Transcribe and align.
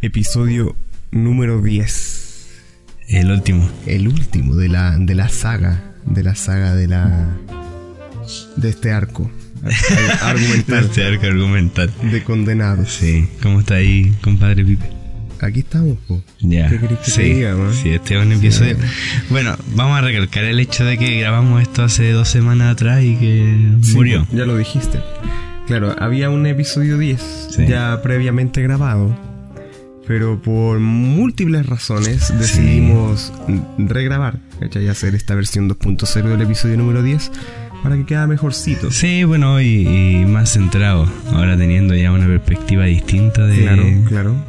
Episodio 0.00 0.76
número 1.10 1.60
10. 1.60 2.46
El 3.08 3.30
último. 3.30 3.68
El 3.86 4.08
último 4.08 4.54
de 4.54 4.68
la, 4.68 4.96
de 4.98 5.14
la 5.14 5.28
saga. 5.28 5.92
De 6.04 6.22
la 6.22 6.34
saga 6.34 6.74
de 6.74 6.86
la. 6.86 7.36
De 8.56 8.68
este 8.68 8.92
arco. 8.92 9.30
ar- 9.64 10.18
Argumental. 10.36 10.84
Este 10.84 11.04
arco 11.04 11.26
argumental. 11.26 11.90
De 12.10 12.22
condenados. 12.22 12.90
Sí. 12.92 13.28
¿Cómo 13.42 13.60
está 13.60 13.74
ahí, 13.74 14.14
compadre 14.22 14.64
Pipe? 14.64 14.86
Aquí 15.40 15.60
estamos, 15.60 15.98
po. 16.06 16.22
Ya. 16.40 16.68
¿Qué 16.68 16.78
querés 16.80 16.98
que 16.98 17.10
sí. 17.10 17.16
te 17.18 17.22
diga, 17.34 17.56
man? 17.56 17.72
Sí, 17.72 17.90
este 17.90 18.16
es 18.18 18.24
un 18.24 18.32
episodio. 18.32 18.76
Bueno, 19.30 19.56
vamos 19.74 19.96
a 19.98 20.00
recalcar 20.02 20.44
el 20.44 20.58
hecho 20.60 20.84
de 20.84 20.98
que 20.98 21.20
grabamos 21.20 21.62
esto 21.62 21.84
hace 21.84 22.10
dos 22.10 22.28
semanas 22.28 22.72
atrás 22.72 23.02
y 23.04 23.16
que 23.16 23.68
Sí, 23.82 23.94
murió. 23.94 24.26
Ya 24.32 24.44
lo 24.46 24.56
dijiste. 24.56 24.98
Claro, 25.68 25.94
había 25.98 26.30
un 26.30 26.46
episodio 26.46 26.98
10 26.98 27.48
Sí. 27.54 27.66
ya 27.68 28.00
previamente 28.02 28.62
grabado, 28.62 29.16
pero 30.08 30.40
por 30.40 30.80
múltiples 30.80 31.66
razones 31.66 32.32
decidimos 32.38 33.30
regrabar, 33.76 34.40
¿cachai? 34.58 34.86
Y 34.86 34.88
hacer 34.88 35.14
esta 35.14 35.34
versión 35.34 35.68
2.0 35.68 36.22
del 36.22 36.40
episodio 36.40 36.78
número 36.78 37.02
10 37.02 37.30
para 37.82 37.94
que 37.96 38.06
quede 38.06 38.26
mejorcito. 38.26 38.90
Sí, 38.90 39.24
bueno, 39.24 39.60
y, 39.60 39.86
y 40.22 40.24
más 40.24 40.50
centrado. 40.54 41.06
Ahora 41.30 41.58
teniendo 41.58 41.94
ya 41.94 42.10
una 42.10 42.26
perspectiva 42.26 42.86
distinta 42.86 43.46
de. 43.46 43.58
Claro, 43.60 43.84
claro. 44.08 44.44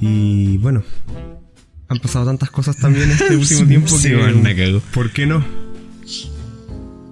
Y 0.00 0.58
bueno, 0.58 0.82
han 1.88 1.98
pasado 1.98 2.26
tantas 2.26 2.50
cosas 2.50 2.76
también 2.76 3.10
este 3.10 3.36
último 3.38 3.66
tiempo 3.66 3.88
Sí, 3.88 4.10
que... 4.10 4.16
bueno, 4.16 4.42
la 4.42 4.54
cagó. 4.54 4.80
¿Por 4.92 5.10
qué 5.10 5.24
no? 5.26 5.42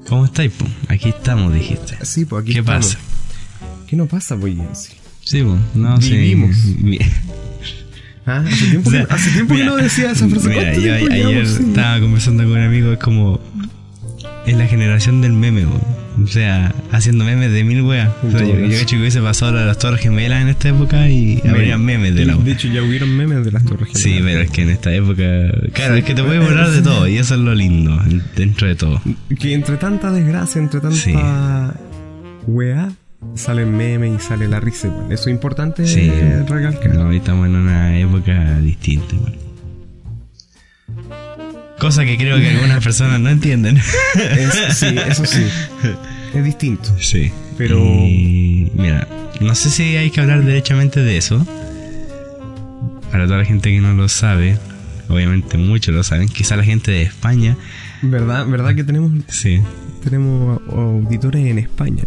¿Cómo 0.07 0.27
estáis, 0.27 0.52
po? 0.52 0.66
Aquí 0.88 1.09
estamos, 1.09 1.55
dijiste. 1.55 1.97
Sí, 2.05 2.27
pues 2.27 2.43
aquí 2.43 2.52
¿Qué 2.52 2.59
estamos. 2.61 2.95
pasa? 2.97 2.99
¿Qué 3.88 3.97
no 3.97 4.05
pasa, 4.07 4.37
pues? 4.37 4.55
Sí. 5.27 5.43
No, 5.75 6.01
sí. 6.01 6.12
Vivimos. 6.12 6.57
¿Ah? 8.27 8.45
Hace 8.47 8.66
tiempo, 8.66 8.89
O 8.89 8.93
sea, 8.93 9.05
que, 9.07 9.12
hace 9.15 9.30
tiempo 9.30 9.55
que 9.55 9.61
mira, 9.61 9.71
no 9.73 9.77
decía 9.77 10.11
esa 10.12 10.29
frase. 10.29 10.49
Mira, 10.49 10.62
¿Cuánto 10.62 10.80
yo 10.80 10.97
tiempo 10.97 11.15
ayer 11.29 11.46
sin- 11.46 11.69
estaba 11.69 12.01
conversando 12.01 12.43
con 12.45 12.52
un 12.52 12.63
amigo, 12.63 12.93
es 12.93 12.99
como. 12.99 13.41
Es 14.47 14.57
la 14.57 14.66
generación 14.66 15.21
del 15.23 15.32
meme, 15.32 15.66
weón. 15.66 15.80
O 16.23 16.27
sea, 16.29 16.73
haciendo 16.93 17.24
memes 17.24 17.52
de 17.52 17.63
mil 17.65 17.82
weas. 17.82 18.10
O 18.27 18.30
sea, 18.30 18.41
yo, 18.43 18.54
cacho 18.79 18.97
que 18.97 19.01
hubiese 19.01 19.21
pasado 19.21 19.52
de 19.59 19.66
las 19.66 19.79
Torres 19.79 20.01
Gemelas 20.01 20.41
en 20.43 20.49
esta 20.49 20.69
época 20.71 21.09
y 21.10 21.43
habría 21.47 21.77
memes 21.79 22.15
de 22.15 22.24
la 22.24 22.35
De 22.37 22.43
wea. 22.43 22.52
hecho, 22.54 22.69
ya 22.69 22.82
hubieron 22.82 23.15
memes 23.16 23.45
de 23.45 23.52
las 23.52 23.65
torres 23.65 23.91
Sí, 23.95 24.15
gemelas. 24.15 24.24
pero 24.32 24.41
es 24.45 24.51
que 24.51 24.63
en 24.63 24.71
esta 24.71 24.95
época. 24.95 25.23
Claro, 25.73 25.95
es 25.97 26.04
que 26.04 26.15
te 26.15 26.23
puedes 26.23 26.43
burlar 26.43 26.71
de 26.71 26.80
todo 26.82 27.07
y 27.09 27.19
eso 27.19 27.35
es 27.35 27.41
lo 27.41 27.54
lindo 27.54 28.01
dentro 28.37 28.66
de 28.69 28.77
todo. 28.77 29.02
Que 29.38 29.52
entre 29.54 29.77
tanta 29.77 30.10
desgracia, 30.10 30.60
entre 30.60 30.80
tanta 30.80 30.97
Sí. 30.97 31.13
weá, 32.47 32.91
salen 33.35 33.77
memes 33.77 34.21
y 34.23 34.24
sale 34.27 34.49
la 34.49 34.60
risa. 34.60 34.88
igual. 34.88 35.13
Eso 35.13 35.29
es 35.29 35.35
importante 35.35 35.87
Sí. 35.87 36.10
eh, 36.13 36.45
recalcar. 36.49 36.95
No, 36.95 37.09
hoy 37.09 37.19
estamos 37.19 37.46
en 37.46 37.55
una 37.57 37.99
época 37.99 38.59
distinta, 38.60 39.15
igual. 39.15 39.37
Cosa 41.79 42.04
que 42.04 42.16
creo 42.16 42.38
que 42.38 42.49
algunas 42.51 42.82
personas 42.82 43.21
no 43.21 43.29
entienden. 43.29 43.77
Es- 44.15 44.79
sí, 44.79 44.87
eso 45.09 45.24
sí. 45.27 45.43
Es 46.35 46.45
distinto. 46.45 46.88
Sí. 47.01 47.30
Pero- 47.59 47.79
Y, 47.79 48.71
mira, 48.74 49.07
no 49.41 49.54
sé 49.54 49.71
si 49.71 49.97
hay 49.97 50.10
que 50.10 50.21
hablar 50.21 50.43
derechamente 50.45 51.01
de 51.01 51.16
eso. 51.19 51.47
Para 53.10 53.27
toda 53.27 53.38
la 53.38 53.45
gente 53.45 53.71
que 53.71 53.80
no 53.80 53.93
lo 53.95 54.09
sabe, 54.09 54.59
obviamente 55.09 55.57
muchos 55.59 55.95
lo 55.95 56.02
saben, 56.02 56.29
quizá 56.29 56.57
la 56.57 56.65
gente 56.65 56.91
de 56.91 57.02
España. 57.02 57.57
¿Verdad, 58.02 58.47
verdad 58.47 58.74
que 58.74 58.85
tenemos, 58.85 59.13
Sí. 59.29 59.60
tenemos 60.02 60.60
auditores 60.71 61.47
en 61.47 61.59
España? 61.59 62.04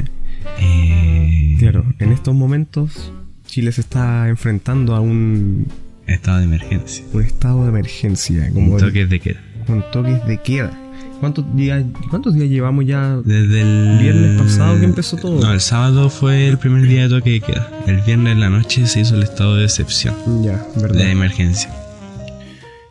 Eh, 0.60 1.56
Claro, 1.60 1.86
en 2.00 2.12
estos 2.12 2.34
momentos 2.34 3.12
Chile 3.46 3.72
se 3.72 3.82
está 3.82 4.30
enfrentando 4.30 4.96
a 4.96 5.00
un, 5.02 5.68
Estado 6.08 6.40
de 6.40 6.46
emergencia. 6.46 7.06
un 7.14 7.22
estado 7.22 7.64
de 7.64 7.70
emergencia, 7.70 8.50
como 8.54 8.72
Con 8.72 8.80
el- 8.80 8.86
toques 8.88 9.10
de 9.10 9.20
queda. 9.20 9.42
con 9.68 9.84
toques 9.92 10.26
de 10.26 10.38
queda. 10.42 10.72
¿Cuántos 11.20 11.54
días, 11.56 11.84
¿Cuántos 12.10 12.34
días 12.34 12.48
llevamos 12.50 12.86
ya? 12.86 13.18
Desde 13.18 13.62
el 13.62 14.00
Viernes 14.00 14.42
pasado 14.42 14.80
que 14.80 14.86
empezó 14.86 15.18
todo. 15.18 15.42
No, 15.42 15.52
el 15.52 15.60
sábado 15.60 16.10
fue 16.10 16.48
el 16.48 16.58
primer 16.58 16.88
día 16.88 17.04
de 17.04 17.10
toque 17.10 17.32
de 17.32 17.42
queda. 17.42 17.70
El 17.88 17.98
viernes 18.02 18.34
en 18.34 18.40
la 18.40 18.50
noche 18.50 18.88
se 18.88 19.02
hizo 19.02 19.16
el 19.16 19.24
estado 19.24 19.56
de 19.58 19.66
excepción, 19.66 20.16
Ya, 20.44 20.66
¿verdad? 20.78 20.98
de 20.98 21.12
emergencia. 21.12 21.70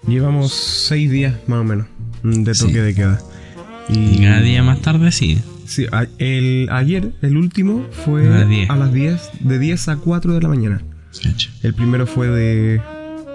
Llevamos 0.07 0.53
seis 0.53 1.11
días 1.11 1.35
más 1.47 1.61
o 1.61 1.65
menos 1.65 1.87
de 2.23 2.53
toque 2.53 2.73
Sí. 2.73 2.79
de 2.79 2.95
queda. 2.95 3.19
Y 3.89 4.19
cada 4.23 4.41
día 4.43 4.63
más 4.63 4.81
tarde 4.83 5.11
sí. 5.11 5.39
Sí, 5.69 5.87
a- 5.93 6.07
el, 6.19 6.69
ayer, 6.73 7.13
el 7.23 7.37
último, 7.37 7.87
fue 8.05 8.27
A 8.27 8.31
las 8.41 8.49
10. 8.49 8.71
a 8.71 8.77
las 8.77 8.93
10, 8.93 9.31
de 9.41 9.59
10 9.59 9.89
a 9.89 9.97
4 9.97 10.33
de 10.35 10.41
la 10.41 10.49
mañana. 10.49 10.81
Cacho. 11.23 11.51
El 11.63 11.75
primero 11.75 12.07
fue 12.07 12.29
de 12.29 12.81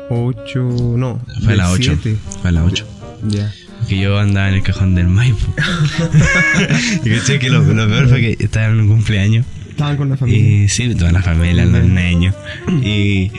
8, 0.09 0.95
no, 0.97 1.21
Fue 1.43 1.53
a 1.53 1.57
las 1.57 1.69
8. 1.71 1.97
7. 2.01 2.17
Fue 2.41 2.49
a 2.49 2.53
las 2.53 2.65
8. 2.65 2.85
Ya. 3.29 3.51
Que 3.87 3.99
yo 3.99 4.17
andaba 4.17 4.49
en 4.49 4.55
el 4.55 4.63
cajón 4.63 4.95
del 4.95 5.07
Maipo. 5.07 5.45
y 7.05 7.09
caché 7.09 7.37
que 7.39 7.49
lo, 7.49 7.61
lo 7.61 7.87
peor 7.87 8.07
fue 8.09 8.21
que 8.21 8.37
estaba 8.43 8.67
en 8.67 8.79
un 8.81 8.87
cumpleaños. 8.87 9.45
Estaban 9.69 9.97
con 9.97 10.09
la 10.09 10.17
familia. 10.17 10.63
Y 10.63 10.69
sí, 10.69 10.93
toda 10.95 11.11
la 11.11 11.21
familia, 11.21 11.65
los 11.65 11.83
niños. 11.83 12.35
Y, 12.81 13.31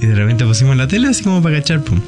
y 0.00 0.06
de 0.06 0.14
repente 0.14 0.44
pusimos 0.44 0.76
la 0.76 0.86
tele 0.88 1.08
así 1.08 1.22
como 1.22 1.42
para 1.42 1.56
cachar, 1.56 1.82
pum. 1.84 2.00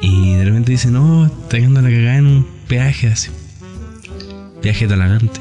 Y 0.00 0.34
de 0.34 0.44
repente 0.44 0.72
dice, 0.72 0.90
no, 0.90 1.26
está 1.26 1.58
quedando 1.58 1.80
la 1.82 1.90
cagada 1.90 2.16
en 2.16 2.26
un 2.26 2.46
peaje 2.68 3.08
así. 3.08 3.30
Peaje 4.64 4.86
talagante. 4.88 5.40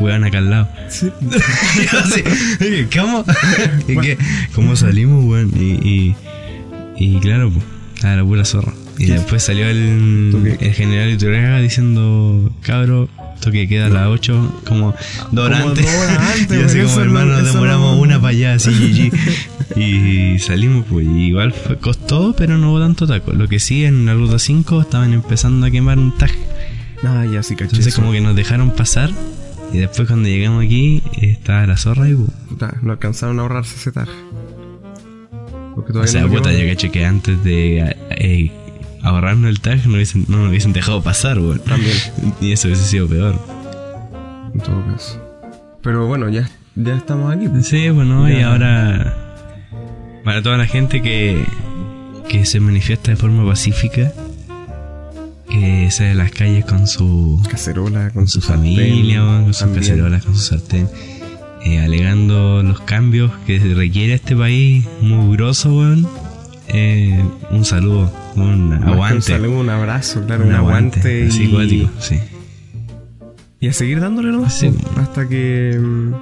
Weón 0.00 0.24
acá 0.24 0.38
al 0.38 0.50
lado. 0.50 0.68
Sí. 0.88 1.10
¿cómo? 2.98 3.24
¿Y 3.88 3.96
qué? 3.98 4.18
¿Cómo 4.52 4.74
salimos, 4.74 5.24
weón? 5.24 5.52
Y, 5.56 5.70
y, 5.88 6.16
y 6.96 7.20
claro, 7.20 7.50
pues, 7.52 7.64
estaba 7.94 8.16
la 8.16 8.24
pura 8.24 8.44
zorra. 8.44 8.72
Y 8.98 9.06
después 9.06 9.44
salió 9.44 9.66
el, 9.68 10.56
el 10.60 10.74
general 10.74 11.10
Iturriaga 11.10 11.60
diciendo, 11.60 12.52
cabro, 12.62 13.08
toque 13.40 13.68
queda 13.68 13.86
a 13.86 13.90
las 13.90 14.06
8, 14.08 14.62
como 14.66 14.94
dos 15.30 15.46
horas 15.46 15.62
antes. 15.66 15.86
y 16.50 16.62
así 16.62 16.80
como, 16.80 17.00
hermano, 17.00 17.32
no- 17.32 17.38
nos 17.42 17.52
demoramos 17.52 18.00
una 18.00 18.16
para 18.20 18.30
allá, 18.30 18.54
así, 18.54 18.70
GG. 18.72 19.78
Y 19.78 20.38
salimos, 20.40 20.84
pues, 20.90 21.06
igual 21.06 21.52
fue, 21.52 21.78
costó, 21.78 22.34
pero 22.36 22.58
no 22.58 22.70
hubo 22.72 22.80
tanto 22.80 23.06
taco. 23.06 23.32
Lo 23.32 23.46
que 23.48 23.60
sí, 23.60 23.84
en 23.84 24.04
la 24.06 24.14
ruta 24.14 24.38
5 24.40 24.80
estaban 24.82 25.12
empezando 25.12 25.66
a 25.66 25.70
quemar 25.70 25.98
un 25.98 26.16
tag. 26.18 26.32
Ah, 27.04 27.24
ya 27.26 27.42
sí, 27.42 27.54
caché. 27.54 27.64
Entonces, 27.64 27.86
eso. 27.88 28.00
como 28.00 28.12
que 28.12 28.20
nos 28.20 28.36
dejaron 28.36 28.70
pasar. 28.70 29.10
Y 29.72 29.78
después, 29.78 30.06
cuando 30.08 30.28
llegamos 30.28 30.64
aquí, 30.64 31.02
estaba 31.20 31.66
la 31.66 31.76
zorra 31.76 32.08
y. 32.08 32.14
pues, 32.14 32.30
Puta, 32.48 32.74
no 32.82 32.92
alcanzaron 32.92 33.38
a 33.38 33.42
ahorrarse 33.42 33.76
ese 33.76 33.92
tag. 33.92 34.08
Porque 35.74 35.90
O 35.90 35.92
todavía 35.94 36.12
sea, 36.12 36.22
no 36.22 36.28
puta, 36.28 36.52
yo 36.52 36.66
caché 36.68 36.90
que 36.90 37.04
antes 37.06 37.42
de 37.42 37.96
eh, 38.10 38.52
ahorrarnos 39.02 39.48
el 39.50 39.60
tag 39.60 39.86
no, 39.86 39.94
hubiesen, 39.94 40.26
no 40.28 40.38
nos 40.38 40.50
hubiesen 40.50 40.72
dejado 40.74 41.02
pasar, 41.02 41.38
weón. 41.38 41.60
También, 41.60 41.96
Y 42.40 42.52
eso 42.52 42.68
hubiese 42.68 42.84
sido 42.84 43.08
peor. 43.08 43.34
en 44.54 44.60
todo 44.60 44.84
caso. 44.86 45.18
Pero 45.82 46.06
bueno, 46.06 46.28
ya, 46.28 46.48
ya 46.76 46.94
estamos 46.94 47.34
aquí. 47.34 47.48
pues. 47.48 47.66
Sí, 47.66 47.88
bueno, 47.90 48.28
y 48.30 48.36
Ya. 48.38 48.52
ahora. 48.52 49.18
Para 50.24 50.40
toda 50.42 50.56
la 50.56 50.66
gente 50.66 51.02
que, 51.02 51.44
que 52.28 52.44
se 52.44 52.60
manifiesta 52.60 53.10
de 53.10 53.16
forma 53.16 53.44
pacífica, 53.44 54.12
que 55.52 55.90
sale 55.90 56.10
a 56.12 56.14
las 56.14 56.30
calles 56.30 56.64
con 56.64 56.86
su, 56.86 57.40
Cacerola, 57.50 58.04
con 58.10 58.22
con 58.22 58.28
su 58.28 58.40
sartén, 58.40 58.74
familia, 58.74 59.20
con 59.20 59.52
sus 59.52 59.68
cacerolas, 59.68 60.24
con 60.24 60.34
su 60.34 60.40
sartén, 60.40 60.88
eh, 61.64 61.78
alegando 61.78 62.62
los 62.62 62.80
cambios 62.80 63.30
que 63.46 63.58
requiere 63.58 64.14
este 64.14 64.34
país 64.34 64.86
mugroso, 65.02 65.76
weón. 65.76 66.08
Eh, 66.68 67.22
un 67.50 67.64
saludo, 67.66 68.10
un 68.34 68.70
que 68.70 68.76
Un 68.76 68.84
aguante. 68.88 69.20
saludo, 69.32 69.60
un 69.60 69.68
abrazo, 69.68 70.24
claro, 70.24 70.44
Un 70.44 70.50
un, 70.50 70.54
aguante. 70.54 71.26
así 71.26 71.44
y, 71.44 71.48
cuático, 71.52 71.90
sí. 72.00 72.18
y 73.60 73.68
a 73.68 73.72
seguir 73.74 74.00
dándole 74.00 74.30
nomás. 74.32 74.58
Sí. 74.58 74.70
Hasta 74.96 75.28
que. 75.28 75.78
mm, 75.78 76.14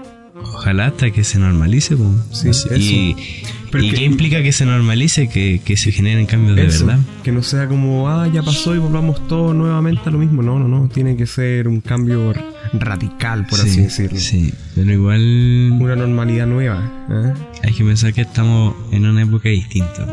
Ojalá 0.42 0.86
hasta 0.86 1.10
que 1.10 1.22
se 1.22 1.38
normalice, 1.38 1.96
po. 1.96 2.10
Sí. 2.32 2.50
Y, 2.76 3.16
Pero 3.70 3.84
¿y 3.84 3.90
que- 3.90 3.96
qué 3.96 4.04
implica 4.04 4.42
que 4.42 4.52
se 4.52 4.64
normalice? 4.66 5.28
Que, 5.28 5.60
que 5.64 5.76
se 5.76 5.92
generen 5.92 6.26
cambios 6.26 6.56
de 6.56 6.66
Eso, 6.66 6.86
verdad. 6.86 7.00
Que 7.22 7.30
no 7.32 7.42
sea 7.42 7.68
como, 7.68 8.08
ah, 8.08 8.26
ya 8.28 8.42
pasó 8.42 8.74
y 8.74 8.78
volvamos 8.78 9.26
todos 9.28 9.54
nuevamente 9.54 10.02
a 10.06 10.10
lo 10.10 10.18
mismo. 10.18 10.42
No, 10.42 10.58
no, 10.58 10.66
no. 10.68 10.88
Tiene 10.88 11.16
que 11.16 11.26
ser 11.26 11.68
un 11.68 11.80
cambio 11.80 12.32
radical, 12.72 13.46
por 13.46 13.60
así 13.60 13.70
Sí, 13.70 13.80
decirlo. 13.82 14.18
Sí, 14.18 14.54
pero 14.74 14.92
igual 14.92 15.20
Una 15.80 15.94
normalidad 15.96 16.46
nueva. 16.46 17.06
¿eh? 17.10 17.32
hay 17.62 17.72
que 17.72 17.84
pensar 17.84 18.12
que 18.12 18.22
estamos 18.22 18.74
en 18.92 19.06
una 19.06 19.22
época 19.22 19.48
distinta. 19.48 20.06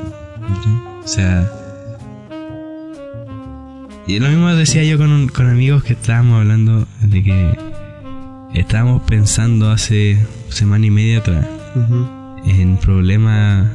O 1.03 1.07
sea... 1.07 1.49
Y 4.07 4.19
lo 4.19 4.29
mismo 4.29 4.47
decía 4.55 4.83
yo 4.85 4.97
con, 4.97 5.11
un- 5.11 5.27
con 5.27 5.49
amigos 5.49 5.83
que 5.83 5.93
estábamos 5.93 6.39
hablando 6.39 6.87
de 7.01 7.23
que 7.23 7.57
estábamos 8.53 9.01
pensando 9.03 9.69
hace 9.69 10.17
semana 10.49 10.85
y 10.85 10.89
media 10.91 11.17
atrás 11.19 11.45
Ujú. 11.75 12.07
En 12.49 12.77
problemas 12.77 13.67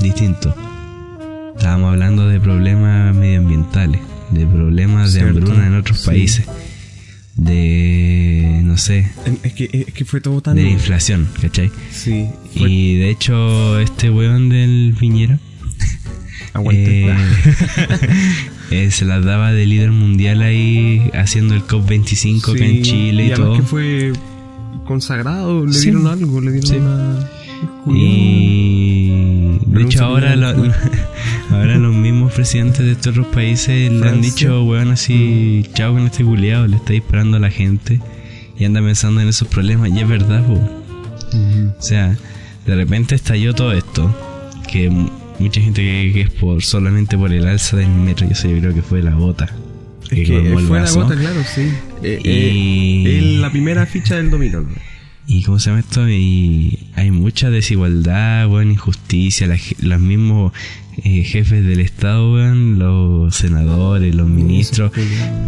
distintos. 0.00 0.54
Estábamos 1.56 1.92
hablando 1.92 2.28
de 2.28 2.40
problemas 2.40 3.14
medioambientales, 3.14 4.00
de 4.30 4.46
problemas 4.46 5.12
de 5.14 5.22
hambruna 5.22 5.66
en 5.66 5.74
otros 5.74 5.98
sí. 6.00 6.06
países, 6.06 6.46
de, 7.34 8.60
no 8.64 8.76
sé, 8.76 9.10
Es 9.42 9.52
que, 9.54 9.68
es 9.72 9.92
que 9.92 10.04
fue 10.04 10.20
todo 10.20 10.40
tan. 10.40 10.54
de 10.56 10.68
inflación, 10.70 11.28
¿cachai? 11.40 11.70
Sí. 11.90 12.28
Fue, 12.56 12.70
Y 12.70 12.96
de 12.98 13.10
hecho, 13.10 13.78
este 13.80 14.10
weón 14.10 14.48
del 14.48 14.94
aguante. 16.54 17.06
eh, 17.08 17.14
eh, 18.70 18.90
se 18.90 19.04
las 19.04 19.24
daba 19.24 19.52
de 19.52 19.66
líder 19.66 19.90
mundial 19.92 20.42
ahí 20.42 21.10
haciendo 21.14 21.54
el 21.54 21.62
COP25 21.64 22.54
acá 22.54 22.64
en 22.64 22.82
Chile 22.82 23.24
y, 23.26 23.30
y 23.32 23.34
todo. 23.34 23.56
que 23.56 23.62
fue 23.62 24.12
consagrado, 24.86 25.64
le 25.66 25.72
Sí. 25.72 25.84
dieron 25.90 26.06
algo, 26.06 26.40
le 26.40 26.52
dieron 26.52 26.68
Sí. 26.70 26.76
una. 26.76 27.28
Y 27.96 29.58
de 29.66 29.82
hecho 29.82 30.04
ahora, 30.04 30.36
lo- 30.36 30.48
ahora 31.50 31.76
los 31.78 31.94
mismos 31.94 32.32
presidentes 32.32 32.80
de 32.84 32.92
estos 32.92 33.12
otros 33.12 33.26
países 33.28 33.90
le 33.92 34.08
han 34.08 34.20
dicho, 34.20 34.62
weón, 34.64 34.90
así, 34.90 35.64
chao 35.74 35.92
con 35.94 36.04
este 36.06 36.24
culiado, 36.24 36.66
le 36.66 36.76
está 36.76 36.92
disparando 36.92 37.36
a 37.36 37.40
la 37.40 37.50
gente 37.50 38.00
y 38.58 38.64
anda 38.64 38.80
pensando 38.80 39.20
en 39.20 39.28
esos 39.28 39.48
problemas. 39.48 39.90
Y 39.90 40.00
es 40.00 40.08
verdad. 40.08 40.44
O 40.48 41.82
sea, 41.82 42.16
de 42.66 42.74
repente 42.74 43.14
estalló 43.14 43.54
todo 43.54 43.72
esto, 43.72 44.14
que 44.70 44.90
mucha 45.38 45.60
gente 45.60 45.82
cree 45.82 46.12
que 46.12 46.20
es 46.22 46.30
por 46.30 46.62
solamente 46.62 47.16
por 47.18 47.32
el 47.32 47.46
alza 47.46 47.76
del 47.76 47.88
metro, 47.90 48.26
y 48.28 48.32
eso 48.32 48.48
yo 48.48 48.58
creo 48.58 48.74
que 48.74 48.82
fue 48.82 49.02
la 49.02 49.12
gota. 49.12 49.48
Es 50.10 50.28
que 50.28 50.40
fue 50.66 50.80
la 50.80 50.90
gota, 51.02 51.16
claro, 51.16 51.40
sí. 51.54 51.68
Eh, 52.02 52.20
Y- 52.24 53.06
eh, 53.08 53.18
el- 53.18 53.40
la 53.42 53.50
primera 53.50 53.86
ficha 53.86 54.16
del 54.16 54.30
dominó, 54.30 54.60
¿no? 54.62 54.68
Y 55.26 55.42
cómo 55.42 55.58
se 55.58 55.68
llama 55.68 55.80
esto, 55.80 56.08
y 56.08 56.78
hay 56.94 57.10
mucha 57.10 57.50
desigualdad, 57.50 58.48
weón, 58.48 58.70
injusticia, 58.70 59.46
la 59.46 59.58
ge- 59.58 59.76
los 59.80 60.00
mismos 60.00 60.52
eh, 61.04 61.22
jefes 61.22 61.64
del 61.64 61.80
Estado, 61.80 62.32
weón, 62.32 62.78
los 62.78 63.34
senadores, 63.36 64.14
los 64.14 64.26
ministros, 64.28 64.90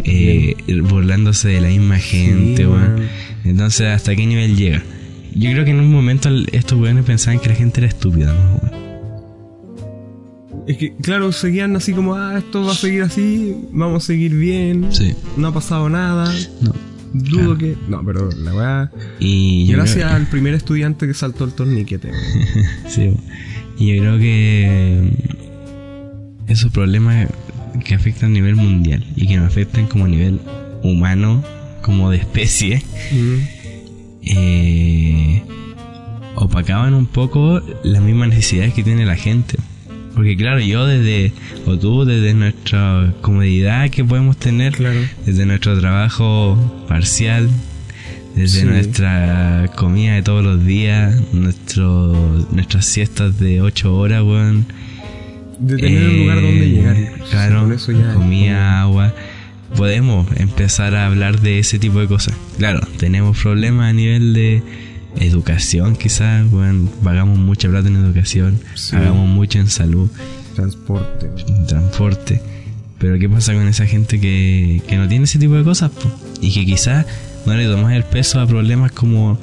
eh, 0.03 0.55
burlándose 0.87 1.49
de 1.49 1.61
la 1.61 1.67
misma 1.69 1.97
gente, 1.99 2.65
Sí. 2.65 3.49
Entonces, 3.49 3.87
¿hasta 3.87 4.15
qué 4.15 4.25
nivel 4.27 4.55
llega? 4.55 4.83
Yo 5.33 5.51
creo 5.51 5.65
que 5.65 5.71
en 5.71 5.79
un 5.79 5.91
momento 5.91 6.29
estos 6.51 6.79
weones 6.79 7.03
pensaban 7.03 7.39
que 7.39 7.49
la 7.49 7.55
gente 7.55 7.79
era 7.81 7.87
estúpida, 7.87 8.33
¿no? 8.33 8.90
Es 10.67 10.77
que, 10.77 10.93
claro, 10.95 11.31
seguían 11.31 11.75
así 11.75 11.91
como, 11.93 12.15
ah, 12.15 12.37
esto 12.37 12.63
va 12.63 12.71
a 12.71 12.75
seguir 12.75 13.01
así, 13.01 13.55
vamos 13.71 14.03
a 14.03 14.07
seguir 14.07 14.35
bien, 14.35 14.87
Sí. 14.91 15.13
no 15.37 15.47
ha 15.47 15.53
pasado 15.53 15.89
nada, 15.89 16.31
No. 16.61 16.73
dudo 17.13 17.39
Claro. 17.39 17.57
que... 17.57 17.75
No, 17.89 18.03
pero 18.05 18.29
la. 18.31 18.91
Y 19.19 19.65
yo 19.65 19.77
Gracias 19.77 20.11
al 20.11 20.27
primer 20.27 20.53
estudiante 20.53 21.07
que 21.07 21.13
saltó 21.13 21.45
el 21.45 21.53
torniquete. 21.53 22.11
Sí, 22.87 23.11
y 23.77 23.95
yo 23.95 24.01
creo 24.01 24.17
que 24.19 25.11
mm, 26.47 26.51
esos 26.51 26.71
problemas 26.71 27.27
que 27.83 27.95
afectan 27.95 28.29
a 28.29 28.33
nivel 28.33 28.55
mundial 28.55 29.05
y 29.15 29.27
que 29.27 29.37
nos 29.37 29.47
afectan 29.47 29.87
como 29.87 30.05
a 30.05 30.07
nivel 30.07 30.39
humano, 30.83 31.43
como 31.81 32.11
de 32.11 32.17
especie, 32.17 32.83
Mm. 33.11 33.37
eh, 34.23 35.43
opacaban 36.35 36.93
un 36.93 37.07
poco 37.07 37.61
las 37.83 38.01
mismas 38.01 38.29
necesidades 38.29 38.73
que 38.73 38.83
tiene 38.83 39.05
la 39.05 39.15
gente. 39.15 39.57
Porque 40.15 40.35
claro, 40.35 40.59
yo 40.59 40.85
desde, 40.85 41.31
o 41.65 41.77
tú 41.77 42.03
desde 42.05 42.33
nuestra 42.33 43.13
comodidad 43.21 43.89
que 43.89 44.03
podemos 44.03 44.37
tener, 44.37 44.73
Claro. 44.73 44.99
desde 45.25 45.45
nuestro 45.45 45.79
trabajo 45.79 46.57
parcial, 46.87 47.49
desde 48.35 48.61
Sí. 48.61 48.65
nuestra 48.65 49.69
comida 49.75 50.15
de 50.15 50.21
todos 50.23 50.43
los 50.43 50.65
días, 50.65 51.15
nuestro, 51.33 52.45
nuestras 52.51 52.85
siestas 52.85 53.39
de 53.39 53.61
8 53.61 53.95
horas, 53.95 54.21
weón. 54.23 54.65
De 55.59 55.77
tener 55.77 56.09
un 56.09 56.17
lugar 56.17 56.41
donde 56.41 56.63
Eh, 56.65 56.69
llegar. 56.69 56.97
Claro, 57.29 57.71
eso 57.71 57.91
ya 57.91 58.13
comida, 58.13 58.81
agua. 58.81 59.13
Podemos 59.77 60.27
empezar 60.37 60.95
a 60.95 61.05
hablar 61.07 61.39
de 61.39 61.59
ese 61.59 61.79
tipo 61.79 61.99
de 61.99 62.07
cosas. 62.07 62.35
Claro, 62.57 62.81
tenemos 62.97 63.37
problemas 63.37 63.89
a 63.89 63.93
nivel 63.93 64.33
de 64.33 64.61
educación, 65.17 65.95
quizás. 65.95 66.49
Bueno, 66.49 66.89
pagamos 67.03 67.37
mucha 67.37 67.69
plata 67.69 67.87
en 67.87 67.95
educación, 67.97 68.59
Sí. 68.75 68.95
pagamos 68.95 69.27
mucho 69.29 69.59
en 69.59 69.67
salud, 69.67 70.09
transporte. 70.55 71.27
weón. 71.27 71.67
transporte. 71.67 72.41
Pero 72.99 73.17
¿qué 73.17 73.27
pasa 73.27 73.53
con 73.53 73.67
esa 73.67 73.85
gente 73.87 74.19
que, 74.19 74.81
que 74.87 74.95
no 74.97 75.07
tiene 75.07 75.25
ese 75.25 75.39
tipo 75.39 75.53
de 75.55 75.63
cosas? 75.63 75.89
po? 75.91 76.11
Y 76.39 76.53
que 76.53 76.65
quizás 76.65 77.05
no 77.45 77.55
le 77.55 77.65
tomas 77.65 77.93
el 77.93 78.03
peso 78.03 78.39
a 78.39 78.45
problemas 78.47 78.91
como 78.91 79.39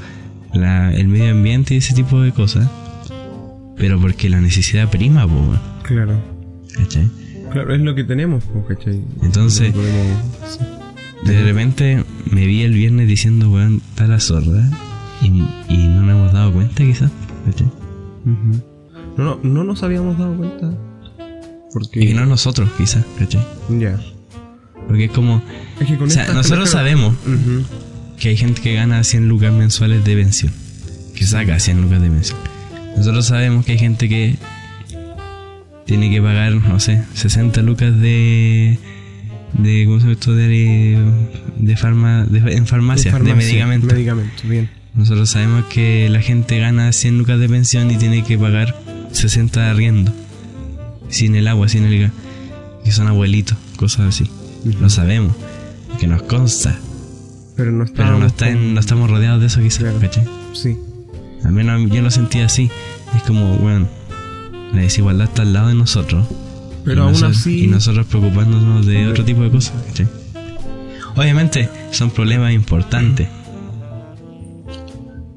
la- 0.55 0.95
el 0.95 1.09
medio 1.09 1.33
ambiente 1.33 1.75
y 1.75 1.79
ese 1.79 1.95
tipo 1.95 2.21
de 2.21 2.33
cosas. 2.33 2.69
Pero 3.77 4.01
porque 4.01 4.29
la 4.29 4.41
necesidad 4.41 4.89
prima, 4.91 5.27
po, 5.27 5.35
weón, 5.35 5.61
Claro. 5.83 6.21
¿cachai? 6.77 7.09
Claro, 7.53 7.75
es 7.75 7.81
lo 7.81 7.95
que 7.95 8.05
tenemos, 8.05 8.45
po, 8.45 8.65
¿cachai? 8.67 9.01
Entonces, 9.23 9.75
No 9.75 9.81
podemos- 9.81 10.19
sí. 10.51 10.59
De 11.33 11.43
repente 11.43 12.05
me 12.31 12.47
vi 12.47 12.63
el 12.63 12.75
viernes 12.75 13.09
diciendo, 13.09 13.51
weón, 13.51 13.83
está 13.91 14.07
la 14.07 14.21
zorra. 14.21 14.69
Y, 15.23 15.27
y 15.69 15.89
no 15.89 16.03
nos 16.03 16.11
hemos 16.17 16.33
dado 16.33 16.53
cuenta, 16.53 16.83
quizás. 16.85 17.11
¿cachai? 17.47 17.67
Ujú. 17.67 18.63
No, 19.17 19.25
no, 19.25 19.41
no 19.43 19.65
nos 19.65 19.83
habíamos 19.83 20.19
dado 20.19 20.37
cuenta. 20.37 20.71
Porque. 21.73 22.05
Y 22.05 22.15
no 22.15 22.25
nosotros, 22.27 22.69
quizás, 22.79 23.05
¿cachai? 23.19 23.45
Ya. 23.79 23.99
Porque 24.87 25.07
es 25.07 25.11
como. 25.11 25.43
Es 25.81 25.87
que 25.87 25.97
con 25.97 26.09
O 26.09 26.11
sea, 26.11 26.33
nosotros 26.33 26.71
sabemos 26.71 27.15
que 28.19 28.29
hay 28.31 28.37
gente 28.37 28.61
que 28.63 28.75
gana 28.75 29.03
100 29.05 29.29
lucas 29.29 29.53
mensuales 29.53 30.05
de 30.05 30.15
pensión. 30.17 30.53
Que 31.15 31.25
saca 31.27 31.59
100 31.59 31.83
lucas 31.83 32.01
de 32.01 32.09
pensión. 32.11 32.39
Nosotros 32.97 33.27
sabemos 33.27 33.65
que 33.65 33.73
hay 33.73 33.79
gente 33.79 34.09
que 34.09 34.37
tiene 35.85 36.11
que 36.11 36.21
pagar, 36.21 36.53
no 36.53 36.79
sé, 36.81 37.03
60 37.15 37.63
lucas 37.63 37.99
de. 38.01 38.79
de 39.55 39.85
¿Cómo 39.85 39.99
se 39.99 40.03
llama 40.07 40.13
esto? 40.13 40.35
De, 40.35 40.99
de, 41.59 41.77
farma, 41.77 42.25
de- 42.25 42.55
en 42.57 42.67
farmacia, 42.67 43.11
de, 43.11 43.19
Farmacia, 43.19 43.37
medicamentos. 43.37 43.93
Medicamentos, 43.93 44.49
bien. 44.49 44.69
Nosotros 44.95 45.31
sabemos 45.31 45.65
que 45.67 46.09
la 46.09 46.21
gente 46.21 46.59
gana 46.59 46.93
100 46.93 47.19
lucas 47.19 47.39
de 47.39 47.49
pensión 47.49 47.91
y 47.91 47.97
tiene 47.97 48.25
que 48.25 48.37
pagar 48.39 48.75
60 49.13 49.61
de 49.63 49.67
arriendo. 49.71 50.13
Sin 51.09 51.35
el 51.37 51.47
agua, 51.49 51.69
sin 51.69 51.85
el 51.85 52.01
gas. 52.01 52.13
Que 52.85 52.93
son 52.93 53.07
abuelitos, 53.07 53.57
cosas 53.77 54.09
así. 54.09 54.31
Lo 54.81 54.91
sabemos. 54.91 55.35
Que 56.01 56.07
nos 56.07 56.23
consta. 56.23 56.77
Pero 57.57 57.73
no 57.73 57.85
Pero 57.87 58.19
no, 58.19 58.27
está 58.27 58.49
en- 58.49 58.75
no 58.75 58.81
estamos 58.81 59.11
rodeados 59.11 59.41
de 59.41 59.47
eso 59.47 59.61
quizás, 59.61 59.81
Claro. 59.81 59.99
¿cachai? 60.01 60.25
Sí. 60.53 60.77
Al 61.45 61.53
menos 61.53 61.91
yo 61.91 62.03
lo 62.03 62.11
sentí 62.11 62.41
así. 62.41 62.71
Es 63.17 63.23
como, 63.23 63.57
bueno, 63.57 63.89
la 64.73 64.83
desigualdad 64.83 65.29
está 65.29 65.43
al 65.43 65.53
lado 65.53 65.69
de 65.69 65.75
nosotros. 65.75 66.27
Pero 66.85 67.03
aún 67.03 67.13
nosotros- 67.13 67.39
así- 67.39 67.65
Y 67.65 67.67
nosotros 67.67 68.07
preocupándonos 68.07 68.87
de 68.87 69.09
otro 69.09 69.25
tipo 69.25 69.43
de 69.43 69.51
cosas, 69.51 69.75
¿cachai? 69.89 70.07
Obviamente 71.17 71.69
son 71.91 72.11
problemas 72.11 72.53
importantes. 72.53 73.29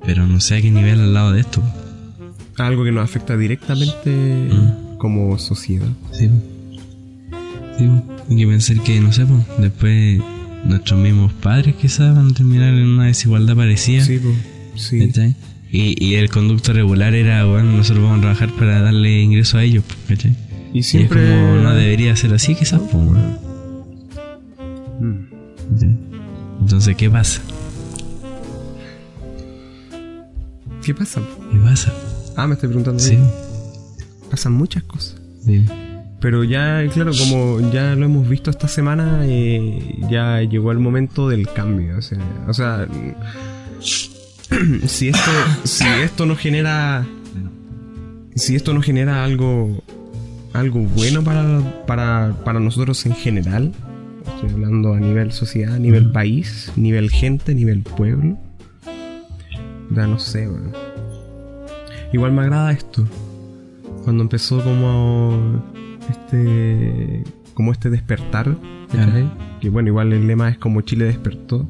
Pero 0.06 0.26
no 0.28 0.40
sé 0.40 0.58
a 0.58 0.62
qué 0.62 0.72
nivel 0.72 1.00
al 1.00 1.14
lado 1.14 1.32
de 1.32 1.42
esto. 1.42 1.62
Algo 2.58 2.84
que 2.84 2.92
nos 2.92 3.04
afecta 3.04 3.38
directamente 3.38 4.10
Mm. 4.10 4.98
como 4.98 5.38
sociedad. 5.38 5.88
Sí. 6.12 6.30
Sí, 7.78 7.90
hay 8.30 8.36
que 8.38 8.48
pensar 8.48 8.80
que, 8.84 9.00
no 9.00 9.12
sé, 9.12 9.26
pues, 9.26 9.42
después 9.60 10.22
nuestros 10.66 11.00
mismos 11.00 11.34
padres 11.34 11.76
quizás 11.76 12.16
van 12.16 12.30
a 12.30 12.34
terminar 12.34 12.74
en 12.74 12.86
una 12.88 13.06
desigualdad 13.06 13.56
parecida. 13.56 14.04
Sí, 14.04 14.20
po. 14.20 14.30
Sí. 14.76 15.12
Y, 15.72 16.04
y 16.06 16.16
el 16.16 16.30
conducto 16.30 16.74
regular 16.74 17.16
era, 17.16 17.46
bueno, 17.46 17.72
nosotros 17.72 18.04
vamos 18.04 18.20
a 18.20 18.22
trabajar 18.22 18.52
para 18.52 18.82
darle 18.82 19.22
ingreso 19.22 19.58
a 19.58 19.64
ellos, 19.64 19.84
pues, 19.88 20.20
¿cachai? 20.20 20.36
Y 20.74 20.80
Y 20.80 20.84
siempre. 20.84 21.24
es 21.24 21.30
como, 21.40 21.56
no 21.64 21.74
debería 21.74 22.16
ser 22.16 22.34
así 22.34 22.56
quizás, 22.56 22.80
pues, 22.82 22.94
weón, 22.94 23.40
Mm. 25.00 25.28
Entonces, 26.62 26.96
¿qué 26.96 27.10
pasa? 27.10 27.42
¿Qué 30.84 30.94
pasa? 30.94 31.22
¿Qué 31.52 31.58
pasa? 31.60 31.94
Ah, 32.36 32.48
me 32.48 32.56
estoy 32.56 32.70
preguntando. 32.70 33.00
Sí. 33.00 33.18
Pasan 34.30 34.54
muchas 34.54 34.84
cosas. 34.84 35.22
sí. 35.46 35.66
Pero 36.22 36.44
ya, 36.44 36.88
claro, 36.94 37.12
como 37.18 37.72
ya 37.72 37.96
lo 37.96 38.06
hemos 38.06 38.30
visto 38.30 38.52
esta 38.52 38.68
semana, 38.68 39.22
eh, 39.24 39.96
ya 40.08 40.40
llegó 40.42 40.72
el 40.72 40.78
momento 40.78 41.28
del 41.28 41.48
cambio. 41.52 41.98
O 41.98 42.02
sea, 42.04 42.20
o 42.48 42.54
sea 42.54 42.88
si 44.88 45.08
esto, 45.08 45.32
si 45.64 45.88
esto 45.88 46.28
no 46.28 46.36
genera, 46.36 47.08
si 48.36 48.56
esto 48.56 48.72
no 48.72 48.84
genera 48.84 49.24
algo, 49.24 49.82
algo 50.54 50.82
bueno 50.82 51.24
para, 51.24 51.86
para, 51.88 52.36
para 52.46 52.60
nosotros 52.60 53.04
en 53.08 53.16
general, 53.16 53.72
estoy 54.36 54.52
hablando 54.52 54.94
a 54.94 55.00
nivel 55.00 55.32
sociedad, 55.32 55.74
a 55.74 55.80
nivel 55.80 56.12
país, 56.12 56.72
nivel 56.76 57.10
gente, 57.10 57.56
nivel 57.56 57.82
pueblo, 57.82 58.38
ya 59.96 60.08
no 60.08 60.20
sé, 60.20 60.48
weón. 60.48 60.72
Igual 62.14 62.32
me 62.34 62.42
agrada 62.42 62.72
esto. 62.72 63.08
Cuando 64.04 64.24
empezó 64.24 64.62
como 64.64 65.64
este 66.10 67.24
como 67.54 67.72
este 67.72 67.90
despertar, 67.90 68.58
¿cachai? 68.92 69.30
que 69.60 69.70
bueno, 69.70 69.90
igual 69.90 70.12
el 70.14 70.26
lema 70.28 70.50
es 70.50 70.58
como 70.58 70.82
Chile 70.82 71.06
despertó. 71.06 71.70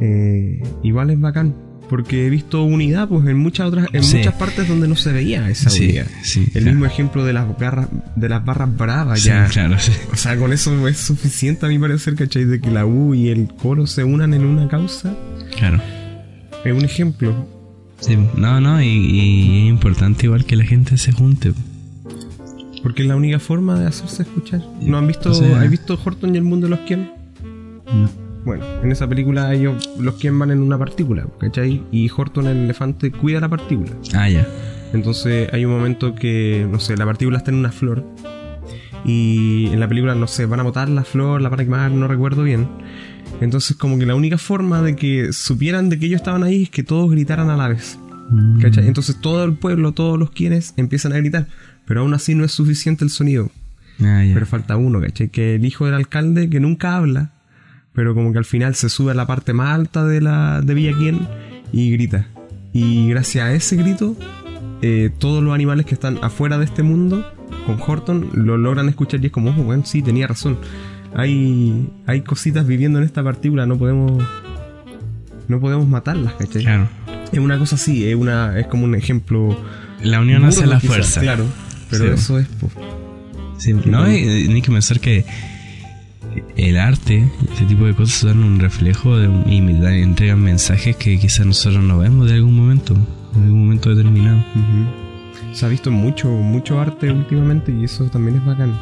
Eh, 0.00 0.62
igual 0.82 1.10
es 1.10 1.20
bacán, 1.20 1.54
Porque 1.88 2.26
he 2.26 2.30
visto 2.30 2.64
unidad 2.64 3.08
pues 3.08 3.26
en 3.28 3.36
muchas 3.38 3.68
otras, 3.68 3.86
en 3.92 4.02
Sí. 4.02 4.16
muchas 4.16 4.34
partes 4.34 4.66
donde 4.68 4.88
no 4.88 4.96
se 4.96 5.12
veía 5.12 5.48
esa 5.48 5.70
Sí, 5.70 5.84
unidad. 5.84 6.06
sí, 6.22 6.40
El 6.46 6.50
claro. 6.50 6.66
mismo 6.66 6.86
ejemplo 6.86 7.24
de 7.24 7.32
las 7.32 7.56
garras, 7.58 7.88
de 8.16 8.28
las 8.28 8.44
barras 8.44 8.76
bravas 8.76 9.20
Sí, 9.20 9.28
ya. 9.28 9.46
claro, 9.46 9.78
sí. 9.78 9.92
O 10.12 10.16
sea, 10.16 10.36
con 10.36 10.52
eso 10.52 10.88
es 10.88 10.96
suficiente 10.98 11.64
a 11.64 11.68
mi 11.68 11.78
parecer, 11.78 12.16
¿cachai? 12.16 12.44
De 12.44 12.60
que 12.60 12.70
la 12.72 12.84
U 12.86 13.14
y 13.14 13.28
el 13.28 13.46
coro 13.54 13.86
se 13.86 14.02
unan 14.02 14.34
en 14.34 14.44
una 14.44 14.66
causa. 14.68 15.14
Claro. 15.56 15.80
Es 16.66 16.72
un 16.74 16.84
ejemplo. 16.84 17.34
Sí, 18.00 18.16
no, 18.36 18.60
no, 18.60 18.82
y, 18.82 18.86
y 18.86 19.62
es 19.64 19.70
importante 19.70 20.26
igual 20.26 20.44
que 20.44 20.56
la 20.56 20.64
gente 20.64 20.96
se 20.98 21.12
junte. 21.12 21.52
Porque 22.82 23.02
es 23.02 23.08
la 23.08 23.16
única 23.16 23.38
forma 23.40 23.78
de 23.78 23.86
hacerse 23.86 24.22
escuchar. 24.22 24.62
¿No 24.82 24.98
han 24.98 25.06
visto, 25.06 25.30
O 25.30 25.34
sea- 25.34 25.60
¿has 25.60 25.70
visto 25.70 25.98
Horton 26.04 26.34
y 26.34 26.38
el 26.38 26.44
mundo 26.44 26.66
de 26.66 26.70
los 26.70 26.80
Ken? 26.80 27.10
Bueno, 28.44 28.64
en 28.82 28.92
esa 28.92 29.08
película 29.08 29.52
ellos, 29.54 29.90
los 29.98 30.14
Ken 30.16 30.38
van 30.38 30.50
en 30.52 30.60
una 30.60 30.78
partícula, 30.78 31.26
¿cachai? 31.40 31.82
Y 31.90 32.08
Horton, 32.14 32.46
el 32.46 32.56
elefante, 32.58 33.10
cuida 33.10 33.40
la 33.40 33.48
partícula. 33.48 33.90
Ah, 34.14 34.28
ya. 34.28 34.46
Entonces 34.92 35.48
hay 35.52 35.64
un 35.64 35.72
momento 35.72 36.14
que, 36.14 36.66
no 36.70 36.78
sé, 36.78 36.96
la 36.96 37.04
partícula 37.06 37.38
está 37.38 37.50
en 37.50 37.56
una 37.58 37.72
flor. 37.72 38.04
Y 39.04 39.66
en 39.72 39.80
la 39.80 39.88
película, 39.88 40.14
no 40.14 40.26
sé, 40.26 40.46
van 40.46 40.60
a 40.60 40.62
botar 40.64 40.88
la 40.88 41.04
flor, 41.04 41.40
la 41.42 41.48
van 41.48 41.60
a 41.60 41.64
quemar, 41.64 41.90
no 41.92 42.06
recuerdo 42.08 42.42
bien. 42.44 42.68
Entonces 43.40 43.76
como 43.76 43.98
que 43.98 44.06
la 44.06 44.14
única 44.14 44.38
forma 44.38 44.82
de 44.82 44.96
que 44.96 45.32
supieran 45.32 45.88
de 45.88 45.98
que 45.98 46.06
ellos 46.06 46.20
estaban 46.20 46.42
ahí 46.42 46.64
es 46.64 46.70
que 46.70 46.82
todos 46.82 47.10
gritaran 47.10 47.50
a 47.50 47.56
la 47.56 47.68
vez. 47.68 47.98
¿Cachai? 48.60 48.88
Entonces 48.88 49.20
todo 49.20 49.44
el 49.44 49.54
pueblo, 49.54 49.92
todos 49.92 50.18
los 50.18 50.30
quienes 50.30 50.74
empiezan 50.76 51.12
a 51.12 51.18
gritar. 51.18 51.46
Pero 51.86 52.00
aún 52.00 52.14
así 52.14 52.34
no 52.34 52.44
es 52.44 52.52
suficiente 52.52 53.04
el 53.04 53.10
sonido. 53.10 53.50
Ah. 54.00 54.24
Pero 54.32 54.46
falta 54.46 54.76
uno, 54.76 55.00
¿cachai? 55.00 55.28
Que 55.28 55.54
el 55.54 55.64
hijo 55.64 55.86
del 55.86 55.94
alcalde 55.94 56.50
que 56.50 56.60
nunca 56.60 56.96
habla, 56.96 57.32
pero 57.92 58.14
como 58.14 58.32
que 58.32 58.38
al 58.38 58.44
final 58.44 58.74
se 58.74 58.88
sube 58.88 59.12
a 59.12 59.14
la 59.14 59.26
parte 59.26 59.52
más 59.52 59.74
alta 59.74 60.04
de 60.04 60.20
la 60.20 60.60
de 60.60 60.74
Villaquien 60.74 61.26
y 61.72 61.92
grita. 61.92 62.26
Y 62.72 63.08
gracias 63.08 63.44
a 63.44 63.54
ese 63.54 63.76
grito, 63.76 64.16
eh, 64.82 65.10
todos 65.18 65.42
los 65.42 65.54
animales 65.54 65.86
que 65.86 65.94
están 65.94 66.18
afuera 66.22 66.58
de 66.58 66.66
este 66.66 66.82
mundo, 66.82 67.24
con 67.64 67.80
Horton, 67.80 68.30
lo 68.34 68.58
logran 68.58 68.88
escuchar 68.88 69.22
y 69.22 69.26
es 69.26 69.32
como, 69.32 69.50
oh, 69.50 69.62
bueno, 69.62 69.84
sí, 69.86 70.02
tenía 70.02 70.26
razón. 70.26 70.58
Hay, 71.14 71.88
hay 72.06 72.20
cositas 72.22 72.66
viviendo 72.66 72.98
en 72.98 73.04
esta 73.04 73.22
partícula, 73.22 73.66
no 73.66 73.76
podemos... 73.78 74.22
No 75.48 75.60
podemos 75.60 75.86
matarlas, 75.86 76.32
¿cachai? 76.34 76.62
Claro. 76.62 76.88
Es 77.32 77.38
una 77.38 77.58
cosa 77.58 77.76
así, 77.76 78.04
es, 78.08 78.16
una, 78.16 78.58
es 78.58 78.66
como 78.66 78.84
un 78.84 78.94
ejemplo... 78.94 79.56
La 80.02 80.20
unión 80.20 80.44
hace 80.44 80.66
la 80.66 80.80
fuerza. 80.80 81.20
Claro, 81.20 81.44
pero 81.88 82.04
Sí. 82.08 82.10
eso 82.14 82.38
es... 82.38 82.48
po. 82.48 82.68
Sí, 83.58 83.72
no, 83.72 84.02
hay 84.02 84.60
que 84.60 84.70
pensar 84.70 85.00
que 85.00 85.24
el 86.56 86.76
arte, 86.78 87.26
ese 87.54 87.64
tipo 87.64 87.86
de 87.86 87.94
cosas 87.94 88.18
son 88.18 88.44
un 88.44 88.58
reflejo 88.60 89.16
de 89.16 89.28
un- 89.28 89.44
y 89.50 89.56
entregan 90.02 90.42
mensajes 90.42 90.96
que 90.96 91.18
quizás 91.18 91.46
nosotros 91.46 91.82
no 91.82 91.98
vemos 91.98 92.28
de 92.28 92.34
algún 92.34 92.54
momento, 92.54 92.94
en 93.34 93.42
algún 93.44 93.64
momento 93.64 93.94
determinado. 93.94 94.36
Ujú. 94.38 95.54
Se 95.54 95.64
ha 95.64 95.68
visto 95.68 95.90
mucho, 95.90 96.28
mucho 96.28 96.78
arte 96.80 97.10
últimamente 97.10 97.72
y 97.72 97.84
eso 97.84 98.04
también 98.10 98.36
es 98.38 98.44
bacán. 98.44 98.78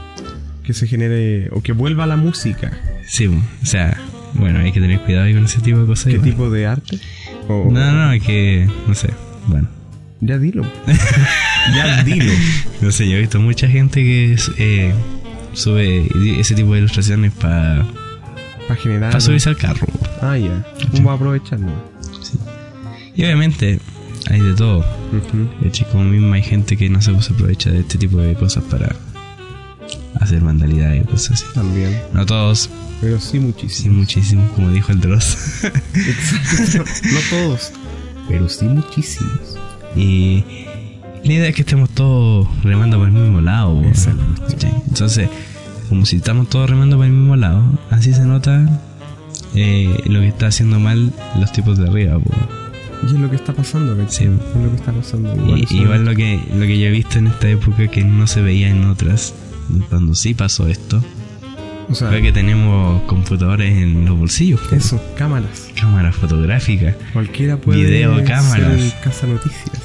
Que 0.65 0.73
se 0.73 0.87
genere 0.87 1.49
o 1.53 1.61
que 1.63 1.73
vuelva 1.73 2.07
la 2.07 2.17
música. 2.17 2.73
Sí, 3.07 3.27
o 3.27 3.67
sea, 3.67 4.01
bueno, 4.35 4.61
hay 4.61 4.73
que 4.73 4.81
tener 4.81 4.99
cuidado 5.01 5.27
ahí 5.27 5.35
con 5.35 5.45
ese 5.45 5.61
tipo 5.61 5.79
de 5.79 5.87
cosas. 5.87 6.13
¿Qué 6.13 6.19
tipo 6.19 6.49
de 6.51 6.67
arte? 6.67 6.99
O- 7.49 7.69
No, 7.71 7.93
no, 7.93 8.13
es 8.13 8.23
que, 8.23 8.67
no 8.87 8.95
sé, 8.95 9.11
bueno. 9.47 9.69
Ya 10.21 10.39
dilo. 10.39 10.65
ya 11.77 12.03
dilo. 12.03 12.33
No 12.81 12.91
sé, 12.91 13.07
yo 13.09 13.17
he 13.17 13.21
visto 13.21 13.39
mucha 13.41 13.69
gente 13.69 14.03
que 14.03 14.37
eh, 14.57 14.93
sube 15.53 16.09
ese 16.41 16.55
tipo 16.55 16.73
de 16.73 16.79
ilustraciones 16.79 17.33
para 17.33 17.85
Para 18.67 18.81
generar. 18.81 19.21
subirse 19.21 19.51
al 19.51 19.59
carro. 19.59 19.87
Ah, 20.23 20.39
ya. 20.39 20.65
¿Cómo 20.93 21.11
va 21.11 21.19
no? 21.59 21.73
Y 23.15 23.23
obviamente 23.25 23.81
hay 24.31 24.41
de 24.41 24.55
todo. 24.55 24.79
Ujú. 24.79 25.49
¿cachai? 25.63 25.87
Como 25.91 26.05
mismo 26.05 26.33
hay 26.33 26.43
gente 26.43 26.77
que 26.79 26.89
no 26.89 27.03
se 27.03 27.11
aprovecha 27.11 27.71
de 27.71 27.81
este 27.81 27.99
tipo 27.99 28.17
de 28.19 28.35
cosas 28.35 28.65
para 28.65 28.97
hacer 30.21 30.41
vandalidad 30.41 30.95
y 30.95 31.01
cosas 31.03 31.33
así. 31.43 31.45
También. 31.55 31.99
No 32.13 32.25
todos, 32.27 32.71
Pero 33.01 33.19
sí 33.21 33.33
sí 33.33 33.41
muchísimo. 33.41 33.95
muchísimo, 33.99 34.49
como 34.55 34.71
dijo 34.71 34.93
el 34.93 35.01
Dross. 35.01 35.37
Exacto. 35.95 36.85
no 37.13 37.19
todos. 37.31 37.73
Pero 38.29 38.49
sí 38.49 38.65
muchísimos. 38.67 39.59
y 39.97 40.45
la 41.25 41.33
idea 41.33 41.49
es 41.49 41.55
que 41.55 41.63
estemos 41.63 41.89
todos 41.91 42.47
remando 42.63 42.99
por 42.99 43.09
el 43.09 43.15
mismo 43.15 43.41
lado. 43.41 43.83
Entonces, 44.89 45.29
como 45.89 46.05
si 46.07 46.17
estamos 46.17 46.49
todos 46.49 46.69
remando 46.69 46.97
por 46.97 47.07
el 47.07 47.13
mismo 47.13 47.37
lado, 47.37 47.63
así 47.91 48.13
se 48.13 48.23
nota 48.25 48.81
eh, 49.55 50.03
lo 50.07 50.21
que 50.21 50.29
está 50.29 50.47
haciendo 50.49 50.79
mal 50.81 51.13
los 51.39 51.53
tipos 51.53 51.79
de 51.79 51.89
arriba. 51.89 52.19
po. 52.19 52.31
Y 53.03 53.07
es 53.07 53.13
lo 53.13 53.29
que 53.31 53.37
está 53.37 53.53
pasando. 53.53 53.95
Sí. 54.09 54.25
Es 54.25 54.31
lo 54.31 54.71
que 54.71 54.77
está 54.77 54.93
pasando. 54.93 55.35
Igual, 55.37 55.67
Y- 55.71 55.77
igual 55.77 56.05
lo 56.05 56.15
que, 56.15 56.41
lo 56.55 56.61
que 56.67 56.79
yo 56.79 56.87
he 56.87 56.91
visto 56.91 57.19
en 57.19 57.27
esta 57.27 57.49
época 57.49 57.89
que 57.89 58.05
no 58.05 58.27
se 58.27 58.41
veía 58.41 58.69
en 58.71 58.85
otras, 58.85 59.35
cuando 59.89 60.15
sí 60.15 60.35
pasó 60.35 60.67
esto, 60.69 61.03
O 61.91 61.95
sea, 61.95 62.09
fue 62.09 62.23
que 62.23 62.33
tenemos 62.33 63.03
computadores 63.03 63.73
en 63.77 64.05
los 64.07 64.17
bolsillos, 64.19 64.61
eso, 64.73 65.01
cámaras. 65.17 65.69
cámaras 65.79 66.15
fotográficas, 66.17 66.97
Cualquiera 67.13 67.57
puede 67.57 67.85
Video, 67.85 68.25
cámaras. 68.25 68.95
casa 69.03 69.27
noticias. 69.27 69.79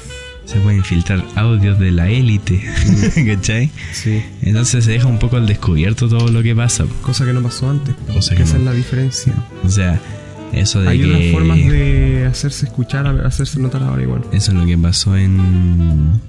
se 0.44 0.58
pueden 0.60 0.82
filtrar 0.84 1.24
audios 1.36 1.78
de 1.78 1.90
la 1.92 2.08
élite, 2.08 2.62
¿cachai? 3.26 3.70
Sí. 3.92 4.22
Entonces 4.42 4.84
se 4.84 4.92
deja 4.92 5.06
un 5.06 5.18
poco 5.18 5.36
al 5.36 5.46
descubierto 5.46 6.08
todo 6.08 6.28
lo 6.28 6.42
que 6.42 6.54
pasa. 6.56 6.84
Cosa 7.02 7.24
que 7.24 7.32
no 7.32 7.42
pasó 7.42 7.70
antes. 7.70 7.94
Cosa 8.12 8.34
que 8.34 8.42
esa 8.42 8.54
no. 8.54 8.58
es 8.60 8.64
la 8.66 8.72
diferencia. 8.72 9.32
O 9.64 9.68
sea, 9.68 10.00
eso 10.52 10.80
de 10.80 10.88
Hay 10.88 10.98
que... 11.00 11.06
otras 11.06 11.32
formas 11.32 11.58
de 11.58 12.26
hacerse 12.28 12.66
escuchar, 12.66 13.06
hacerse 13.24 13.60
notar 13.60 13.82
ahora 13.84 14.02
igual. 14.02 14.22
Eso 14.32 14.50
es 14.50 14.56
lo 14.58 14.66
que 14.66 14.76
pasó 14.76 15.16
en... 15.16 16.20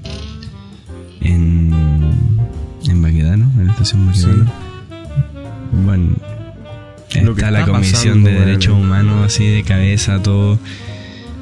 En... 1.21 1.71
En 2.87 3.01
Baquedano, 3.01 3.49
en 3.57 3.67
la 3.67 3.71
estación 3.73 4.07
Baquedano. 4.07 4.51
Bueno, 5.85 6.09
Lo 7.23 7.35
que 7.35 7.41
está 7.41 7.51
la 7.51 7.65
Comisión 7.65 8.23
pasando, 8.23 8.29
de. 8.29 8.39
Derechos 8.39 8.73
Humanos 8.73 9.25
así 9.25 9.45
de 9.47 9.63
cabeza, 9.63 10.21
todo. 10.21 10.59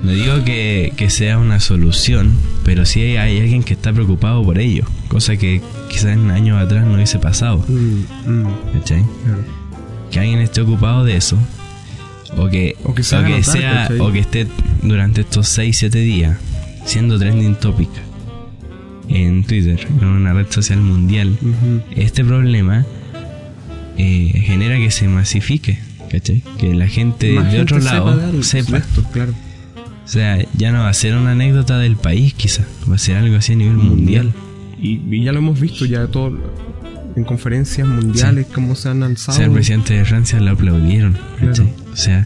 No 0.03 0.12
digo 0.12 0.43
que, 0.46 0.93
que 0.96 1.10
sea 1.10 1.38
una 1.38 1.60
solución, 1.60 2.34
pero 2.63 2.86
sí 2.86 3.01
hay, 3.01 3.17
hay 3.17 3.39
alguien 3.39 3.63
que 3.63 3.74
está 3.74 3.91
preocupado 3.91 4.43
por 4.43 4.58
ello. 4.58 4.86
Cosa 5.10 5.36
que 5.36 5.62
quizás 5.89 6.13
en 6.13 6.31
años 6.31 6.62
atrás 6.62 6.86
no 6.86 6.93
hubiese 6.96 7.19
pasado. 7.19 7.65
Mm, 7.67 8.31
mm, 8.31 8.48
¿Cachai? 8.74 9.03
claro. 9.25 9.43
Que 10.10 10.19
alguien 10.19 10.39
esté 10.39 10.62
ocupado 10.62 11.03
de 11.03 11.17
eso. 11.17 11.38
O 12.38 12.48
que, 12.48 12.75
O 12.84 12.93
que 12.93 13.01
notar, 13.01 13.43
sea, 13.43 13.72
¿cachai? 13.88 14.00
o 14.00 14.12
que 14.12 14.19
esté 14.19 14.48
durante 14.84 15.22
estos 15.22 15.58
6-7 15.58 15.89
días 15.89 16.38
siendo 16.86 17.19
trending 17.19 17.55
topic 17.55 17.89
en 19.09 19.43
Twitter, 19.43 19.85
en 20.01 20.07
una 20.07 20.33
red 20.33 20.47
social 20.49 20.79
mundial. 20.81 21.37
Este 21.95 22.23
problema 22.23 22.85
eh, 23.97 24.31
genera 24.45 24.77
que 24.77 24.91
se 24.91 25.07
masifique, 25.07 25.79
¿cachai? 26.11 26.43
Que 26.57 26.73
la 26.73 26.87
gente 26.87 27.33
Más 27.33 27.45
de 27.45 27.57
gente 27.57 27.75
otro 27.75 27.79
lado 27.79 28.09
algo, 28.09 28.43
sepa. 28.43 28.77
esto, 28.77 29.03
claro. 29.11 29.33
O 30.05 30.07
sea, 30.11 30.43
ya 30.57 30.71
no 30.71 30.79
va 30.79 30.89
a 30.89 30.93
ser 30.93 31.15
una 31.15 31.31
anécdota 31.31 31.77
del 31.77 31.95
país, 31.95 32.33
quizá. 32.33 32.65
Va 32.89 32.95
a 32.95 32.97
ser 32.97 33.17
algo 33.17 33.35
así 33.35 33.53
a 33.53 33.55
nivel 33.55 33.77
mundial. 33.77 34.33
Y, 34.81 35.01
y 35.09 35.23
ya 35.23 35.31
lo 35.31 35.39
hemos 35.39 35.59
visto 35.59 35.85
ya 35.85 36.07
todo 36.07 36.35
en 37.15 37.23
conferencias 37.25 37.87
mundiales, 37.87 38.47
cómo 38.53 38.75
se 38.75 38.89
han 38.89 39.03
O 39.03 39.05
alzado. 39.07 39.37
sea, 39.37 39.45
el 39.47 39.51
presidente 39.51 39.93
de 39.93 40.05
Francia 40.05 40.39
lo 40.39 40.51
aplaudieron. 40.51 41.17
Claro. 41.37 41.69
O 41.91 41.95
sea, 41.95 42.25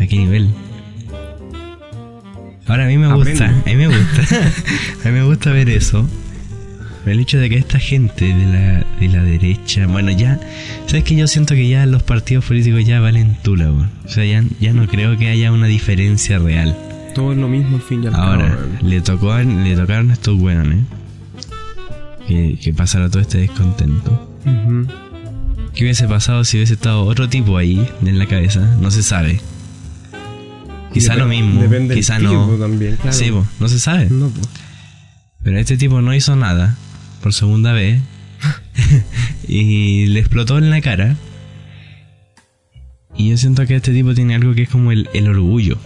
¿a 0.00 0.06
qué 0.06 0.16
nivel? 0.16 0.48
Ahora 2.66 2.84
a 2.84 2.88
mí 2.88 2.96
me 2.98 3.06
Aprende. 3.06 3.30
gusta, 3.32 3.46
a 3.46 3.64
mí 3.68 3.76
me 3.76 3.86
gusta, 3.88 4.22
a 5.04 5.08
mí 5.08 5.12
me 5.12 5.22
gusta 5.24 5.50
ver 5.52 5.68
eso. 5.68 6.08
El 7.06 7.20
hecho 7.20 7.38
de 7.38 7.50
que 7.50 7.56
esta 7.58 7.78
gente 7.78 8.24
de 8.24 8.46
la, 8.46 8.86
de 8.98 9.08
la 9.08 9.22
derecha, 9.22 9.86
bueno, 9.86 10.10
ya, 10.10 10.40
¿sabes 10.86 11.04
que 11.04 11.14
Yo 11.14 11.26
siento 11.26 11.54
que 11.54 11.68
ya 11.68 11.84
los 11.84 12.02
partidos 12.02 12.46
políticos 12.46 12.82
ya 12.86 12.98
valen 13.00 13.36
tula, 13.42 13.66
weón. 13.70 13.90
O 14.06 14.08
sea, 14.08 14.24
ya, 14.24 14.42
ya 14.58 14.72
no 14.72 14.86
creo 14.88 15.18
que 15.18 15.28
haya 15.28 15.52
una 15.52 15.66
diferencia 15.66 16.38
real. 16.38 16.74
Todo 17.14 17.32
es 17.32 17.38
lo 17.38 17.46
mismo 17.46 17.76
al 17.76 17.82
fin 17.82 18.02
y 18.02 18.06
al 18.06 18.12
cabo. 18.14 18.24
Ahora, 18.24 18.58
le 18.80 19.00
tocó 19.02 19.36
le 19.38 19.76
tocaron 19.76 20.10
a 20.10 20.14
estos 20.14 20.40
weones 20.40 20.78
que, 22.26 22.58
que 22.62 22.72
pasara 22.72 23.10
todo 23.10 23.20
este 23.20 23.38
descontento. 23.38 24.30
¿Qué 25.74 25.84
hubiese 25.84 26.08
pasado 26.08 26.44
si 26.44 26.56
hubiese 26.56 26.74
estado 26.74 27.04
otro 27.04 27.28
tipo 27.28 27.58
ahí 27.58 27.86
en 28.02 28.18
la 28.18 28.26
cabeza? 28.26 28.60
No 28.80 28.90
se 28.90 29.02
sabe. 29.02 29.40
Quizá 30.94 31.16
lo 31.16 31.26
mismo, 31.26 31.60
Depende 31.60 31.88
del 31.88 31.98
quizá 31.98 32.18
tipo 32.18 32.32
no. 32.32 32.56
también, 32.56 32.96
claro. 32.96 33.12
Sí, 33.16 33.30
po, 33.30 33.46
no 33.60 33.68
se 33.68 33.78
sabe. 33.78 34.06
No. 34.10 34.30
Pero 35.42 35.58
este 35.58 35.76
tipo 35.76 36.00
no 36.00 36.14
hizo 36.14 36.36
nada 36.36 36.76
por 37.22 37.34
segunda 37.34 37.72
vez 37.72 38.00
y 39.48 40.06
le 40.06 40.20
explotó 40.20 40.56
en 40.58 40.70
la 40.70 40.80
cara. 40.80 41.16
Y 43.16 43.30
yo 43.30 43.36
siento 43.36 43.66
que 43.66 43.76
este 43.76 43.92
tipo 43.92 44.14
tiene 44.14 44.34
algo 44.34 44.54
que 44.54 44.62
es 44.62 44.68
como 44.68 44.90
el, 44.92 45.08
el 45.14 45.28
orgullo. 45.28 45.78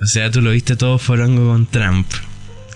O 0.00 0.06
sea, 0.06 0.30
tú 0.30 0.40
lo 0.40 0.50
viste 0.50 0.76
todo 0.76 0.98
forongo 0.98 1.48
con 1.50 1.66
Trump, 1.66 2.06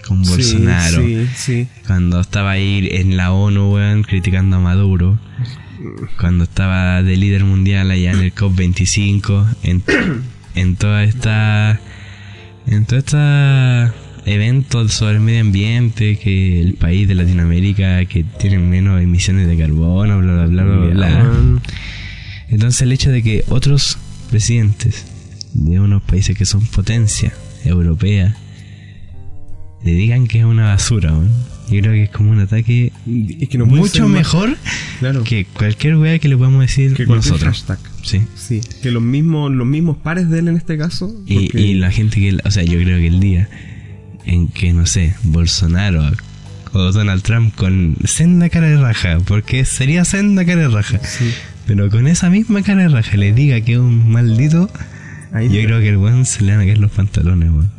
con 0.06 0.24
Sí, 0.24 0.30
Bolsonaro. 0.30 1.02
Sí, 1.02 1.26
sí. 1.36 1.68
Cuando 1.86 2.20
estaba 2.20 2.52
ahí 2.52 2.88
en 2.92 3.16
la 3.16 3.32
ONU, 3.32 3.74
weón, 3.74 4.02
criticando 4.02 4.56
a 4.56 4.60
Maduro. 4.60 5.18
Cuando 6.18 6.44
estaba 6.44 7.02
de 7.02 7.16
líder 7.16 7.44
mundial 7.44 7.90
allá 7.90 8.12
en 8.12 8.20
el 8.20 8.34
COP25. 8.34 9.46
En, 9.62 9.82
en 10.60 10.76
toda 10.76 11.04
esta 11.04 11.80
En 12.66 12.84
todos 12.84 13.04
estos 13.04 13.94
eventos 14.26 14.92
sobre 14.92 15.14
el 15.14 15.20
medio 15.20 15.40
ambiente, 15.40 16.18
que 16.18 16.60
el 16.60 16.74
país 16.74 17.08
de 17.08 17.14
Latinoamérica 17.14 18.04
que 18.04 18.24
tiene 18.24 18.58
menos 18.58 19.00
emisiones 19.00 19.48
de 19.48 19.56
carbono, 19.56 20.18
bla, 20.18 20.46
bla, 20.46 20.46
bla, 20.46 20.64
bla, 20.64 20.94
bla. 20.94 21.60
Entonces 22.50 22.82
el 22.82 22.92
hecho 22.92 23.10
de 23.10 23.22
que 23.22 23.44
otros 23.48 23.98
presidentes 24.30 25.06
de 25.54 25.80
unos 25.80 26.02
países 26.02 26.36
que 26.36 26.44
son 26.44 26.66
potencia 26.66 27.32
europea 27.64 28.36
le 29.84 29.92
digan 29.92 30.26
que 30.26 30.40
es 30.40 30.44
una 30.44 30.64
basura, 30.68 31.12
weón. 31.12 31.30
Yo 31.70 31.80
creo 31.80 31.92
que 31.92 32.04
es 32.04 32.10
como 32.10 32.30
un 32.30 32.40
ataque 32.40 32.92
Es 33.40 33.48
que 33.50 33.58
no 33.58 33.66
mucho 33.66 34.08
mejor 34.08 34.56
Claro. 35.00 35.22
que 35.22 35.44
cualquier 35.44 35.96
wea 35.96 36.18
que 36.18 36.28
le 36.28 36.36
podamos 36.36 36.62
decir 36.62 36.94
que 36.94 37.04
nosotros. 37.04 37.42
hashtag. 37.42 37.78
Sí. 38.02 38.22
Sí, 38.36 38.60
que 38.82 38.90
los 38.90 39.02
mismos, 39.02 39.52
los 39.52 39.66
mismos 39.66 39.98
pares 39.98 40.30
de 40.30 40.38
él 40.38 40.48
en 40.48 40.56
este 40.56 40.78
caso. 40.78 41.14
Y, 41.26 41.74
la 41.74 41.90
gente 41.90 42.20
que, 42.20 42.38
o 42.42 42.50
sea, 42.50 42.62
yo 42.62 42.78
creo 42.80 42.98
que 42.98 43.06
el 43.08 43.20
día 43.20 43.48
en 44.24 44.48
que, 44.48 44.72
no 44.72 44.86
sé, 44.86 45.14
Bolsonaro 45.24 46.10
o 46.72 46.78
Donald 46.92 47.22
Trump 47.22 47.54
con 47.54 47.96
senda 48.04 48.48
cara 48.48 48.68
de 48.68 48.76
raja, 48.78 49.18
porque 49.26 49.64
sería 49.66 50.04
senda 50.06 50.44
cara 50.46 50.62
de 50.62 50.68
raja, 50.68 51.00
Sí. 51.04 51.30
pero 51.66 51.90
con 51.90 52.06
esa 52.08 52.28
misma 52.30 52.62
cara 52.62 52.82
de 52.82 52.88
raja 52.88 53.16
le 53.18 53.32
diga 53.34 53.60
que 53.60 53.72
es 53.74 53.78
un 53.78 54.10
maldito, 54.10 54.70
Ahí 55.32 55.48
yo 55.50 55.62
creo 55.64 55.80
que 55.80 55.90
el 55.90 55.98
weón 55.98 56.24
se 56.24 56.42
le 56.44 56.52
van 56.52 56.60
a 56.62 56.64
caer 56.64 56.78
los 56.78 56.90
pantalones, 56.90 57.50
weón. 57.50 57.70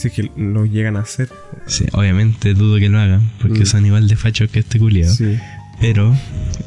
Si 0.00 0.08
es 0.08 0.14
que 0.14 0.30
lo 0.36 0.64
llegan 0.64 0.96
a 0.96 1.00
hacer. 1.00 1.28
Sí, 1.66 1.84
obviamente 1.92 2.54
dudo 2.54 2.78
que 2.78 2.88
lo 2.88 2.98
hagan, 2.98 3.30
porque 3.40 3.60
Mm. 3.60 3.66
son 3.66 3.84
igual 3.86 4.08
de 4.08 4.16
fachos 4.16 4.50
que 4.50 4.60
este 4.60 4.78
culiado. 4.78 5.12
Sí. 5.14 5.36
Pero 5.80 6.16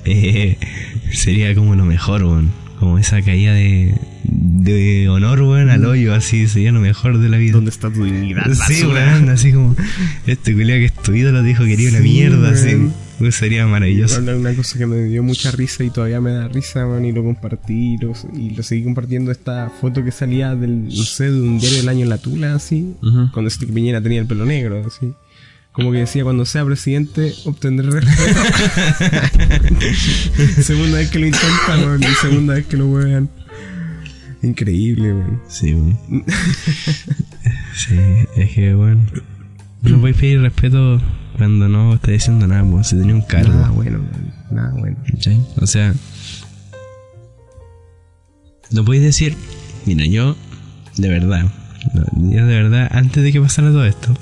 eh, 0.06 0.58
sería 1.12 1.54
como 1.56 1.76
lo 1.76 1.86
mejor, 1.86 2.24
weón. 2.24 2.52
Como 2.80 3.00
esa 3.00 3.22
caída 3.22 3.54
de, 3.54 3.96
de 4.24 5.08
honor, 5.10 5.42
weón, 5.42 5.70
al 5.70 5.86
hoyo, 5.86 6.14
así 6.14 6.48
sería 6.48 6.72
lo 6.72 6.82
mejor 6.82 7.18
de 7.20 7.30
la 7.30 7.38
vida. 7.38 7.54
¿Dónde 7.54 7.70
está 7.72 7.90
tu 7.90 8.04
dignidad? 8.04 8.52
Sí, 8.68 8.84
weón, 8.84 9.30
así 9.30 9.52
como 9.54 9.76
este 10.28 10.54
culiao 10.54 10.80
que 10.80 10.86
es 10.86 10.94
tu 10.94 11.14
ídolo 11.14 11.42
dijo 11.44 11.64
que 11.64 11.70
quería 11.70 11.90
una 11.90 12.00
Sí, 12.00 12.04
mierda, 12.04 12.50
así. 12.52 12.90
Weón. 13.24 13.32
Weón, 13.32 13.32
Sería 13.32 13.68
maravilloso. 13.68 14.20
Una, 14.20 14.36
una 14.36 14.54
cosa 14.56 14.78
que 14.78 14.86
me 14.86 15.04
dio 15.04 15.24
mucha 15.24 15.52
risa 15.52 15.84
y 15.84 15.90
todavía 15.90 16.22
me 16.22 16.32
da 16.32 16.48
risa, 16.48 16.86
man, 16.86 17.06
y 17.06 17.12
lo 17.12 17.24
compartí 17.24 17.96
y 17.96 17.98
lo, 17.98 18.14
y 18.36 18.52
lo 18.52 18.64
seguí 18.64 18.84
compartiendo 18.84 19.32
esta 19.32 19.70
foto 19.70 20.04
que 20.04 20.12
salía 20.12 20.56
del, 20.56 20.86
no 20.86 21.04
sé, 21.04 21.32
de 21.32 21.42
un 21.42 21.60
diario 21.60 21.80
del 21.80 21.90
año 21.90 22.04
en 22.04 22.10
la 22.10 22.18
Tula, 22.18 22.56
así, 22.56 22.96
cuando 23.32 23.48
este 23.48 23.66
Piñera 23.68 24.02
tenía 24.02 24.20
el 24.20 24.28
pelo 24.28 24.46
negro, 24.46 24.84
así. 24.86 25.14
Como 25.72 25.92
que 25.92 26.00
decía, 26.00 26.24
cuando 26.24 26.46
sea 26.46 26.64
presidente, 26.64 27.34
obtendré 27.46 27.90
respeto. 27.90 28.40
segunda 30.62 31.00
vez 31.00 31.10
que 31.10 31.18
lo 31.18 31.26
intenta, 31.26 31.78
man, 31.78 32.00
y 32.04 32.14
segunda 32.22 32.54
vez 32.54 32.68
que 32.68 32.78
lo 32.78 32.88
juegan. 32.90 33.30
Increíble, 34.44 35.14
man. 35.14 35.42
Sí, 35.48 35.74
weón. 35.74 35.98
sí, 37.76 37.96
es 38.36 38.52
que, 38.52 38.76
weón. 38.76 39.10
No 39.82 40.00
podéis 40.00 40.18
pedir 40.18 40.42
respeto 40.42 41.02
cuando 41.38 41.68
no 41.68 41.94
estás 41.96 42.12
diciendo 42.12 42.48
nada, 42.48 42.64
weón. 42.64 42.84
Si 42.84 42.98
tenía 42.98 43.16
un 43.16 43.22
cargo. 43.22 43.54
Nada 43.54 43.70
bueno. 43.70 44.00
Nada 44.52 44.72
bueno. 44.78 44.98
¿Cachai? 45.10 45.42
O 45.62 45.68
sea, 45.68 45.94
no 48.72 48.84
podéis 48.86 49.04
decir, 49.04 49.36
mira, 49.86 50.06
yo, 50.06 50.36
de 50.98 51.10
verdad, 51.10 51.46
yo 52.16 52.46
de 52.46 52.62
verdad, 52.62 52.90
antes 52.92 53.24
de 53.24 53.32
que 53.32 53.42
pasara 53.42 53.70
todo 53.70 53.86
esto, 53.86 54.14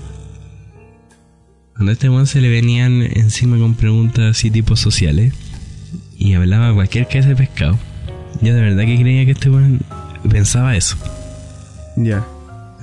cuando 1.74 1.92
a 1.92 1.94
este 1.94 2.10
weón 2.10 2.28
se 2.28 2.42
le 2.42 2.50
venían 2.50 3.02
encima 3.02 3.58
con 3.58 3.76
preguntas 3.76 4.38
así 4.38 4.52
tipo 4.52 4.76
sociales 4.76 5.34
y 6.18 6.34
hablaba 6.34 6.74
cualquier 6.74 7.08
clase 7.08 7.30
de 7.30 7.36
pescado, 7.36 7.80
yo 8.42 8.54
de 8.54 8.62
verdad 8.62 8.84
que 8.84 9.00
creía 9.00 9.26
que 9.26 9.32
este 9.32 9.50
weón 9.50 9.82
pensaba 10.30 10.76
eso. 10.76 10.98
Ya. 11.96 12.26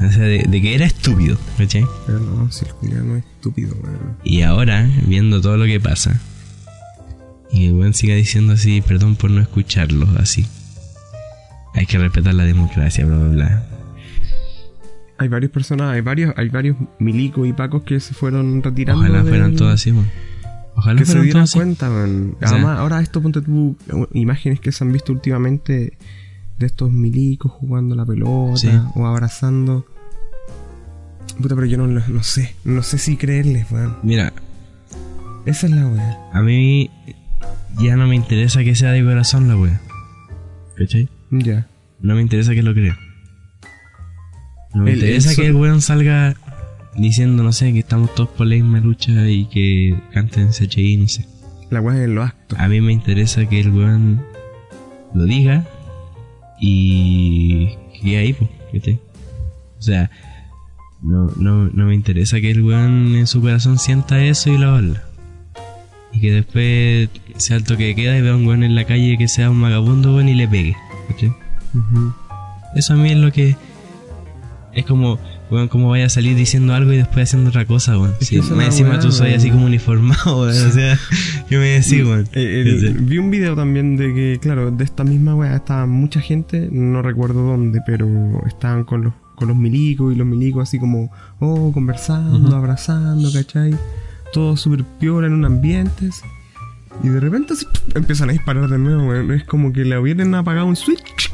O 0.00 0.12
sea, 0.12 0.23
de, 0.23 0.45
de 0.49 0.62
que 0.62 0.75
era 0.75 0.87
estúpido, 0.87 1.37
¿cachai? 1.57 1.85
Pero 2.07 2.21
no, 2.21 2.50
si 2.52 2.64
el 2.64 2.71
Julián 2.73 3.09
no 3.09 3.17
es 3.17 3.25
estúpido, 3.25 3.75
man. 3.83 4.17
Y 4.25 4.43
ahora, 4.43 4.88
viendo 5.07 5.40
todo 5.40 5.57
lo 5.57 5.64
que 5.67 5.81
pasa, 5.81 6.21
y 7.50 7.67
el 7.67 7.73
weón 7.75 7.95
siga 7.95 8.14
diciendo 8.14 8.52
así, 8.52 8.81
perdón 8.81 9.17
por 9.17 9.31
no 9.31 9.40
escucharlo, 9.40 10.07
así. 10.19 10.47
Hay 11.75 11.87
que 11.87 11.99
respetar 11.99 12.35
la 12.35 12.45
democracia, 12.45 13.05
bla, 13.07 13.17
bla, 13.17 13.28
bla. 13.28 13.64
Hay 15.19 15.26
varias 15.28 15.50
personas, 15.50 15.93
hay 15.93 16.00
varios, 16.00 16.33
hay 16.37 16.49
varios 16.49 16.76
milicos 17.00 17.49
y 17.49 17.52
pacos 17.52 17.83
que 17.83 17.99
se 17.99 18.14
fueron 18.14 18.62
retirando. 18.62 19.00
Ojalá 19.02 19.19
del- 19.23 19.28
fueran 19.28 19.57
todos 19.57 19.75
así, 19.75 19.90
weón. 19.90 20.09
Ojalá 20.76 21.00
Que 21.00 21.07
se 21.07 21.21
dieran 21.21 21.47
cuenta, 21.52 21.90
man. 21.90 22.35
O 22.37 22.38
sea- 22.38 22.50
Además, 22.50 22.78
ahora 22.78 23.00
esto, 23.00 23.21
ponte 23.21 23.40
tú, 23.43 23.76
imágenes 24.13 24.61
que 24.61 24.71
se 24.71 24.84
han 24.84 24.93
visto 24.93 25.13
últimamente 25.13 25.99
de 26.58 26.66
estos 26.66 26.90
milicos 26.90 27.52
jugando 27.52 27.94
la 27.94 28.04
pelota 28.04 28.56
Sí. 28.56 28.71
o 28.94 29.06
abrazando. 29.06 29.86
Puta, 31.40 31.54
pero 31.54 31.66
yo 31.66 31.78
no, 31.78 31.86
no 31.86 32.23
sé, 32.23 32.54
no 32.64 32.82
sé 32.82 32.99
si 32.99 33.16
creerles, 33.16 33.71
weón. 33.71 33.97
Mira, 34.02 34.32
Esa 35.47 35.66
es 35.66 35.73
la 35.73 35.86
weá. 35.86 36.18
a 36.32 36.42
mí 36.42 36.90
ya 37.80 37.97
no 37.97 38.06
me 38.08 38.16
interesa 38.16 38.64
que 38.64 38.75
sea 38.75 38.90
de 38.92 39.04
corazón 39.04 39.47
la 39.49 39.56
wea. 39.56 39.80
¿Cachai? 40.76 41.08
Ya. 41.30 41.68
No 42.00 42.14
me 42.16 42.23
interesa 42.23 42.54
que 42.54 42.62
lo 42.62 42.75
crea. 42.75 42.99
No 44.75 44.82
me 44.82 44.92
El- 44.92 44.99
interesa 44.99 45.34
que 45.34 45.47
el 45.47 45.54
weón 45.54 45.80
salga 45.80 46.34
diciendo, 46.97 47.42
no 47.44 47.52
sé, 47.52 47.73
que 47.73 47.78
estamos 47.80 48.14
todos 48.14 48.30
por 48.30 48.47
la 48.47 48.56
misma 48.56 48.80
lucha 48.80 49.28
y 49.28 49.47
que 49.47 49.97
canten 50.12 50.50
CHI, 50.50 50.97
no 50.97 51.08
sé. 51.08 51.26
La 51.71 51.80
weá 51.80 51.97
es 51.99 52.04
en 52.04 52.14
los 52.16 52.26
actos. 52.26 52.58
A 52.58 52.68
mí 52.68 52.80
me 52.80 52.92
interesa 52.92 53.47
que 53.49 53.60
el 53.60 53.71
weón 53.73 54.25
lo 55.14 55.25
diga 55.25 55.64
y 56.60 57.76
ahí, 58.04 58.32
pues, 58.32 58.50
¿cachai? 58.73 59.00
O 59.78 59.82
sea, 59.82 60.10
no, 61.02 61.30
no, 61.36 61.68
no 61.68 61.86
me 61.86 61.94
interesa 61.94 62.40
que 62.40 62.50
el 62.50 62.62
weón 62.62 63.14
en 63.14 63.26
su 63.26 63.40
corazón 63.40 63.78
sienta 63.78 64.23
eso 64.25 64.50
y 64.50 64.58
lo 64.58 64.71
habla. 64.71 65.04
Y 66.12 66.21
que 66.21 66.32
después 66.32 67.08
sea 67.36 67.56
el 67.56 67.64
toque 67.64 67.84
de 67.86 67.94
queda 67.94 68.18
y 68.18 68.23
vea 68.23 68.32
a 68.32 68.36
un 68.36 68.47
weón 68.47 68.64
en 68.64 68.75
la 68.75 68.84
calle 68.84 69.16
que 69.18 69.28
sea 69.28 69.50
un 69.50 69.60
vagabundo, 69.60 70.14
weón, 70.14 70.28
y 70.28 70.34
le 70.34 70.49
pegue, 70.49 70.76
¿cachai? 71.08 71.28
Ujú. 71.75 72.12
Eso 72.75 72.94
a 72.94 72.97
mí 72.97 73.10
es 73.10 73.18
lo 73.18 73.30
que... 73.30 73.56
Es 74.73 74.84
como, 74.84 75.18
weón, 75.50 75.69
como 75.69 75.89
vaya 75.89 76.06
a 76.06 76.08
salir 76.08 76.37
diciendo 76.37 76.75
algo 76.75 76.93
y 76.93 76.97
después 76.97 77.28
haciendo 77.28 77.50
otra 77.50 77.65
cosa, 77.67 77.99
weón. 77.99 78.15
Es 78.21 78.28
Sí, 78.28 78.41
que 78.41 78.54
más 78.54 78.67
encima 78.67 78.99
tú 79.00 79.11
soy 79.13 79.32
así 79.34 79.50
como 79.50 79.67
uniformado, 79.67 80.43
weón. 80.43 80.69
O 80.69 80.71
sea, 80.73 80.99
yo 81.50 81.58
me 81.58 81.67
decía, 81.67 82.04
weón. 82.04 82.28
Eh, 82.32 82.95
vi 82.99 83.19
un 83.19 83.30
video 83.30 83.54
también 83.56 83.97
de 83.97 84.15
que, 84.15 84.39
claro, 84.41 84.71
de 84.71 84.84
esta 84.84 85.04
misma 85.04 85.34
weá 85.34 85.56
estaba 85.56 85.87
mucha 85.87 86.21
gente, 86.21 86.69
no 86.71 87.02
recuerdo 87.02 87.43
dónde, 87.43 87.80
pero 87.87 88.06
estaban 88.47 88.84
con 88.84 89.04
los, 89.04 89.13
con 89.37 89.49
los 89.49 89.56
milicos 89.56 90.13
y 90.13 90.17
los 90.17 90.26
milicos 90.26 90.69
así 90.69 90.78
como, 90.78 91.11
oh, 91.41 91.73
conversando, 91.73 92.54
abrazando, 92.56 93.32
¿cachai? 93.32 93.75
Todo 94.32 94.56
súper 94.56 94.84
piola 94.99 95.26
en 95.26 95.32
un 95.32 95.45
ambiente. 95.45 96.08
así. 96.08 96.23
Y 97.02 97.08
de 97.08 97.21
repente 97.21 97.52
así, 97.52 97.67
empiezan 97.95 98.30
a 98.30 98.32
disparar 98.32 98.69
de 98.69 98.78
nuevo, 98.78 99.08
weón. 99.08 99.30
Es 99.32 99.45
como 99.45 99.73
que 99.73 99.84
le 99.84 99.99
hubieran 99.99 100.34
apagado 100.34 100.67
un 100.67 100.76
switch. 100.76 101.32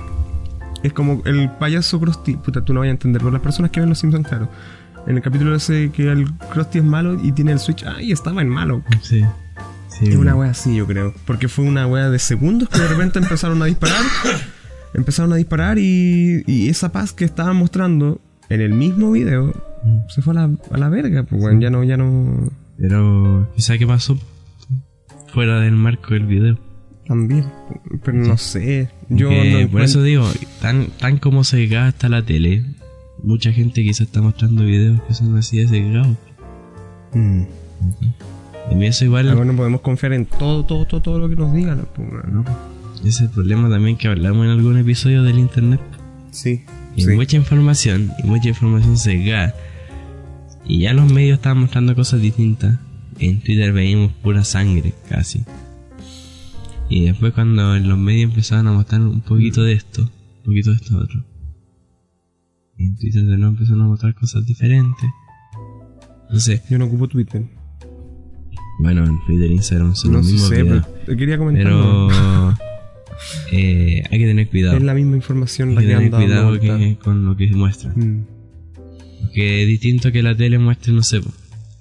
Es 0.85 0.93
como 0.93 1.23
el 1.25 1.51
payaso 1.51 1.99
Krusty. 1.99 2.37
Puta, 2.37 2.65
tú 2.65 2.73
no 2.73 2.81
vayas 2.81 2.93
a 2.93 2.95
entender, 2.95 3.21
pero 3.21 3.33
las 3.33 3.41
personas 3.41 3.73
que 3.73 3.81
ven 3.81 3.89
los 3.89 3.99
Simpsons, 3.99 4.29
claro. 4.29 4.49
En 5.07 5.17
el 5.17 5.23
capítulo 5.23 5.55
ese 5.55 5.91
que 5.91 6.13
el 6.13 6.33
Krusty 6.53 6.79
es 6.79 6.85
malo 6.85 7.19
y 7.21 7.33
tiene 7.33 7.53
el 7.53 7.59
switch, 7.59 7.85
ay, 7.85 8.13
estaba 8.13 8.41
en 8.43 8.49
malo. 8.49 8.83
Sí. 9.03 9.25
Sí, 9.89 10.09
Es 10.09 10.17
una 10.17 10.35
wea 10.35 10.51
así, 10.51 10.77
yo 10.77 10.87
creo. 10.87 11.15
Porque 11.27 11.49
fue 11.49 11.65
una 11.65 11.87
wea 11.87 12.11
de 12.11 12.19
segundos 12.19 12.69
que 12.69 12.79
de 12.81 12.89
repente 12.89 13.19
empezaron 13.19 13.61
a 13.63 13.67
disparar. 13.67 14.03
Empezaron 14.95 15.33
a 15.33 15.37
disparar 15.37 15.79
y, 15.79 16.45
y 16.47 16.69
esa 16.69 16.93
paz 16.93 17.13
que 17.13 17.25
estaban 17.25 17.57
mostrando 17.57 18.21
en 18.49 18.61
el 18.61 18.73
mismo 18.73 19.11
video 19.11 19.53
se 20.09 20.23
fue 20.23 20.33
a 20.33 20.47
la, 20.47 20.51
a 20.71 20.79
la 20.79 20.89
verga. 20.89 21.25
Pues, 21.25 21.43
weón, 21.43 21.61
ya 21.61 21.71
no, 21.71 21.83
ya 21.85 21.97
no. 21.97 22.51
Pero, 22.79 23.49
quizá 23.55 23.79
qué 23.79 23.87
pasó 23.87 24.19
fuera 25.33 25.61
del 25.61 25.75
marco 25.75 26.15
del 26.15 26.27
video. 26.27 26.59
También. 27.07 27.45
Pero 28.05 28.17
no 28.19 28.37
sé. 28.39 28.89
Yo 29.09 29.31
no 29.31 29.37
por 29.37 29.47
encuentro- 29.47 29.85
eso 29.85 30.03
digo, 30.03 30.27
tan, 30.61 30.87
tan 30.99 31.19
como 31.19 31.45
se 31.45 31.67
gasta 31.67 32.09
la 32.09 32.25
tele, 32.25 32.65
mucha 33.23 33.53
gente 33.53 33.83
quizá 33.83 34.05
está 34.05 34.23
mostrando 34.23 34.65
videos 34.65 35.03
que 35.03 35.15
son 35.15 35.37
así 35.37 35.59
de 35.59 35.69
sesgados. 35.69 36.17
Mm. 37.13 37.43
De 38.71 38.77
mí 38.77 38.87
eso 38.87 39.05
igual 39.05 39.29
Ahora 39.29 39.45
no 39.45 39.55
podemos 39.57 39.81
confiar 39.83 40.15
en 40.15 40.25
todo, 40.27 40.65
todo, 40.65 40.87
todo, 40.87 41.03
todo 41.03 41.19
lo 41.19 41.29
que 41.29 41.37
nos 41.37 41.53
digan. 41.55 41.87
pues. 41.95 42.09
¿no? 42.33 42.45
Ese 43.01 43.09
es 43.09 43.21
el 43.21 43.29
problema 43.31 43.69
también 43.69 43.97
que 43.99 44.09
hablamos 44.09 44.47
en 44.47 44.53
algún 44.53 44.79
episodio 44.79 45.23
del 45.23 45.39
internet. 45.39 45.81
Sí. 46.31 46.65
Y 46.97 47.03
sí. 47.03 47.11
mucha 47.11 47.37
información, 47.37 48.13
y 48.23 48.27
mucha 48.27 48.49
información 48.49 48.97
sesgada. 48.97 49.55
Y 50.67 50.79
ya 50.81 50.95
los 50.95 51.13
medios 51.13 51.37
estaban 51.37 51.59
mostrando 51.59 51.95
cosas 51.95 52.23
distintas. 52.23 52.79
En 53.19 53.41
Twitter 53.41 53.73
veíamos 53.73 54.13
pura 54.23 54.43
sangre, 54.45 54.95
casi. 55.09 55.45
Y 56.97 57.07
después 57.07 57.33
cuando 57.33 57.75
en 57.75 57.89
los 57.89 57.99
medios 57.99 58.31
empezaban 58.31 58.69
a 58.69 58.73
mostrar 58.73 59.01
un 59.01 59.21
poquito 59.21 59.65
de 59.65 59.73
esto, 59.73 60.03
un 60.03 60.43
poquito 60.45 60.71
de 60.71 60.77
esto 60.77 60.97
otro. 60.97 61.25
En 62.79 62.97
Twitter 62.97 63.25
de 63.25 63.37
nuevo 63.37 63.53
empezaron 63.55 63.83
a 63.83 63.87
mostrar 63.87 64.15
cosas 64.15 64.47
diferentes. 64.47 65.11
No 66.31 66.39
sé. 66.39 66.63
Yo 66.71 66.79
no 66.79 66.85
ocupo 66.85 67.09
Twitter. 67.09 67.45
Bueno, 68.79 69.05
en 69.07 69.19
Twitter 69.27 69.51
Instagram 69.51 69.97
son 69.97 70.13
No 70.13 70.19
los 70.19 70.27
mismos 70.31 70.49
sé, 70.49 70.63
videos. 70.63 70.87
pero 70.87 71.05
te 71.07 71.17
quería 71.17 71.37
comentar. 71.39 71.65
Pero 71.65 72.09
eh, 73.53 74.03
hay 74.09 74.19
que 74.21 74.27
tener 74.27 74.49
cuidado. 74.49 74.77
Es 74.77 74.83
la 74.85 74.95
misma 74.95 75.17
información 75.17 75.71
Hay 75.71 75.75
la 75.75 75.81
que 75.81 75.87
que 75.89 75.95
tener 75.95 76.15
anda 76.15 76.19
dando 76.43 76.59
cuidado 76.61 76.79
que- 76.79 76.97
con 76.99 77.25
lo 77.25 77.37
que 77.37 77.49
muestran. 77.49 77.95
Mm. 77.97 78.27
Que 79.35 79.63
es 79.63 79.69
distinto 79.69 80.13
que 80.13 80.23
la 80.23 80.37
tele 80.37 80.61
muestre, 80.61 80.93
no 80.93 81.03
sé, 81.03 81.21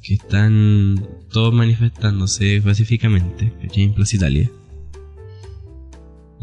que 0.01 0.15
están 0.15 0.95
todos 1.31 1.53
manifestándose 1.53 2.59
pacíficamente, 2.63 3.53
¿cachai? 3.61 3.83
En 3.83 3.93
Plaza 3.93 4.15
Italia. 4.15 4.49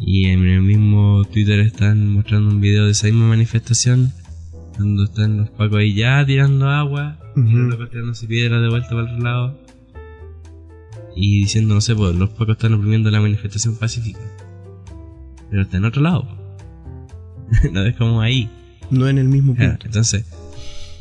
Y 0.01 0.27
en 0.27 0.47
el 0.47 0.63
mismo 0.63 1.25
Twitter 1.31 1.61
están 1.61 2.09
mostrando 2.15 2.51
un 2.51 2.61
video 2.61 2.87
de 2.87 2.93
esa 2.93 3.07
misma 3.07 3.29
manifestación, 3.29 4.13
donde 4.79 5.05
están 5.05 5.37
los 5.37 5.51
pacos 5.51 5.79
ahí 5.79 5.95
ya 5.95 6.25
tirando 6.25 6.69
agua, 6.69 7.19
locos 7.37 7.91
tirándose 7.91 8.27
piedras 8.27 8.63
de 8.63 8.69
vuelta 8.71 8.89
para 8.91 9.03
el 9.03 9.09
otro 9.09 9.23
lado. 9.25 9.61
Y 11.15 11.41
diciendo, 11.43 11.75
no 11.75 11.81
sé, 11.81 11.95
pues 11.95 12.15
los 12.15 12.31
pacos 12.31 12.51
están 12.57 12.73
oprimiendo 12.75 13.11
la 13.11 13.21
manifestación 13.21 13.77
pacífica. 13.77 14.21
Pero 15.51 15.63
está 15.63 15.77
en 15.77 15.85
otro 15.85 16.01
lado. 16.03 16.27
no 17.73 17.83
es 17.87 17.97
como 17.97 18.21
ahí. 18.23 18.49
No 18.91 19.09
en 19.09 19.19
el 19.19 19.29
mismo 19.29 19.55
Claro, 19.55 19.73
punto. 19.73 19.87
entonces, 19.87 20.25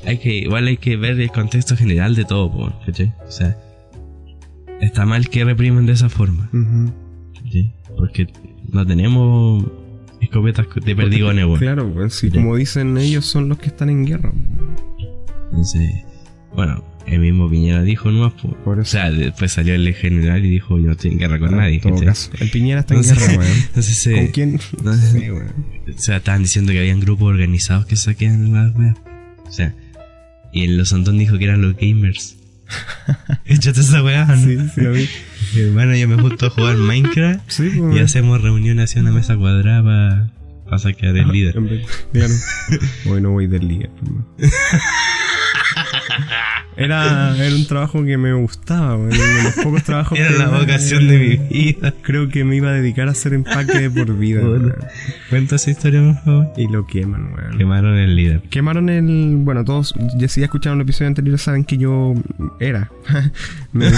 hay 0.05 0.17
que, 0.17 0.35
igual 0.39 0.67
hay 0.67 0.77
que 0.77 0.97
ver 0.97 1.19
el 1.19 1.31
contexto 1.31 1.75
general 1.77 2.15
de 2.15 2.25
todo, 2.25 2.73
¿cachai? 2.85 3.13
O 3.27 3.31
sea, 3.31 3.57
está 4.81 5.05
mal 5.05 5.29
que 5.29 5.45
reprimen 5.45 5.85
de 5.85 5.93
esa 5.93 6.09
forma. 6.09 6.49
Porque 7.97 8.27
no 8.71 8.85
tenemos 8.85 9.65
escopetas 10.21 10.67
de 10.83 10.95
perdigones, 10.95 11.45
weón. 11.45 11.59
Claro, 11.59 11.87
weón, 11.87 12.09
si 12.11 12.29
como 12.29 12.55
dicen 12.55 12.97
ellos 12.97 13.25
son 13.25 13.49
los 13.49 13.57
que 13.59 13.67
están 13.67 13.89
en 13.89 14.05
guerra. 14.05 14.31
Entonces, 15.51 16.03
bueno, 16.53 16.83
el 17.07 17.19
mismo 17.21 17.49
Piñera 17.49 17.81
dijo, 17.81 18.11
no. 18.11 18.35
Por 18.63 18.79
o 18.79 18.85
sea, 18.85 19.09
después 19.11 19.51
salió 19.51 19.73
el 19.75 19.93
general 19.93 20.45
y 20.45 20.49
dijo, 20.49 20.77
yo 20.77 20.87
no 20.87 20.91
estoy 20.91 21.11
en 21.11 21.17
guerra 21.19 21.39
con 21.39 21.55
nadie, 21.55 21.75
en 21.75 21.81
todo 21.81 22.05
caso. 22.05 22.31
El 22.39 22.49
Piñera 22.49 22.81
está 22.81 22.93
en 22.93 23.01
Entonces- 23.01 23.27
guerra, 23.27 23.43
weón. 23.43 23.57
Entonces, 23.67 24.15
¿Con 24.15 24.27
quién? 24.27 24.59
sé, 24.59 25.31
weón. 25.31 25.53
O 25.95 25.99
sea, 26.01 26.17
estaban 26.17 26.43
diciendo 26.43 26.71
que 26.71 26.79
habían 26.79 26.99
grupos 26.99 27.29
organizados 27.29 27.85
que 27.85 27.95
saquean 27.95 28.53
las 28.53 28.75
weas. 28.75 28.95
O 29.47 29.51
sea, 29.51 29.73
y 30.53 30.63
el 30.63 30.77
Los 30.77 30.93
Antón 30.93 31.17
dijo 31.17 31.37
que 31.37 31.45
eran 31.45 31.61
los 31.61 31.75
gamers. 31.75 32.35
Échate 33.45 33.79
esa 33.79 34.03
weá, 34.03 34.25
¿no? 34.25 34.35
Sí, 34.37 34.57
sí 34.75 34.81
lo 34.81 34.91
vi. 34.91 35.07
Hermano, 35.55 35.95
yo 35.95 36.07
me 36.07 36.21
junto 36.21 36.45
a 36.47 36.49
jugar 36.49 36.77
Minecraft 36.77 37.41
Sí, 37.49 37.69
pues, 37.77 37.95
y 37.95 37.99
hacemos 37.99 38.41
reuniones 38.41 38.89
hacia 38.91 39.01
una 39.01 39.11
mesa 39.11 39.35
cuadrada 39.35 40.29
para 40.65 40.79
saquear 40.79 41.17
el 41.17 41.27
líder. 41.29 41.57
En 41.57 41.69
vez- 41.69 41.87
Claro. 42.13 42.33
Hoy 43.09 43.21
no 43.21 43.31
voy 43.31 43.47
del 43.47 43.67
líder. 43.67 43.89
Era, 46.79 47.35
era 47.37 47.55
un 47.55 47.67
trabajo 47.67 48.03
que 48.05 48.17
me 48.17 48.33
gustaba, 48.33 48.95
weón. 48.95 49.09
De 49.09 49.43
los 49.43 49.53
pocos 49.63 49.83
trabajos 49.83 50.17
Era 50.17 50.29
que- 50.29 50.37
la 50.37 50.47
vocación 50.49 51.07
de 51.07 51.17
mi 51.19 51.37
vida. 51.37 51.93
Creo 52.01 52.29
que 52.29 52.43
me 52.45 52.55
iba 52.55 52.69
a 52.69 52.73
dedicar 52.73 53.07
a 53.07 53.11
hacer 53.11 53.33
empaque 53.33 53.79
de 53.79 53.89
por 53.91 54.17
vida. 54.17 54.41
Bueno. 54.41 54.73
Cuenta 55.29 55.55
esa 55.57 55.71
historia, 55.71 56.01
por 56.01 56.23
favor. 56.23 56.47
Y 56.57 56.67
lo 56.71 56.87
queman, 56.87 57.33
weón. 57.33 57.57
Quemaron 57.57 57.97
el 57.97 58.15
líder. 58.15 58.41
Quemaron 58.49 58.89
el. 58.89 59.35
Bueno, 59.39 59.63
todos. 59.65 59.93
Ya 60.17 60.27
si 60.27 60.39
ya 60.41 60.45
escucharon 60.45 60.79
el 60.79 60.83
episodio 60.83 61.07
anterior, 61.09 61.37
saben 61.37 61.63
que 61.65 61.77
yo 61.77 62.13
era. 62.59 62.89
me 63.73 63.89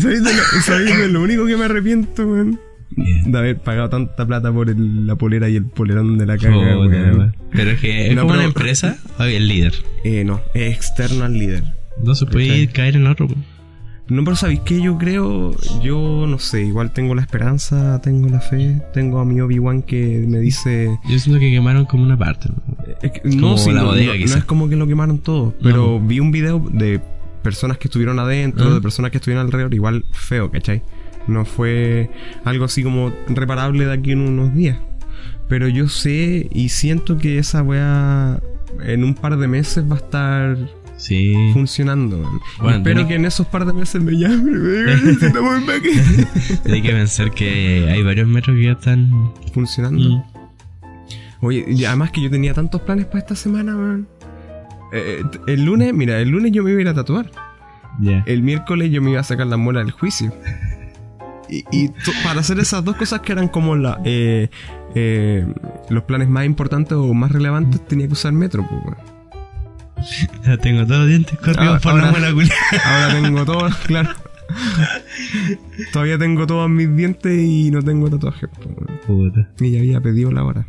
¿Sabéis 0.00 0.24
de, 0.24 0.34
lo, 0.34 0.42
sabéis 0.62 0.98
de 0.98 1.08
lo 1.08 1.22
único 1.22 1.46
que 1.46 1.56
me 1.56 1.64
arrepiento, 1.64 2.26
weón? 2.26 2.60
De 2.96 3.38
haber 3.38 3.58
pagado 3.58 3.88
tanta 3.88 4.26
plata 4.26 4.52
por 4.52 4.70
el- 4.70 5.06
la 5.06 5.16
polera 5.16 5.48
y 5.48 5.56
el 5.56 5.64
polerón 5.64 6.16
de 6.18 6.26
la 6.26 6.38
caga. 6.38 7.32
Pero 7.50 7.70
es 7.70 7.80
que 7.80 8.08
es 8.08 8.14
No, 8.14 8.22
como 8.22 8.32
pero- 8.34 8.40
una 8.40 8.48
empresa 8.48 8.98
o 9.18 9.22
el 9.24 9.48
líder. 9.48 9.74
Eh, 10.04 10.24
no, 10.24 10.40
es 10.54 10.74
externo 10.74 11.24
al 11.24 11.32
líder. 11.34 11.64
No 12.02 12.14
se 12.14 12.26
puede 12.26 12.66
caer 12.68 12.96
en 12.96 13.06
otro. 13.06 13.28
No, 14.06 14.22
pero 14.22 14.36
¿sabéis 14.36 14.60
qué? 14.60 14.82
Yo 14.82 14.98
creo, 14.98 15.56
yo 15.82 16.26
no 16.28 16.38
sé, 16.38 16.62
igual 16.62 16.92
tengo 16.92 17.14
la 17.14 17.22
esperanza, 17.22 18.00
tengo 18.02 18.28
la 18.28 18.40
fe, 18.40 18.82
tengo 18.92 19.18
a 19.18 19.24
mi 19.24 19.40
Obi-Wan 19.40 19.80
que 19.80 20.26
me 20.28 20.40
dice... 20.40 20.98
Yo 21.08 21.18
siento 21.18 21.40
que 21.40 21.50
quemaron 21.50 21.86
como 21.86 22.02
una 22.04 22.18
parte. 22.18 22.50
¿no? 22.50 22.84
Es 23.02 23.12
que- 23.12 23.20
Como 23.22 23.36
no, 23.52 23.56
sí, 23.56 23.72
la 23.72 23.80
no, 23.80 23.86
bodega, 23.86 24.08
no- 24.12 24.18
no 24.18 24.24
quizá. 24.24 24.38
es 24.38 24.44
como 24.44 24.68
que 24.68 24.76
lo 24.76 24.86
quemaron 24.86 25.18
todo, 25.20 25.54
pero 25.62 25.98
vi 26.00 26.20
un 26.20 26.32
video 26.32 26.58
de 26.70 27.00
personas 27.42 27.78
que 27.78 27.88
estuvieron 27.88 28.18
adentro, 28.18 28.68
Ah. 28.68 28.74
de 28.74 28.80
personas 28.82 29.10
que 29.10 29.16
estuvieron 29.16 29.46
alrededor, 29.46 29.72
igual 29.72 30.04
feo, 30.12 30.50
¿cachai? 30.50 30.82
No 31.26 31.44
fue 31.44 32.10
algo 32.44 32.64
así 32.66 32.82
como 32.82 33.12
reparable 33.28 33.86
de 33.86 33.92
aquí 33.92 34.12
en 34.12 34.20
unos 34.20 34.54
días. 34.54 34.78
Pero 35.48 35.68
yo 35.68 35.88
sé 35.88 36.48
y 36.52 36.68
siento 36.70 37.16
que 37.18 37.38
esa 37.38 37.62
weá 37.62 38.40
en 38.82 39.04
un 39.04 39.14
par 39.14 39.36
de 39.36 39.46
meses 39.48 39.84
va 39.90 39.96
a 39.96 39.98
estar 39.98 40.56
Sí. 40.96 41.34
funcionando. 41.52 42.18
Bueno, 42.60 42.78
espero 42.78 43.00
tenés- 43.00 43.08
que 43.08 43.14
en 43.16 43.24
esos 43.24 43.46
par 43.48 43.66
de 43.66 43.72
meses 43.72 44.02
me 44.02 44.12
llamen 44.16 44.86
necesitamos 45.04 45.56
empaque". 45.58 45.90
Hay 46.72 46.82
que 46.82 46.90
pensar 46.90 47.30
que 47.32 47.88
hay 47.90 48.02
varios 48.02 48.28
metros 48.28 48.56
que 48.56 48.64
ya 48.64 48.72
están. 48.72 49.10
funcionando. 49.52 50.08
Mm. 50.08 50.22
Oye, 51.40 51.64
y 51.68 51.84
además 51.84 52.10
que 52.10 52.22
yo 52.22 52.30
tenía 52.30 52.54
tantos 52.54 52.80
planes 52.82 53.06
para 53.06 53.18
esta 53.18 53.36
semana, 53.36 53.76
weón. 53.76 54.08
Eh, 54.92 55.20
eh, 55.22 55.38
el 55.48 55.64
lunes, 55.64 55.92
mira, 55.92 56.18
el 56.20 56.28
lunes 56.30 56.52
yo 56.52 56.62
me 56.62 56.70
iba 56.70 56.78
a 56.78 56.82
ir 56.82 56.88
a 56.88 56.94
tatuar. 56.94 57.30
El 58.26 58.42
miércoles 58.42 58.90
yo 58.90 59.00
me 59.02 59.10
iba 59.12 59.20
a 59.20 59.24
sacar 59.24 59.46
la 59.46 59.56
muela 59.56 59.80
del 59.80 59.90
juicio. 59.92 60.32
Y, 61.48 61.88
para 62.24 62.40
hacer 62.40 62.58
esas 62.58 62.84
dos 62.84 62.96
cosas 62.96 63.20
que 63.20 63.32
eran 63.32 63.48
como 63.48 63.76
la, 63.76 64.00
eh, 64.04 64.48
eh, 64.94 65.46
los 65.90 66.02
planes 66.04 66.28
más 66.28 66.46
importantes 66.46 66.92
o 66.96 67.12
más 67.14 67.30
relevantes, 67.32 67.86
tenía 67.86 68.06
que 68.06 68.14
usar 68.14 68.32
metro, 68.32 68.66
pues. 68.68 68.96
Ya 70.44 70.56
tengo 70.58 70.84
todos 70.86 71.00
los 71.00 71.08
dientes 71.08 71.38
corridos 71.38 71.76
Ah, 71.76 71.80
por 71.82 71.92
ahora- 71.92 72.06
la 72.06 72.10
buena 72.12 72.32
culia. 72.32 72.52
Ahora 72.84 73.20
tengo 73.22 73.44
todo, 73.46 73.68
claro. 73.86 74.10
Todavía 75.92 76.18
tengo 76.18 76.46
todos 76.46 76.68
mis 76.68 76.94
dientes 76.94 77.32
y 77.38 77.70
no 77.70 77.82
tengo 77.82 78.08
tatuajes. 78.10 78.48
pues. 78.56 79.00
Puta. 79.06 79.48
Y 79.60 79.70
ya 79.70 79.78
había 79.80 80.00
pedido 80.00 80.30
la 80.30 80.44
hora. 80.44 80.66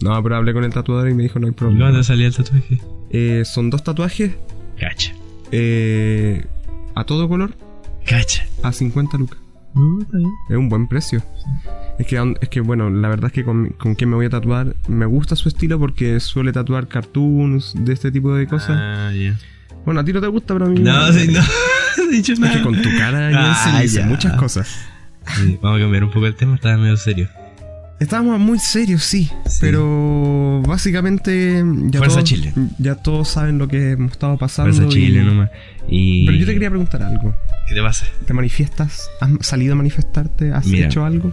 No, 0.00 0.20
pero 0.22 0.36
hablé 0.36 0.52
con 0.52 0.64
el 0.64 0.72
tatuador 0.72 1.08
y 1.08 1.14
me 1.14 1.22
dijo 1.24 1.38
no 1.38 1.46
hay 1.46 1.52
¿Y 1.52 1.54
¿Cuándo 1.54 1.76
problema. 1.78 1.98
te 1.98 2.04
salía 2.04 2.26
el 2.26 2.34
tatuaje? 2.34 2.80
Eh, 3.10 3.42
son 3.44 3.70
dos 3.70 3.84
tatuajes 3.84 4.32
Cacha. 4.78 5.12
eh, 5.52 6.44
a 6.94 7.04
todo 7.04 7.28
color 7.28 7.54
Cacha. 8.06 8.46
a 8.62 8.72
50 8.72 9.18
lucas. 9.18 9.38
No, 9.74 10.00
está 10.00 10.18
bien. 10.18 10.30
Es 10.50 10.56
un 10.56 10.68
buen 10.68 10.86
precio. 10.86 11.22
Es 11.98 12.06
que, 12.06 12.34
es 12.40 12.48
que 12.48 12.60
bueno, 12.60 12.90
la 12.90 13.08
verdad 13.08 13.26
es 13.26 13.32
que 13.32 13.44
con, 13.44 13.68
con 13.78 13.94
quien 13.94 14.10
me 14.10 14.16
voy 14.16 14.26
a 14.26 14.30
tatuar, 14.30 14.74
me 14.88 15.06
gusta 15.06 15.36
su 15.36 15.48
estilo 15.48 15.78
porque 15.78 16.18
suele 16.20 16.52
tatuar 16.52 16.88
cartoons 16.88 17.74
de 17.78 17.92
este 17.92 18.10
tipo 18.10 18.34
de 18.34 18.46
cosas. 18.46 18.76
Ah. 18.78 19.10
Bueno, 19.84 20.00
a 20.00 20.04
ti 20.04 20.12
no 20.12 20.20
te 20.20 20.26
gusta, 20.28 20.54
pero 20.54 20.66
a 20.66 20.68
mí 20.68 20.78
No, 20.80 21.12
sí, 21.12 21.28
no. 21.28 21.40
he 22.04 22.14
dicho 22.16 22.32
Es 22.32 22.38
nada. 22.40 22.54
que 22.56 22.62
con 22.62 22.80
tu 22.80 22.88
cara 22.98 23.30
ya 23.30 23.52
Ah, 23.52 23.76
se 23.76 23.82
dice 23.82 24.04
muchas 24.04 24.34
cosas. 24.36 24.68
Sí, 25.36 25.58
vamos 25.62 25.78
a 25.78 25.82
cambiar 25.82 26.04
un 26.04 26.10
poco 26.10 26.26
el 26.26 26.34
tema, 26.34 26.54
estaba 26.56 26.76
medio 26.76 26.96
serio. 26.96 27.28
Estábamos 28.00 28.40
muy 28.40 28.58
serios, 28.58 29.04
sí, 29.04 29.30
Sí. 29.46 29.58
pero 29.60 30.60
básicamente 30.66 31.62
ya 31.86 31.98
Fuerza 31.98 32.16
todos, 32.16 32.28
Chile. 32.28 32.52
ya 32.78 32.96
todos 32.96 33.28
saben 33.28 33.58
lo 33.58 33.68
que 33.68 33.92
hemos 33.92 34.10
estado 34.12 34.36
pasando. 34.38 34.72
Fuerza 34.74 34.88
y- 34.98 35.00
Chile 35.02 35.22
nomás. 35.22 35.50
Y... 35.88 36.26
Pero 36.26 36.38
yo 36.38 36.46
te 36.46 36.52
quería 36.54 36.70
preguntar 36.70 37.02
algo. 37.02 37.34
¿Qué 37.68 37.74
te 37.74 37.82
pasa? 37.82 38.06
¿Te 38.26 38.32
manifiestas? 38.34 39.08
¿Has 39.20 39.30
salido 39.46 39.74
a 39.74 39.76
manifestarte? 39.76 40.52
¿Has 40.52 40.66
Mira. 40.66 40.86
hecho 40.86 41.04
algo? 41.04 41.32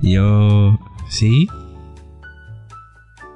Yo... 0.00 0.78
Sí. 1.10 1.48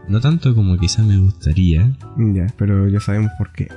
No 0.08 0.20
tanto 0.20 0.54
como 0.54 0.78
quizá 0.78 1.02
me 1.02 1.18
gustaría. 1.18 1.90
Ya, 2.16 2.46
pero 2.56 2.88
ya 2.88 3.00
sabemos 3.00 3.30
por 3.36 3.52
qué. 3.52 3.68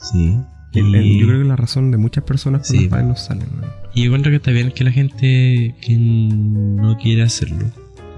Sí. 0.00 0.36
El- 0.72 0.94
el- 0.94 1.04
Y- 1.06 1.20
yo 1.20 1.26
creo 1.26 1.42
que 1.42 1.48
la 1.48 1.56
razón 1.56 1.90
de 1.90 1.96
muchas 1.98 2.24
personas 2.24 2.66
con 2.68 2.76
Sí. 2.78 2.88
no 2.88 3.16
salen. 3.16 3.48
¿no? 3.60 3.66
Y 3.94 4.02
yo 4.02 4.06
encuentro 4.06 4.30
que 4.30 4.36
está 4.36 4.52
bien 4.52 4.70
que 4.72 4.84
la 4.84 4.92
gente 4.92 5.74
que 5.82 5.96
no 5.98 6.96
quiere 6.96 7.22
hacerlo, 7.22 7.66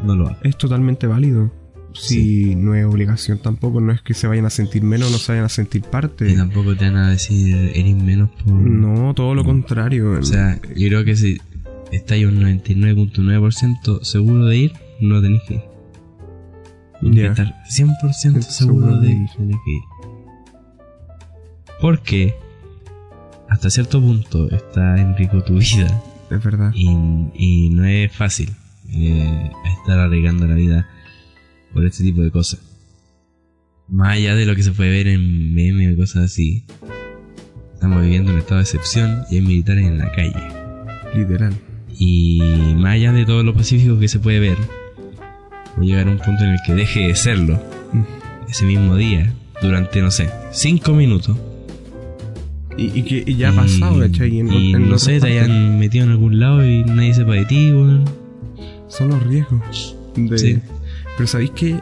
no 0.05 0.15
lo 0.15 0.27
haga. 0.29 0.39
Es 0.43 0.57
totalmente 0.59 1.07
válido. 1.07 1.51
Si 1.95 2.55
no 2.57 2.75
es 2.75 2.85
obligación 2.85 3.39
tampoco, 3.39 3.81
no 3.81 3.93
es 3.93 4.03
que 4.03 4.15
se 4.15 4.27
vayan 4.27 4.47
a 4.47 4.51
sentir 4.51 4.83
menos, 4.83 5.11
no 5.13 5.19
se 5.19 5.33
vayan 5.33 5.45
a 5.45 5.49
sentir 5.49 5.83
parte. 5.83 6.31
Y 6.31 6.37
tampoco 6.37 6.75
te 6.77 6.85
van 6.87 6.97
a 6.97 7.11
decir, 7.11 7.55
eres 7.75 7.95
menos 7.97 8.31
por... 8.31 8.53
No, 8.53 9.15
todo 9.15 9.35
lo 9.35 9.45
contrario. 9.45 10.11
O 10.13 10.23
sea, 10.23 10.59
yo 10.77 10.89
creo 10.89 11.05
que 11.05 11.15
si 11.17 11.39
estáis 11.93 12.27
un 12.27 12.41
99.9% 12.41 14.03
seguro 14.03 14.47
de 14.47 14.57
ir, 14.57 14.73
no 15.01 15.21
tenéis 15.23 15.43
que 15.47 15.55
ir. 15.55 15.61
Tienes 17.01 17.17
Ya. 17.23 17.35
que 17.35 17.43
estar 17.43 17.63
100% 17.71 18.41
seguro 18.43 18.97
de 19.01 19.09
ir, 19.11 19.29
tenés 19.37 19.57
que 19.65 19.71
ir. 19.73 19.83
Porque 21.81 22.35
hasta 23.49 23.71
cierto 23.71 24.01
punto 24.01 24.51
está 24.51 24.97
en 25.01 25.17
riesgo 25.17 25.43
tu 25.45 25.55
vida 25.59 25.87
es 26.31 26.43
verdad. 26.43 26.73
y, 26.75 26.89
y 27.35 27.71
no 27.71 27.85
es 27.85 28.11
fácil 28.11 28.51
eh, 28.91 29.51
estar 29.79 29.99
arriesgando 29.99 30.47
la 30.47 30.55
vida 30.55 30.89
por 31.75 31.85
este 31.85 32.03
tipo 32.05 32.23
de 32.23 32.31
cosas. 32.31 32.61
Más 33.89 34.15
allá 34.17 34.35
de 34.35 34.47
lo 34.47 34.57
que 34.57 34.63
se 34.63 34.73
puede 34.73 34.91
ver 34.91 35.09
en 35.09 35.55
memes 35.55 35.93
y 35.93 35.97
cosas 35.97 36.25
así, 36.25 36.65
estamos 37.75 38.03
viviendo 38.03 38.33
un 38.33 38.39
estado 38.39 38.57
de 38.57 38.63
excepción 38.63 39.25
y 39.31 39.37
hay 39.37 39.43
militares 39.43 39.85
en 39.87 39.99
la 39.99 40.11
calle. 40.13 40.35
Literal. 41.15 41.53
Y 41.99 42.41
más 42.77 42.95
allá 42.95 43.13
de 43.13 43.27
todo 43.27 43.43
lo 43.43 43.55
pacífico 43.55 43.99
que 43.99 44.09
se 44.09 44.19
puede 44.19 44.41
ver, 44.41 44.57
voy 45.77 45.87
a 45.87 45.91
llegar 45.91 46.09
a 46.09 46.11
un 46.13 46.19
punto 46.19 46.45
en 46.45 46.51
el 46.53 46.59
que 46.67 46.75
deje 46.75 47.09
de 47.09 47.15
serlo 47.15 47.61
Mm. 47.93 48.03
ese 48.49 48.65
mismo 48.65 48.97
día, 48.97 49.33
durante, 49.63 50.01
no 50.01 50.11
sé, 50.11 50.31
5 50.53 50.93
minutos. 50.95 51.37
Y, 52.77 52.99
y 52.99 53.03
que 53.05 53.23
y 53.25 53.37
ya 53.37 53.51
ha 53.51 53.53
Y- 53.53 53.57
pasado, 53.57 54.01
¿cachai? 54.01 54.41
En- 54.41 54.53
y 54.53 54.73
en 54.75 54.89
no 54.89 54.99
sé, 54.99 55.21
te 55.21 55.27
hayan 55.29 55.79
metido 55.79 56.05
en 56.07 56.11
algún 56.11 56.41
lado 56.41 56.67
y 56.69 56.83
nadie 56.85 57.15
sepa 57.15 57.35
de 57.35 57.45
ti, 57.45 57.71
weón. 57.71 58.05
Son 58.89 59.09
los 59.11 59.23
riesgos. 59.25 59.97
De... 60.17 60.39
Sí. 60.39 60.59
Pero 61.17 61.27
sabéis 61.29 61.51
que 61.53 61.81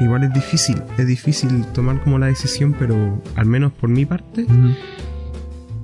igual 0.00 0.24
es 0.24 0.32
difícil, 0.32 0.82
es 0.96 1.06
difícil 1.06 1.64
tomar 1.66 2.00
como 2.00 2.18
la 2.18 2.26
decisión, 2.26 2.74
pero 2.78 3.22
al 3.36 3.46
menos 3.46 3.72
por 3.72 3.90
mi 3.90 4.06
parte, 4.06 4.46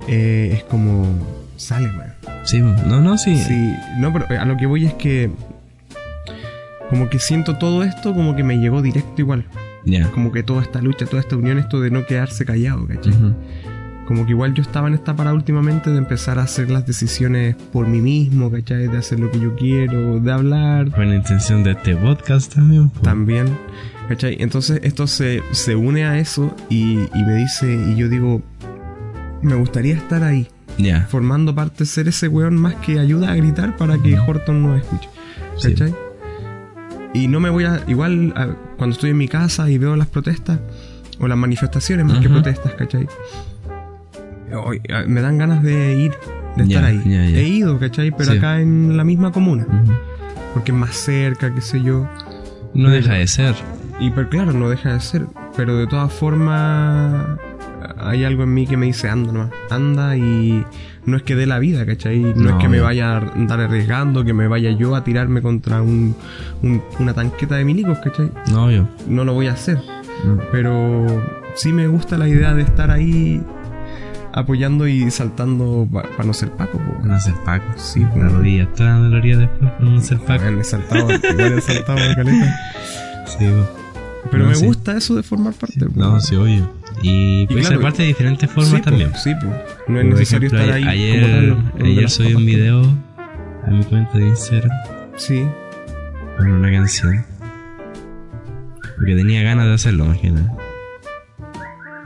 eh, 0.09 0.50
es 0.55 0.64
como, 0.64 1.07
sale, 1.57 1.88
weón. 1.88 2.12
Sí, 2.44 2.61
no, 2.61 3.00
no, 3.00 3.18
sí. 3.18 3.37
Sí, 3.37 3.74
no, 3.98 4.12
pero 4.12 4.40
a 4.40 4.44
lo 4.44 4.57
que 4.57 4.66
voy 4.66 4.87
es 4.87 4.94
que 4.94 5.31
como 6.88 7.09
que 7.09 7.18
siento 7.18 7.57
todo 7.57 7.85
esto 7.85 8.14
como 8.14 8.35
que 8.35 8.42
me 8.42 8.57
llegó 8.59 8.83
directo 8.83 9.20
igual. 9.20 9.44
Ya. 9.85 10.11
Como 10.11 10.33
que 10.33 10.42
toda 10.42 10.62
esta 10.62 10.81
lucha, 10.81 11.07
toda 11.07 11.20
esta 11.20 11.37
unión, 11.37 11.59
esto 11.59 11.81
de 11.81 11.90
no 11.90 12.05
quedarse 12.05 12.44
callado, 12.44 12.87
¿cachai? 12.87 13.12
Ujú. 13.12 13.35
Como 14.11 14.25
que 14.27 14.33
igual 14.33 14.55
yo 14.55 14.62
estaba 14.62 14.88
en 14.88 14.94
esta 14.94 15.14
parada 15.14 15.37
últimamente 15.37 15.88
de 15.88 15.96
empezar 15.99 16.40
a 16.40 16.42
hacer 16.42 16.68
las 16.68 16.85
decisiones 16.85 17.55
por 17.73 17.87
mí 17.87 18.01
mismo, 18.01 18.51
¿cachai? 18.51 18.88
De 18.88 18.99
hacer 18.99 19.20
lo 19.20 19.31
que 19.31 19.38
yo 19.38 19.55
quiero, 19.55 20.18
de 20.18 20.33
hablar 20.33 20.90
Con 20.90 21.11
la 21.11 21.14
intención 21.14 21.62
de 21.62 21.70
este 21.70 21.94
podcast 21.94 22.53
también. 22.53 22.90
también, 23.03 23.57
¿cachai? 24.09 24.37
Entonces 24.40 24.81
esto 24.83 25.07
se, 25.07 25.44
se 25.53 25.77
une 25.77 26.07
a 26.07 26.18
eso 26.18 26.53
y, 26.68 26.94
y 27.14 27.23
me 27.25 27.35
dice, 27.37 27.73
y 27.73 27.94
yo 27.94 28.09
digo, 28.09 28.42
me 29.42 29.55
gustaría 29.55 29.94
estar 29.94 30.25
ahí, 30.25 30.49
Ya. 30.77 31.03
formando 31.09 31.55
parte, 31.55 31.87
ser 31.87 32.09
ese 32.09 32.27
weón 32.27 32.57
más 32.57 32.75
que 32.85 32.99
ayuda 32.99 33.31
a 33.31 33.37
gritar 33.37 33.77
para 33.77 33.96
que 33.96 34.18
Horton 34.18 34.61
nos 34.61 34.81
escuche, 34.81 35.09
Sí. 35.57 35.68
¿cachai? 35.73 35.94
Y 37.14 37.29
no 37.29 37.38
me 37.38 37.49
voy 37.49 37.62
a, 37.62 37.81
igual 37.87 38.33
a- 38.35 38.57
cuando 38.77 38.94
estoy 38.94 39.11
en 39.11 39.18
mi 39.18 39.29
casa 39.29 39.70
y 39.70 39.79
veo 39.79 39.94
las 39.94 40.09
protestas, 40.09 40.59
o 41.20 41.29
las 41.29 41.38
manifestaciones 41.38 42.07
más 42.07 42.18
que 42.18 42.29
protestas, 42.29 42.73
¿cachai? 42.75 43.07
A- 44.53 45.05
me 45.07 45.21
dan 45.21 45.39
ganas 45.39 45.63
de 45.63 45.95
ir, 45.97 46.13
de 46.57 46.63
estar 46.65 46.85
ahí. 46.85 47.01
He 47.07 47.43
ido, 47.49 47.79
¿cachai? 47.79 48.11
Pero 48.11 48.33
Sí. 48.33 48.39
acá 48.39 48.61
en 48.61 48.97
la 48.97 49.05
misma 49.05 49.33
comuna, 49.33 49.67
porque 50.55 50.73
es 50.73 50.77
más 50.79 50.95
cerca, 50.97 51.55
qué 51.55 51.61
sé 51.61 51.83
yo. 51.83 52.09
No 52.75 52.91
deja 52.91 53.15
de 53.15 53.27
ser. 53.27 53.55
Y 53.99 54.11
pero 54.11 54.29
claro, 54.29 54.53
no 54.53 54.69
deja 54.69 54.93
de 54.95 55.01
ser. 55.01 55.27
Pero 55.57 55.77
de 55.77 55.87
todas 55.87 56.13
formas, 56.13 57.27
hay 57.99 58.25
algo 58.25 58.45
en 58.45 58.55
mí 58.55 58.67
que 58.67 58.77
me 58.77 58.87
dice, 58.87 59.09
anda 59.09 59.33
nomás, 59.33 59.51
anda 59.71 60.17
y 60.17 60.65
no 61.07 61.17
es 61.17 61.23
que 61.23 61.35
dé 61.37 61.47
la 61.47 61.59
vida, 61.59 61.85
¿cachai? 61.85 62.19
No, 62.21 62.35
No, 62.35 62.51
es 62.51 62.55
que 62.57 62.69
me 62.69 62.81
vaya 62.81 63.17
a 63.17 63.19
andar 63.35 63.61
arriesgando, 63.61 64.25
que 64.25 64.33
me 64.33 64.49
vaya 64.49 64.71
yo 64.71 64.95
a 64.97 65.05
tirarme 65.05 65.43
contra 65.43 65.83
un, 65.83 66.15
un- 66.63 66.83
una 66.99 67.13
tanqueta 67.15 67.57
de 67.57 67.65
milicos, 67.65 67.99
¿cachai? 67.99 68.31
No, 68.53 68.71
yo. 68.71 68.87
No 69.09 69.25
lo 69.25 69.35
voy 69.35 69.49
a 69.49 69.53
hacer. 69.53 69.79
Pero 70.53 71.07
sí 71.55 71.73
me 71.73 71.87
gusta 71.89 72.17
la 72.19 72.29
idea 72.29 72.55
de 72.55 72.63
estar 72.63 72.91
ahí 72.91 73.43
apoyando 74.33 74.87
y 74.88 75.11
saltando 75.11 75.88
para 75.90 76.25
no 76.25 76.33
ser 76.35 76.51
Paco. 76.53 76.79
po. 76.79 76.99
Van 77.01 77.12
a 77.12 77.21
ser 77.21 77.35
Paco. 77.45 77.64
Sí, 77.77 78.01
La 78.01 78.11
po. 78.11 78.21
rodilla 78.21 78.62
está 78.64 78.93
doloría 78.99 79.37
después 79.38 79.71
por 79.73 79.83
no 79.83 80.01
ser 80.01 80.19
Paco. 80.19 80.43
Bueno, 80.45 80.61
he 80.61 80.64
saltado, 80.64 81.11
he 81.11 81.61
saltado 81.61 81.99
de 81.99 82.14
caleta. 82.14 82.57
Sí, 83.27 83.47
po. 83.47 83.69
Pero 84.31 84.45
No, 84.45 84.49
me 84.51 84.55
sí. 84.55 84.66
gusta 84.66 84.97
eso 84.97 85.14
de 85.16 85.23
formar 85.23 85.55
parte. 85.55 85.85
po. 85.87 85.93
No, 85.99 86.21
sí, 86.21 86.37
obvio. 86.37 86.71
Y 87.03 87.47
puede 87.47 87.61
claro, 87.61 87.77
ser 87.77 87.83
parte 87.83 88.03
de 88.03 88.09
diferentes 88.09 88.51
formas 88.51 88.71
Sí, 88.71 88.77
po, 88.79 88.83
también. 88.85 89.11
sí, 89.14 89.35
po. 89.35 89.47
no 89.47 90.01
es 90.01 90.07
Por 90.07 90.14
necesario 90.19 90.49
ejemplo, 90.49 90.61
estar 90.61 90.77
ahí 90.77 90.85
ayer, 90.85 91.51
como 91.55 91.71
tal. 91.71 91.87
ayer 91.87 92.11
subí 92.11 92.35
un 92.35 92.47
video 92.47 92.83
a 93.66 93.71
mi 93.71 93.85
cuenta 93.85 94.19
de 94.19 94.29
Instagram 94.29 94.71
Sí, 95.16 95.47
con 96.37 96.51
una 96.53 96.71
canción. 96.71 97.25
Porque 98.97 99.16
tenía 99.16 99.43
ganas 99.43 99.66
de 99.66 99.75
hacerlo, 99.75 100.05
imagina. 100.05 100.53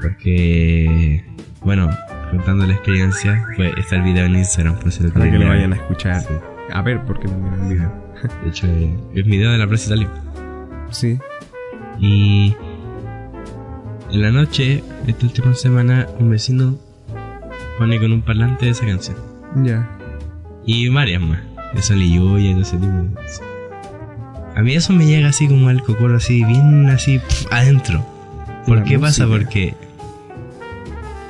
Porque, 0.01 1.25
bueno, 1.63 1.91
contando 2.37 2.67
la 2.67 2.75
experiencia, 2.75 3.45
pues 3.57 3.73
está 3.79 3.97
el 3.97 4.03
video 4.03 4.25
en 4.27 4.37
Instagram, 4.37 4.77
por 4.79 4.91
si 4.93 5.03
lo 5.03 5.11
para 5.13 5.31
que 5.31 5.39
lo 5.39 5.49
vayan 5.49 5.73
a 5.73 5.77
escuchar. 5.77 6.21
Sí. 6.23 6.29
A 6.73 6.83
ver, 6.83 7.01
porque 7.05 7.29
no 7.29 7.39
miran 7.39 7.63
el 7.65 7.69
video. 7.75 7.93
De 8.43 8.49
hecho, 8.49 8.67
eh, 8.67 8.97
es 9.15 9.25
video 9.27 9.51
de 9.53 9.59
la 9.59 9.67
Plaza 9.67 9.87
Italia. 9.87 10.09
Sí, 10.91 11.19
Y 11.99 12.55
en 14.11 14.23
la 14.23 14.31
noche, 14.31 14.83
esta 15.07 15.27
última 15.27 15.55
semana, 15.55 16.07
un 16.19 16.31
vecino 16.31 16.77
pone 17.79 17.99
con 17.99 18.13
un 18.13 18.23
parlante 18.23 18.69
esa 18.69 18.87
canción. 18.87 19.17
ya. 19.63 19.89
Y 20.67 20.89
varias 20.89 21.21
más. 21.21 21.41
De 21.75 21.83
Sol 21.83 22.01
y 22.01 22.15
Lluvia 22.15 22.51
y 22.51 22.53
todo 22.53 22.63
ese 22.63 22.77
tipo 22.79 22.93
de 22.93 23.15
cosas. 23.15 23.43
A 24.57 24.63
mí 24.63 24.75
eso 24.75 24.93
me 24.93 25.05
llega 25.07 25.29
así 25.29 25.49
como 25.49 25.69
al 25.69 25.83
cocoro, 25.83 26.17
así, 26.17 26.45
bien 26.45 26.87
así 26.89 27.21
adentro. 27.51 28.07
¿Por 28.67 28.85
qué 28.85 28.99
pasa? 28.99 29.27
Porque 29.27 29.75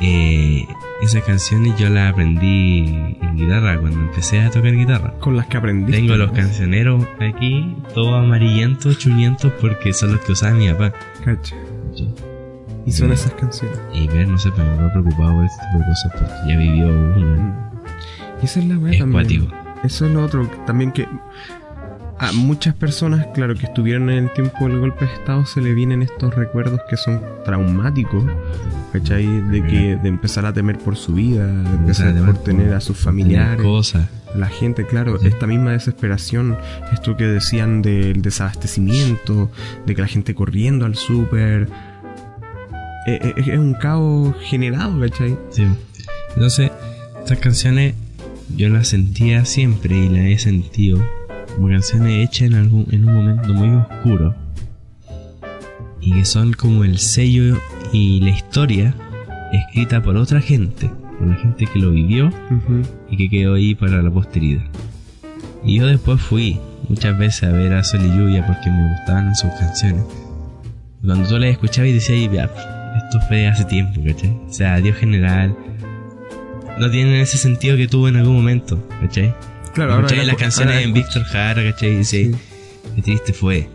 eh, 0.01 0.67
esas 1.03 1.23
canciones 1.25 1.77
yo 1.79 1.89
las 1.91 2.13
aprendí 2.13 3.17
en 3.21 3.37
guitarra 3.37 3.79
cuando 3.79 4.01
empecé 4.01 4.41
a 4.41 4.51
tocar 4.51 4.73
guitarra. 4.75 5.15
Con 5.21 5.37
las 5.37 5.47
que 5.47 5.57
aprendí. 5.57 5.93
Tengo 5.93 6.17
los 6.17 6.33
cancioneros 6.33 7.05
aquí, 7.21 7.77
todos 7.95 8.25
amarillentos, 8.25 8.99
chuñentos, 8.99 9.53
porque 9.61 9.93
son 9.93 10.13
los 10.13 10.21
que 10.23 10.33
usaba 10.33 10.55
mi 10.55 10.69
papá. 10.71 10.93
Cacha. 11.25 11.57
Y 12.87 12.93
son 12.93 13.13
esas 13.13 13.33
canciones. 13.35 13.79
Y 13.95 14.07
ver, 14.09 14.29
no 14.29 14.39
sé, 14.39 14.51
pero 14.55 14.77
me 14.77 14.87
he 14.87 14.91
preocupado 14.91 15.35
por 15.37 15.45
este 15.45 15.63
tipo 15.67 15.79
de 15.79 15.85
cosas 15.87 16.13
porque 16.13 16.49
ya 16.53 16.57
vivió 16.59 16.87
una. 16.89 17.71
Y 18.43 18.45
esa 18.45 18.61
es 18.61 18.67
la 18.67 18.75
Es 18.75 18.99
también. 18.99 19.13
cuático. 19.13 19.47
Eso 19.85 20.07
es 20.07 20.13
lo 20.13 20.25
otro. 20.25 20.47
También 20.67 20.93
que 20.93 21.07
a 22.19 22.33
muchas 22.33 22.75
personas, 22.75 23.27
claro, 23.35 23.55
que 23.57 23.67
estuvieron 23.67 24.09
en 24.11 24.25
el 24.25 24.33
tiempo 24.33 24.69
del 24.69 24.79
golpe 24.79 25.05
de 25.05 25.13
Estado, 25.13 25.45
se 25.47 25.61
le 25.61 25.75
vienen 25.75 26.03
estos 26.03 26.35
recuerdos 26.35 26.81
que 26.89 26.97
son 26.97 27.21
traumáticos. 27.45 28.25
¿Cachai? 28.93 29.27
De 29.51 29.61
que 29.65 29.97
de 29.97 30.09
empezar 30.09 30.47
a 30.47 30.53
temer 30.53 30.79
por 30.79 30.97
su 30.97 31.15
vida, 31.15 31.47
de 31.47 31.71
empezar 31.77 32.09
a 32.09 32.15
temer 32.15 32.35
por 32.35 32.45
tener 32.45 32.73
a 32.75 32.81
sus 32.81 32.97
familiares. 32.97 33.61
Cosas. 33.61 34.09
La 34.37 34.47
gente, 34.49 34.87
claro, 34.87 35.19
Sí. 35.19 35.27
esta 35.27 35.47
misma 35.49 35.73
desesperación, 35.73 36.57
esto 36.93 37.17
que 37.17 37.25
decían 37.25 37.83
del 37.83 38.23
desabastecimiento, 38.23 39.51
de 39.85 39.95
que 39.97 40.01
la 40.03 40.07
gente 40.09 40.35
corriendo 40.37 40.87
al 40.87 40.95
súper. 40.95 41.69
eh, 43.07 43.19
eh, 43.21 43.35
Es 43.37 43.59
un 43.59 43.75
caos 43.75 44.35
generado, 44.43 44.99
¿cachai? 45.01 45.37
Sí. 45.51 45.67
Entonces, 46.35 46.71
estas 47.19 47.39
canciones 47.39 47.95
yo 48.57 48.69
las 48.69 48.89
sentía 48.89 49.45
siempre 49.45 49.97
y 49.97 50.09
las 50.09 50.25
he 50.27 50.39
sentido 50.39 51.05
como 51.55 51.69
canciones 51.69 52.25
hechas 52.25 52.49
en, 52.49 52.55
algún, 52.55 52.87
en 52.91 53.09
un 53.09 53.15
momento 53.15 53.55
muy 53.55 53.71
oscuro. 53.77 54.35
Y 56.01 56.13
que 56.13 56.25
son 56.25 56.53
como 56.53 56.85
el 56.85 56.99
sello 56.99 57.59
y 57.93 58.21
la 58.21 58.31
historia 58.31 58.95
escrita 59.53 60.03
por 60.03 60.17
otra 60.17 60.41
gente, 60.41 60.91
por 61.19 61.29
la 61.29 61.37
gente 61.37 61.67
que 61.67 61.79
lo 61.79 61.91
vivió 61.91 62.31
y 63.11 63.17
que 63.17 63.31
quedó 63.31 63.55
ahí 63.55 63.75
para 63.75 64.03
la 64.03 64.11
posteridad. 64.11 64.65
Y 65.65 65.79
yo 65.79 65.87
después 65.87 66.21
fui 66.21 66.59
muchas 66.89 67.17
veces 67.19 67.45
a 67.45 67.53
ver 67.53 67.73
a 67.73 67.83
Sol 67.83 68.01
y 68.05 68.09
Lluvia 68.09 68.47
porque 68.47 68.71
me 68.71 68.91
gustaban 68.93 69.35
sus 69.35 69.51
canciones. 69.53 70.05
Cuando 71.05 71.29
tú 71.29 71.39
las 71.39 71.51
escuchabas 71.51 71.91
y 71.91 71.95
decías, 71.95 72.33
ya, 72.33 72.45
esto 72.45 73.21
fue 73.29 73.47
hace 73.47 73.65
tiempo, 73.65 74.01
¿cachai? 74.05 74.31
O 74.49 74.53
sea, 74.53 74.81
Dios 74.81 74.97
general. 74.97 75.57
No 76.79 76.91
tienen 76.91 77.15
ese 77.15 77.39
sentido 77.39 77.77
que 77.77 77.87
tuvo 77.87 78.09
en 78.09 78.17
algún 78.17 78.35
momento, 78.35 78.87
¿cachai? 79.01 79.35
Claro, 79.75 79.95
ahora 79.95 80.09
la- 80.17 80.25
las 80.25 80.37
canciones 80.37 80.75
ahora- 80.75 80.85
en 80.87 80.93
Víctor 80.95 81.23
Jara, 81.25 81.63
¿cachai? 81.65 81.91
Decís, 81.91 82.09
Sí. 82.09 82.31
qué 82.97 83.03
triste 83.03 83.33
fue. 83.33 83.69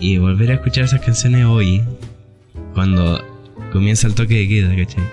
Y 0.00 0.18
volver 0.18 0.50
a 0.50 0.54
escuchar 0.54 0.84
esas 0.84 1.00
canciones 1.00 1.44
hoy, 1.46 1.82
cuando 2.74 3.22
comienza 3.72 4.06
el 4.06 4.14
toque 4.14 4.34
de 4.34 4.48
queda, 4.48 4.76
¿cachai? 4.76 5.04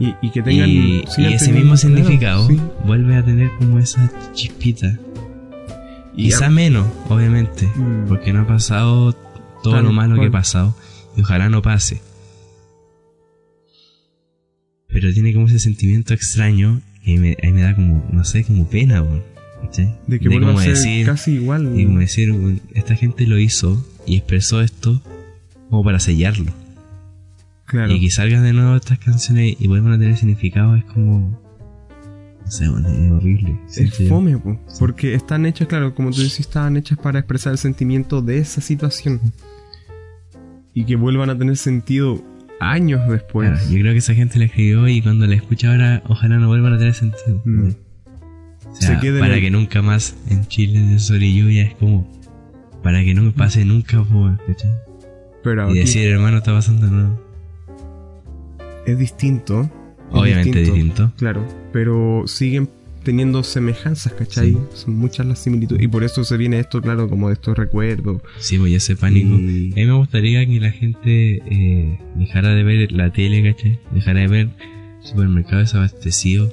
Y, 0.00 0.14
y 0.22 0.30
que 0.30 0.42
tengan. 0.42 0.68
y, 0.68 1.04
ese 1.04 1.52
mismo 1.52 1.74
claro, 1.74 1.76
significado 1.76 2.48
sí. 2.48 2.58
vuelve 2.84 3.16
a 3.16 3.24
tener 3.24 3.50
como 3.58 3.78
esa 3.78 4.10
chispita. 4.32 4.98
Y 6.16 6.24
Quizá 6.24 6.50
menos, 6.50 6.86
obviamente, 7.08 7.66
Mm. 7.76 8.06
porque 8.08 8.32
no 8.32 8.40
ha 8.42 8.46
pasado 8.46 9.12
todo 9.62 9.80
lo 9.80 9.92
malo 9.92 10.18
que 10.20 10.26
ha 10.26 10.30
pasado 10.30 10.74
y 11.16 11.20
ojalá 11.22 11.48
no 11.48 11.62
pase. 11.62 12.00
Pero 14.88 15.12
tiene 15.12 15.32
como 15.32 15.46
ese 15.46 15.58
sentimiento 15.58 16.12
extraño 16.14 16.80
y 17.04 17.18
me, 17.18 17.36
ahí 17.42 17.52
me 17.52 17.62
da 17.62 17.74
como, 17.74 18.04
no 18.10 18.24
sé, 18.24 18.44
como 18.44 18.66
pena, 18.68 19.02
weón, 19.02 19.22
¿cachai? 19.62 19.94
de 20.06 20.20
que 20.20 20.28
vuelva 20.28 20.48
como 20.48 20.60
a 20.60 20.62
ser 20.62 20.74
decir, 20.74 21.06
casi 21.06 21.32
igual. 21.32 21.78
y 21.78 21.84
como 21.84 21.98
decir, 21.98 22.32
esta 22.74 22.94
gente 22.94 23.26
lo 23.26 23.38
hizo 23.38 23.84
y 24.06 24.16
expresó 24.16 24.60
esto 24.60 25.02
como 25.68 25.82
para 25.84 25.98
sellarlo. 25.98 26.52
claro. 27.66 27.92
Y 27.92 28.00
que 28.00 28.10
salgan 28.10 28.44
de 28.44 28.52
nuevo 28.52 28.76
estas 28.76 28.98
canciones 28.98 29.56
y 29.58 29.66
vuelvan 29.66 29.92
a 29.92 29.98
tener 29.98 30.16
significado 30.16 30.76
es 30.76 30.84
como... 30.84 31.40
No 32.44 32.50
sé, 32.50 32.68
bueno, 32.68 32.88
es 32.88 33.10
horrible. 33.10 33.56
Es 33.74 34.08
fome, 34.08 34.36
po, 34.36 34.60
porque 34.78 35.14
están 35.14 35.46
hechas, 35.46 35.68
claro, 35.68 35.94
como 35.94 36.10
tú 36.10 36.20
dices, 36.20 36.40
estaban 36.40 36.76
hechas 36.76 36.98
para 36.98 37.20
expresar 37.20 37.52
el 37.52 37.58
sentimiento 37.58 38.20
de 38.20 38.38
esa 38.38 38.60
situación. 38.60 39.20
Y 40.74 40.84
que 40.84 40.96
vuelvan 40.96 41.30
a 41.30 41.38
tener 41.38 41.56
sentido 41.56 42.22
años 42.62 43.08
después. 43.08 43.50
Claro, 43.50 43.64
yo 43.70 43.78
creo 43.80 43.92
que 43.92 43.98
esa 43.98 44.14
gente 44.14 44.38
la 44.38 44.44
escribió 44.46 44.88
y 44.88 45.02
cuando 45.02 45.26
la 45.26 45.34
escucha 45.34 45.70
ahora, 45.70 46.02
ojalá 46.08 46.38
no 46.38 46.48
vuelvan 46.48 46.72
a 46.74 46.78
tener 46.78 46.94
sentido. 46.94 47.42
Mm. 47.44 47.68
O 48.70 48.74
sea, 48.74 49.00
Se 49.00 49.12
para 49.20 49.34
el- 49.34 49.40
que 49.40 49.50
nunca 49.50 49.82
más 49.82 50.16
en 50.30 50.46
Chile 50.46 50.80
de 50.80 50.98
sol 50.98 51.22
y 51.22 51.38
lluvia 51.38 51.64
es 51.64 51.74
como... 51.74 52.10
Para 52.82 53.04
que 53.04 53.14
no 53.14 53.22
me 53.22 53.30
pase 53.32 53.64
nunca. 53.64 54.04
Pero 55.44 55.70
Y 55.74 55.78
decir, 55.78 56.08
hermano, 56.08 56.38
está 56.38 56.52
pasando 56.52 56.86
nuevo. 56.88 57.20
es 58.86 58.98
distinto. 58.98 59.70
Obviamente 60.10 60.62
es 60.62 60.66
distinto. 60.72 61.12
Claro, 61.16 61.46
pero 61.72 62.24
siguen 62.26 62.68
teniendo 63.02 63.42
semejanzas, 63.42 64.12
¿cachai? 64.14 64.52
Sí. 64.52 64.58
Son 64.74 64.96
muchas 64.96 65.26
las 65.26 65.38
similitudes. 65.40 65.82
Y 65.82 65.88
por 65.88 66.04
eso 66.04 66.24
se 66.24 66.36
viene 66.36 66.58
esto, 66.58 66.80
claro, 66.80 67.08
como 67.08 67.28
de 67.28 67.34
estos 67.34 67.56
recuerdos. 67.56 68.22
Sí, 68.38 68.58
pues 68.58 68.70
ya 68.70 68.76
ese 68.78 68.96
pánico. 68.96 69.34
Y- 69.34 69.72
A 69.72 69.76
mí 69.76 69.84
me 69.86 69.92
gustaría 69.92 70.44
que 70.46 70.60
la 70.60 70.70
gente 70.70 71.42
eh, 71.46 71.98
dejara 72.16 72.50
de 72.54 72.62
ver 72.62 72.92
la 72.92 73.12
tele, 73.12 73.42
¿cachai? 73.52 73.78
Dejara 73.92 74.20
de 74.20 74.28
ver 74.28 74.48
supermercados 75.02 75.64
desabastecidos. 75.66 76.52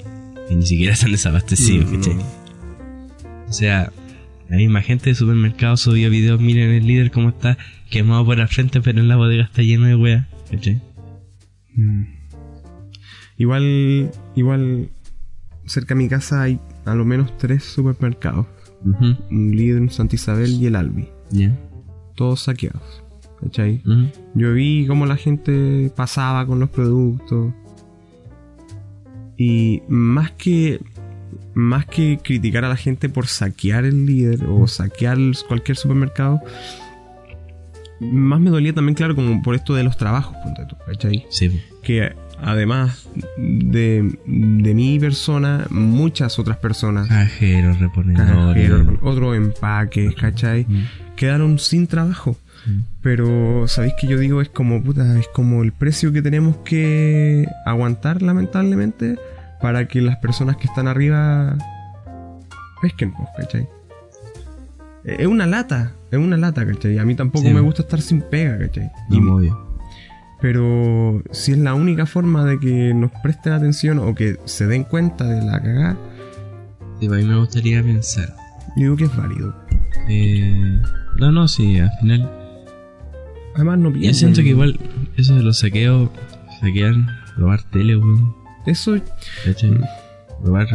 Y 0.49 0.55
ni 0.55 0.65
siquiera 0.65 0.93
están 0.93 1.11
desabastecidos, 1.11 1.91
Mm, 1.91 1.95
¿cachai? 1.95 2.15
no. 2.15 2.23
O 3.47 3.53
sea, 3.53 3.91
la 4.49 4.57
misma 4.57 4.81
gente 4.81 5.09
de 5.11 5.15
supermercado 5.15 5.77
subió 5.77 6.09
videos, 6.09 6.39
miren 6.41 6.71
el 6.71 6.87
líder 6.87 7.11
cómo 7.11 7.29
está 7.29 7.57
quemado 7.89 8.25
por 8.25 8.37
la 8.37 8.47
frente, 8.47 8.81
pero 8.81 8.99
en 8.99 9.07
la 9.07 9.15
bodega 9.15 9.43
está 9.43 9.61
lleno 9.61 9.85
de 9.85 9.95
weas, 9.95 10.25
¿cachai? 10.51 10.81
Mm. 11.75 12.03
Igual, 13.37 14.11
igual, 14.35 14.89
cerca 15.69 15.93
de 15.93 15.99
mi 15.99 16.09
casa 16.09 16.41
hay 16.41 16.59
a 16.85 16.95
lo 16.95 17.05
menos 17.05 17.37
tres 17.37 17.63
supermercados. 17.63 18.45
Un 18.83 19.51
líder, 19.55 19.81
un 19.81 19.89
Santa 19.89 20.15
Isabel 20.15 20.51
y 20.51 20.65
el 20.65 20.75
Albi. 20.75 21.07
Todos 22.15 22.41
saqueados. 22.41 23.03
¿Cachai? 23.41 23.81
Yo 24.35 24.53
vi 24.53 24.85
cómo 24.87 25.05
la 25.05 25.15
gente 25.15 25.91
pasaba 25.95 26.45
con 26.45 26.59
los 26.59 26.69
productos. 26.69 27.53
Y 29.37 29.81
más 29.87 30.31
que 30.31 30.81
más 31.53 31.85
que 31.85 32.19
criticar 32.21 32.65
a 32.65 32.69
la 32.69 32.75
gente 32.75 33.09
por 33.09 33.27
saquear 33.27 33.85
el 33.85 34.05
líder 34.05 34.45
o 34.45 34.67
saquear 34.67 35.17
cualquier 35.47 35.77
supermercado, 35.77 36.41
más 37.99 38.39
me 38.39 38.49
dolía 38.49 38.73
también, 38.73 38.95
claro, 38.95 39.15
como 39.15 39.41
por 39.41 39.55
esto 39.55 39.73
de 39.75 39.83
los 39.83 39.97
trabajos, 39.97 40.35
¿cachai? 40.85 41.25
Sí. 41.29 41.61
Que 41.83 42.13
además 42.41 43.07
de, 43.37 44.17
de 44.25 44.73
mi 44.73 44.99
persona, 44.99 45.65
muchas 45.69 46.39
otras 46.39 46.57
personas, 46.57 47.07
cajeros, 47.07 47.79
reponedores. 47.79 48.33
cajeros, 48.69 48.87
otros 49.01 49.35
empaques, 49.37 50.15
¿cachai? 50.15 50.65
Mm. 50.67 50.83
Quedaron 51.15 51.59
sin 51.59 51.87
trabajo. 51.87 52.37
Mm. 52.65 52.79
Pero, 53.01 53.67
¿sabéis 53.67 53.93
que 53.99 54.07
yo 54.07 54.17
digo? 54.17 54.41
Es 54.41 54.49
como, 54.49 54.83
puta, 54.83 55.17
es 55.19 55.27
como 55.29 55.63
el 55.63 55.71
precio 55.71 56.11
que 56.13 56.21
tenemos 56.21 56.57
que 56.57 57.47
aguantar, 57.65 58.21
lamentablemente, 58.21 59.17
para 59.61 59.87
que 59.87 60.01
las 60.01 60.17
personas 60.17 60.57
que 60.57 60.67
están 60.67 60.87
arriba 60.87 61.57
pesquen, 62.81 63.13
pues, 63.13 63.29
¿cachai? 63.37 63.67
Eh, 65.05 65.17
Es 65.19 65.27
una 65.27 65.45
lata, 65.45 65.93
es 66.11 66.19
una 66.19 66.37
lata, 66.37 66.65
¿cachai? 66.65 66.97
A 66.99 67.05
mí 67.05 67.15
tampoco 67.15 67.47
Sí. 67.47 67.53
me 67.53 67.61
gusta 67.61 67.81
estar 67.83 68.01
sin 68.01 68.21
pega, 68.21 68.57
¿cachai? 68.57 68.91
No, 69.09 69.17
Y- 69.17 69.29
obvio. 69.29 69.68
Pero 70.41 71.21
si 71.31 71.51
es 71.53 71.57
la 71.57 71.73
única 71.73 72.05
forma 72.05 72.45
de 72.45 72.59
que 72.59 72.93
nos 72.93 73.11
presten 73.23 73.53
atención 73.53 73.99
o 73.99 74.15
que 74.15 74.37
se 74.45 74.67
den 74.67 74.83
cuenta 74.83 75.25
de 75.25 75.41
la 75.45 75.59
cagada, 75.61 75.97
Sí, 76.99 77.07
pues, 77.07 77.23
a 77.23 77.25
mí 77.25 77.29
me 77.33 77.39
gustaría 77.39 77.81
pensar. 77.81 78.35
yo 78.75 78.83
digo 78.83 78.95
que 78.97 79.03
es 79.05 79.15
válido. 79.15 79.55
Eh, 80.09 80.81
no, 81.17 81.31
no, 81.31 81.47
sí, 81.47 81.79
al 81.79 81.89
final. 82.01 82.29
Además, 83.55 83.79
no 83.79 83.89
Yo 83.89 83.93
piensen. 83.99 84.15
siento 84.15 84.41
que 84.41 84.49
igual 84.49 84.79
eso 85.17 85.35
de 85.35 85.43
los 85.43 85.59
saqueos, 85.59 86.09
saquear, 86.59 86.93
robar 87.37 87.63
tele, 87.71 87.95
weón. 87.97 88.35
Eso 88.65 88.95
¿Cachai? 89.45 89.79
Robar 90.43 90.67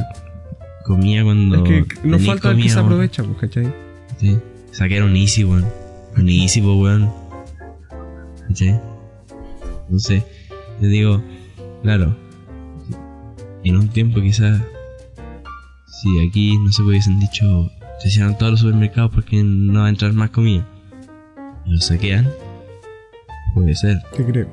comida 0.84 1.22
cuando. 1.24 1.64
es 1.64 1.86
que 1.86 2.08
nos 2.08 2.24
falta 2.24 2.50
el 2.52 2.62
que 2.62 2.68
se 2.70 2.78
aprovecha, 2.78 3.22
pues, 3.22 3.36
¿cachai? 3.38 3.72
Sí. 4.18 4.38
Saquear 4.72 5.02
un 5.04 5.16
Easy, 5.16 5.44
weón. 5.44 5.64
Un 6.16 6.28
Easy, 6.28 6.60
po, 6.62 6.74
weón. 6.76 7.10
¿Cachai? 8.48 8.80
Entonces, 9.84 10.24
yo 10.80 10.88
digo, 10.88 11.22
claro. 11.82 12.16
En 13.62 13.76
un 13.76 13.88
tiempo 13.88 14.20
quizás. 14.20 14.60
Si 15.86 16.28
aquí 16.28 16.56
no 16.58 16.72
se 16.72 16.82
hubiesen 16.82 17.20
dicho. 17.20 17.70
Se 18.00 18.10
cierran 18.10 18.36
todos 18.36 18.52
los 18.52 18.60
supermercados 18.60 19.12
porque 19.14 19.42
no 19.42 19.80
va 19.80 19.86
a 19.86 19.88
entrar 19.88 20.12
más 20.12 20.30
comida. 20.30 20.66
Y 21.64 21.70
los 21.70 21.86
saquean. 21.86 22.28
Puede 23.54 23.74
ser. 23.74 24.02
¿Qué 24.16 24.24
creo? 24.24 24.48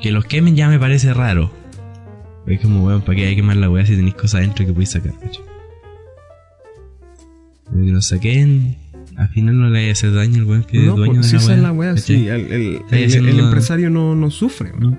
Que 0.00 0.10
los 0.10 0.24
quemen 0.24 0.56
ya 0.56 0.68
me 0.68 0.78
parece 0.78 1.12
raro. 1.12 1.50
Es 2.46 2.60
como, 2.60 2.84
weón, 2.84 3.02
¿para 3.02 3.16
qué 3.16 3.26
hay 3.26 3.30
que 3.30 3.36
quemar 3.36 3.56
la 3.56 3.68
weá 3.68 3.84
si 3.84 3.94
tenéis 3.94 4.14
cosas 4.14 4.36
adentro 4.36 4.64
que 4.64 4.72
podéis 4.72 4.90
sacar, 4.90 5.12
¿cachai? 5.18 5.44
Pero 7.70 7.84
que 7.84 7.92
los 7.92 8.06
saquen, 8.06 8.76
al 9.18 9.28
final 9.28 9.58
no 9.60 9.68
le 9.68 9.90
hacer 9.90 10.14
daño 10.14 10.42
al 10.42 10.44
weón 10.48 10.64
que 10.64 10.78
es 10.78 10.86
No, 10.86 10.96
dueño 10.96 11.14
pues, 11.16 11.32
de 11.32 11.38
si 11.40 11.46
la 11.48 11.54
es 11.54 11.60
la 11.60 11.72
¿cachai? 11.96 12.16
sí, 12.16 12.28
el, 12.28 12.52
el- 12.52 12.80
el- 12.90 13.28
el 13.28 13.40
empresario 13.40 13.90
no, 13.90 14.14
no 14.14 14.30
sufre. 14.30 14.72
¿No? 14.78 14.96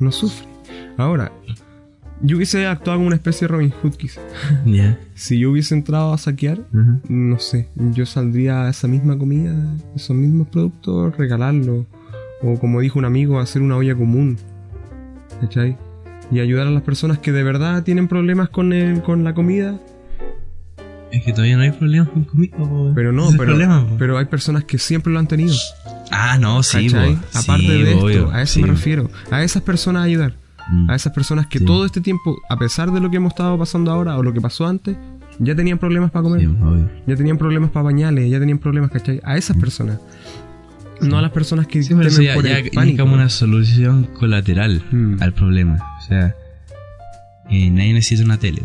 no 0.00 0.10
sufre. 0.12 0.46
Ahora, 0.96 1.30
yo 2.22 2.36
hubiese 2.36 2.66
actuado 2.66 2.98
como 2.98 3.06
una 3.08 3.16
especie 3.16 3.46
de 3.46 3.52
Robin 3.52 3.70
Hood. 3.70 3.94
Si 5.14 5.38
yo 5.38 5.50
hubiese 5.50 5.74
entrado 5.74 6.12
a 6.12 6.18
saquear, 6.18 6.60
no 7.08 7.38
sé, 7.38 7.68
yo 7.76 8.06
saldría 8.06 8.64
a 8.64 8.70
esa 8.70 8.88
misma 8.88 9.16
comida, 9.18 9.54
esos 9.94 10.16
mismos 10.16 10.48
productos, 10.48 11.16
regalarlos. 11.16 11.86
O 12.42 12.58
como 12.58 12.80
dijo 12.80 12.98
un 12.98 13.04
amigo, 13.04 13.38
hacer 13.40 13.62
una 13.62 13.76
olla 13.76 13.94
común. 13.94 14.36
¿Cachai? 15.40 15.76
Y 16.32 16.40
ayudar 16.40 16.66
a 16.66 16.70
las 16.70 16.82
personas 16.82 17.18
que 17.18 17.32
de 17.32 17.42
verdad 17.42 17.82
tienen 17.84 18.08
problemas 18.08 18.48
con, 18.48 18.72
el, 18.72 19.02
con 19.02 19.24
la 19.24 19.34
comida. 19.34 19.78
Es 21.14 21.22
que 21.24 21.32
todavía 21.32 21.56
no 21.56 21.62
hay 21.62 21.70
problemas 21.70 22.08
con 22.08 22.24
comida, 22.24 22.56
po, 22.56 22.64
weón. 22.64 22.94
Pero 22.94 23.12
no, 23.12 23.30
pero, 23.30 23.44
problema, 23.44 23.86
pero 23.98 24.18
hay 24.18 24.24
personas 24.26 24.64
que 24.64 24.78
siempre 24.78 25.12
lo 25.12 25.18
han 25.18 25.28
tenido. 25.28 25.54
Ah, 26.10 26.38
no, 26.38 26.62
sí. 26.62 26.88
Aparte 27.34 27.62
Sí, 27.62 27.82
de 27.82 27.92
esto, 27.92 28.04
obvio, 28.04 28.30
a 28.32 28.42
eso 28.42 28.54
sí. 28.54 28.62
me 28.62 28.68
refiero. 28.68 29.10
A 29.30 29.42
esas 29.42 29.62
personas 29.62 30.04
ayudar. 30.04 30.34
Mm. 30.70 30.90
A 30.90 30.94
esas 30.96 31.12
personas 31.12 31.46
que 31.46 31.58
Sí. 31.60 31.64
todo 31.64 31.84
este 31.86 32.00
tiempo, 32.00 32.36
a 32.48 32.56
pesar 32.58 32.90
de 32.90 33.00
lo 33.00 33.10
que 33.10 33.18
hemos 33.18 33.32
estado 33.32 33.56
pasando 33.58 33.90
ahora 33.92 34.16
o 34.18 34.22
lo 34.22 34.32
que 34.32 34.40
pasó 34.40 34.66
antes, 34.66 34.96
ya 35.38 35.54
tenían 35.54 35.78
problemas 35.78 36.10
para 36.10 36.22
comer. 36.24 36.48
Ya 37.06 37.16
tenían 37.16 37.38
problemas 37.38 37.70
para 37.70 37.84
bañales, 37.84 38.30
ya 38.30 38.38
tenían 38.40 38.58
problemas, 38.58 38.90
¿cachai? 38.90 39.20
A 39.24 39.36
esas 39.36 39.56
personas. 39.56 39.98
No 41.00 41.18
a 41.18 41.22
las 41.22 41.32
personas 41.32 41.66
que 41.66 41.82
Sí, 41.82 41.92
pero 41.94 42.08
temen 42.08 42.24
ya, 42.26 42.34
por 42.34 42.44
ya 42.44 42.58
el 42.58 42.66
es 42.66 42.70
pánico. 42.74 43.02
como 43.02 43.14
una 43.14 43.28
solución 43.28 44.04
colateral 44.18 44.82
Mm. 44.90 45.16
al 45.20 45.32
problema. 45.34 45.76
O 45.98 46.02
sea, 46.06 46.34
eh, 47.50 47.70
nadie 47.70 47.92
necesita 47.92 48.24
una 48.24 48.38
tele. 48.38 48.62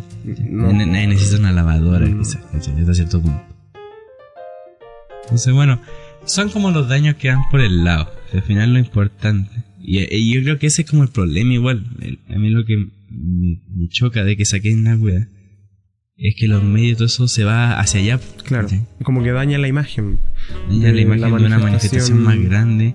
No. 0.49 0.71
Nadie 0.73 1.07
necesita 1.07 1.37
una 1.39 1.51
lavadora, 1.51 2.07
No. 2.07 2.19
quizás, 2.19 2.41
hasta 2.53 2.93
cierto 2.93 3.21
punto. 3.21 3.41
Entonces, 5.23 5.53
bueno, 5.53 5.79
son 6.25 6.49
como 6.49 6.71
los 6.71 6.87
daños 6.89 7.15
que 7.15 7.27
dan 7.29 7.41
por 7.51 7.61
el 7.61 7.83
lado. 7.83 8.11
Al 8.33 8.41
final 8.43 8.73
lo 8.73 8.79
importante. 8.79 9.63
Y, 9.81 9.99
y 10.15 10.33
yo 10.33 10.41
creo 10.43 10.59
que 10.59 10.67
ese 10.67 10.83
es 10.83 10.89
como 10.89 11.03
el 11.03 11.09
problema 11.09 11.53
igual. 11.53 11.85
El- 12.01 12.19
a 12.33 12.37
mí 12.37 12.49
lo 12.49 12.65
que 12.65 12.77
me, 13.09 13.61
me 13.69 13.87
choca 13.89 14.23
de 14.23 14.35
que 14.37 14.45
saquen 14.45 14.83
la 14.83 14.95
wea 14.95 15.27
es 16.17 16.35
que 16.37 16.47
los 16.47 16.63
medios 16.63 16.97
todo 16.97 17.05
eso 17.05 17.27
se 17.27 17.43
va 17.45 17.79
hacia 17.79 18.01
allá. 18.01 18.19
Claro, 18.43 18.67
como 19.03 19.23
que 19.23 19.31
daña 19.31 19.57
la 19.57 19.67
imagen. 19.67 20.19
Daña 20.69 20.91
la 20.91 21.01
imagen 21.01 21.21
la 21.21 21.27
de 21.27 21.33
una 21.45 21.59
manifestación- 21.59 22.19
más 22.19 22.37
grande 22.39 22.93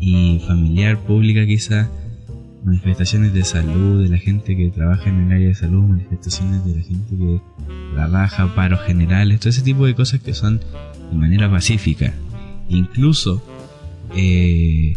y 0.00 0.42
familiar, 0.46 0.98
pública 1.00 1.44
quizás. 1.46 1.88
Manifestaciones 2.64 3.34
de 3.34 3.44
salud, 3.44 4.02
de 4.02 4.08
la 4.08 4.16
gente 4.18 4.56
que 4.56 4.70
trabaja 4.70 5.10
en 5.10 5.20
el 5.26 5.32
área 5.32 5.48
de 5.48 5.54
salud, 5.54 5.82
manifestaciones 5.82 6.64
de 6.64 6.76
la 6.76 6.82
gente 6.82 7.14
que 7.16 7.40
trabaja, 7.94 8.54
paros 8.54 8.80
generales, 8.86 9.40
todo 9.40 9.50
ese 9.50 9.60
tipo 9.62 9.84
de 9.84 9.94
cosas 9.94 10.20
que 10.20 10.32
son 10.32 10.60
de 11.10 11.16
manera 11.16 11.50
pacífica. 11.50 12.14
Incluso 12.70 13.42
eh, 14.16 14.94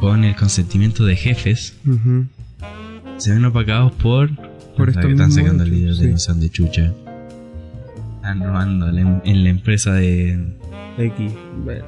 con 0.00 0.24
el 0.24 0.34
consentimiento 0.34 1.04
de 1.06 1.14
jefes, 1.16 1.76
se 3.18 3.32
ven 3.32 3.44
opacados 3.44 3.92
por, 3.92 4.30
Por 4.76 4.92
que 4.92 5.08
están 5.12 5.30
sacando 5.30 5.64
líderes 5.64 5.98
sí. 5.98 6.06
de 6.06 6.12
no 6.12 6.18
sean 6.18 6.40
de 6.40 6.50
chucha. 6.50 6.92
Están 8.16 8.42
robando 8.42 8.88
en 8.88 8.94
la- 8.96 9.22
en 9.24 9.44
la 9.44 9.50
empresa 9.50 9.92
de, 9.94 10.56
X. 10.98 11.32
Bueno. 11.64 11.84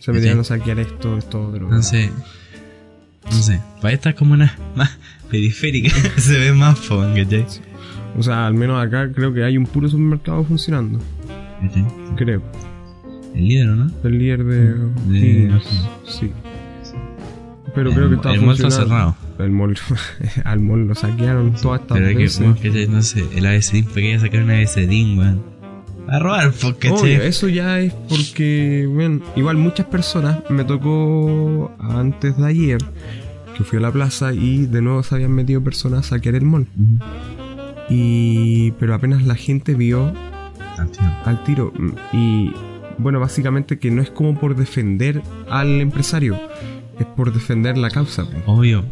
Se 0.00 0.12
metieron 0.12 0.40
a 0.40 0.44
saquear 0.44 0.78
esto, 0.80 1.16
esto, 1.16 1.48
otro. 1.48 1.64
Entonces, 1.66 2.10
no 3.30 3.42
sé, 3.42 3.60
para 3.80 3.94
estas 3.94 4.14
comunas 4.14 4.52
más 4.74 4.96
periféricas 5.30 5.92
se 6.16 6.38
ve 6.38 6.52
más 6.52 6.78
fun, 6.78 7.14
¿cachai? 7.14 7.44
O 8.18 8.22
sea, 8.22 8.46
al 8.46 8.54
menos 8.54 8.84
acá 8.84 9.12
creo 9.12 9.32
que 9.32 9.44
hay 9.44 9.58
un 9.58 9.66
puro 9.66 9.88
supermercado 9.88 10.44
funcionando. 10.44 11.00
¿Cachai? 11.60 11.84
Creo. 12.16 12.42
El 13.34 13.48
líder, 13.48 13.68
¿o 13.68 13.76
¿no? 13.76 13.90
El 14.02 14.18
líder 14.18 14.44
de. 14.44 15.60
Sí. 16.06 16.32
Pero 17.74 17.92
creo 17.92 18.08
que 18.08 18.14
está 18.14 18.32
el 18.32 18.40
mall 18.40 18.54
está 18.54 18.70
cerrado. 18.70 19.14
El 19.38 19.50
mall. 19.50 19.76
al 20.44 20.60
mall 20.60 20.88
lo 20.88 20.94
saquearon 20.94 21.54
todas 21.60 21.82
estas 21.82 21.98
Pero 21.98 22.08
es 22.08 22.16
que, 22.16 22.22
veces. 22.22 22.38
bueno, 22.38 22.56
¿cachai? 22.56 22.88
No 22.88 23.02
sé, 23.02 23.24
el 23.36 23.46
ABCDIN, 23.46 23.84
¿para 23.84 23.96
qué 23.96 24.08
iba 24.08 24.16
a 24.16 24.20
sacar 24.20 24.42
un 24.42 24.50
ABCDIN, 24.50 25.18
weón? 25.18 25.42
A 26.08 26.18
robar, 26.18 26.48
Obvio, 26.48 26.76
¿cachai? 26.78 27.14
eso 27.14 27.48
ya 27.48 27.80
es 27.80 27.92
porque, 28.08 28.88
bueno, 28.88 29.20
igual 29.34 29.56
muchas 29.56 29.86
personas 29.86 30.38
me 30.48 30.64
tocó 30.64 31.74
antes 31.80 32.36
de 32.38 32.46
ayer 32.46 32.78
que 33.56 33.64
fui 33.64 33.78
a 33.78 33.82
la 33.82 33.92
plaza 33.92 34.32
y 34.32 34.66
de 34.66 34.82
nuevo 34.82 35.02
se 35.02 35.14
habían 35.14 35.32
metido 35.32 35.62
personas 35.62 36.06
a 36.06 36.16
saquear 36.16 36.34
el 36.34 36.44
mall. 36.44 36.66
Y 37.88 38.72
pero 38.72 38.94
apenas 38.94 39.24
la 39.24 39.36
gente 39.36 39.74
vio 39.74 40.12
al 41.24 41.44
tiro 41.44 41.72
y 42.12 42.50
bueno, 42.98 43.20
básicamente 43.20 43.78
que 43.78 43.90
no 43.90 44.02
es 44.02 44.10
como 44.10 44.38
por 44.38 44.56
defender 44.56 45.22
al 45.50 45.80
empresario, 45.80 46.38
es 46.98 47.06
por 47.06 47.32
defender 47.32 47.76
la 47.76 47.90
causa. 47.90 48.26
Obvio, 48.46 48.84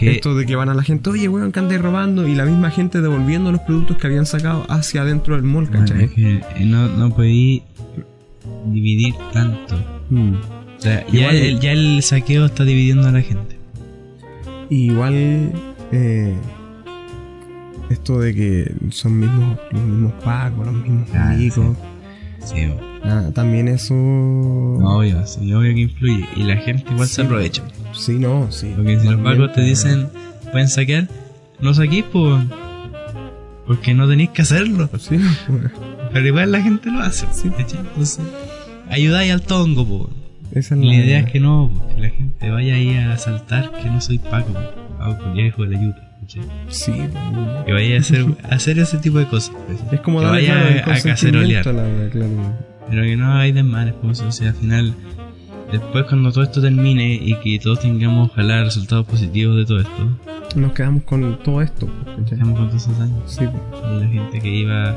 Esto 0.00 0.34
de 0.36 0.46
que 0.46 0.56
van 0.56 0.68
a 0.68 0.74
la 0.74 0.82
gente, 0.82 1.10
oye, 1.10 1.28
weón, 1.28 1.52
que 1.52 1.58
andáis 1.58 1.80
robando 1.80 2.28
y 2.28 2.34
la 2.34 2.44
misma 2.44 2.70
gente 2.70 3.00
devolviendo 3.00 3.50
los 3.50 3.60
productos 3.62 3.96
que 3.96 4.06
habían 4.06 4.26
sacado 4.26 4.64
hacia 4.68 5.02
adentro 5.02 5.34
del 5.34 5.44
mall, 5.44 5.68
es 5.74 6.10
que 6.12 6.42
no, 6.60 6.88
no 6.88 7.14
podí 7.14 7.64
dividir 8.66 9.14
tanto. 9.32 9.76
Mm. 10.10 10.34
O 10.34 10.82
sea, 10.82 11.06
ya 11.08 11.30
el, 11.30 11.60
ya 11.60 11.72
el 11.72 12.02
saqueo 12.02 12.46
está 12.46 12.64
dividiendo 12.64 13.08
a 13.08 13.12
la 13.12 13.20
gente. 13.20 13.59
Y 14.70 14.90
igual 14.92 15.52
eh, 15.92 16.34
esto 17.90 18.20
de 18.20 18.34
que 18.34 18.74
son 18.90 19.18
mismos, 19.18 19.58
los 19.72 19.82
mismos 19.82 20.12
pagos, 20.24 20.66
los 20.66 20.74
mismos 20.76 21.08
Ah, 21.14 21.36
Sí, 22.42 22.56
ah, 23.04 23.30
también 23.34 23.68
eso... 23.68 23.94
obvio, 23.94 25.26
sí, 25.26 25.52
obvio 25.52 25.74
que 25.74 25.80
influye. 25.80 26.26
Y 26.36 26.44
la 26.44 26.56
gente 26.56 26.84
igual 26.90 27.06
se 27.08 27.16
Sí. 27.16 27.22
aprovecha. 27.22 27.62
Sí, 27.92 28.12
no, 28.18 28.50
sí. 28.50 28.72
Porque 28.76 28.98
si 29.00 29.08
los 29.08 29.20
pagos 29.20 29.52
te 29.52 29.60
dicen, 29.62 30.08
pueden 30.50 30.68
saquear, 30.68 31.08
no 31.60 31.74
saquís, 31.74 32.04
pues. 32.10 32.42
Porque 33.66 33.92
no 33.92 34.08
tenéis 34.08 34.30
que 34.30 34.42
hacerlo. 34.42 34.88
Sí, 34.98 35.18
Pero 36.12 36.26
igual 36.26 36.50
la 36.52 36.62
gente 36.62 36.90
lo 36.90 37.00
hace. 37.02 37.26
Sí. 37.32 37.50
Entonces, 37.58 38.20
ayudáis 38.88 39.32
al 39.32 39.42
tongo, 39.42 39.84
pues. 39.86 40.19
Esa 40.54 40.74
es 40.74 40.80
La 40.80 40.94
idea 40.94 41.20
es 41.20 41.30
que 41.30 41.40
no, 41.40 41.70
que 41.94 42.00
la 42.02 42.08
gente 42.10 42.50
vaya 42.50 42.74
ahí 42.74 42.96
a 42.96 43.16
saltar 43.18 43.70
que 43.72 43.88
no 43.90 44.00
soy 44.00 44.18
Paco, 44.18 44.52
Paco 44.98 45.34
de 45.34 45.68
la 45.68 45.78
ayuda. 45.78 46.06
Sí, 46.68 46.92
Que 47.66 47.72
vaya 47.72 47.96
a 47.96 48.00
hacer, 48.00 48.24
a 48.48 48.54
hacer 48.54 48.78
ese 48.78 48.98
tipo 48.98 49.18
de 49.18 49.26
cosas. 49.26 49.52
es 49.90 50.00
como 50.00 50.20
que 50.20 50.26
darle 50.26 50.48
vaya 50.48 50.82
claro, 50.84 50.98
a 50.98 51.02
cacerolear. 51.02 51.66
la 51.66 52.08
claro. 52.10 52.30
Pero 52.88 53.02
que 53.02 53.16
no 53.16 53.32
hay 53.34 53.52
desmanes, 53.52 53.94
pues, 54.00 54.20
o 54.20 54.30
sea, 54.30 54.48
al 54.50 54.54
final, 54.54 54.94
después 55.72 56.04
cuando 56.06 56.30
todo 56.32 56.44
esto 56.44 56.60
termine 56.60 57.14
y 57.14 57.34
que 57.36 57.58
todos 57.58 57.80
tengamos, 57.80 58.30
ojalá, 58.30 58.62
resultados 58.64 59.06
positivos 59.06 59.56
de 59.56 59.64
todo 59.64 59.80
esto, 59.80 60.18
Nos 60.56 60.72
quedamos 60.72 61.02
con 61.04 61.38
todo 61.42 61.62
esto, 61.62 61.88
¿cachai? 62.04 62.34
estamos 62.34 62.58
con 62.58 62.68
todos 62.68 62.82
esos 62.82 63.00
años. 63.00 63.22
Sí, 63.26 63.44
la 63.44 64.06
gente 64.08 64.40
que 64.40 64.48
iba 64.48 64.90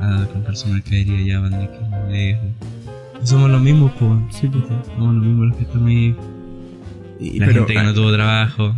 a 0.00 0.26
comprar 0.32 0.56
su 0.56 0.68
mercadería 0.68 1.20
ya 1.34 1.40
van 1.40 1.54
a 1.54 1.62
ir 1.64 1.70
más 1.90 2.10
lejos. 2.10 2.48
Somos 3.24 3.50
los 3.50 3.62
mismos, 3.62 3.92
pues. 3.98 4.10
Sí, 4.30 4.48
pues. 4.48 4.64
Somos 4.86 5.14
los 5.14 5.24
mismos 5.24 5.46
los 5.48 5.56
que 5.56 5.62
estamos 5.64 5.88
ahí. 5.88 6.16
Y- 7.20 7.38
La 7.38 7.46
pero, 7.46 7.60
gente 7.66 7.74
que 7.74 7.82
no 7.82 7.94
tuvo 7.94 8.12
trabajo. 8.12 8.74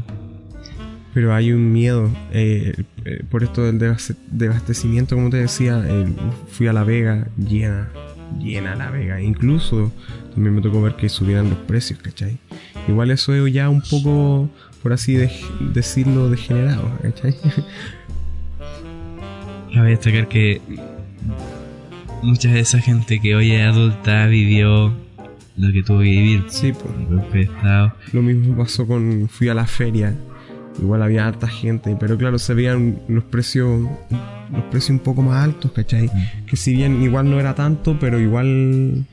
pero 1.14 1.34
hay 1.34 1.52
un 1.52 1.72
miedo 1.72 2.10
eh, 2.32 2.74
eh, 3.04 3.22
por 3.30 3.42
esto 3.42 3.62
del 3.62 3.78
desabastecimiento, 4.30 5.14
como 5.16 5.30
te 5.30 5.38
decía, 5.38 5.82
fui 6.48 6.66
a 6.66 6.72
La 6.72 6.84
Vega 6.84 7.28
llena, 7.38 7.88
llena 8.38 8.74
La 8.74 8.90
Vega. 8.90 9.20
Incluso 9.22 9.92
también 10.34 10.56
me 10.56 10.60
tocó 10.60 10.82
ver 10.82 10.96
que 10.96 11.08
subieran 11.08 11.48
los 11.48 11.58
precios, 11.60 12.00
¿cachai? 12.00 12.36
Igual 12.88 13.10
eso 13.12 13.32
es 13.34 13.52
ya 13.52 13.70
un 13.70 13.80
poco, 13.80 14.50
por 14.82 14.92
así 14.92 15.14
de- 15.14 15.30
decirlo, 15.72 16.28
degenerado, 16.28 16.90
¿cachai? 17.02 17.34
Cabe 19.72 19.90
destacar 19.90 20.28
que 20.28 20.60
mucha 22.24 22.48
de 22.48 22.60
esa 22.60 22.80
gente 22.80 23.20
que 23.20 23.34
hoy 23.36 23.52
es 23.52 23.66
adulta 23.66 24.26
vivió 24.26 24.92
lo 25.56 25.72
que 25.72 25.82
tuvo 25.82 25.98
que 25.98 26.04
vivir. 26.04 26.44
Sí, 26.48 26.72
pues. 26.72 27.48
Lo 28.12 28.22
mismo 28.22 28.56
pasó 28.56 28.86
con. 28.86 29.28
Fui 29.28 29.48
a 29.48 29.54
la 29.54 29.66
feria. 29.66 30.14
Igual 30.80 31.02
había 31.02 31.26
harta 31.26 31.46
gente. 31.46 31.96
Pero 31.98 32.18
claro, 32.18 32.38
se 32.38 32.54
veían 32.54 33.00
los 33.08 33.24
precios. 33.24 33.88
Los 34.52 34.62
precios 34.64 34.90
un 34.90 34.98
poco 35.00 35.22
más 35.22 35.42
altos, 35.44 35.72
¿cachai? 35.72 36.10
Que 36.46 36.56
si 36.56 36.74
bien 36.74 37.02
igual 37.02 37.30
no 37.30 37.38
era 37.40 37.54
tanto, 37.54 37.96
pero 37.98 38.18
igual. 38.20 39.04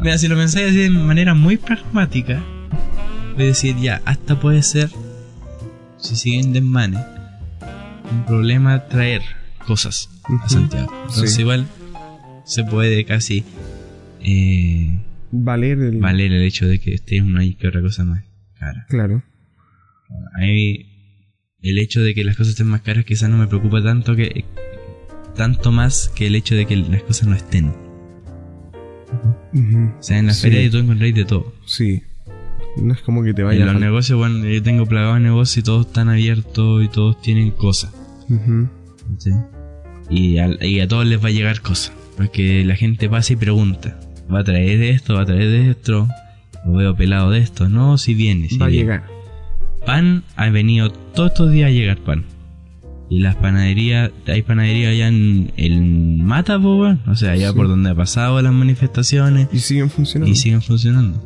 Mira, 0.00 0.18
si 0.18 0.28
lo 0.28 0.36
pensáis 0.36 0.68
así 0.68 0.78
de 0.78 0.90
manera 0.90 1.34
muy 1.34 1.56
pragmática, 1.56 2.42
voy 3.34 3.44
a 3.44 3.46
decir 3.46 3.76
ya, 3.76 4.02
hasta 4.04 4.40
puede 4.40 4.62
ser, 4.62 4.90
si 5.98 6.16
siguen 6.16 6.52
desmanes, 6.52 7.00
un 8.10 8.24
problema 8.24 8.84
traer 8.86 9.22
cosas 9.66 10.10
a. 10.24 10.48
Santiago. 10.48 10.92
Entonces 11.02 11.34
Sí. 11.34 11.42
igual 11.42 11.66
se 12.44 12.64
puede 12.64 13.04
casi 13.04 13.44
eh, 14.22 14.98
Valer 15.30 15.78
el. 15.80 15.98
valer 15.98 16.32
el 16.32 16.42
hecho 16.42 16.66
de 16.66 16.78
que 16.78 16.94
esté 16.94 17.20
una 17.22 17.44
y 17.44 17.54
que 17.54 17.68
otra 17.68 17.80
cosa 17.82 18.04
más 18.04 18.22
cara. 18.58 18.86
Claro. 18.88 19.22
Ahí 20.36 20.86
el 21.62 21.78
hecho 21.78 22.02
de 22.02 22.14
que 22.14 22.24
las 22.24 22.36
cosas 22.36 22.50
estén 22.52 22.66
más 22.68 22.82
caras 22.82 23.04
quizás 23.04 23.28
no 23.30 23.38
me 23.38 23.46
preocupa 23.46 23.82
tanto 23.82 24.14
que 24.14 24.44
tanto 25.34 25.72
más 25.72 26.10
que 26.14 26.26
el 26.28 26.34
hecho 26.36 26.54
de 26.54 26.66
que 26.66 26.76
las 26.76 27.02
cosas 27.02 27.26
no 27.28 27.34
estén. 27.34 27.72
O 29.98 30.02
sea, 30.02 30.18
en 30.18 30.26
la 30.26 30.34
Sí. 30.34 30.42
feria 30.42 30.70
tú 30.70 30.78
encontráis 30.78 31.14
de 31.14 31.24
todo. 31.24 31.52
Sí. 31.66 32.02
No 32.76 32.92
es 32.92 33.00
como 33.02 33.22
que 33.22 33.32
te 33.34 33.42
En 33.42 33.48
vaya 33.48 33.64
los 33.66 33.80
negocios, 33.80 34.18
bueno, 34.18 34.44
yo 34.46 34.62
tengo 34.62 34.84
plagado 34.86 35.14
de 35.14 35.20
negocios 35.20 35.58
y 35.58 35.62
todos 35.62 35.86
están 35.86 36.08
abiertos 36.08 36.84
y 36.84 36.88
todos 36.88 37.20
tienen 37.22 37.50
cosas. 37.52 37.92
Ujú. 38.28 38.68
¿sí? 39.18 39.30
Y, 40.10 40.38
al- 40.38 40.58
y 40.64 40.80
a 40.80 40.88
todos 40.88 41.06
les 41.06 41.22
va 41.22 41.28
a 41.28 41.32
llegar 41.32 41.60
cosas. 41.60 41.92
Porque 42.16 42.64
la 42.64 42.76
gente 42.76 43.08
pasa 43.08 43.32
y 43.32 43.36
pregunta. 43.36 43.98
¿Va 44.32 44.40
a 44.40 44.44
traer 44.44 44.82
esto? 44.82 45.14
¿Va 45.14 45.22
a 45.22 45.26
traer 45.26 45.48
de 45.50 45.70
esto? 45.70 46.08
Lo 46.64 46.72
veo 46.74 46.96
pelado 46.96 47.30
de 47.30 47.40
esto. 47.40 47.68
No, 47.68 47.98
si 47.98 48.14
viene. 48.14 48.48
Si 48.48 48.56
Va 48.58 48.66
a 48.66 48.70
llegar. 48.70 49.04
Pan 49.84 50.22
ha 50.36 50.48
venido 50.48 50.90
todos 50.90 51.32
estos 51.32 51.50
días 51.52 51.68
a 51.68 51.72
llegar 51.72 51.98
pan. 51.98 52.24
Y 53.10 53.20
las 53.20 53.36
panaderías, 53.36 54.10
hay 54.26 54.40
panaderías 54.42 54.92
allá 54.92 55.08
en 55.08 55.52
el 55.56 56.22
Mata. 56.22 56.56
O 56.56 57.14
sea, 57.14 57.32
allá 57.32 57.50
Sí. 57.50 57.54
por 57.54 57.68
donde 57.68 57.90
ha 57.90 57.94
pasado 57.94 58.40
las 58.40 58.52
manifestaciones 58.52 59.48
Y 59.52 59.58
siguen 59.58 59.90
funcionando. 59.90 60.32
y 60.32 60.36
siguen 60.36 60.62
funcionando. 60.62 61.22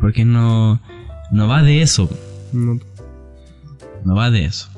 Porque 0.00 0.24
no, 0.24 0.80
no 1.32 1.48
va 1.48 1.62
de 1.62 1.82
eso. 1.82 2.08
No- 2.52 2.78
No 4.04 4.14
va 4.14 4.30
de 4.30 4.44
eso. 4.44 4.68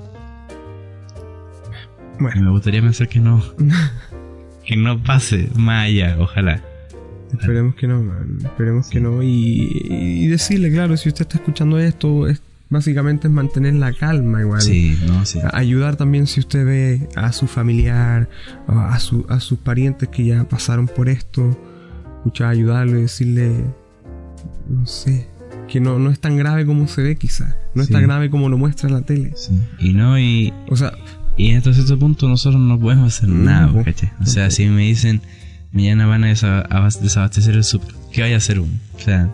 Y 2.19 2.23
Bueno, 2.23 2.43
me 2.45 2.51
gustaría 2.51 2.81
pensar 2.81 3.09
que 3.09 3.21
no. 3.21 3.43
que 4.67 4.77
no 4.77 5.03
pase 5.03 5.49
más 5.57 5.87
allá, 5.87 6.17
ojalá. 6.19 6.63
esperemos 7.33 7.75
que 7.77 7.87
no, 7.87 8.03
man. 8.03 8.39
Esperemos 8.45 8.89
que 8.89 9.01
no. 9.01 9.23
Y, 9.23 9.71
y 9.85 10.27
decirle, 10.29 10.71
claro, 10.73 10.97
si 10.97 11.09
usted 11.09 11.23
está 11.23 11.37
escuchando 11.39 11.79
esto, 11.79 12.27
es, 12.29 12.41
básicamente 12.69 13.29
es 13.29 13.33
mantener 13.33 13.75
la 13.75 13.93
calma 13.93 14.41
igual. 14.41 14.61
Sí, 14.61 14.99
no, 15.07 15.25
sí. 15.25 15.39
Ayudar 15.53 15.97
también 15.97 16.27
si 16.27 16.41
usted 16.41 16.65
ve 16.65 17.09
a 17.15 17.33
su 17.33 17.47
familiar, 17.47 18.29
a, 18.67 18.99
su- 18.99 19.27
a 19.29 19.41
sus 19.41 19.59
parientes 19.59 20.09
que 20.09 20.25
ya 20.25 20.45
pasaron 20.49 20.87
por 20.89 21.09
esto, 21.09 21.57
escuchar, 22.19 22.49
ayudarle, 22.51 23.03
decirle, 23.03 23.53
no 24.69 24.87
sé, 24.87 25.29
que 25.69 25.81
no, 25.81 25.99
no 25.99 26.11
es 26.11 26.19
tan 26.21 26.37
grave 26.37 26.67
como 26.67 26.89
se 26.89 27.03
ve 27.03 27.17
quizás, 27.17 27.55
no 27.75 27.83
es 27.83 27.89
Sí. 27.89 27.93
tan 27.93 28.03
grave 28.03 28.31
como 28.31 28.49
lo 28.49 28.59
muestra 28.59 28.89
la 28.89 29.03
tele. 29.03 29.33
Sí. 29.37 29.59
Y 29.79 29.93
no, 29.93 30.19
y, 30.19 30.53
O 30.69 30.77
sea, 30.77 30.93
y 31.37 31.55
hasta 31.55 31.73
cierto 31.73 31.99
punto 31.99 32.29
nosotros 32.29 32.61
no 32.61 32.79
podemos 32.79 33.15
hacer 33.17 33.29
No, 33.29 33.45
nada. 33.45 33.73
O 34.21 34.27
sea, 34.27 34.45
No, 34.45 34.51
si 34.51 34.67
me 34.67 34.83
dicen, 34.83 35.21
mañana 35.73 36.07
van 36.07 36.25
a 36.25 36.29
desa- 36.31 36.67
a 36.71 36.89
desabastecer 37.03 37.55
el 37.55 37.65
súper, 37.65 37.95
¿qué 38.13 38.23
vaya 38.23 38.35
a 38.37 38.39
hacer 38.39 38.61
uno? 38.61 38.73
O 38.97 39.01
sea, 39.01 39.33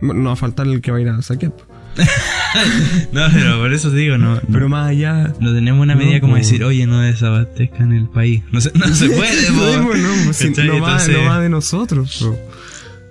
no 0.00 0.24
va 0.24 0.32
a 0.32 0.36
faltar 0.36 0.66
el 0.66 0.80
que 0.80 0.90
va 0.90 0.98
a 0.98 1.00
ir 1.00 1.08
a 1.08 1.20
saquear. 1.22 1.52
no, 3.12 3.22
pero 3.32 3.58
por 3.58 3.72
eso 3.72 3.90
te 3.90 3.96
digo, 3.96 4.18
no. 4.18 4.40
Pero 4.52 4.68
más 4.68 4.88
allá... 4.90 5.34
no 5.40 5.52
tenemos 5.52 5.82
una 5.82 5.94
No, 5.94 6.00
medida 6.00 6.20
como 6.20 6.36
decir, 6.36 6.62
oye, 6.62 6.86
no 6.86 7.00
desabastezcan 7.00 7.92
el 7.92 8.08
país. 8.08 8.42
No 8.52 8.60
se, 8.60 8.70
no 8.78 8.86
se 8.88 9.08
puede. 9.10 9.50
No, 9.50 9.84
pues 9.86 10.00
no, 10.00 10.08
pues 10.26 10.56
no, 10.58 10.80
va, 10.80 10.92
Entonces- 10.92 11.16
no 11.18 11.24
va 11.28 11.40
de 11.40 11.48
nosotros. 11.48 12.18
po. 12.22 12.38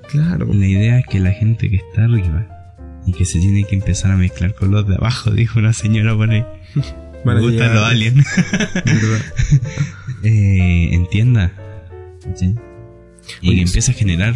Claro. 0.10 0.48
La 0.54 0.66
idea 0.66 1.00
es 1.00 1.06
que 1.08 1.20
la 1.20 1.32
gente 1.32 1.70
que 1.70 1.76
está 1.78 2.06
arriba 2.06 2.48
y 3.06 3.12
que 3.12 3.26
se 3.26 3.40
tiene 3.40 3.66
que 3.66 3.76
empezar 3.76 4.12
a 4.12 4.16
mezclar 4.18 4.54
con 4.56 4.72
los 4.72 4.88
de 4.88 4.96
abajo, 4.96 5.32
dijo 5.36 5.60
una 5.60 5.74
señora 5.74 6.16
por 6.16 6.30
ahí. 6.32 6.46
Van 7.28 7.38
Me 7.38 7.44
gustan 7.44 7.74
los 7.76 7.84
aliens. 7.84 8.26
eh, 10.24 10.90
entienda. 10.94 11.52
¿sí? 12.36 12.56
Y 13.42 13.50
Oye, 13.50 13.58
que 13.58 13.64
empiece 13.64 13.92
a 13.92 13.94
generar. 13.94 14.36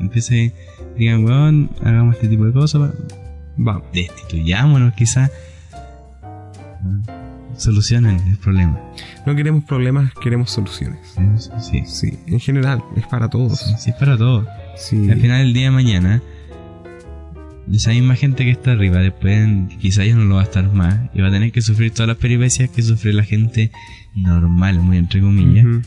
Empiece, 0.00 0.54
digan, 0.96 1.24
weón, 1.24 1.70
hagamos 1.84 2.16
este 2.16 2.28
tipo 2.28 2.44
de 2.44 2.52
cosas. 2.52 2.80
va- 2.82 2.94
Vamos. 3.56 3.84
Destituyámonos 3.92 4.94
quizás. 4.94 5.30
Solucionen 7.56 8.18
el 8.26 8.38
problema. 8.38 8.80
No 9.26 9.36
queremos 9.36 9.64
problemas, 9.64 10.12
queremos 10.22 10.50
soluciones. 10.50 10.98
Sí, 11.60 11.84
Sí, 11.86 12.18
en 12.26 12.40
general, 12.40 12.82
es 12.96 13.06
para 13.06 13.28
todos. 13.28 13.58
sí, 13.60 13.74
sí, 13.78 13.90
es 13.90 13.96
para 13.96 14.16
todos. 14.16 14.46
Sí. 14.76 15.10
Al 15.10 15.20
final 15.20 15.42
del 15.42 15.52
día 15.52 15.64
de 15.66 15.70
mañana, 15.70 16.22
esa 17.70 17.90
misma 17.90 18.16
gente 18.16 18.44
que 18.44 18.50
está 18.50 18.72
arriba, 18.72 18.98
después 18.98 19.48
quizá 19.80 20.04
ya 20.04 20.14
no 20.14 20.24
lo 20.24 20.36
va 20.36 20.40
a 20.40 20.44
estar 20.44 20.72
más 20.72 21.10
y 21.14 21.20
va 21.20 21.28
a 21.28 21.30
tener 21.30 21.52
que 21.52 21.62
sufrir 21.62 21.92
todas 21.92 22.08
las 22.08 22.16
peripecias 22.16 22.70
que 22.70 22.82
sufre 22.82 23.12
la 23.12 23.22
gente 23.24 23.70
normal, 24.14 24.80
muy 24.80 24.96
entre 24.98 25.20
comillas. 25.20 25.64
Ujú. 25.64 25.82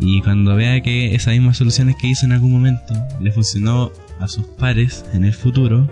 Y 0.00 0.22
cuando 0.22 0.56
vea 0.56 0.80
que 0.82 1.14
esas 1.14 1.34
mismas 1.34 1.56
soluciones 1.56 1.96
que 2.00 2.08
hizo 2.08 2.26
en 2.26 2.32
algún 2.32 2.52
momento 2.52 2.94
le 3.20 3.30
funcionó 3.32 3.92
a 4.20 4.28
sus 4.28 4.44
pares 4.44 5.04
en 5.14 5.24
el 5.24 5.32
futuro, 5.32 5.88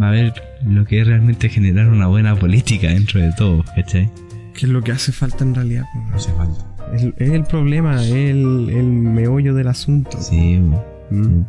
va 0.00 0.08
a 0.08 0.10
ver 0.12 0.32
lo 0.64 0.84
que 0.84 1.00
es 1.00 1.06
realmente 1.06 1.48
generar 1.48 1.88
una 1.88 2.06
buena 2.06 2.36
política 2.36 2.88
dentro 2.88 3.20
de 3.20 3.32
todo, 3.36 3.64
¿cachai? 3.74 4.10
¿Qué 4.54 4.66
es 4.66 4.72
lo 4.72 4.82
que 4.82 4.92
hace 4.92 5.12
falta 5.12 5.44
en 5.44 5.54
realidad? 5.54 5.84
No 6.10 6.16
hace 6.16 6.32
falta. 6.32 6.66
Es, 6.94 7.30
el 7.30 7.44
problema, 7.44 8.02
es 8.02 8.10
el, 8.10 8.68
el 8.70 8.84
meollo 8.84 9.54
del 9.54 9.68
asunto. 9.68 10.20
Sí, 10.20 10.60
Mm. 11.12 11.42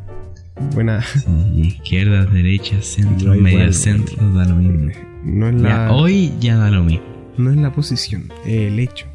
Buena. 0.73 1.01
Sí, 1.01 1.27
izquierdas, 1.55 2.31
derechas, 2.31 2.85
centro, 2.85 3.35
igual, 3.35 3.41
medio 3.41 3.73
centro, 3.73 4.15
da 4.33 4.45
lo 4.45 4.55
mismo. 4.55 4.91
No 5.23 5.49
es 5.49 5.55
Ya, 5.61 5.69
la, 5.85 5.91
hoy 5.93 6.31
ya 6.39 6.57
da 6.57 6.69
lo 6.69 6.83
mismo. 6.83 7.05
no 7.37 7.51
es 7.51 7.57
la 7.57 7.71
posición, 7.71 8.31
el 8.45 8.79
hecho. 8.79 9.05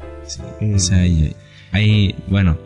Eh, 0.61 0.73
O 0.75 0.79
sea, 0.79 0.99
hay, 1.71 2.15
bueno, 2.27 2.57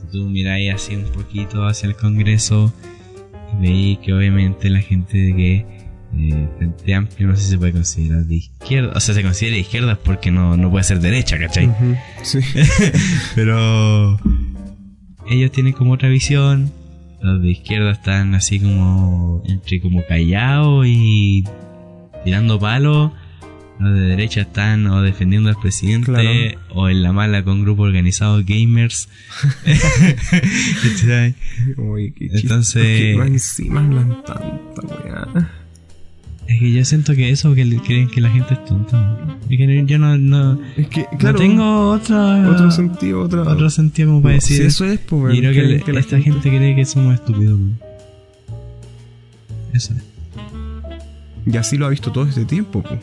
si 0.00 0.06
tú 0.18 0.24
miráis 0.28 0.74
así 0.74 0.96
un 0.96 1.04
poquito 1.12 1.64
hacia 1.66 1.88
el 1.88 1.94
Congreso 1.96 2.72
y 3.58 3.62
veis 3.62 3.98
que 3.98 4.12
obviamente 4.12 4.68
la 4.70 4.80
gente 4.80 5.16
de 5.18 5.36
que 5.36 5.66
eh, 6.18 6.48
Frente 6.58 6.94
Amplio 6.94 7.28
no 7.28 7.36
sé 7.36 7.42
si 7.44 7.50
se 7.50 7.58
puede 7.58 7.72
considerar 7.72 8.24
de 8.24 8.34
izquierda, 8.36 8.92
o 8.96 9.00
sea, 9.00 9.14
se 9.14 9.22
considera 9.22 9.54
de 9.54 9.60
izquierda 9.60 9.98
porque 10.02 10.30
no, 10.30 10.56
no 10.56 10.70
puede 10.70 10.84
ser 10.84 11.00
derecha, 11.00 11.38
¿cachai? 11.38 11.70
Sí. 12.22 12.40
Pero 13.34 14.18
ellos 15.28 15.50
tienen 15.52 15.72
como 15.72 15.92
otra 15.92 16.08
visión. 16.08 16.70
Los 17.22 17.40
de 17.42 17.50
izquierda 17.52 17.92
están 17.92 18.34
así 18.34 18.58
como 18.60 19.42
entre 19.46 19.80
como 19.80 20.04
callados 20.06 20.86
y 20.88 21.44
tirando 22.24 22.58
palos. 22.58 23.12
Los 23.78 23.94
de 23.94 24.00
derecha 24.00 24.42
están 24.42 24.86
o 24.86 25.02
defendiendo 25.02 25.48
al 25.48 25.56
presidente 25.56 26.06
Claro. 26.06 26.28
o 26.70 26.88
en 26.88 27.02
la 27.02 27.12
mala 27.12 27.42
con 27.42 27.62
grupos 27.62 27.86
organizados 27.88 28.44
gamers. 28.46 29.08
Entonces- 32.20 32.82
porque 32.84 33.14
más 33.18 33.28
encima 33.28 33.80
hablan 33.80 34.22
tanta 34.24 34.82
weá. 35.04 35.50
Es 36.54 36.60
que 36.60 36.72
yo 36.72 36.84
siento 36.84 37.14
que 37.14 37.30
eso 37.30 37.54
que 37.54 37.64
le- 37.64 37.78
creen 37.80 38.08
que 38.08 38.20
la 38.20 38.30
gente 38.30 38.54
es 38.54 38.64
tonta. 38.64 39.18
Es 39.50 39.58
que 39.58 39.84
yo 39.86 39.98
no, 39.98 40.16
no, 40.18 40.58
Es 40.76 40.88
que, 40.88 41.06
no 41.12 41.18
claro, 41.18 41.38
tengo 41.38 41.90
otra, 41.90 42.50
otro 42.50 42.70
sentido, 42.70 43.20
otra. 43.22 43.42
otro 43.42 43.68
sentido 43.70 44.08
como 44.08 44.22
para 44.22 44.34
decir. 44.34 44.56
Si 44.58 44.62
eso 44.64 44.84
es, 44.86 44.98
pues, 45.00 45.34
Y 45.36 45.38
creo 45.40 45.52
que, 45.52 45.82
que- 45.84 45.92
le- 45.92 46.00
esta 46.00 46.18
gente... 46.20 46.48
cree 46.48 46.74
que 46.74 46.84
somos 46.84 47.14
estúpidos. 47.14 47.58
Eso 49.72 49.94
es. 49.94 50.02
Y 51.52 51.56
así 51.56 51.76
lo 51.76 51.86
ha 51.86 51.88
visto 51.90 52.12
todo 52.12 52.24
este 52.26 52.44
tiempo, 52.44 52.82
pues. 52.82 53.00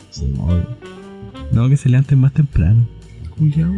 No, 1.52 1.68
que 1.68 1.76
se 1.76 1.88
levanten 1.88 2.18
más 2.20 2.32
temprano. 2.32 2.86
Cuidado, 3.36 3.72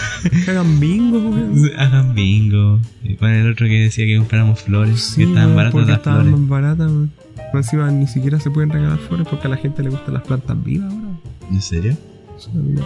hagan 0.48 0.78
bingo, 0.80 1.18
weón. 1.18 1.70
Hagan 1.76 2.14
bingo. 2.14 2.80
Y 3.02 3.14
con 3.16 3.30
el 3.30 3.50
otro 3.50 3.66
que 3.66 3.80
decía 3.80 4.06
que 4.06 4.16
compráramos 4.16 4.62
flores. 4.62 5.00
Sí, 5.00 5.16
que 5.22 5.28
estaban 5.28 5.54
baratas 5.56 5.86
las 5.88 5.96
estaban 5.98 6.20
flores. 6.22 6.40
más 6.40 6.48
baratas, 6.48 6.86
weón. 6.90 7.12
Encima 7.54 7.90
ni 7.90 8.06
siquiera 8.06 8.38
se 8.40 8.50
pueden 8.50 8.70
regalar 8.70 8.98
flores 8.98 9.26
porque 9.28 9.46
a 9.46 9.50
la 9.50 9.56
gente 9.56 9.82
le 9.82 9.90
gustan 9.90 10.14
las 10.14 10.22
plantas 10.22 10.62
vivas 10.62 10.92
ahora. 10.92 11.08
¿En 11.50 11.62
serio? 11.62 11.96
Eso 12.36 12.50
a 12.50 12.54
mí 12.54 12.72
me. 12.74 12.82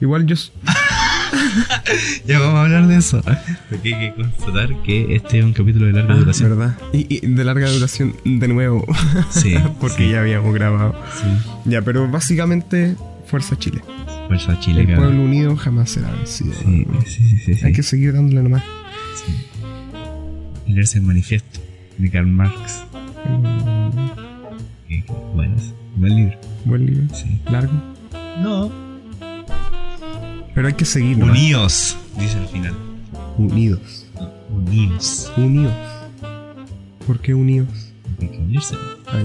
Igual 0.00 0.26
yo. 0.26 0.36
Ya 2.26 2.38
vamos 2.38 2.56
a 2.56 2.62
hablar 2.64 2.86
de 2.86 2.96
eso. 2.96 3.20
Porque 3.70 3.94
hay 3.94 4.00
que 4.10 4.14
constatar 4.14 4.82
que 4.82 5.14
este 5.16 5.38
es 5.38 5.44
un 5.44 5.52
capítulo 5.54 5.86
de 5.86 5.92
larga 5.92 6.14
Ah, 6.14 6.18
duración. 6.18 6.50
¿Verdad? 6.50 6.76
Y, 6.92 7.06
y 7.24 7.26
de 7.26 7.44
larga 7.44 7.70
duración 7.70 8.14
de 8.24 8.48
nuevo. 8.48 8.84
Sí. 9.30 9.54
porque 9.80 10.04
sí, 10.04 10.10
ya 10.10 10.20
habíamos 10.20 10.54
grabado. 10.54 10.94
Sí. 11.20 11.26
Ya, 11.64 11.82
pero 11.82 12.08
básicamente, 12.08 12.96
Fuerza 13.26 13.58
Chile. 13.58 13.80
Fuerza 14.28 14.58
Chile, 14.60 14.82
El 14.82 14.86
cabrón. 14.88 15.04
pueblo 15.06 15.24
unido 15.24 15.56
jamás 15.56 15.90
será 15.90 16.10
vencido. 16.12 16.52
Sí, 16.62 16.86
sí, 17.06 17.10
sí, 17.28 17.38
sí, 17.44 17.54
sí. 17.54 17.64
Hay 17.66 17.72
que 17.72 17.82
seguir 17.82 18.12
dándole 18.12 18.42
nomás. 18.42 18.62
Sí. 19.16 20.72
Leerse 20.72 20.98
el 20.98 21.04
manifiesto 21.04 21.60
de 21.98 22.10
Karl 22.10 22.26
Marx. 22.26 22.84
Bueno, 25.34 25.56
buen 25.96 26.16
libro. 26.16 26.38
Buen 26.64 26.86
libro. 26.86 27.14
Sí. 27.14 27.40
Largo. 27.50 27.72
No. 28.40 28.70
Pero 30.54 30.66
hay 30.68 30.74
que 30.74 30.84
seguir 30.84 31.18
nomás. 31.18 31.36
Unidos, 31.36 31.96
dice 32.18 32.38
al 32.38 32.48
final. 32.48 32.74
Unidos. 33.38 34.06
Unidos. 34.50 35.32
Unidos. 35.36 35.72
¿Por 37.06 37.20
qué 37.20 37.34
unidos? 37.34 37.92
Hay 38.20 38.28
que 38.28 38.38
unirse. 38.38 38.76
Ah. 39.06 39.22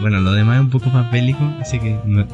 Bueno, 0.00 0.20
lo 0.20 0.32
demás 0.32 0.56
es 0.56 0.60
un 0.62 0.70
poco 0.70 0.90
más 0.90 1.10
bélico, 1.10 1.42
así 1.60 1.78
que 1.78 1.98
no, 2.04 2.26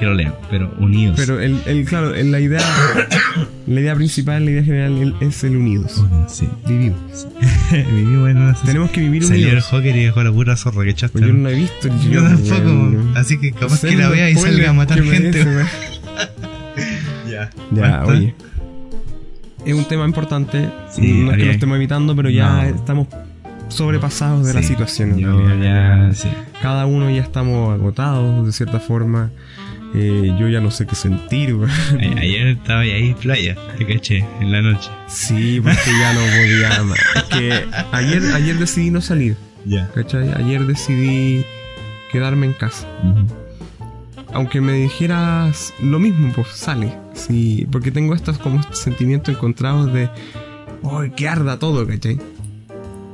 que 0.00 0.06
lo 0.06 0.14
lean, 0.14 0.34
pero 0.50 0.74
unidos. 0.80 1.14
Pero 1.16 1.38
el, 1.40 1.60
el 1.66 1.84
claro, 1.84 2.14
el- 2.14 2.32
la 2.32 2.40
idea 2.40 2.60
la 3.68 3.80
idea 3.80 3.94
principal, 3.94 4.44
la 4.44 4.50
idea 4.50 4.64
general 4.64 4.96
el- 4.98 5.14
es 5.20 5.44
el 5.44 5.56
unidos. 5.56 5.96
Unidos, 5.98 6.32
sí. 6.32 6.48
Vivimos. 6.66 7.28
Vivimos 7.70 8.30
en 8.30 8.36
una 8.38 8.54
Tenemos 8.54 8.90
que 8.90 9.00
vivir 9.02 9.22
Salió 9.22 9.46
el 9.46 9.52
unidos. 9.52 9.64
Joker 9.66 9.94
y 9.96 10.04
dejó 10.04 10.22
la 10.24 10.32
pura 10.32 10.56
zorra 10.56 10.82
que 10.84 10.90
echaste. 10.90 11.18
Pues 11.18 11.30
yo 11.30 11.36
no 11.36 11.44
la 11.48 11.50
he 11.54 11.54
visto. 11.54 11.86
el 11.88 12.00
Yo 12.10 12.20
Joker, 12.22 12.36
tampoco, 12.38 13.18
así 13.18 13.38
que 13.38 13.52
capaz 13.52 13.80
que 13.82 13.94
la 13.96 14.08
vea 14.08 14.28
y 14.30 14.34
salga 14.36 14.70
a 14.70 14.72
matar 14.72 15.00
gente. 15.02 15.46
Ya, 17.30 17.50
Ya, 17.70 18.04
oye. 18.06 18.34
Es 19.64 19.74
un 19.74 19.84
tema 19.84 20.04
importante. 20.04 20.68
Sí, 20.90 21.22
no 21.22 21.32
es 21.32 21.36
que 21.38 21.44
lo 21.44 21.52
estemos 21.52 21.76
evitando, 21.76 22.16
pero 22.16 22.30
ya 22.30 22.62
No. 22.64 22.76
estamos 22.76 23.08
sobrepasados 23.68 24.46
de 24.46 24.54
la 24.54 24.62
Sí, 24.62 24.68
situación. 24.68 25.10
en 25.12 25.18
Yo 25.18 25.38
realidad. 25.38 26.08
ya, 26.08 26.14
sí. 26.14 26.28
Cada 26.62 26.86
uno 26.86 27.08
ya 27.10 27.22
estamos 27.22 27.72
agotados 27.74 28.46
de 28.46 28.52
cierta 28.52 28.80
forma. 28.80 29.30
Eh, 29.94 30.36
yo 30.38 30.48
ya 30.48 30.60
no 30.60 30.70
sé 30.70 30.86
qué 30.86 30.94
sentir. 30.94 31.56
A- 31.60 32.20
Ayer 32.20 32.46
estaba 32.48 32.80
ahí 32.80 33.08
en 33.08 33.14
playa, 33.14 33.56
te 33.76 33.86
caché, 33.86 34.24
en 34.40 34.52
la 34.52 34.62
noche. 34.62 34.88
Sí, 35.08 35.60
porque 35.60 35.78
ya 36.00 36.12
no 36.12 36.20
podía 36.20 36.82
más. 36.84 36.98
Es 37.16 37.22
que 37.24 37.64
ayer, 37.92 38.22
ayer 38.34 38.56
decidí 38.58 38.90
no 38.90 39.00
salir, 39.00 39.36
Ya. 39.64 39.90
¿cachai? 39.94 40.32
Ayer 40.34 40.64
decidí 40.66 41.44
quedarme 42.12 42.46
en 42.46 42.52
casa. 42.52 42.86
Aunque 44.32 44.60
me 44.60 44.72
dijeras 44.74 45.74
lo 45.82 45.98
mismo, 45.98 46.32
pues 46.32 46.48
sale. 46.48 46.92
Sí, 47.14 47.66
porque 47.72 47.90
tengo 47.90 48.14
estos 48.14 48.38
como 48.38 48.62
sentimientos 48.72 49.34
encontrados 49.34 49.92
de. 49.92 50.08
¡Ay, 50.88 51.10
que 51.10 51.28
arda 51.28 51.58
todo, 51.58 51.84
¿cachai? 51.86 52.18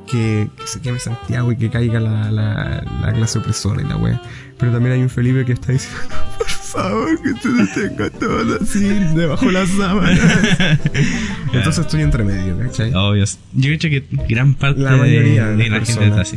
Que, 0.07 0.49
que 0.57 0.67
se 0.67 0.81
queme 0.81 1.01
Santiago 1.01 1.51
y 1.53 1.57
que 1.57 1.71
caiga 1.71 1.99
la, 2.01 2.31
la, 2.31 2.85
la 3.01 3.13
clase 3.15 3.39
opresora 3.39 3.81
y 3.83 3.87
la 3.87 3.97
wea. 3.97 4.21
Pero 4.59 4.73
también 4.73 4.95
hay 4.95 5.01
un 5.03 5.11
Felipe 5.11 5.45
que 5.47 5.53
está 5.53 5.73
diciendo, 5.73 6.01
por 6.39 6.47
favor, 6.77 7.23
que 7.23 7.35
tú 7.35 7.49
no 7.51 7.67
tengas 7.75 8.13
todo 8.13 8.59
así 8.63 8.81
debajo 9.15 9.47
de 9.47 9.53
las 9.53 9.69
sábanas. 9.71 10.21
Entonces 11.53 11.79
estoy 11.85 12.03
entre 12.03 12.25
medio, 12.25 12.59
¿cachai? 12.59 12.93
Obvio. 12.95 13.25
Yo 13.55 13.77
creo 13.79 13.79
que 13.79 14.05
gran 14.29 14.55
parte 14.55 14.81
La 14.81 14.97
mayoría 14.97 15.47
de 15.49 15.57
de, 15.57 15.71
la 15.71 15.81
gente 15.85 16.07
está 16.07 16.21
así. 16.21 16.37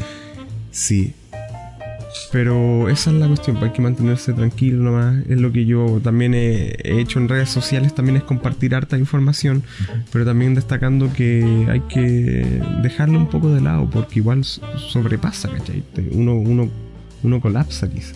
Sí. 0.72 1.14
Pero 2.32 2.90
esa 2.90 3.10
es 3.12 3.16
la 3.18 3.28
cuestión, 3.28 3.58
pues 3.58 3.70
hay 3.70 3.76
que 3.76 3.82
mantenerse 3.82 4.34
tranquilo 4.34 4.84
nomás. 4.84 5.24
Es 5.28 5.40
lo 5.40 5.52
que 5.52 5.66
yo 5.66 6.00
también 6.04 6.34
he, 6.36 6.76
he 6.84 7.00
hecho 7.00 7.20
en 7.20 7.28
redes 7.28 7.50
sociales, 7.50 7.94
también 7.96 8.18
es 8.18 8.24
compartir 8.24 8.76
harta 8.76 8.98
información, 8.98 9.64
pero 10.12 10.26
también 10.26 10.54
destacando 10.54 11.12
que 11.14 11.66
hay 11.70 11.82
que 11.82 12.62
dejarlo 12.84 13.18
un 13.18 13.30
poco 13.30 13.52
de 13.54 13.62
lado, 13.62 13.90
porque 13.90 14.20
igual 14.20 14.44
so- 14.44 14.62
sobrepasa, 14.78 15.50
¿cachai? 15.50 15.84
Te- 15.94 16.10
Uno, 16.12 16.36
uno, 16.36 16.70
uno 17.24 17.42
colapsa 17.42 17.90
quizá. 17.90 18.14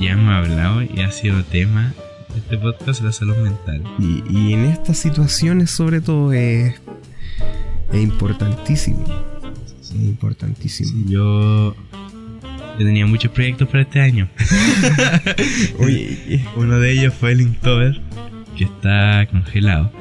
Ya 0.00 0.12
hemos 0.12 0.32
hablado 0.32 0.82
y 0.82 1.00
ha 1.00 1.10
sido 1.10 1.44
tema 1.44 1.94
de 2.32 2.38
este 2.38 2.58
podcast 2.58 3.02
la 3.02 3.12
salud 3.12 3.36
mental. 3.36 3.82
Y, 3.98 4.22
y 4.28 4.52
en 4.52 4.64
estas 4.64 4.98
situaciones 4.98 5.70
sobre 5.70 6.00
todo 6.00 6.32
es, 6.32 6.74
es 7.92 8.02
importantísimo. 8.02 9.04
Es 9.80 9.94
importantísimo. 9.94 11.04
Yo, 11.08 11.74
yo 12.78 12.78
tenía 12.78 13.06
muchos 13.06 13.30
proyectos 13.30 13.68
para 13.68 13.82
este 13.82 14.00
año. 14.00 14.28
Oye, 15.78 16.44
Uno 16.56 16.78
de 16.80 16.92
ellos 16.92 17.14
fue 17.14 17.32
el 17.32 17.42
Inktober, 17.42 18.00
que 18.56 18.64
está 18.64 19.26
congelado. 19.30 19.92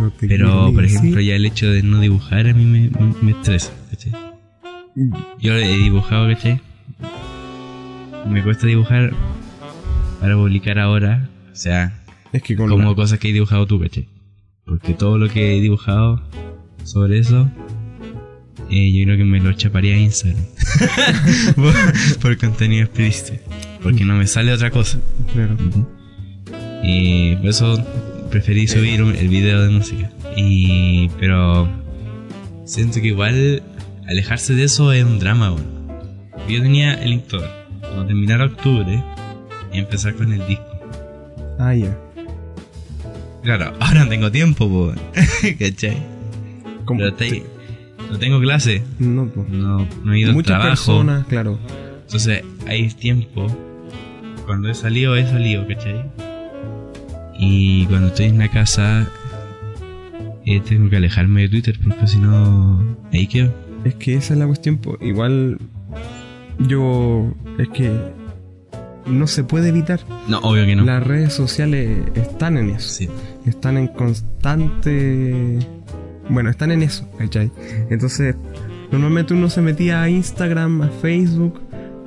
no 0.00 0.12
Pero, 0.20 0.72
por 0.72 0.84
ejemplo, 0.84 1.20
ya 1.20 1.36
el 1.36 1.44
hecho 1.44 1.70
de 1.70 1.82
no 1.82 2.00
dibujar 2.00 2.48
a 2.48 2.54
mí 2.54 2.64
me, 2.64 2.90
me, 2.90 3.14
me 3.20 3.30
estresa, 3.32 3.72
¿cachai? 3.90 4.12
Yo 5.38 5.54
he 5.54 5.76
dibujado, 5.76 6.26
¿cachai? 6.28 6.60
Me 8.28 8.42
cuesta 8.42 8.66
dibujar 8.66 9.12
para 10.20 10.34
publicar 10.36 10.78
ahora. 10.78 11.28
O 11.52 11.56
sea, 11.56 12.02
es 12.32 12.42
que 12.42 12.56
con 12.56 12.68
como 12.68 12.90
la- 12.90 12.94
cosas 12.94 13.18
que 13.18 13.30
he 13.30 13.32
dibujado 13.32 13.66
tú, 13.66 13.80
¿cachai? 13.80 14.08
Porque 14.64 14.92
todo 14.94 15.18
lo 15.18 15.28
que 15.28 15.56
he 15.56 15.60
dibujado 15.60 16.22
sobre 16.84 17.18
eso, 17.18 17.50
eh, 18.70 18.92
yo 18.92 19.04
creo 19.04 19.16
que 19.16 19.24
me 19.24 19.40
lo 19.40 19.52
chaparía 19.54 19.94
a 19.94 19.98
Instagram. 19.98 20.44
por, 21.56 21.74
por 22.20 22.36
contenido 22.38 22.84
explícito. 22.84 23.38
Porque 23.82 24.04
no 24.04 24.14
me 24.16 24.26
sale 24.26 24.52
otra 24.52 24.70
cosa. 24.70 24.98
claro. 25.32 25.56
Y 26.82 27.34
por 27.36 27.46
eso 27.46 27.84
preferí 28.30 28.66
subir 28.68 29.02
un- 29.02 29.14
el 29.16 29.28
video 29.28 29.62
de 29.62 29.70
música. 29.70 30.10
Y, 30.36 31.08
pero 31.18 31.68
siento 32.66 33.00
que 33.00 33.08
igual 33.08 33.62
alejarse 34.06 34.54
de 34.54 34.64
eso 34.64 34.92
es 34.92 35.04
un 35.04 35.18
drama. 35.18 35.54
Yo 36.48 36.62
tenía 36.62 36.94
el 36.94 37.12
Inktober. 37.14 37.50
Cuando 37.88 38.06
terminara 38.06 38.44
octubre 38.46 39.02
y 39.72 39.78
empezar 39.78 40.14
con 40.14 40.32
el 40.32 40.46
disco. 40.46 40.64
Ah, 41.58 41.74
ya. 41.74 41.96
Claro, 43.42 43.72
ahora 43.80 44.04
no 44.04 44.08
tengo 44.10 44.30
tiempo, 44.30 44.68
po, 44.68 44.92
¿cachai? 45.58 45.96
Como 46.84 47.00
Pero 47.00 47.14
te- 47.14 47.42
no 48.10 48.18
tengo 48.18 48.40
clase, 48.40 48.82
No, 48.98 49.26
pues. 49.26 49.48
no, 49.48 49.86
no 50.04 50.12
he 50.12 50.20
ido 50.20 50.30
al 50.30 50.34
Muchas 50.36 50.46
trabajo. 50.58 50.70
personas, 50.70 51.26
claro. 51.26 51.58
Entonces 52.02 52.42
hay 52.66 52.88
tiempo. 52.90 53.46
Cuando 54.46 54.70
he 54.70 54.74
salido, 54.74 55.14
he 55.16 55.26
salido, 55.26 55.66
¿cachai? 55.66 56.04
Y 57.38 57.84
cuando 57.86 58.08
estoy 58.08 58.26
en 58.26 58.38
la 58.38 58.48
casa, 58.48 59.06
eh, 60.46 60.60
tengo 60.60 60.88
que 60.88 60.96
alejarme 60.96 61.42
de 61.42 61.48
Twitter 61.50 61.78
porque 61.82 62.06
si 62.06 62.16
no, 62.18 62.96
ahí 63.12 63.26
quedo. 63.26 63.52
Es 63.84 63.94
que 63.96 64.14
esa 64.14 64.32
es 64.32 64.40
la 64.40 64.46
cuestión. 64.46 64.78
po. 64.78 64.96
Igual 65.02 65.58
yo... 66.58 67.32
Es 67.58 67.68
que 67.70 67.90
no 69.06 69.26
se 69.26 69.44
puede 69.44 69.68
evitar. 69.68 70.00
No, 70.28 70.38
obvio 70.40 70.66
que 70.66 70.76
no. 70.76 70.84
Las 70.84 71.06
redes 71.06 71.32
sociales 71.32 71.98
están 72.14 72.56
en 72.56 72.70
eso. 72.70 72.88
Sí. 72.88 73.08
Están 73.46 73.76
en 73.76 73.88
constante... 73.88 75.58
Bueno, 76.28 76.50
están 76.50 76.72
en 76.72 76.82
eso, 76.82 77.10
¿cachai? 77.16 77.50
Entonces, 77.88 78.36
normalmente 78.92 79.32
uno 79.32 79.48
se 79.48 79.62
metía 79.62 80.02
a 80.02 80.10
Instagram, 80.10 80.82
a 80.82 80.88
Facebook. 80.88 81.60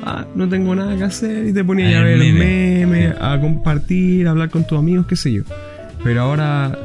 Ah, 0.03 0.27
no 0.35 0.47
tengo 0.47 0.75
nada 0.75 0.95
que 0.95 1.03
hacer 1.03 1.47
y 1.47 1.53
te 1.53 1.63
ponía 1.63 1.99
a 1.99 2.03
ver 2.03 2.21
el 2.21 2.33
memes, 2.33 2.87
meme. 2.87 3.15
a 3.19 3.39
compartir, 3.39 4.27
a 4.27 4.31
hablar 4.31 4.49
con 4.49 4.65
tus 4.65 4.77
amigos, 4.77 5.05
qué 5.07 5.15
sé 5.15 5.31
yo. 5.31 5.43
Pero 6.03 6.21
ahora 6.21 6.77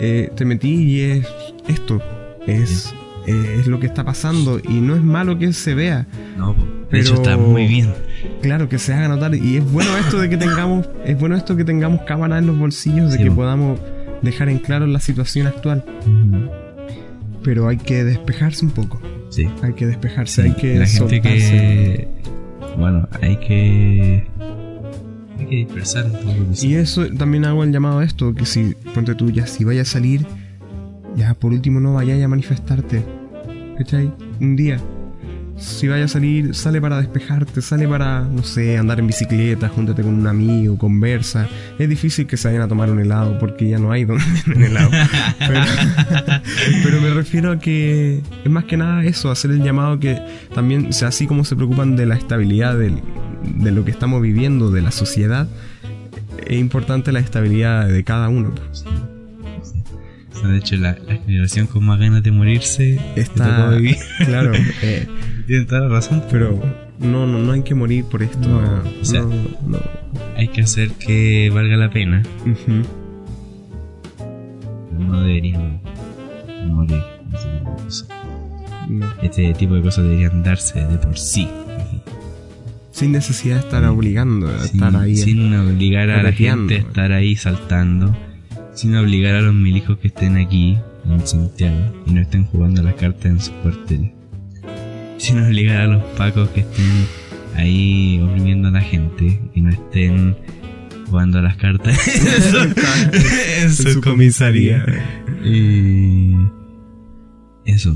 eh, 0.00 0.30
te 0.34 0.44
metí 0.44 0.74
y 0.74 1.00
es 1.00 1.28
esto. 1.68 2.00
Es, 2.46 2.94
eh, 3.26 3.56
es 3.60 3.66
lo 3.66 3.80
que 3.80 3.86
está 3.86 4.04
pasando 4.04 4.60
y 4.62 4.80
no 4.80 4.94
es 4.96 5.02
malo 5.02 5.38
que 5.38 5.52
se 5.52 5.74
vea. 5.74 6.06
No, 6.36 6.52
de 6.54 6.60
Pero- 6.90 7.02
hecho 7.02 7.14
está 7.14 7.36
muy 7.36 7.66
bien. 7.66 7.92
Claro, 8.42 8.68
que 8.68 8.78
se 8.78 8.92
haga 8.94 9.08
notar. 9.08 9.34
Y 9.34 9.56
es 9.58 9.72
bueno 9.72 9.96
esto 9.98 10.18
de 10.20 10.28
que 10.28 10.36
tengamos, 10.36 10.88
es 11.04 11.18
bueno 11.18 11.36
esto 11.36 11.56
que 11.56 11.64
tengamos 11.64 12.02
cámaras 12.02 12.40
en 12.40 12.46
los 12.46 12.58
bolsillos, 12.58 13.10
de 13.12 13.18
Sí, 13.18 13.24
que 13.24 13.30
po. 13.30 13.36
podamos 13.36 13.78
dejar 14.22 14.48
en 14.48 14.58
claro 14.58 14.86
la 14.86 15.00
situación 15.00 15.46
actual. 15.46 15.84
Pero 17.42 17.68
hay 17.68 17.76
que 17.76 18.04
despejarse 18.04 18.64
un 18.64 18.70
poco. 18.70 19.00
Sí. 19.30 19.46
Hay 19.62 19.72
que 19.74 19.86
despejarse, 19.86 20.42
Sí, 20.42 20.48
hay 20.48 20.54
que 20.54 20.78
la 20.78 20.86
gente 20.86 21.16
soltarse. 21.16 21.28
que 21.50 22.08
bueno 22.78 23.08
hay 23.20 23.36
que 23.36 24.26
hay 25.38 25.46
que 25.46 25.56
dispersar 25.56 26.06
un 26.06 26.12
poco. 26.12 26.32
Y 26.62 26.74
eso 26.74 27.06
también 27.18 27.44
hago 27.44 27.62
el 27.64 27.72
llamado 27.72 27.98
a 27.98 28.04
esto, 28.04 28.34
que 28.34 28.46
si, 28.46 28.74
ponte 28.94 29.14
tú, 29.14 29.30
ya 29.30 29.46
si 29.46 29.64
vayas 29.64 29.88
a 29.90 29.92
salir, 29.92 30.24
ya 31.16 31.34
por 31.34 31.52
último 31.52 31.80
no 31.80 31.94
vayas 31.94 32.22
a 32.22 32.28
manifestarte. 32.28 33.04
¿Cachai? 33.78 34.12
Un 34.40 34.56
día. 34.56 34.78
Si 35.56 35.86
vayas 35.86 36.10
a 36.10 36.14
salir, 36.14 36.52
sale 36.54 36.80
para 36.80 36.98
despejarte, 36.98 37.62
sale 37.62 37.86
para, 37.86 38.22
no 38.22 38.42
sé, 38.42 38.76
andar 38.76 38.98
en 38.98 39.06
bicicleta, 39.06 39.68
júntate 39.68 40.02
con 40.02 40.12
un 40.14 40.26
amigo, 40.26 40.76
conversa. 40.76 41.48
Es 41.78 41.88
difícil 41.88 42.26
que 42.26 42.36
se 42.36 42.48
vayan 42.48 42.62
a 42.62 42.68
tomar 42.68 42.90
un 42.90 42.98
helado 42.98 43.38
porque 43.38 43.68
ya 43.68 43.78
no 43.78 43.92
hay 43.92 44.04
donde 44.04 44.24
venden 44.46 44.64
helado. 44.72 44.90
Pero, 46.82 47.00
me 47.00 47.10
refiero 47.10 47.52
a 47.52 47.58
que 47.60 48.20
es 48.44 48.50
más 48.50 48.64
que 48.64 48.76
nada 48.76 49.04
eso, 49.04 49.30
hacer 49.30 49.52
el 49.52 49.62
llamado 49.62 50.00
que 50.00 50.20
también, 50.54 50.92
sea, 50.92 51.08
así 51.08 51.26
como 51.28 51.44
se 51.44 51.54
preocupan 51.54 51.94
de 51.94 52.06
la 52.06 52.16
estabilidad 52.16 52.76
del- 52.76 53.00
de 53.56 53.70
lo 53.70 53.84
que 53.84 53.90
estamos 53.92 54.22
viviendo, 54.22 54.70
de 54.72 54.82
la 54.82 54.90
sociedad, 54.90 55.46
es 56.46 56.58
importante 56.58 57.12
la 57.12 57.20
estabilidad 57.20 57.86
de 57.86 58.02
cada 58.02 58.28
uno. 58.28 58.52
De 60.48 60.58
hecho 60.58 60.76
la, 60.76 60.96
la 61.06 61.16
generación 61.16 61.66
con 61.66 61.84
más 61.84 61.98
ganas 61.98 62.22
de 62.22 62.30
morirse 62.30 62.98
Está, 63.16 63.70
vivir. 63.70 63.96
claro, 64.24 64.52
eh, 64.82 65.06
tiene 65.46 65.64
toda 65.66 65.82
la 65.82 65.88
razón 65.88 66.22
pero 66.30 66.60
no, 67.00 67.26
no, 67.26 67.38
no 67.38 67.52
hay 67.52 67.62
que 67.62 67.74
morir 67.74 68.04
por 68.04 68.22
esto. 68.22 68.48
No, 68.48 68.60
ah, 68.60 68.82
o 69.00 69.04
sea- 69.04 69.22
no, 69.22 69.28
no. 69.66 69.78
hay 70.36 70.48
que 70.48 70.62
hacer 70.62 70.90
que 70.92 71.50
valga 71.52 71.76
la 71.76 71.90
pena 71.90 72.22
pero 74.90 75.04
no 75.04 75.20
deberían 75.22 75.80
morir. 76.68 77.02
No. 78.88 79.06
este 79.22 79.54
tipo 79.54 79.74
de 79.74 79.82
cosas 79.82 80.04
deberían 80.04 80.42
darse 80.42 80.78
de 80.86 80.98
por 80.98 81.16
sí 81.18 81.48
Sin 82.90 83.12
necesidad 83.12 83.54
de 83.56 83.60
estar 83.60 83.82
obligando 83.86 84.46
a 84.48 84.58
sin, 84.58 84.82
estar 84.84 84.96
ahí. 85.02 85.16
sin 85.16 85.54
obligar 85.54 86.10
a 86.10 86.22
la 86.22 86.32
gente 86.32 86.74
a 86.76 86.78
estar 86.78 87.12
ahí 87.12 87.34
saltando 87.34 88.14
sin 88.74 88.94
obligar 88.96 89.34
a 89.36 89.40
los 89.40 89.54
milicos 89.54 89.98
que 89.98 90.08
estén 90.08 90.36
aquí 90.36 90.76
en 91.06 91.26
Santiago 91.26 92.02
y 92.06 92.12
no 92.12 92.20
estén 92.20 92.44
jugando 92.46 92.82
las 92.82 92.94
cartas 92.94 93.26
en 93.26 93.40
sus 93.40 93.54
cuarteles 93.62 94.10
sin 95.18 95.38
obligar 95.42 95.80
a 95.82 95.86
los 95.86 96.02
pacos 96.16 96.48
que 96.50 96.60
estén 96.60 97.06
ahí 97.56 98.20
oprimiendo 98.22 98.68
a 98.68 98.72
la 98.72 98.80
gente 98.80 99.40
y 99.54 99.60
no 99.60 99.70
estén 99.70 100.36
jugando 101.06 101.40
las 101.40 101.56
cartas 101.56 101.96
en 103.62 103.70
su, 103.72 103.92
su 103.92 104.00
comisaría. 104.00 104.84
y 105.44 106.34
eso 107.64 107.94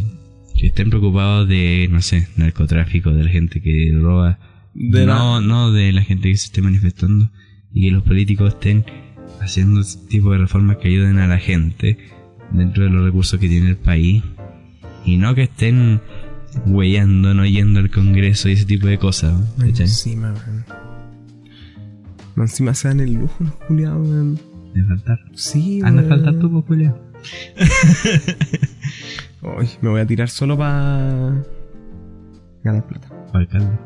que 0.59 0.69
estén 0.69 0.91
preocupados 0.91 1.49
de 1.49 1.89
no 1.91 2.01
sé 2.03 2.29
narcotráfico 2.37 3.11
de 3.13 3.25
la 3.25 3.31
gente 3.31 3.61
que 3.61 3.93
roba 4.01 4.39
De 4.75 5.07
la- 5.07 5.15
no 5.15 5.41
no 5.41 5.73
de 5.73 5.93
la 5.93 6.03
gente 6.03 6.31
que 6.31 6.37
se 6.37 6.47
esté 6.47 6.63
manifestando 6.63 7.31
y 7.73 7.83
que 7.83 7.91
los 7.91 8.03
políticos 8.03 8.55
estén 8.55 8.85
haciendo 9.41 9.81
ese 9.81 9.99
tipo 10.09 10.33
de 10.33 10.39
reformas 10.39 10.79
que 10.79 10.89
ayuden 10.89 11.19
a 11.19 11.27
la 11.27 11.39
gente 11.39 11.99
dentro 12.51 12.85
de 12.85 12.91
los 12.91 13.05
recursos 13.05 13.39
que 13.39 13.49
tiene 13.49 13.71
el 13.71 13.77
país 13.77 14.23
y 15.05 15.17
no 15.17 15.35
que 15.35 15.45
estén 15.45 16.01
huellando, 16.67 17.35
no 17.35 17.47
yendo 17.47 17.81
al 17.81 17.91
Congreso 17.91 18.49
y 18.49 18.53
ese 18.53 18.65
tipo 18.65 18.87
de 18.87 18.99
cosas. 18.99 19.35
Encima, 19.61 20.33
man. 20.33 20.65
Encima 22.37 22.75
se 22.75 22.89
dan 22.89 23.01
el 23.01 23.15
lujo 23.15 23.35
los 23.41 23.55
culiados, 23.67 24.07
man. 24.07 24.39
De 24.75 24.85
faltar. 24.85 25.19
Sí, 25.35 25.81
Anda 25.83 26.03
a 26.03 26.05
weón. 26.05 26.09
faltar 26.09 26.39
tú, 26.41 26.51
pues, 26.51 26.65
Julio. 26.67 26.99
Ay, 29.43 29.69
me 29.81 29.89
voy 29.91 30.01
a 30.01 30.07
tirar 30.07 30.29
solo 30.29 30.57
para 30.57 31.45
ganar 32.63 32.87
plata. 32.87 33.09
Alcalde. 33.33 33.79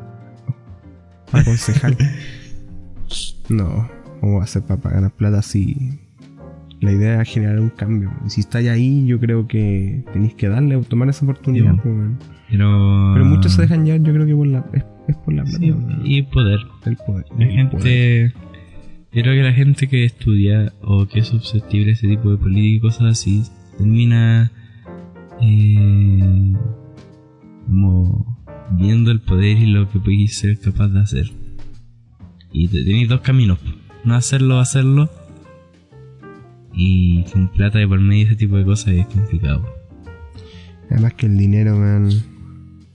Para 1.31 1.45
concejal. 1.45 1.97
no, 3.49 3.89
¿cómo 4.23 4.37
va 4.37 4.45
a 4.45 4.47
ser 4.47 4.63
para 4.63 4.79
ganar 4.89 5.11
plata 5.11 5.41
si 5.41 5.99
la 6.79 6.93
idea 6.93 7.21
es 7.21 7.29
generar 7.29 7.59
un 7.59 7.69
cambio? 7.69 8.09
Y 8.25 8.29
si 8.29 8.39
estáis 8.39 8.69
ahí, 8.69 9.05
yo 9.05 9.19
creo 9.19 9.47
que 9.47 10.05
tenéis 10.13 10.33
que 10.35 10.47
darle, 10.47 10.77
tomar 10.83 11.09
esa 11.09 11.25
oportunidad. 11.25 11.73
Sí. 11.83 11.89
Pero. 12.49 13.11
Pero 13.13 13.25
muchos 13.25 13.51
se 13.51 13.63
dejan 13.63 13.83
llevar, 13.83 14.01
yo 14.01 14.13
creo 14.13 14.25
que 14.25 14.33
por 14.35 14.47
la, 14.47 14.65
es, 14.71 14.85
es 15.09 15.17
por 15.17 15.33
la 15.33 15.43
plata. 15.43 15.57
Sí, 15.59 15.73
y 16.05 16.21
poder. 16.21 16.59
el 16.85 16.95
poder. 16.95 17.25
La 17.37 17.45
el 17.45 17.69
poder. 17.69 18.31
gente. 18.31 18.33
Yo 19.11 19.21
creo 19.23 19.33
que 19.35 19.43
la 19.43 19.53
gente 19.53 19.87
que 19.89 20.05
estudia 20.05 20.71
o 20.81 21.05
que 21.05 21.19
es 21.19 21.27
susceptible 21.27 21.89
a 21.89 21.93
ese 21.93 22.07
tipo 22.07 22.31
de 22.31 22.37
política 22.37 22.77
y 22.77 22.79
cosas 22.79 23.11
así 23.11 23.43
termina 23.77 24.51
eh, 25.41 26.53
como 27.67 28.39
viendo 28.71 29.11
el 29.11 29.19
poder 29.21 29.57
y 29.57 29.67
lo 29.67 29.89
que 29.89 29.99
podéis 29.99 30.37
ser 30.37 30.59
capaz 30.59 30.87
de 30.87 30.99
hacer. 31.01 31.31
Y 32.51 32.67
te- 32.69 32.83
tenéis 32.83 33.09
dos 33.09 33.21
caminos: 33.21 33.59
no 34.03 34.15
hacerlo, 34.15 34.59
hacerlo. 34.59 35.09
Y 36.73 37.23
con 37.31 37.49
plata 37.49 37.77
de 37.79 37.87
por 37.87 37.99
medio 37.99 38.25
ese 38.25 38.35
tipo 38.35 38.57
de 38.57 38.65
cosas 38.65 38.93
es 38.93 39.05
complicado. 39.07 39.63
Además 40.89 41.13
que 41.13 41.27
el 41.27 41.37
dinero, 41.37 41.77
man. 41.77 42.09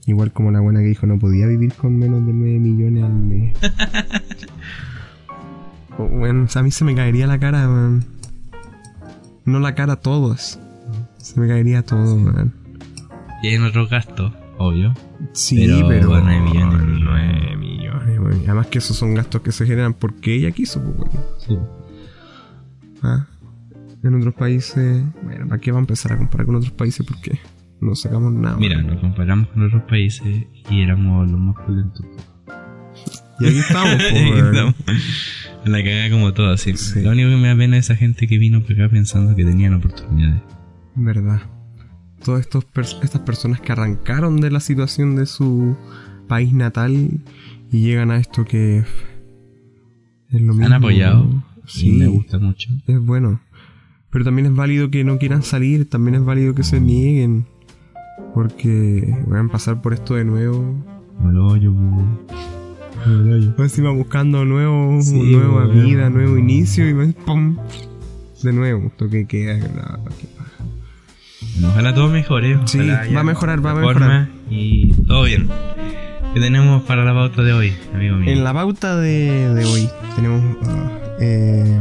Igual 0.05 0.31
como 0.31 0.51
la 0.51 0.59
buena 0.59 0.79
que 0.79 0.87
dijo, 0.87 1.05
no 1.05 1.19
podía 1.19 1.45
vivir 1.45 1.73
con 1.73 1.97
menos 1.97 2.25
de 2.25 2.33
9 2.33 2.59
millones 2.59 3.03
al 3.03 3.13
mes. 3.13 3.57
Oh, 6.01 6.07
bueno, 6.07 6.47
a 6.55 6.63
mí 6.63 6.71
se 6.71 6.85
me 6.85 6.95
caería 6.95 7.27
la 7.27 7.39
cara, 7.39 7.67
man. 7.67 8.05
No 9.43 9.59
la 9.59 9.75
cara, 9.75 9.97
todos. 9.97 10.57
Se 11.17 11.37
me 11.37 11.45
caería 11.45 11.83
todo, 11.83 12.15
man. 12.15 12.53
Y 13.43 13.47
hay 13.47 13.57
otros 13.57 13.89
gastos, 13.89 14.31
obvio. 14.57 14.93
Sí, 15.33 15.57
Pero 15.67 15.87
pero. 15.89 16.21
9 16.21 16.39
millones. 16.39 16.81
9 18.49 18.57
millones, 18.57 18.57
man. 18.57 18.57
Además 18.57 18.67
que 18.67 18.77
esos 18.79 18.97
son 18.97 19.13
gastos 19.15 19.41
que 19.41 19.51
se 19.51 19.65
generan 19.65 19.93
porque 19.93 20.35
ella 20.35 20.51
quiso, 20.51 20.81
pues, 20.83 20.95
bueno. 20.97 21.11
Sí. 21.45 21.57
Ah, 23.01 23.27
En 24.03 24.15
otros 24.15 24.33
países. 24.33 25.03
Bueno, 25.23 25.47
¿para 25.47 25.59
qué 25.61 25.71
va 25.71 25.77
a 25.77 25.81
empezar 25.81 26.13
a 26.13 26.17
comparar 26.17 26.45
con 26.45 26.55
otros 26.55 26.71
países? 26.73 27.05
Porque 27.05 27.39
no 27.81 27.95
sacamos 27.95 28.31
nada. 28.33 28.57
Mira, 28.57 28.81
nos 28.81 28.99
comparamos 28.99 29.47
con 29.49 29.63
otros 29.65 29.83
países 29.83 30.45
y 30.69 30.81
éramos 30.81 31.29
los 31.29 31.39
más 31.39 31.55
pulentos. 31.65 32.05
Y 33.39 33.47
aquí 33.47 33.59
estamos, 33.59 33.95
pues. 34.11 34.75
La 35.65 35.83
cagada 35.83 36.09
como 36.09 36.33
todo, 36.33 36.51
así. 36.53 36.75
Sí. 36.77 37.01
Lo 37.01 37.11
único 37.11 37.29
que 37.29 37.35
me 37.37 37.47
da 37.49 37.55
pena 37.55 37.77
es 37.77 37.85
esa 37.85 37.95
gente 37.95 38.27
que 38.27 38.37
vino 38.37 38.59
acá 38.59 38.89
pensando 38.89 39.35
que 39.35 39.43
tenían 39.45 39.73
oportunidades. 39.73 40.41
Verdad. 40.95 41.41
Todas 42.23 42.41
estos 42.41 42.65
pers- 42.67 42.97
estas 43.01 43.21
personas 43.21 43.61
que 43.61 43.71
arrancaron 43.71 44.41
de 44.41 44.51
la 44.51 44.59
situación 44.59 45.15
de 45.15 45.25
su 45.25 45.77
país 46.29 46.53
natal 46.53 47.19
y 47.71 47.81
llegan 47.81 48.11
a 48.11 48.17
esto 48.17 48.45
que 48.45 48.77
es 50.29 50.41
lo 50.41 50.53
mismo. 50.53 50.65
Han 50.67 50.73
apoyado. 50.73 51.43
Sí, 51.65 51.91
me 51.91 52.07
gusta 52.07 52.39
mucho. 52.39 52.69
es 52.87 52.99
bueno. 53.05 53.41
Pero 54.11 54.23
también 54.25 54.47
es 54.47 54.55
válido 54.55 54.89
que 54.89 55.03
no 55.03 55.17
quieran 55.19 55.43
salir, 55.43 55.89
también 55.89 56.15
es 56.15 56.23
válido 56.23 56.55
que 56.55 56.63
se 56.63 56.79
nieguen. 56.79 57.45
Porque 58.33 59.15
van 59.27 59.47
a 59.47 59.51
pasar 59.51 59.81
por 59.81 59.93
esto 59.93 60.15
de 60.15 60.23
nuevo. 60.23 60.75
Como 61.17 61.29
el 61.29 61.37
hoyo. 61.37 61.73
Encima 63.57 63.91
buscando 63.91 64.45
nuevo, 64.45 65.01
Sí, 65.01 65.31
nueva 65.31 65.67
vida, 65.67 66.09
nuevo 66.09 66.37
inicio 66.37 66.87
y 66.89 66.93
más, 66.93 67.13
¡pum! 67.25 67.57
De 68.43 68.53
nuevo, 68.53 68.91
toque 68.97 69.25
queda. 69.25 69.57
no, 71.59 71.69
ojalá 71.69 71.93
todo 71.93 72.09
mejore. 72.09 72.55
ojalá 72.55 72.67
Sí, 72.67 73.13
va 73.15 73.21
a 73.21 73.23
mejorar, 73.23 73.65
va 73.65 73.71
a 73.71 73.75
mejorar. 73.75 74.29
Y 74.49 74.91
todo 75.07 75.23
bien. 75.23 75.47
¿Qué 76.33 76.39
tenemos 76.39 76.83
para 76.83 77.03
la 77.03 77.13
pauta 77.13 77.41
de 77.43 77.53
hoy, 77.53 77.73
amigo 77.93 78.17
mío? 78.17 78.31
En 78.31 78.43
la 78.43 78.53
pauta 78.53 78.95
de, 78.97 79.53
de 79.53 79.65
hoy 79.65 79.89
tenemos... 80.15 80.41
eh, 81.19 81.79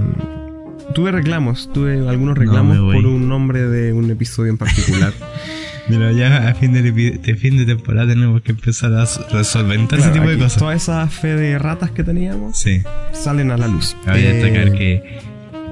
tuve 0.95 1.13
reclamos, 1.13 1.71
tuve 1.73 2.09
algunos 2.09 2.35
No, 2.37 2.41
reclamos 2.41 2.79
voy. 2.81 2.97
por 2.97 3.07
un 3.07 3.29
nombre 3.29 3.69
de 3.69 3.93
un 3.93 4.11
episodio 4.11 4.51
en 4.51 4.59
particular. 4.59 5.13
Mira, 5.89 6.13
ya 6.13 6.49
a 6.49 6.55
fin 6.55 6.73
de, 6.73 6.83
de 6.83 7.35
fin 7.37 7.57
de 7.57 7.65
temporada 7.67 8.09
tenemos 8.09 8.43
que 8.43 8.53
empezar 8.53 8.93
a 8.95 9.05
s- 9.05 9.21
resolventar 9.33 9.99
ese 9.99 10.09
Claro, 10.11 10.23
tipo 10.23 10.31
de 10.37 10.39
cosas. 10.45 10.59
Toda 10.59 10.75
esa 10.75 11.07
fe 11.09 11.35
de 11.35 11.59
ratas 11.59 11.91
que 11.93 12.05
teníamos 12.05 12.59
Sí. 12.59 12.83
salen 13.13 13.51
a 13.51 13.57
la 13.57 13.69
luz. 13.69 13.97
Cabe 14.05 14.21
Eh, 14.29 14.33
destacar 14.35 14.73
que 14.77 15.19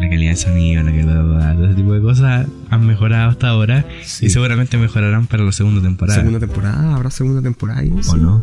la 0.01 0.09
calidad 0.09 0.31
de 0.33 0.37
sonido, 0.37 0.83
la 0.83 0.91
calidad 0.91 1.15
de 1.23 1.55
todo 1.55 1.65
ese 1.67 1.75
tipo 1.75 1.93
de 1.93 2.01
cosas 2.01 2.47
han 2.71 2.87
mejorado 2.87 3.31
hasta 3.31 3.49
ahora 3.49 3.85
Sí. 4.05 4.27
y 4.27 4.31
seguramente 4.31 4.79
mejorarán 4.79 5.27
para 5.27 5.45
la 5.45 5.53
segunda 5.53 5.83
temporada. 5.83 6.19
Segunda 6.19 6.41
temporada, 6.41 6.95
habrá 6.95 7.11
segunda 7.11 7.43
temporada 7.43 7.85
y? 7.85 7.93
¿O 8.09 8.17
no? 8.17 8.43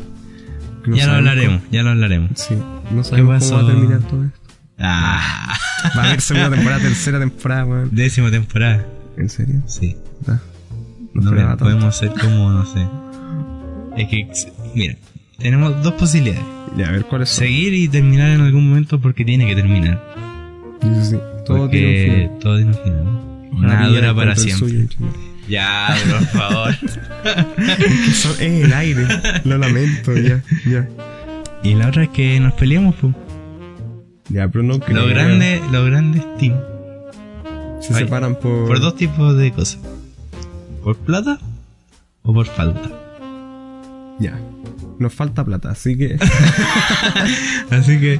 No 0.86 0.96
ya 0.96 1.08
lo 1.08 1.14
hablaremos, 1.14 1.62
ya 1.72 1.84
lo 1.84 1.90
hablaremos. 1.92 2.32
sí, 2.36 2.56
no 2.92 3.04
sabemos 3.04 3.36
pasó? 3.44 3.56
cómo 3.56 3.64
va 3.64 3.70
a 3.70 3.74
terminar 3.74 4.00
todo 4.02 4.24
esto. 4.26 4.40
Ah, 4.80 5.54
Va 5.98 6.04
a 6.04 6.06
haber 6.08 6.22
segunda 6.22 6.50
temporada, 6.50 6.82
tercera 6.84 7.20
temporada, 7.20 7.66
weón. 7.66 7.90
décima 7.92 8.32
temporada. 8.32 8.86
¿En 9.18 9.30
serio? 9.30 9.62
Sí. 9.68 9.96
Ah, 10.28 10.40
no, 11.14 11.58
podemos 11.58 11.86
hacer 11.86 12.12
como, 12.20 12.52
no 12.52 12.66
sé. 12.66 12.86
Es 13.98 14.10
que, 14.10 14.28
mira, 14.76 14.96
tenemos 15.38 15.82
dos 15.84 15.94
posibilidades. 15.94 16.44
Ya, 16.76 16.88
a 16.90 16.92
ver 16.92 17.06
cuáles 17.06 17.30
son. 17.30 17.46
Seguir 17.46 17.74
y 17.76 17.88
terminar 17.88 18.30
en 18.30 18.42
algún 18.42 18.68
momento 18.70 19.00
porque 19.00 19.24
tiene 19.24 19.46
que 19.46 19.56
terminar. 19.56 20.02
Sí, 20.82 20.88
sí, 21.02 21.10
sí. 21.12 21.18
Todo 21.46 21.58
porque 21.60 21.78
tiene 21.78 21.92
un 21.94 22.30
final. 22.30 22.40
todo 22.40 22.56
tiene 22.58 22.72
un 22.72 22.84
final. 22.84 23.68
Nada 23.68 23.88
dura 23.88 24.16
para 24.16 24.36
siempre. 24.36 24.68
suyo. 24.70 24.88
Ya, 25.48 25.96
por 26.10 26.26
favor. 26.28 26.76
Es 28.02 28.40
el 28.40 28.72
aire. 28.74 29.06
Lo 29.44 29.58
lamento, 29.58 30.14
ya, 30.16 30.42
ya. 30.66 30.88
y 31.64 31.74
la 31.76 31.88
otra 31.90 32.04
es 32.04 32.10
que 32.10 32.40
nos 32.40 32.54
peleamos, 32.54 32.96
pues. 33.02 33.14
Ya, 34.30 34.48
pero 34.48 34.64
no 34.64 34.80
creo. 34.80 35.02
Lo 35.02 35.08
grande, 35.08 35.62
lo 35.72 35.84
grande 35.86 36.20
es 36.20 36.38
team. 36.38 36.56
Se 37.82 37.94
Ay, 37.94 38.04
separan 38.06 38.36
por. 38.36 38.68
Por 38.68 38.80
dos 38.80 38.96
tipos 38.96 39.38
de 39.38 39.52
cosas. 39.52 39.80
¿Por 40.84 40.98
plata 40.98 41.38
o 42.24 42.34
por 42.34 42.46
falta? 42.46 42.90
Ya. 44.20 44.40
Nos 45.00 45.14
falta 45.14 45.44
plata, 45.44 45.72
así 45.72 45.98
que. 45.98 46.18
Así 47.72 48.00
que 48.00 48.20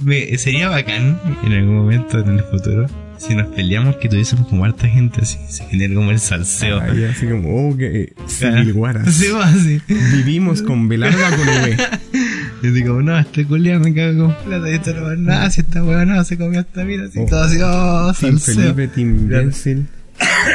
me- 0.00 0.36
sería 0.38 0.68
bacán 0.68 1.18
en 1.44 1.52
algún 1.52 1.76
momento 1.76 2.18
en 2.20 2.38
el 2.38 2.44
futuro 2.44 2.86
si 3.26 3.34
nos 3.34 3.46
peleamos 3.48 3.96
que 3.96 4.08
tuviésemos 4.08 4.48
como 4.48 4.64
harta 4.64 4.88
gente 4.88 5.20
así, 5.22 5.38
se 5.48 5.64
genera 5.66 5.94
como 5.94 6.10
el 6.10 6.18
salseo. 6.18 6.80
Así 6.80 7.26
como, 7.26 7.68
oh, 7.70 7.76
que. 7.76 8.12
Civil 8.26 8.72
Guaras. 8.72 9.12
Sí, 9.14 9.26
va 9.32 9.44
así. 9.48 9.80
Vivimos 9.88 10.62
con 10.62 10.88
Belarga 10.88 11.30
con 11.30 11.46
V. 11.48 11.76
Yo 12.62 12.72
digo, 12.72 13.02
no, 13.02 13.18
este 13.18 13.44
culiao 13.44 13.80
me 13.80 13.92
cago 13.92 14.26
con 14.26 14.36
plata 14.44 14.70
y 14.70 14.74
esto 14.74 14.94
no 14.94 15.02
va 15.02 15.16
nada, 15.16 15.50
si 15.50 15.60
esta 15.62 15.82
weá 15.82 16.04
no 16.04 16.22
se 16.24 16.38
comió 16.38 16.60
esta 16.60 16.84
vida, 16.84 17.04
así 17.06 17.18
Oh. 17.18 17.26
todo 17.26 17.42
así, 17.42 17.58
oh, 17.62 18.12
Team 18.18 18.38
salseo. 18.38 18.74
Felipe, 18.74 18.88
Team. 18.88 19.28
Bensil. 19.28 19.86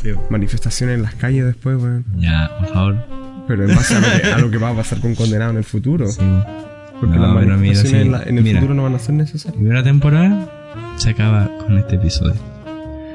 Sí. 0.00 0.10
Manifestaciones 0.30 0.94
en 0.96 1.02
las 1.02 1.14
calles 1.16 1.44
después, 1.44 1.76
weón. 1.76 2.04
Ya, 2.18 2.48
por 2.60 2.68
favor. 2.72 3.04
Pero 3.48 3.68
en 3.68 3.74
base 3.74 3.96
a 3.96 4.00
lo, 4.00 4.06
que, 4.22 4.26
a 4.28 4.38
lo 4.38 4.50
que 4.50 4.58
va 4.58 4.70
a 4.70 4.76
pasar 4.76 5.00
con 5.00 5.16
Condenado 5.16 5.50
en 5.50 5.56
el 5.56 5.64
futuro. 5.64 6.06
Sí. 6.06 6.20
Porque 7.00 7.16
No, 7.16 7.22
las 7.34 7.42
mira, 7.44 7.56
manifestaciones 7.56 7.90
sí, 8.02 8.06
en, 8.06 8.12
la- 8.12 8.22
en 8.22 8.38
el 8.38 8.44
mira. 8.44 8.60
futuro 8.60 8.74
no 8.76 8.84
van 8.84 8.94
a 8.94 9.00
ser 9.00 9.16
necesarias. 9.16 9.54
Primera 9.60 9.82
temporada 9.82 10.48
se 10.96 11.10
acaba 11.10 11.50
con 11.58 11.78
este 11.78 11.96
episodio. 11.96 12.34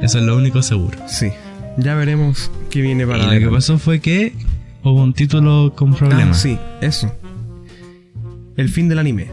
Eso 0.01 0.19
es 0.19 0.23
lo 0.25 0.35
único 0.37 0.61
seguro. 0.61 0.97
Sí. 1.07 1.29
Ya 1.77 1.95
veremos 1.95 2.51
qué 2.69 2.81
viene 2.81 3.05
para 3.07 3.23
y 3.35 3.39
lo 3.39 3.47
que 3.49 3.55
pasó 3.55 3.77
fue 3.79 3.99
que 3.99 4.33
hubo 4.83 5.01
un 5.01 5.13
título 5.13 5.73
con 5.75 5.93
Ah, 5.93 5.97
problemas. 5.97 6.39
sí, 6.41 6.57
eso. 6.81 7.11
El 8.55 8.69
fin 8.69 8.87
del 8.89 8.99
anime. 8.99 9.27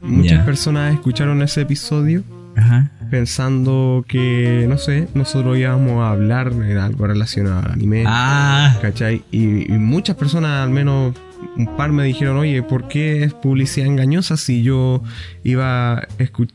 Muchas 0.00 0.44
personas 0.44 0.94
escucharon 0.94 1.42
ese 1.42 1.62
episodio 1.62 2.22
Ajá. 2.56 2.90
pensando 3.10 4.04
que, 4.06 4.66
no 4.68 4.78
sé, 4.78 5.08
nosotros 5.14 5.58
íbamos 5.58 6.02
a 6.02 6.10
hablar 6.10 6.54
de 6.54 6.78
algo 6.80 7.06
relacionado 7.06 7.60
al 7.66 7.72
anime. 7.72 8.04
Ah, 8.06 8.78
¿Cachai? 8.80 9.22
Y, 9.32 9.70
y 9.72 9.76
muchas 9.78 10.16
personas, 10.16 10.62
al 10.62 10.70
menos 10.70 11.14
un 11.56 11.76
par, 11.76 11.92
me 11.92 12.04
dijeron, 12.04 12.36
oye, 12.38 12.62
¿por 12.62 12.88
qué 12.88 13.24
es 13.24 13.34
publicidad 13.34 13.86
engañosa 13.88 14.36
si 14.36 14.62
yo 14.62 15.02
iba 15.44 15.94
a 15.98 16.08
escu- 16.18 16.48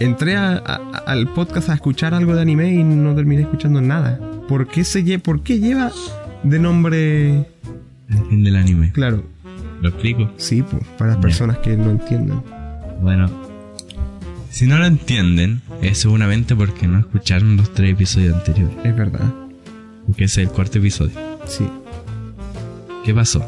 Entré 0.00 0.36
a- 0.36 0.56
a- 0.64 1.02
al 1.06 1.28
podcast 1.28 1.68
a 1.70 1.74
escuchar 1.74 2.14
algo 2.14 2.34
de 2.34 2.42
anime 2.42 2.72
y 2.72 2.84
no 2.84 3.14
terminé 3.14 3.42
escuchando 3.42 3.80
nada. 3.80 4.18
¿Por 4.48 4.68
qué, 4.68 4.84
se 4.84 5.04
lle- 5.04 5.20
¿Por 5.20 5.42
qué 5.42 5.58
lleva 5.58 5.90
de 6.42 6.58
nombre... 6.58 7.30
el 8.08 8.24
fin 8.30 8.44
del 8.44 8.56
anime. 8.56 8.92
Claro, 8.92 9.24
Lo 9.82 9.88
explico. 9.88 10.30
sí, 10.36 10.62
pues, 10.62 10.82
para 10.96 11.12
las 11.12 11.20
personas 11.20 11.58
que 11.58 11.76
no 11.76 11.90
entienden. 11.90 12.40
Bueno, 13.02 13.28
si 14.50 14.66
no 14.66 14.78
lo 14.78 14.86
entienden, 14.86 15.60
es 15.82 15.98
seguramente 15.98 16.54
porque 16.56 16.86
no 16.86 16.98
escucharon 17.00 17.56
los 17.56 17.72
tres 17.74 17.92
episodios 17.92 18.34
anteriores. 18.36 18.76
Es 18.84 18.96
verdad. 18.96 19.32
Que 20.16 20.24
es 20.24 20.38
el 20.38 20.48
cuarto 20.48 20.78
episodio. 20.78 21.12
Sí. 21.46 21.66
¿Qué 23.04 23.12
pasó? 23.14 23.44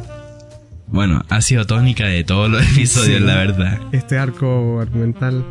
Bueno, 0.89 1.23
ha 1.29 1.41
sido 1.41 1.65
tónica 1.67 2.07
de 2.07 2.25
todos 2.25 2.51
los 2.51 2.63
episodios, 2.73 3.21
Sí. 3.21 3.25
la 3.25 3.37
verdad. 3.37 3.79
Este 3.93 4.19
arco 4.19 4.81
argumental. 4.81 5.45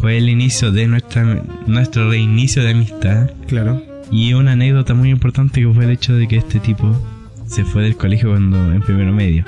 Fue 0.00 0.16
el 0.18 0.28
inicio 0.28 0.70
de 0.72 0.86
nuestra, 0.86 1.42
nuestro 1.66 2.10
reinicio 2.10 2.62
de 2.62 2.70
amistad. 2.70 3.30
Claro. 3.46 3.82
Y 4.10 4.32
una 4.34 4.52
anécdota 4.52 4.94
muy 4.94 5.10
importante 5.10 5.60
que 5.60 5.68
fue 5.72 5.84
el 5.84 5.90
hecho 5.90 6.14
de 6.14 6.28
que 6.28 6.36
este 6.36 6.60
tipo 6.60 6.94
se 7.46 7.64
fue 7.64 7.82
del 7.82 7.96
colegio 7.96 8.30
cuando 8.30 8.72
en 8.72 8.80
primero 8.82 9.12
medio. 9.12 9.44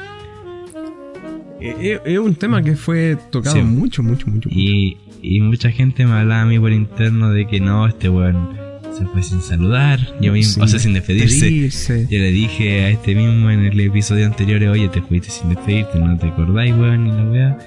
Es, 1.61 1.75
es- 1.81 2.01
es 2.05 2.19
un 2.19 2.35
tema 2.35 2.63
que 2.63 2.75
fue 2.77 3.17
tocado 3.31 3.57
Sí. 3.57 3.63
mucho, 3.63 4.03
mucho, 4.03 4.27
mucho. 4.29 4.49
Y, 4.51 4.97
y 5.23 5.41
mucha 5.41 5.71
gente 5.71 6.05
me 6.07 6.13
hablaba 6.13 6.43
a 6.43 6.47
mí 6.47 6.59
por 6.59 6.73
interno 6.73 7.31
de 7.31 7.47
que 7.47 7.61
no, 7.61 7.87
este 7.87 8.09
weón 8.09 8.59
se 8.97 9.07
fue 9.07 9.23
sin 9.23 9.41
saludar, 9.41 10.01
yo 10.21 10.33
mismo, 10.33 10.65
o 10.65 10.67
sea, 10.67 10.79
sin 10.81 10.95
despedirse. 10.95 11.35
despedirse. 11.47 12.07
Yo 12.11 12.19
le 12.19 12.33
dije 12.33 12.85
a 12.85 12.91
este 12.91 13.15
mismo 13.15 13.51
en 13.51 13.61
el 13.67 13.79
episodio 13.81 14.27
anterior, 14.27 14.63
oye, 14.65 14.89
te 14.89 15.01
fuiste 15.01 15.31
sin 15.31 15.51
despedirte, 15.51 15.99
no 15.99 16.19
te 16.19 16.27
acordáis, 16.27 16.75
weón, 16.75 17.05
ni 17.05 17.11
la 17.13 17.25
weá. 17.31 17.59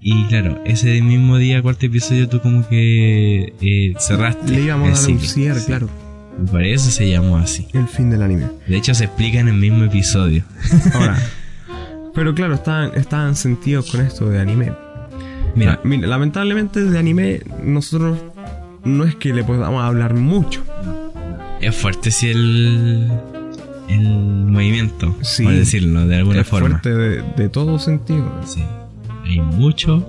Y 0.00 0.24
claro, 0.26 0.62
ese 0.64 1.02
mismo 1.02 1.38
día, 1.38 1.60
cuarto 1.60 1.86
episodio, 1.86 2.28
tú 2.28 2.40
como 2.40 2.66
que 2.68 3.52
eh, 3.60 3.94
cerraste. 3.98 4.52
Le 4.52 4.62
íbamos 4.62 4.88
el 4.88 4.94
a 4.94 5.00
dar 5.00 5.10
un 5.10 5.18
ciclo. 5.20 5.28
cierre, 5.34 5.60
Sí. 5.60 5.66
claro. 5.66 5.88
Y 6.40 6.46
por 6.50 6.62
eso 6.62 6.90
se 6.90 7.08
llamó 7.08 7.36
así. 7.36 7.66
El 7.74 7.88
fin 7.88 8.10
del 8.10 8.22
anime. 8.22 8.46
De 8.68 8.76
hecho, 8.76 8.94
se 8.94 9.04
explica 9.04 9.40
en 9.40 9.48
el 9.48 9.54
mismo 9.54 9.82
episodio. 9.84 10.44
Ahora. 10.94 11.16
pero 12.14 12.32
claro, 12.34 12.54
estaban, 12.54 12.92
estaban 12.94 13.34
sentidos 13.34 13.90
con 13.90 14.00
esto 14.02 14.28
de 14.30 14.38
anime. 14.40 14.72
Mira, 15.56 15.74
Ah, 15.74 15.80
mira, 15.82 16.06
lamentablemente 16.06 16.84
de 16.84 16.96
anime 16.98 17.40
nosotros 17.64 18.18
no 18.84 19.04
es 19.04 19.16
que 19.16 19.34
le 19.34 19.42
podamos 19.42 19.82
hablar 19.82 20.14
mucho. 20.14 20.62
es 21.60 21.74
fuerte 21.74 22.12
si 22.12 22.28
el, 22.28 23.10
el 23.88 24.08
movimiento, 24.08 25.16
Sí. 25.22 25.42
por 25.42 25.52
decirlo 25.54 26.06
de 26.06 26.16
alguna 26.18 26.42
es 26.42 26.46
forma. 26.46 26.68
fuerte 26.80 26.94
de, 26.94 27.22
de 27.36 27.48
todo 27.48 27.80
sentido. 27.80 28.30
Sí. 28.46 28.62
Hay 29.28 29.40
mucho. 29.40 30.04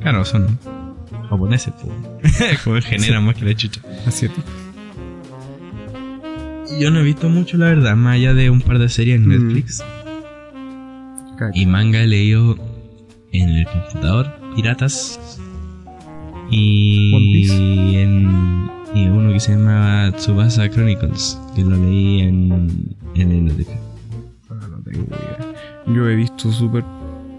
Claro, 0.00 0.24
son 0.24 0.58
japoneses, 1.28 1.74
pues. 2.64 2.84
generan 2.86 3.24
más 3.24 3.34
que 3.36 3.44
la 3.44 3.54
chucha. 3.54 3.80
Asiático. 4.06 4.42
Yo 6.80 6.90
no 6.90 7.00
he 7.00 7.02
visto 7.02 7.28
mucho, 7.28 7.56
la 7.58 7.66
verdad, 7.66 7.96
más 7.96 8.14
allá 8.14 8.32
de 8.32 8.48
un 8.48 8.60
par 8.62 8.78
de 8.78 8.88
series 8.88 9.16
en 9.20 9.26
Mm. 9.26 9.30
Netflix. 9.46 9.84
Y 11.54 11.66
manga 11.66 12.00
he 12.00 12.06
leído 12.06 12.56
en 13.32 13.48
el 13.50 13.66
computador, 13.66 14.30
piratas. 14.54 15.38
Y 16.50 17.96
en 17.96 18.68
y 18.94 19.06
uno 19.06 19.32
que 19.32 19.38
se 19.40 19.52
llama 19.52 20.12
Tsubasa 20.16 20.68
Chronicles, 20.68 21.38
que 21.54 21.62
lo 21.62 21.76
leí 21.76 22.20
en, 22.22 22.96
en 23.14 23.28
la 23.28 23.34
biblioteca. 23.34 23.78
Ah, 24.50 24.54
no 24.68 24.82
tengo 24.82 25.04
idea. 25.06 25.54
Yo 25.86 26.08
he 26.08 26.16
visto 26.16 26.50
súper 26.50 26.84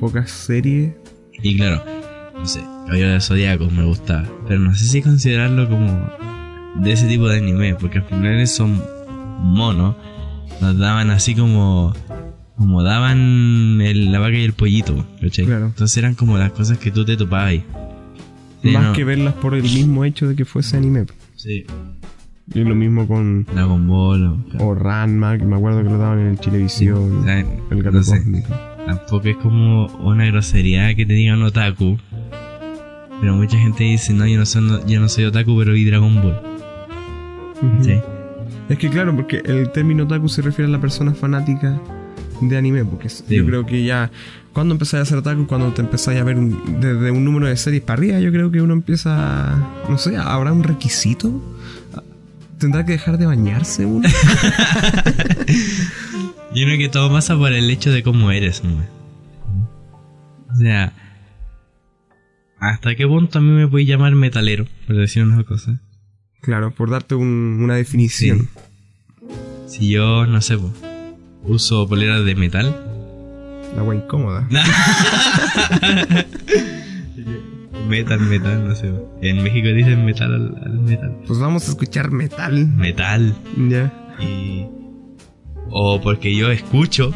pocas 0.02 0.30
series. 0.32 0.94
Y 1.44 1.56
claro, 1.58 1.82
no 2.36 2.46
sé, 2.46 2.60
Caballero 2.86 3.12
de 3.14 3.22
Zodíaco 3.22 3.70
me 3.70 3.86
gustaba, 3.86 4.28
pero 4.48 4.60
no 4.60 4.74
sé 4.76 4.86
si 4.86 5.02
considerarlo 5.02 5.70
como 5.70 6.10
de 6.82 6.92
ese 6.92 7.08
tipo 7.08 7.28
de 7.30 7.38
anime, 7.38 7.76
porque 7.76 8.00
al 8.00 8.06
final 8.06 8.40
esos 8.40 8.68
monos 9.40 9.96
nos 10.60 10.78
daban 10.78 11.10
así 11.12 11.36
como 11.36 11.94
como 12.58 12.84
daban 12.84 13.80
el- 13.82 14.12
la 14.12 14.20
vaca 14.20 14.38
y 14.38 14.44
el 14.44 14.54
pollito, 14.54 15.06
¿cachai? 15.20 15.46
Claro. 15.46 15.68
Entonces 15.68 15.98
eran 15.98 16.14
como 16.14 16.38
las 16.38 16.52
cosas 16.52 16.78
que 16.78 16.92
tú 16.92 17.04
te 17.06 17.18
topabas 17.18 17.48
ahí. 17.48 17.64
Sí, 18.62 18.70
más 18.70 18.84
no, 18.84 18.94
que 18.94 19.04
verlas 19.04 19.34
por 19.36 19.56
el 19.56 19.64
mismo 19.64 20.06
hecho 20.06 20.28
de 20.28 20.36
que 20.36 20.46
fuese 20.46 20.78
anime. 20.78 21.06
Sí, 21.36 21.66
Y 22.54 22.60
lo 22.64 22.76
mismo 22.76 23.08
con 23.08 23.46
Dragon 23.46 23.88
Ball 23.88 24.24
o, 24.60 24.64
o 24.64 24.76
Ranma, 24.76 25.40
que 25.40 25.46
me 25.46 25.56
acuerdo 25.56 25.82
que 25.84 25.90
lo 25.90 25.98
daban 25.98 26.20
en 26.20 26.28
el 26.28 26.38
o 26.38 27.24
sea, 27.24 27.40
el 27.72 27.82
gato 27.84 27.98
no 27.98 28.04
sé, 28.04 28.18
cósmico. 28.18 28.50
Tampoco 28.86 29.28
es 29.28 29.38
como 29.38 29.88
una 29.98 30.26
grosería 30.26 30.94
que 30.96 31.06
te 31.06 31.14
digan 31.14 31.42
otaku. 31.44 31.98
Pero 33.20 33.36
mucha 33.36 33.58
gente 33.58 33.84
dice, 33.84 34.14
no, 34.14 34.26
yo 34.26 34.38
no 34.40 34.46
soy, 34.46 34.64
yo 34.88 35.00
no 35.00 35.08
soy 35.08 35.26
otaku, 35.26 35.56
pero 35.60 35.74
vi 35.74 35.86
Dragon 35.86 36.22
Ball. 36.22 36.40
¿sí? 37.82 38.00
Es 38.70 38.78
que 38.78 38.90
claro, 38.90 39.16
porque 39.16 39.42
el 39.46 39.70
término 39.72 40.04
otaku 40.06 40.28
se 40.30 40.42
refiere 40.42 40.68
a 40.70 40.72
la 40.72 40.82
persona 40.82 41.14
fanática 41.14 41.80
de 42.42 42.58
anime, 42.58 42.84
porque 42.86 43.10
yo 43.30 43.46
creo 43.46 43.66
que 43.68 43.84
ya 43.84 44.10
cuando 44.54 44.74
empezáis 44.74 45.00
a 45.00 45.04
hacer 45.04 45.18
otaku, 45.20 45.46
cuando 45.46 45.72
te 45.74 45.82
empezáis 45.82 46.20
a 46.20 46.24
ver 46.24 46.38
un- 46.40 46.80
desde 46.82 47.12
un 47.12 47.24
número 47.24 47.46
de 47.46 47.56
series 47.58 47.84
para 47.84 48.00
arriba, 48.00 48.20
yo 48.20 48.32
creo 48.32 48.50
que 48.50 48.62
uno 48.62 48.74
empieza, 48.74 49.56
no 49.88 49.98
sé, 50.00 50.18
habrá 50.18 50.52
un 50.52 50.64
requisito. 50.64 51.32
¿Tendrá 52.58 52.84
que 52.86 52.94
dejar 52.94 53.18
de 53.20 53.26
bañarse 53.28 53.86
uno? 53.86 54.08
Yo 56.56 56.66
creo 56.66 56.78
que 56.78 56.90
todo 56.90 57.12
pasa 57.12 57.38
por 57.38 57.52
el 57.54 57.70
hecho 57.70 57.92
de 57.92 58.04
cómo 58.04 58.32
eres, 58.32 58.64
¿no? 58.64 58.84
O 60.52 60.56
sea, 60.56 60.92
¿hasta 62.60 62.96
qué 62.96 63.08
punto 63.08 63.40
a 63.40 63.42
mí 63.42 63.50
me 63.52 63.68
puede 63.68 63.86
llamar 63.86 64.14
metalero? 64.16 64.68
Por 64.86 64.98
decir 64.98 65.24
una 65.24 65.44
cosa. 65.44 65.80
claro, 66.42 66.72
por 66.72 66.90
darte 66.90 67.16
un- 67.16 67.60
una 67.64 67.76
definición. 67.76 68.50
Si 69.68 69.90
yo, 69.92 70.26
no 70.26 70.42
sé, 70.42 70.58
po, 70.58 70.74
uso 71.44 71.88
poleras 71.88 72.26
de 72.26 72.36
metal. 72.36 72.76
La 73.78 73.84
wea 73.84 73.98
incómoda. 74.04 74.46
metal, 77.88 78.20
metal, 78.20 78.68
no 78.68 78.76
sé. 78.76 78.90
po. 78.90 79.18
En 79.22 79.42
México 79.44 79.68
dicen 79.70 80.04
metal 80.06 80.34
al, 80.34 80.62
al 80.66 80.80
metal. 80.80 81.16
Pues 81.26 81.40
vamos 81.40 81.66
a 81.68 81.72
escuchar 81.72 82.12
metal. 82.12 82.68
Metal. 82.68 83.34
Ya. 83.70 83.94
Y... 84.20 84.66
O 85.72 86.02
porque 86.02 86.36
yo 86.36 86.52
escucho 86.52 87.14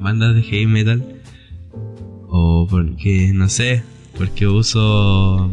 bandas 0.00 0.34
de 0.34 0.42
heavy 0.42 0.66
metal. 0.66 1.02
O 2.28 2.66
porque, 2.70 3.32
no 3.34 3.48
sé, 3.48 3.82
porque 4.16 4.46
uso 4.46 5.50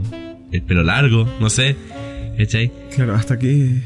el 0.52 0.62
pelo 0.64 0.84
largo, 0.84 1.28
no 1.40 1.50
sé. 1.50 1.76
¿Cachai? 2.38 2.72
Claro, 2.96 3.16
hasta 3.16 3.38
que. 3.38 3.82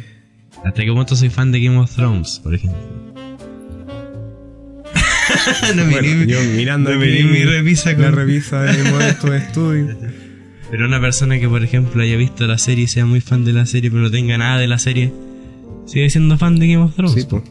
¿Hasta 0.64 0.84
qué 0.86 0.92
punto 0.94 1.16
soy 1.16 1.30
fan 1.30 1.52
de 1.52 1.60
Game 1.62 1.78
of 1.78 1.94
Thrones, 1.96 2.40
por 2.44 2.54
ejemplo? 2.54 2.80
no 5.76 5.86
Bueno, 5.86 5.86
miré 5.86 6.16
mi- 6.16 6.32
yo 6.32 6.40
mirando 6.56 6.90
no 6.92 6.98
aquí 7.00 7.06
miré 7.10 7.24
mi 7.24 7.44
revisa 7.44 7.92
la 7.94 7.98
con- 7.98 8.14
revisa 8.16 8.62
de 8.64 8.84
Modesto 8.92 9.30
de 9.32 9.38
Estudio. 9.46 9.98
Pero 10.72 10.86
una 10.88 11.00
persona 11.02 11.40
que, 11.40 11.48
por 11.50 11.64
ejemplo, 11.64 12.02
haya 12.02 12.16
visto 12.18 12.48
la 12.48 12.58
serie 12.58 12.86
y 12.86 12.88
sea 12.88 13.06
muy 13.06 13.22
fan 13.22 13.44
de 13.46 13.54
la 13.54 13.66
serie, 13.66 13.90
pero 13.92 14.04
no 14.04 14.12
tenga 14.12 14.38
nada 14.38 14.58
de 14.60 14.68
la 14.68 14.80
serie, 14.80 15.12
sigue 15.86 16.10
siendo 16.10 16.38
fan 16.38 16.58
de 16.60 16.68
Game 16.68 16.84
of 16.84 16.96
Thrones. 16.96 17.14
Sí, 17.14 17.28
po. 17.30 17.44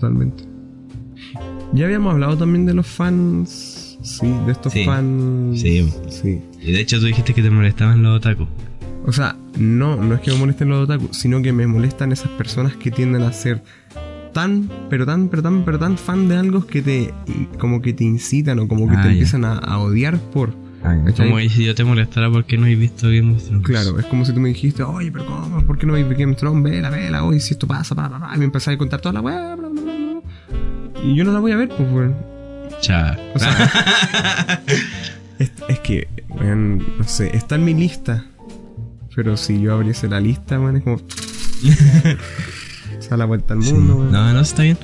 Totalmente. 0.00 0.44
Ya 1.72 1.84
habíamos 1.84 2.14
hablado 2.14 2.36
también 2.36 2.66
de 2.66 2.74
los 2.74 2.86
fans. 2.86 3.98
Sí, 4.02 4.26
de 4.46 4.52
estos 4.52 4.72
Sí. 4.72 4.84
fans. 4.84 5.60
Sí. 5.60 5.88
Sí. 6.08 6.40
Y 6.62 6.72
de 6.72 6.80
hecho 6.80 6.98
tú 6.98 7.06
dijiste 7.06 7.34
que 7.34 7.42
te 7.42 7.50
molestaban 7.50 8.02
los 8.02 8.16
otaku. 8.16 8.46
O 9.06 9.12
sea, 9.12 9.36
no, 9.58 9.96
no 9.96 10.14
es 10.14 10.20
que 10.20 10.30
me 10.32 10.38
molesten 10.38 10.68
los 10.70 10.84
otaku, 10.84 11.08
sino 11.12 11.42
que 11.42 11.52
me 11.52 11.66
molestan 11.66 12.12
esas 12.12 12.28
personas 12.30 12.76
que 12.76 12.90
tienden 12.90 13.22
a 13.22 13.32
ser 13.32 13.62
tan, 14.32 14.70
pero 14.88 15.04
tan, 15.04 15.28
pero 15.28 15.42
tan, 15.42 15.64
pero 15.64 15.78
tan 15.78 15.98
fan 15.98 16.28
de 16.28 16.36
algo 16.36 16.66
que 16.66 16.80
te, 16.82 17.12
como 17.58 17.82
que 17.82 17.92
te 17.92 18.04
incitan 18.04 18.58
o 18.58 18.68
como 18.68 18.88
que 18.88 18.96
Ah, 18.96 19.02
te 19.02 19.08
ya. 19.08 19.12
empiezan 19.12 19.44
a, 19.44 19.54
a 19.54 19.78
odiar 19.78 20.18
por. 20.18 20.54
¿cachai? 20.82 21.28
Como 21.28 21.38
si 21.40 21.64
yo 21.64 21.74
te 21.74 21.84
molestara 21.84 22.30
porque 22.30 22.56
no 22.56 22.64
he 22.66 22.74
visto 22.74 23.08
Game 23.08 23.34
of 23.34 23.42
Thrones. 23.44 23.66
Claro, 23.66 23.98
es 23.98 24.06
como 24.06 24.24
si 24.24 24.32
tú 24.32 24.40
me 24.40 24.48
dijiste, 24.48 24.82
oye, 24.82 25.12
pero 25.12 25.26
¿cómo? 25.26 25.62
¿Por 25.66 25.76
qué 25.76 25.84
no 25.86 25.92
veis 25.92 26.08
Game 26.08 26.32
of 26.32 26.38
Thrones? 26.38 26.62
Vela, 26.62 26.88
vela, 26.88 27.22
oye, 27.24 27.38
si 27.40 27.52
esto 27.52 27.66
pasa, 27.66 27.94
pa, 27.94 28.08
pa, 28.08 28.18
pa", 28.18 28.32
y 28.34 28.38
me 28.38 28.46
empezáis 28.46 28.76
a 28.76 28.78
contar 28.78 29.00
toda 29.02 29.12
la 29.12 29.20
weá, 29.20 29.56
bla, 29.56 29.68
bla, 29.68 29.82
bla. 29.82 29.89
Y 31.04 31.14
yo 31.14 31.24
no 31.24 31.32
la 31.32 31.40
voy 31.40 31.52
a 31.52 31.56
ver, 31.56 31.68
pues, 31.68 31.90
weón. 31.92 32.16
Cha. 32.80 33.18
O 33.34 33.38
sea, 33.38 34.62
es, 35.38 35.52
es 35.68 35.78
que, 35.80 36.08
weón, 36.28 36.84
no 36.98 37.04
sé, 37.04 37.34
está 37.36 37.56
en 37.56 37.64
mi 37.64 37.74
lista. 37.74 38.24
Pero 39.14 39.36
si 39.36 39.60
yo 39.60 39.74
abriese 39.74 40.08
la 40.08 40.20
lista, 40.20 40.58
weón, 40.60 40.76
es 40.76 40.82
como. 40.82 40.98
se 43.00 43.08
da 43.10 43.16
la 43.16 43.24
vuelta 43.24 43.54
al 43.54 43.62
Sí. 43.62 43.72
mundo, 43.72 43.96
weón. 43.96 44.12
No, 44.12 44.32
no, 44.32 44.40
está 44.40 44.62
bien. 44.62 44.78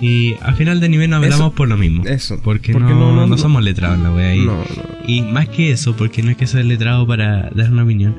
Y 0.00 0.34
al 0.42 0.54
final 0.54 0.78
de 0.80 0.88
nivel 0.88 1.10
no 1.10 1.16
hablamos 1.16 1.38
Eso- 1.38 1.52
por 1.54 1.68
lo 1.68 1.76
mismo. 1.76 2.04
Eso. 2.04 2.40
Porque, 2.42 2.72
Porque 2.72 2.92
no, 2.92 3.14
no- 3.14 3.26
no- 3.26 3.38
somos 3.38 3.62
letrados 3.64 3.98
la 3.98 4.12
wea 4.12 4.34
no. 4.36 4.62
Y 5.06 5.22
más 5.22 5.48
que 5.48 5.72
eso, 5.72 5.96
porque 5.96 6.22
no 6.22 6.30
es 6.30 6.36
que 6.36 6.46
ser 6.46 6.64
letrado 6.66 7.06
para 7.06 7.50
dar 7.50 7.72
una 7.72 7.82
opinión. 7.82 8.14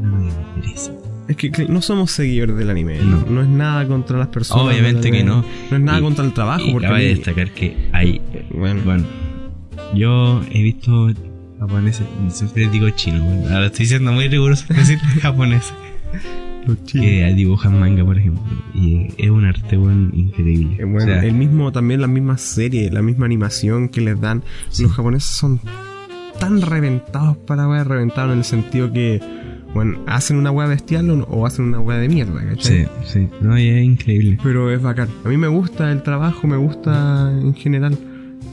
No 0.00 0.16
me 0.18 0.30
interesa. 0.56 0.90
Es 1.28 1.36
que 1.36 1.50
no 1.68 1.80
somos 1.80 2.10
seguidores 2.10 2.56
del 2.56 2.68
anime. 2.70 2.98
No, 2.98 3.24
No. 3.28 3.42
es 3.42 3.48
nada 3.48 3.86
contra 3.86 4.18
las 4.18 4.28
personas. 4.28 4.64
Obviamente 4.66 5.10
que 5.10 5.22
no. 5.24 5.44
No 5.70 5.76
es 5.76 5.82
nada 5.82 5.98
Y- 5.98 6.02
contra 6.02 6.24
el 6.24 6.32
trabajo. 6.34 6.64
Y 6.66 6.72
porque 6.72 6.88
cabe 6.88 7.04
destacar 7.08 7.50
que 7.52 7.76
hay. 7.92 8.20
Bueno, 8.50 8.80
Bueno, 8.84 9.04
yo 9.94 10.40
he 10.50 10.62
visto 10.62 11.10
japoneses. 11.60 12.06
Siempre 12.28 12.68
digo 12.68 12.90
chino. 12.90 13.22
bueno, 13.24 13.42
ahora 13.54 13.66
estoy 13.66 13.86
siendo 13.86 14.12
muy 14.12 14.28
riguroso 14.28 14.64
en 14.70 14.76
decir 14.76 14.98
japoneses. 15.22 15.72
los 16.66 16.82
chinos. 16.84 17.06
Que 17.06 17.32
dibujan 17.34 17.78
manga, 17.80 18.04
por 18.04 18.18
ejemplo. 18.18 18.42
Y 18.74 19.08
es 19.18 19.30
un 19.30 19.44
arte 19.44 19.76
bueno, 19.76 20.10
increíble. 20.12 20.76
Eh, 20.80 20.84
Bueno, 20.84 20.98
O 20.98 21.14
sea, 21.14 21.24
el 21.24 21.32
mismo, 21.34 21.72
también 21.72 22.00
la 22.00 22.06
misma 22.08 22.36
serie, 22.38 22.90
la 22.90 23.02
misma 23.02 23.26
animación 23.26 23.88
que 23.88 24.00
les 24.00 24.20
dan. 24.20 24.42
Los 24.80 24.92
japoneses 24.92 25.30
son 25.30 25.60
tan 26.38 26.60
reventados 26.62 27.36
para 27.36 27.68
weá, 27.68 27.84
reventados 27.84 28.32
en 28.32 28.38
el 28.38 28.44
sentido 28.44 28.92
que, 28.92 29.20
bueno, 29.74 29.98
hacen 30.06 30.36
una 30.36 30.50
weá 30.50 30.66
bestial 30.66 31.08
o, 31.10 31.24
o 31.24 31.46
hacen 31.46 31.66
una 31.66 31.80
weá 31.80 31.98
de 31.98 32.08
mierda, 32.08 32.40
¿cachai? 32.50 32.84
Sí, 32.84 32.88
sí. 33.06 33.28
No, 33.40 33.58
y 33.58 33.68
es 33.68 33.82
increíble. 33.84 34.38
Pero 34.42 34.70
es 34.70 34.82
bacán. 34.82 35.08
A 35.24 35.28
mí 35.28 35.36
me 35.36 35.48
gusta 35.48 35.90
el 35.92 36.02
trabajo, 36.02 36.46
me 36.46 36.56
gusta 36.56 37.30
en 37.32 37.54
general, 37.54 37.96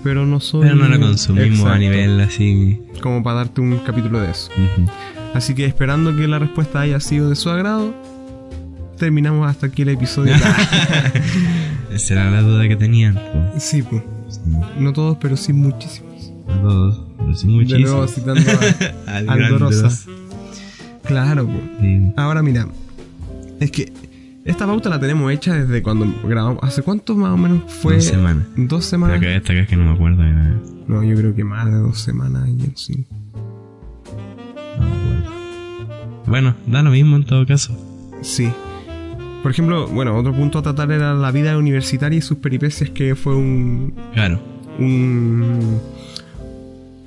pero 0.04 0.26
no 0.26 0.40
soy. 0.40 0.64
Pero 0.64 0.76
no 0.76 0.88
lo 0.88 1.00
consumimos 1.00 1.66
a 1.66 1.78
nivel 1.78 2.20
así. 2.22 2.82
Como 3.02 3.22
para 3.24 3.38
darte 3.38 3.62
un 3.62 3.78
capítulo 3.80 4.22
de 4.22 4.32
eso. 4.32 4.50
Así 5.34 5.54
que 5.54 5.66
esperando 5.66 6.16
que 6.16 6.28
la 6.28 6.40
respuesta 6.40 6.80
haya 6.82 7.00
sido 7.00 7.30
de 7.30 7.36
su 7.36 7.50
agrado, 7.50 7.94
terminamos 8.98 9.48
hasta 9.50 9.68
aquí 9.68 9.82
el 9.84 9.90
episodio. 9.90 10.34
Esa 11.94 12.14
era 12.14 12.32
la 12.32 12.42
duda 12.42 12.68
que 12.68 12.76
tenían. 12.76 13.16
po. 13.16 13.60
sí, 13.60 13.82
pues. 13.82 14.02
Sí, 14.30 14.40
No 14.80 14.94
todos, 14.94 15.18
pero 15.20 15.36
sí 15.36 15.54
muchísimos. 15.54 16.32
a 16.48 16.62
todos. 16.62 17.02
Pero 17.18 17.36
sí 17.36 17.48
De 17.48 17.54
muchísimo. 17.54 17.88
nuevo 17.88 18.08
citando 18.08 18.42
a 19.08 19.18
Al 19.18 19.30
Aldorosa. 19.30 19.90
Claro, 21.10 21.46
pues. 21.46 21.60
Sí. 21.82 22.14
Ahora 22.16 22.42
mira, 22.42 22.68
es 23.60 23.72
que 23.72 23.92
esta 24.46 24.66
pauta 24.66 24.90
la 24.90 25.00
tenemos 25.00 25.32
hecha 25.32 25.54
desde 25.54 25.82
cuando 25.84 26.06
grabamos. 26.28 26.64
¿Hace 26.64 26.82
cuánto 26.82 27.16
más 27.16 27.32
o 27.34 27.38
menos 27.38 27.64
fue? 27.82 27.96
Dos 27.96 28.06
semanas. 28.06 28.46
Dos 28.56 28.86
semanas. 28.86 29.18
acá 29.18 29.36
esta 29.36 29.54
acá 29.54 29.62
es 29.64 29.68
que 29.68 29.76
no 29.76 29.86
me 29.86 29.92
acuerdo 29.92 30.24
de 30.24 30.32
nada. 30.32 30.56
No, 30.88 31.04
yo 31.04 31.16
creo 31.16 31.36
que 31.36 31.44
más 31.44 31.66
de 31.66 31.78
dos 31.78 32.00
semanas. 32.00 32.48
y 32.50 32.72
sí. 32.76 33.06
No 34.80 34.86
me 34.86 34.92
acuerdo. 34.92 35.30
Bueno, 36.28 36.56
da 36.68 36.82
lo 36.84 36.92
mismo 36.92 37.16
en 37.18 37.26
todo 37.26 37.46
caso. 37.46 37.78
Sí. 38.22 38.52
Por 39.42 39.52
ejemplo, 39.52 39.88
bueno, 39.88 40.16
otro 40.18 40.34
punto 40.34 40.60
a 40.60 40.62
tratar 40.64 40.92
era 40.92 41.14
la 41.14 41.32
vida 41.32 41.58
universitaria 41.58 42.18
y 42.18 42.22
sus 42.22 42.38
peripecias, 42.40 42.90
que 42.90 43.16
fue 43.16 43.36
un, 43.36 43.94
Claro. 44.14 44.40
un, 44.80 45.80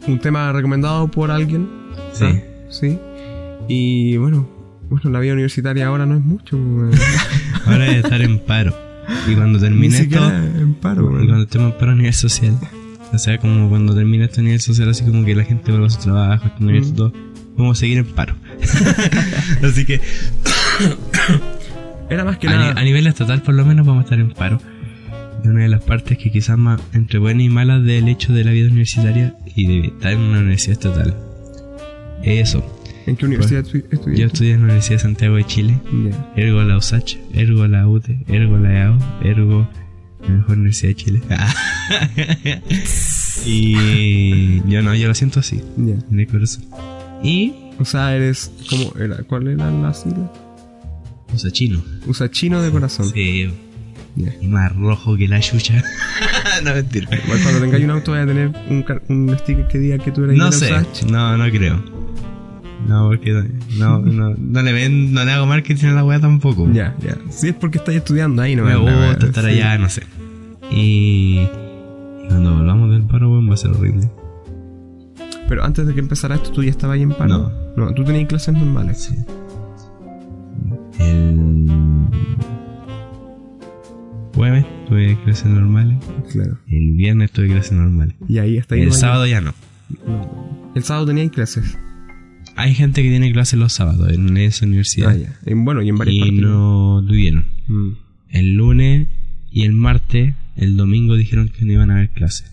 un 0.09 0.19
tema 0.19 0.51
recomendado 0.53 1.09
por 1.09 1.31
alguien. 1.31 1.69
Sí. 2.13 2.25
¿ah? 2.25 2.41
Sí. 2.71 2.99
Y 3.69 4.17
bueno, 4.17 4.49
bueno, 4.91 5.11
la 5.11 5.21
vida 5.21 5.33
universitaria 5.35 5.87
ahora 5.87 6.05
no 6.07 6.17
es 6.17 6.23
mucho. 6.23 6.57
Ahora 7.67 7.87
es 7.87 8.05
estar 8.05 8.21
en 8.21 8.39
paro. 8.41 8.75
Y 9.31 9.35
cuando 9.35 9.59
Ni 9.59 9.65
termine 9.65 9.99
esto. 9.99 10.31
en 10.33 10.75
paro. 10.75 11.03
Y 11.23 11.27
cuando 11.27 11.45
estemos 11.45 11.73
en 11.73 11.79
paro 11.79 11.93
a 11.93 11.95
nivel 11.95 12.13
social. 12.15 12.59
O 13.13 13.19
sea, 13.19 13.39
como 13.39 13.69
cuando 13.69 13.95
termine 13.95 14.25
este 14.25 14.43
nivel 14.43 14.61
social, 14.61 14.89
así 14.89 15.05
como 15.05 15.25
que 15.25 15.35
la 15.35 15.45
gente 15.45 15.71
vuelva 15.71 15.87
a 15.87 15.91
su 15.91 16.01
trabajo, 16.01 16.47
estudiar 16.49 16.83
Mm. 16.85 16.95
todo. 16.95 17.13
Vamos 17.57 17.79
a 17.79 17.81
seguir 17.81 17.99
en 17.99 18.07
paro. 18.07 18.35
así 19.63 19.85
que 19.85 20.01
Era 22.11 22.25
más 22.25 22.39
que 22.39 22.49
a, 22.49 22.73
ni- 22.75 22.81
a 22.81 22.85
nivel 22.85 23.07
estatal, 23.07 23.43
por 23.43 23.55
lo 23.55 23.65
menos, 23.65 23.87
vamos 23.87 24.03
a 24.03 24.05
estar 24.05 24.19
en 24.19 24.33
paro. 24.33 24.61
Una 25.45 25.61
de 25.63 25.69
las 25.69 25.83
partes 25.83 26.19
que 26.19 26.31
quizás 26.31 26.57
más 26.59 26.81
entre 26.93 27.19
buenas 27.19 27.45
y 27.45 27.49
malas 27.49 27.83
del 27.85 28.09
hecho 28.09 28.33
de 28.33 28.45
la 28.45 28.51
vida 28.53 28.69
universitaria 28.69 29.35
y 29.55 29.67
de 29.67 29.87
estar 29.89 30.13
en 30.13 30.21
una 30.21 30.39
universidad 30.41 30.73
estatal. 30.73 31.15
Eso. 32.23 32.65
¿En 33.07 33.17
qué 33.17 33.27
universidad 33.27 33.65
estu- 33.65 33.85
estudiaste? 33.91 34.17
Yo 34.21 34.27
estudié 34.27 34.53
en 34.53 34.59
la 34.61 34.65
Universidad 34.65 34.97
de 34.97 35.03
Santiago 35.03 35.37
de 35.37 35.45
Chile. 35.45 35.79
Ya. 36.11 36.33
Ergo 36.43 36.63
la 36.63 36.77
USACH, 36.77 37.17
Ergo 37.35 37.67
la 37.67 37.89
UTE, 37.89 38.25
Ergo 38.29 38.59
la 38.59 38.73
EAO, 38.73 38.99
Ergo 39.25 39.69
la 40.23 40.29
mejor 40.35 40.57
universidad 40.59 40.89
de 40.91 40.95
Chile. 40.97 41.23
y 43.45 44.61
yo 44.71 44.83
no, 44.83 44.95
yo 44.95 45.09
lo 45.09 45.15
siento 45.15 45.41
así, 45.41 45.61
Ya. 45.77 45.95
en 46.11 46.21
el 46.21 46.27
corazón. 46.27 46.65
Y 47.23 47.55
O 47.79 47.85
sea, 47.85 48.15
eres. 48.15 48.51
¿Cómo 48.71 48.93
era? 49.01 49.17
¿Cuál 49.25 49.49
era 49.49 49.71
la 49.71 49.93
sigla? 49.95 50.31
usa 51.35 51.51
chino. 51.51 51.83
Usa 52.07 52.31
chino 52.31 52.61
de 52.63 52.71
corazón. 52.71 53.11
Sí, 53.13 53.51
Ya. 54.17 54.33
y 54.41 54.47
más 54.47 54.75
rojo 54.77 55.17
que 55.17 55.27
la 55.27 55.41
chucha. 55.41 55.83
no 56.65 56.75
mentira. 56.75 57.09
Igual 57.25 57.41
cuando 57.43 57.61
tengáis 57.61 57.85
un 57.85 57.91
auto, 57.91 58.11
vaya 58.13 58.25
a 58.25 58.27
tener 58.27 58.49
un, 58.69 58.85
un 59.09 59.39
sticker 59.39 59.67
que 59.69 59.79
diga 59.79 59.99
que 59.99 60.13
tú 60.13 60.25
eres 60.25 60.37
No 60.37 60.53
sé, 60.53 60.67
Usach. 60.67 61.05
no, 61.11 61.37
no 61.39 61.51
creo. 61.51 61.83
No, 62.87 63.09
porque 63.09 63.33
no, 63.79 64.01
no, 64.01 64.35
no 64.37 64.63
le 64.63 64.73
ven, 64.73 65.13
no 65.13 65.25
le 65.25 65.33
hago 65.33 65.47
marketing 65.47 65.87
a 65.89 65.93
la 65.93 66.05
weá 66.05 66.21
tampoco. 66.21 66.71
Ya, 66.73 66.97
ya. 67.01 67.17
Si 67.31 67.49
es 67.49 67.55
porque 67.55 67.79
estáis 67.79 67.99
estudiando 67.99 68.43
ahí, 68.43 68.57
no 68.57 68.65
Me 68.65 68.77
gusta 68.77 69.27
estar 69.27 69.45
sí. 69.45 69.51
allá, 69.51 69.79
no 69.79 69.89
sé. 69.89 70.03
Y, 70.71 71.47
cuando 72.29 72.57
volvamos 72.57 72.91
del 72.91 73.03
paro, 73.05 73.31
weón, 73.31 73.49
va 73.49 73.55
a 73.55 73.57
ser 73.57 73.71
horrible. 73.71 74.11
Pero 75.49 75.65
antes 75.65 75.87
de 75.87 75.95
que 75.95 76.01
empezara 76.01 76.35
esto, 76.37 76.51
tú 76.51 76.63
ya 76.63 76.71
estabas 76.71 76.95
ahí 76.97 77.03
en 77.03 77.13
paro. 77.13 77.53
No, 77.77 77.93
tú 77.95 78.05
tenías 78.05 78.29
clases 78.29 78.55
normales. 78.55 78.99
Sí. 79.03 79.17
El 80.99 82.09
jueves, 84.35 84.67
tuve 84.89 85.19
clases 85.25 85.47
normales. 85.47 85.99
Claro. 86.33 86.59
El 86.69 86.93
viernes 86.93 87.31
tuve 87.33 87.49
clases 87.49 87.73
normales. 87.73 88.15
Y 88.29 88.39
ahí 88.39 88.59
hasta 88.59 88.75
ahí. 88.75 88.83
El 88.83 88.89
no 88.89 88.95
sábado 88.95 89.27
ya 89.27 89.41
no. 89.41 89.53
El 90.75 90.83
sábado 90.85 91.07
tenía 91.07 91.29
clases. 91.29 91.77
Hay 92.57 92.75
gente 92.75 93.03
que 93.03 93.09
tiene 93.09 93.33
clases 93.33 93.59
los 93.59 93.73
sábados 93.73 94.13
en 94.13 94.37
esa 94.37 94.67
universidad. 94.67 95.11
Ah, 95.11 95.17
ya. 95.17 95.37
En- 95.47 95.65
bueno, 95.65 95.83
y 95.83 95.89
en 95.89 95.99
varias 95.99 96.17
y 96.17 96.21
partes. 96.21 96.41
no 96.41 97.05
tuvieron. 97.07 97.47
Mm. 97.67 97.89
El 98.29 98.55
lunes 98.55 99.09
y 99.51 99.63
el 99.63 99.73
martes, 99.73 100.35
el 100.57 100.77
domingo 100.77 101.17
dijeron 101.17 101.49
que 101.49 101.65
no 101.65 101.73
iban 101.73 101.91
a 101.91 101.97
haber 101.97 102.11
clases. 102.11 102.51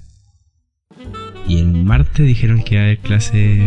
Y 1.48 1.58
el 1.60 1.68
martes 1.84 2.26
dijeron 2.28 2.64
que 2.64 2.76
iba 2.76 2.82
a 2.84 2.86
haber 2.86 3.00
clases 3.00 3.62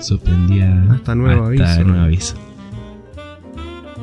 suspendidas 0.00 0.88
Hasta 0.90 1.14
nuevo 1.14 1.46
hasta 1.48 1.72
aviso. 1.74 1.84
nuevo 1.88 2.02
aviso. 2.04 2.34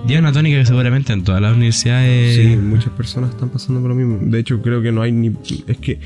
Y 0.08 0.14
es 0.14 0.20
una 0.20 0.32
tónica 0.32 0.58
que 0.58 0.66
seguramente 0.66 1.12
en 1.14 1.24
todas 1.24 1.42
las 1.42 1.54
universidades. 1.56 2.36
Sí, 2.36 2.56
muchas 2.56 2.92
personas 2.94 3.32
están 3.32 3.50
pasando 3.50 3.82
por 3.82 3.90
lo 3.90 3.96
mismo. 3.96 4.18
De 4.32 4.40
hecho, 4.40 4.62
creo 4.62 4.82
que 4.82 4.92
no 4.92 5.02
hay 5.02 5.12
ni. 5.12 5.32
Es 5.68 5.78
que. 5.78 6.00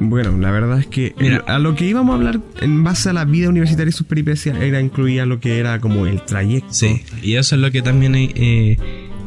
Bueno, 0.00 0.36
la 0.38 0.50
verdad 0.50 0.78
es 0.80 0.86
que 0.86 1.14
Mira. 1.20 1.44
a 1.46 1.58
lo 1.58 1.74
que 1.74 1.84
íbamos 1.86 2.12
a 2.14 2.16
hablar 2.16 2.40
en 2.60 2.82
base 2.82 3.10
a 3.10 3.12
la 3.12 3.24
vida 3.26 3.48
universitaria 3.50 3.90
y 3.90 3.92
sus 3.92 4.06
peripecias 4.06 4.58
era 4.60 4.80
incluía 4.80 5.26
lo 5.26 5.40
que 5.40 5.58
era 5.58 5.78
como 5.78 6.06
el 6.06 6.22
trayecto. 6.22 6.72
Sí, 6.72 7.02
y 7.22 7.34
eso 7.36 7.54
es 7.54 7.60
lo 7.60 7.70
que 7.70 7.82
también 7.82 8.14
eh, 8.16 8.78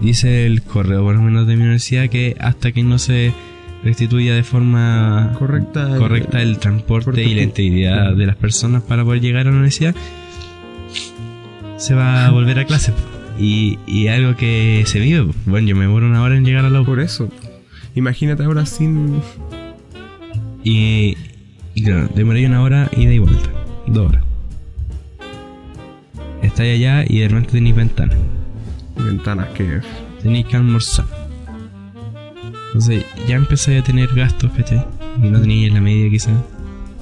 dice 0.01 0.45
el 0.47 0.63
correo, 0.63 1.03
por 1.03 1.15
lo 1.15 1.21
menos 1.21 1.45
de 1.47 1.55
mi 1.55 1.61
universidad, 1.61 2.09
que 2.09 2.35
hasta 2.39 2.71
que 2.71 2.81
no 2.83 2.97
se 2.97 3.33
restituya 3.83 4.33
de 4.33 4.43
forma 4.43 5.33
Correcta. 5.37 5.95
correcta 5.97 6.41
el 6.41 6.57
transporte 6.57 7.23
y 7.23 7.35
la 7.35 7.43
integridad 7.43 8.15
de 8.15 8.25
las 8.25 8.35
personas 8.37 8.81
para 8.81 9.03
poder 9.03 9.21
llegar 9.21 9.41
a 9.41 9.51
la 9.51 9.51
universidad, 9.51 9.93
se 11.77 11.93
va 11.93 12.25
a 12.25 12.31
volver 12.31 12.57
a 12.59 12.65
clase. 12.65 12.93
Y, 13.39 13.77
y 13.87 14.07
algo 14.07 14.35
que 14.37 14.83
se 14.85 14.99
vive. 14.99 15.27
Bueno, 15.45 15.67
yo 15.67 15.75
me 15.75 15.81
demoro 15.83 16.05
una 16.07 16.21
hora 16.21 16.35
en 16.37 16.45
llegar 16.45 16.65
a 16.65 16.69
la 16.69 16.81
U. 16.81 16.85
Por 16.85 16.99
eso. 16.99 17.29
Imagínate 17.95 18.43
ahora 18.43 18.65
sin. 18.65 19.21
Y, 20.63 21.17
y 21.73 21.83
claro, 21.83 22.09
demoré 22.15 22.45
una 22.45 22.61
hora 22.61 22.89
ida 22.95 23.13
y 23.13 23.19
vuelta. 23.19 23.49
Dos 23.87 24.09
horas. 24.09 24.23
Estáis 26.41 26.75
allá 26.79 27.05
y 27.07 27.19
de 27.19 27.27
repente 27.27 27.51
tenéis 27.53 27.75
ventana. 27.75 28.13
ventanas 28.97 29.47
que. 29.49 29.81
Tenéis 30.21 30.45
que 30.45 30.55
almorzar. 30.55 31.05
Entonces 32.67 33.05
ya 33.27 33.35
empecé 33.35 33.77
a 33.77 33.83
tener 33.83 34.09
gastos, 34.15 34.51
¿cachai? 34.53 34.83
No 35.19 35.43
en 35.43 35.73
la 35.73 35.81
media 35.81 36.09
quizás. 36.09 36.33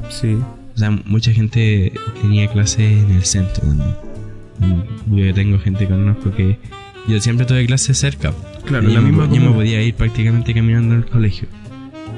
Sí. 0.09 0.37
O 0.75 0.77
sea, 0.77 0.91
mucha 0.91 1.31
gente 1.31 1.93
tenía 2.21 2.47
clases 2.47 2.79
en 3.03 3.11
el 3.11 3.23
centro 3.23 3.63
también. 3.63 3.95
Yo 5.07 5.33
tengo 5.33 5.59
gente 5.59 5.87
que 5.87 5.93
conozco 5.93 6.31
que... 6.31 6.57
Yo 7.07 7.19
siempre 7.19 7.45
tuve 7.45 7.65
clases 7.65 7.97
cerca. 7.97 8.33
Claro, 8.65 8.83
Y 8.89 8.93
la 8.93 8.95
yo, 8.95 9.01
me, 9.01 9.11
misma 9.11 9.33
yo 9.33 9.41
me 9.41 9.51
podía 9.51 9.81
ir 9.81 9.95
prácticamente 9.95 10.53
caminando 10.53 10.95
al 10.95 11.05
colegio. 11.05 11.47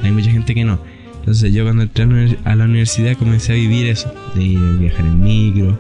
Hay 0.04 0.12
mucha 0.12 0.30
gente 0.30 0.54
que 0.54 0.64
no. 0.66 0.80
Entonces 1.24 1.54
yo 1.54 1.64
cuando 1.64 1.84
entré 1.84 2.38
a 2.44 2.56
la 2.56 2.66
universidad 2.66 3.16
comencé 3.18 3.54
a 3.54 3.56
vivir 3.56 3.88
eso. 3.88 4.14
De 4.36 4.44
ir 4.44 4.58
a 4.60 4.72
viajar 4.80 5.06
en 5.06 5.24
micro. 5.24 5.78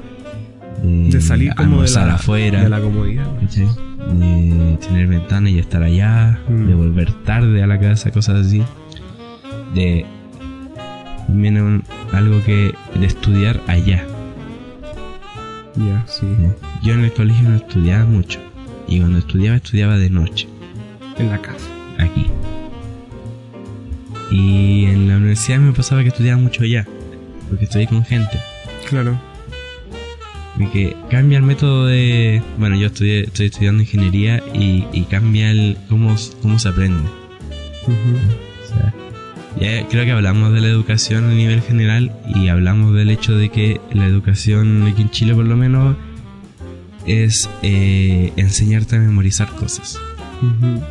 De, 0.82 1.10
De 1.10 1.22
salir 1.22 1.54
como 1.56 1.82
de 1.84 1.90
la, 1.92 2.14
afuera. 2.16 2.64
de 2.64 2.70
la 2.70 2.80
comodidad. 2.80 3.26
De 3.42 4.78
tener 4.86 5.08
ventana 5.08 5.50
y 5.50 5.60
estar 5.60 5.84
allá, 5.84 6.40
Mm. 6.48 6.68
de 6.68 6.74
volver 6.76 7.12
tarde 7.24 7.62
a 7.64 7.68
la 7.68 7.80
casa, 7.80 8.12
cosas 8.12 8.46
así. 8.46 8.64
De 9.76 10.06
un- 11.30 11.84
algo 12.14 12.42
que 12.44 12.74
de 12.96 13.06
estudiar 13.06 13.60
allá. 13.68 14.04
Ya, 15.76 16.06
sí. 16.08 16.26
Yo 16.84 16.94
en 16.94 17.02
el 17.06 17.12
colegio 17.14 17.50
no 17.50 17.56
estudiaba 17.56 18.06
mucho 18.06 18.40
y 18.88 19.00
cuando 19.00 19.20
estudiaba 19.20 19.58
estudiaba 19.58 19.98
de 19.98 20.10
noche 20.10 20.48
En 21.18 21.30
la 21.30 21.40
casa. 21.42 21.66
aquí. 21.98 22.28
Y 24.34 24.86
en 24.86 25.08
la 25.08 25.18
universidad 25.18 25.60
me 25.60 25.74
pasaba 25.74 26.02
que 26.02 26.08
estudiaba 26.08 26.42
mucho 26.42 26.64
allá, 26.64 26.88
porque 27.50 27.66
estudié 27.66 27.86
con 27.86 28.04
gente. 28.04 28.40
Claro. 28.90 29.22
Y 30.58 30.66
que 30.68 30.98
cambia 31.12 31.38
el 31.38 31.44
método 31.44 31.86
de. 31.86 32.42
Bueno, 32.58 32.76
yo 32.76 32.88
estudié, 32.88 33.26
estoy 33.26 33.46
estudiando 33.46 33.84
ingeniería 33.84 34.42
y, 34.52 34.86
y 34.92 35.04
cambia 35.04 35.52
el 35.52 35.78
cómo, 35.88 36.16
cómo 36.42 36.58
se 36.58 36.68
aprende. 36.68 37.00
O 37.84 38.68
sea, 38.68 38.94
ya 39.60 39.88
creo 39.88 40.04
que 40.04 40.12
hablamos 40.12 40.52
de 40.52 40.62
la 40.62 40.68
educación 40.68 41.26
a 41.26 41.34
nivel 41.34 41.62
general 41.62 42.12
y 42.34 42.48
hablamos 42.48 42.96
del 42.96 43.12
hecho 43.12 43.38
de 43.38 43.50
que 43.50 43.80
la 43.94 44.08
educación 44.08 44.88
aquí 44.88 45.04
en 45.04 45.12
Chile 45.12 45.36
por 45.36 45.46
lo 45.46 45.56
menos 45.56 45.96
es 47.06 47.52
eh, 47.62 48.34
enseñarte 48.36 48.96
a 48.96 49.00
memorizar 49.00 49.48
cosas. 49.50 50.00
Ujú. 50.42 50.82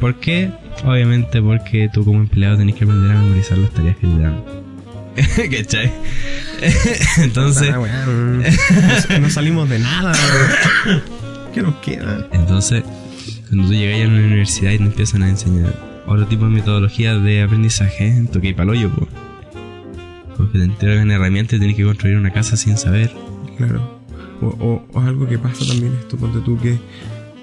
¿Por 0.00 0.16
qué? 0.16 0.50
Obviamente 0.84 1.42
porque 1.42 1.88
tú 1.92 2.04
como 2.04 2.18
empleado 2.20 2.56
tenés 2.56 2.74
que 2.76 2.84
aprender 2.84 3.10
a 3.12 3.20
memorizar 3.20 3.58
las 3.58 3.70
tareas 3.70 3.96
que 3.96 4.06
te 4.06 4.18
dan. 4.18 4.42
¿Cachai? 5.50 5.90
Entonces, 7.18 7.70
Ah, 7.74 8.04
no, 9.10 9.18
no 9.18 9.30
salimos 9.30 9.68
de 9.68 9.78
nada. 9.80 10.12
¿Qué 11.54 11.62
nos 11.62 11.74
queda? 11.76 12.26
entonces, 12.32 12.84
cuando 13.48 13.66
tú 13.68 13.74
llegas 13.74 14.00
a 14.08 14.12
la 14.12 14.18
universidad 14.18 14.72
y 14.72 14.78
te 14.78 14.84
empiezan 14.84 15.22
a 15.22 15.28
enseñar 15.28 15.74
otro 16.06 16.26
tipo 16.26 16.44
de 16.44 16.50
metodologías 16.50 17.22
de 17.22 17.42
aprendizaje, 17.42 18.24
toque 18.32 18.48
y 18.48 18.54
paloyo, 18.54 18.90
pues. 18.90 19.10
Porque 20.36 20.58
te 20.58 20.64
entregan 20.64 21.10
herramientas 21.10 21.54
y 21.56 21.60
tenés 21.60 21.76
que 21.76 21.84
construir 21.84 22.16
una 22.16 22.32
casa 22.32 22.56
sin 22.56 22.76
saber. 22.76 23.10
Claro. 23.56 23.98
O, 24.40 24.46
o- 24.46 24.86
o 24.92 25.00
algo 25.00 25.26
que 25.28 25.38
pasa 25.38 25.66
también 25.66 25.94
esto, 26.00 26.16
ponte 26.16 26.38
tú 26.44 26.58
que 26.60 26.78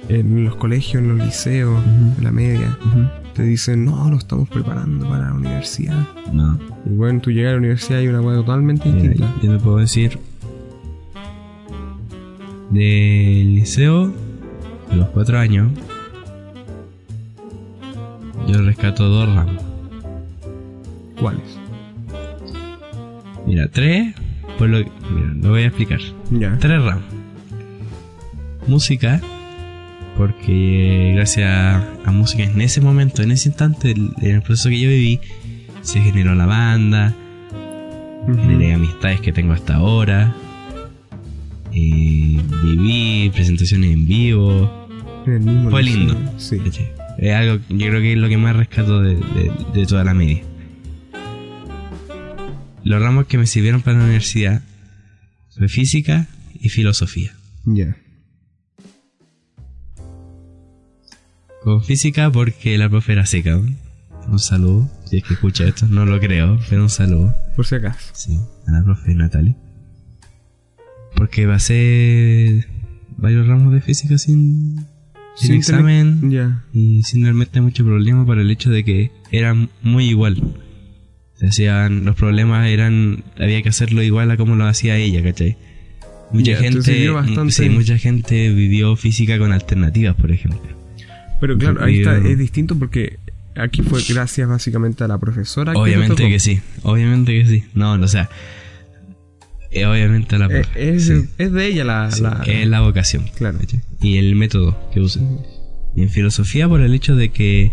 en 0.08 0.46
los 0.46 0.56
colegios, 0.56 1.04
en 1.04 1.10
los 1.18 1.26
liceos, 1.26 1.84
en 2.18 2.24
la 2.24 2.32
media, 2.32 2.78
te 3.36 3.44
dicen, 3.44 3.86
no, 3.86 4.10
lo 4.10 4.18
estamos 4.18 4.48
preparando 4.50 5.08
para 5.10 5.26
la 5.28 5.34
universidad. 5.34 6.08
No. 6.32 6.58
Y 6.86 6.90
bueno, 6.90 7.20
tú 7.22 7.32
llegas 7.32 7.50
a 7.50 7.54
la 7.54 7.58
universidad 7.60 7.98
y 8.00 8.02
hay 8.04 8.08
una 8.08 8.22
hueá 8.22 8.38
totalmente 8.38 8.90
Mira, 8.90 9.10
distinta. 9.10 9.36
yo 9.44 9.58
te 9.58 9.64
puedo 9.64 9.78
decir 9.78 10.18
del 12.72 13.56
liceo 13.56 14.08
de 14.90 14.96
los 14.96 15.10
cuatro 15.10 15.38
años 15.40 15.72
yo 18.48 18.62
rescato 18.62 19.08
dos 19.08 19.34
ramos 19.34 19.64
¿Cuáles? 21.20 21.58
mira 23.46 23.68
tres 23.72 24.14
pues 24.58 24.70
lo, 24.72 24.78
mira, 24.80 25.34
lo 25.42 25.50
voy 25.52 25.62
a 25.64 25.68
explicar 25.68 26.00
Ya. 26.32 26.58
tres 26.60 26.82
ramos 26.84 27.04
música 28.68 29.22
porque 30.18 31.14
gracias 31.16 31.50
a 32.06 32.12
música 32.12 32.44
en 32.44 32.62
ese 32.62 32.82
momento 32.82 33.22
en 33.22 33.32
ese 33.32 33.50
instante 33.50 33.92
en 33.92 34.14
el 34.22 34.42
proceso 34.42 34.70
que 34.70 34.80
yo 34.80 34.90
viví 34.90 35.20
se 35.82 36.00
generó 36.02 36.34
la 36.36 36.46
banda 36.46 37.14
generé 38.28 38.74
amistades 38.74 39.22
que 39.22 39.32
tengo 39.32 39.54
hasta 39.54 39.76
ahora. 39.76 40.36
Eh, 41.72 42.42
viví 42.64 43.30
presentaciones 43.32 43.92
en 43.92 44.08
vivo. 44.08 44.88
En 45.28 45.34
el 45.34 45.40
mismo 45.42 45.70
Fue 45.70 45.84
lindo. 45.84 46.18
Es 47.20 47.34
algo, 47.36 47.64
yo 47.70 47.88
creo 47.88 48.02
que 48.02 48.14
es 48.14 48.18
lo 48.18 48.28
que 48.28 48.38
más 48.38 48.56
rescato 48.56 49.02
de, 49.02 49.16
de- 49.16 49.52
de 49.76 49.86
toda 49.86 50.04
la 50.04 50.14
media. 50.16 50.42
Los 52.84 53.02
ramos 53.02 53.26
que 53.28 53.38
me 53.38 53.46
sirvieron 53.46 53.82
para 53.82 53.98
la 53.98 54.04
universidad 54.06 54.64
fue 55.56 55.68
física 55.70 56.28
y 56.60 56.70
filosofía. 56.70 57.34
Ya. 57.66 57.96
Con 61.66 61.84
física 61.84 62.32
porque 62.32 62.78
la 62.78 62.88
profe 62.88 63.14
era 63.14 63.26
seca. 63.26 63.60
Un 64.28 64.38
saludo, 64.38 64.88
si 65.06 65.18
es 65.18 65.24
que 65.24 65.34
escucha 65.34 65.66
esto, 65.66 65.88
no 65.88 66.06
lo 66.06 66.20
creo, 66.20 66.60
pero 66.70 66.84
un 66.84 66.92
saludo. 66.92 67.36
Por 67.56 67.66
si 67.66 67.74
acaso. 67.74 68.12
Sí, 68.14 68.40
a 68.68 68.72
la 68.72 68.84
profe 68.84 69.16
Natalie. 69.16 69.56
Porque 71.16 71.48
pasé 71.48 72.68
varios 73.18 73.48
ramos 73.48 73.74
de 73.74 73.82
física 73.82 74.20
sin, 74.20 74.86
sin, 75.34 75.56
examen 75.56 76.32
y 76.72 77.02
sin 77.02 77.24
realmente 77.24 77.60
mucho 77.62 77.84
problema 77.84 78.28
por 78.28 78.38
el 78.38 78.52
hecho 78.52 78.70
de 78.70 78.84
que 78.84 79.12
eran 79.32 79.72
muy 79.82 80.06
igual. 80.06 80.38
Se 81.34 81.48
hacían, 81.48 82.06
los 82.06 82.16
problemas 82.16 82.68
eran, 82.68 83.24
había 83.40 83.64
que 83.64 83.70
hacerlo 83.70 84.04
igual 84.04 84.30
a 84.30 84.38
como 84.38 84.56
lo 84.56 84.68
hacía 84.68 84.98
ella, 84.98 85.24
¿cachai? 85.24 85.58
Mucha 86.32 86.58
gente, 86.58 86.84
sí, 87.50 87.70
mucha 87.70 87.98
gente 87.98 88.54
vivió 88.54 88.96
física 88.96 89.40
con 89.40 89.52
alternativas, 89.52 90.16
por 90.16 90.32
ejemplo. 90.32 90.75
Pero 91.40 91.58
claro, 91.58 91.84
ahí 91.84 92.00
está, 92.00 92.18
es 92.18 92.38
distinto 92.38 92.78
porque 92.78 93.20
aquí 93.56 93.82
fue 93.82 94.02
gracias 94.08 94.48
básicamente 94.48 95.04
a 95.04 95.08
la 95.08 95.18
profesora. 95.18 95.74
Obviamente 95.74 96.28
que 96.30 96.40
sí, 96.40 96.62
obviamente 96.84 97.34
que 97.34 97.46
sí. 97.48 97.64
No, 97.74 97.94
o 97.94 98.08
sea, 98.08 98.30
eh, 99.72 99.86
obviamente 99.86 100.36
a 100.36 100.40
la 100.40 100.48
Eh, 100.48 100.66
es, 100.76 101.08
sí. 101.08 101.26
es 101.38 101.52
de 101.52 101.68
ella 101.68 101.84
la. 101.84 102.12
Sí, 102.12 102.22
la- 102.22 102.44
es 102.48 102.68
la 102.68 102.82
vocación. 102.82 103.26
Claro. 103.36 103.60
Y 104.02 104.18
el 104.18 104.36
método 104.36 104.78
que 104.94 105.00
usan. 105.02 105.40
Y 105.96 106.04
en 106.04 106.10
filosofía 106.10 106.68
por 106.68 106.82
el 106.82 106.94
hecho 106.94 107.16
de 107.16 107.30
que 107.30 107.72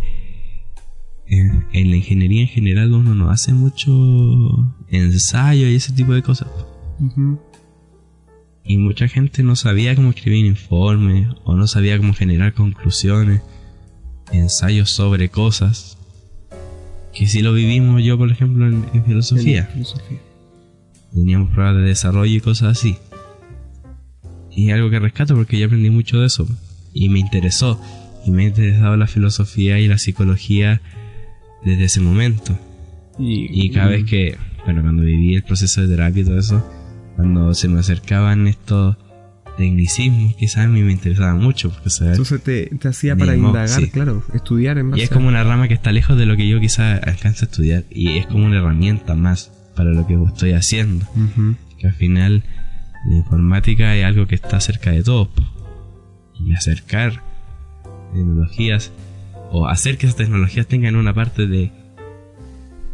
eh, 1.28 1.50
en 1.72 1.90
la 1.90 1.96
ingeniería 1.96 2.42
en 2.42 2.48
general 2.48 2.92
uno 2.92 3.14
no 3.14 3.30
hace 3.30 3.52
mucho 3.52 3.90
ensayo 4.88 5.68
y 5.68 5.76
ese 5.76 5.92
tipo 5.92 6.12
de 6.14 6.22
cosas. 6.22 6.48
Y 8.64 8.76
mucha 8.78 9.08
gente 9.08 9.42
no 9.42 9.56
sabía 9.56 9.94
cómo 9.96 10.10
escribir 10.10 10.46
informes 10.46 11.26
o 11.44 11.56
no 11.56 11.66
sabía 11.66 11.98
cómo 11.98 12.14
generar 12.14 12.52
conclusiones, 12.54 13.40
ensayos 14.32 14.90
sobre 14.90 15.28
cosas. 15.28 15.96
que 17.12 17.26
sí 17.26 17.42
lo 17.42 17.52
vivimos 17.52 18.02
yo, 18.02 18.16
por 18.16 18.30
ejemplo, 18.30 18.66
en, 18.66 18.86
en 18.94 19.04
filosofía. 19.04 19.60
En 19.60 19.68
filosofía. 19.68 20.18
Teníamos 21.12 21.50
pruebas 21.50 21.76
de 21.76 21.82
desarrollo 21.82 22.34
y 22.34 22.40
cosas 22.40 22.78
así. 22.78 22.96
Y 24.50 24.68
es 24.68 24.74
algo 24.74 24.90
que 24.90 24.98
rescato 24.98 25.34
porque 25.34 25.58
yo 25.58 25.66
aprendí 25.66 25.90
mucho 25.90 26.20
de 26.20 26.26
eso. 26.26 26.46
Y 26.92 27.08
me 27.08 27.18
interesó. 27.18 27.80
Y 28.24 28.30
me 28.30 28.44
ha 28.44 28.48
interesado 28.48 28.96
la 28.96 29.06
filosofía 29.06 29.78
y 29.78 29.88
la 29.88 29.98
psicología 29.98 30.80
desde 31.64 31.84
ese 31.84 32.00
momento. 32.00 32.58
Y 33.18 33.70
cada 33.70 33.88
vez 33.88 34.04
que, 34.04 34.38
bueno, 34.64 34.82
cuando 34.82 35.02
viví 35.02 35.34
el 35.34 35.42
proceso 35.42 35.82
de 35.82 35.88
terapia 35.88 36.22
y 36.22 36.24
todo 36.24 36.38
eso, 36.38 36.66
cuando 37.16 37.52
se 37.52 37.68
me 37.68 37.80
acercaban 37.80 38.46
estos 38.46 38.96
tecnicismos, 39.56 40.34
quizás 40.36 40.64
a 40.64 40.68
mí 40.68 40.82
me 40.82 40.92
interesaba 40.92 41.34
mucho. 41.34 41.70
Porque, 41.70 41.90
¿sabes? 41.90 42.12
Entonces 42.12 42.42
te, 42.42 42.66
te 42.78 42.88
hacía 42.88 43.16
para 43.16 43.36
indagar, 43.36 43.68
sí. 43.68 43.90
claro, 43.90 44.22
estudiar 44.34 44.78
en 44.78 44.90
base 44.90 45.00
Y 45.00 45.04
es 45.04 45.10
como 45.10 45.28
una 45.28 45.44
rama 45.44 45.68
que 45.68 45.74
está 45.74 45.92
lejos 45.92 46.16
de 46.18 46.26
lo 46.26 46.36
que 46.36 46.48
yo 46.48 46.60
quizás 46.60 47.02
alcance 47.06 47.44
a 47.44 47.48
estudiar. 47.48 47.84
Y 47.90 48.18
es 48.18 48.26
como 48.26 48.46
una 48.46 48.58
herramienta 48.58 49.14
más 49.14 49.52
para 49.76 49.90
lo 49.90 50.06
que 50.06 50.14
estoy 50.26 50.52
haciendo. 50.52 51.06
Que 51.78 51.86
al 51.88 51.94
final 51.94 52.44
la 53.08 53.16
informática 53.16 53.94
es 53.96 54.04
algo 54.04 54.26
que 54.26 54.34
está 54.34 54.60
cerca 54.60 54.90
de 54.90 55.02
todos. 55.02 55.28
po. 55.28 55.42
Y 56.40 56.52
acercar 56.54 57.22
tecnologías 58.12 58.90
o 59.50 59.68
hacer 59.68 59.98
que 59.98 60.06
esas 60.06 60.16
tecnologías 60.16 60.66
tengan 60.66 60.96
una 60.96 61.12
parte 61.14 61.46
de 61.46 61.70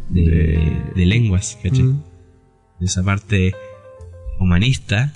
de, 0.09 0.21
De- 0.21 0.81
de 0.95 1.05
lenguas, 1.05 1.57
¿cachai? 1.61 1.83
Mm. 1.83 2.01
De 2.79 2.85
esa 2.85 3.03
parte 3.03 3.53
humanista, 4.39 5.13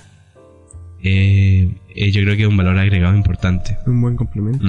eh, 1.03 1.69
eh, 1.95 2.11
yo 2.11 2.21
creo 2.21 2.35
que 2.35 2.43
es 2.43 2.47
un 2.49 2.57
valor 2.57 2.77
agregado 2.77 3.15
importante. 3.15 3.77
Un 3.85 4.01
buen 4.01 4.15
complemento. 4.15 4.65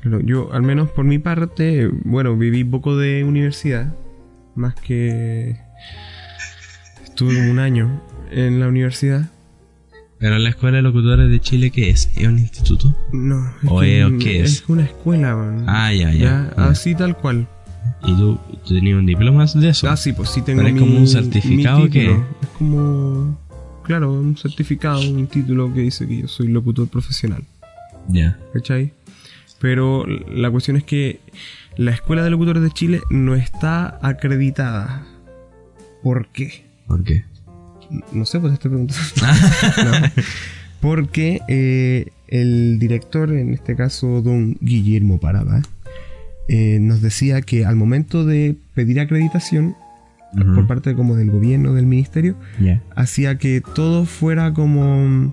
Claro, 0.00 0.20
yo, 0.20 0.52
al 0.52 0.62
menos 0.62 0.90
por 0.90 1.04
mi 1.04 1.18
parte, 1.18 1.88
bueno, 2.04 2.36
viví 2.36 2.62
poco 2.64 2.96
de 2.96 3.24
universidad, 3.24 3.94
más 4.54 4.74
que 4.74 5.56
estuve 7.04 7.50
un 7.50 7.58
año 7.58 8.02
en 8.30 8.60
la 8.60 8.68
universidad. 8.68 9.30
Pero 10.18 10.38
la 10.38 10.50
Escuela 10.50 10.76
de 10.78 10.82
Locutores 10.82 11.28
de 11.30 11.40
Chile, 11.40 11.70
¿qué 11.70 11.90
es? 11.90 12.10
¿Es 12.16 12.26
un 12.26 12.38
instituto? 12.38 12.94
No, 13.12 13.46
es, 13.62 13.70
¿O 13.70 13.80
que 13.80 14.00
es- 14.00 14.06
o 14.06 14.18
qué 14.18 14.40
es? 14.42 14.64
una 14.68 14.84
escuela, 14.84 15.36
man. 15.36 15.64
Ah, 15.66 15.92
ya, 15.92 16.10
ya. 16.12 16.18
Ya, 16.18 16.52
ya. 16.56 16.64
así 16.68 16.94
tal 16.94 17.16
cual. 17.16 17.48
¿Y 18.06 18.14
tú, 18.16 18.38
tú 18.66 18.74
tenías 18.74 18.98
un 18.98 19.06
diploma 19.06 19.44
de 19.46 19.68
eso? 19.68 19.88
Ah, 19.90 19.96
sí, 19.96 20.12
pues 20.12 20.28
sí 20.30 20.42
tengo 20.42 20.58
¿Pero 20.58 20.68
es 20.68 20.74
mi- 20.74 20.80
como 20.80 20.98
un 20.98 21.06
certificado 21.08 21.86
título. 21.88 22.24
Es 22.42 22.48
como, 22.58 23.38
claro, 23.84 24.12
un 24.12 24.36
certificado, 24.36 25.00
un 25.00 25.26
título 25.26 25.72
que 25.72 25.80
dice 25.80 26.06
que 26.06 26.22
yo 26.22 26.28
soy 26.28 26.48
locutor 26.48 26.88
profesional. 26.88 27.44
Ya. 28.08 28.38
¿cachai? 28.52 28.92
Pero 29.60 30.04
la 30.06 30.50
cuestión 30.50 30.76
es 30.76 30.84
que 30.84 31.20
la 31.76 31.92
Escuela 31.92 32.22
de 32.22 32.30
Locutores 32.30 32.62
de 32.62 32.70
Chile 32.70 33.00
no 33.10 33.34
está 33.34 33.98
acreditada. 34.02 35.06
¿Por 36.02 36.28
qué? 36.28 36.64
¿Por 36.86 37.02
qué? 37.02 37.24
No 38.12 38.24
sé, 38.24 38.40
pues 38.40 38.52
estoy 38.52 38.70
preguntando. 38.70 39.02
No. 39.84 40.22
Porque 40.80 41.40
eh, 41.48 42.08
el 42.28 42.78
director, 42.78 43.32
en 43.32 43.54
este 43.54 43.74
caso 43.74 44.20
don 44.20 44.58
Guillermo 44.60 45.18
Parada, 45.18 45.62
eh, 46.48 46.78
nos 46.78 47.00
decía 47.00 47.40
que 47.40 47.64
al 47.64 47.76
momento 47.76 48.26
de 48.26 48.56
pedir 48.74 49.00
acreditación 49.00 49.76
Por 50.34 50.66
parte 50.66 50.94
como 50.94 51.14
del 51.16 51.30
gobierno, 51.30 51.74
del 51.74 51.86
ministerio, 51.86 52.34
hacía 52.96 53.38
que 53.38 53.60
todo 53.74 54.04
fuera 54.04 54.52
como 54.52 55.32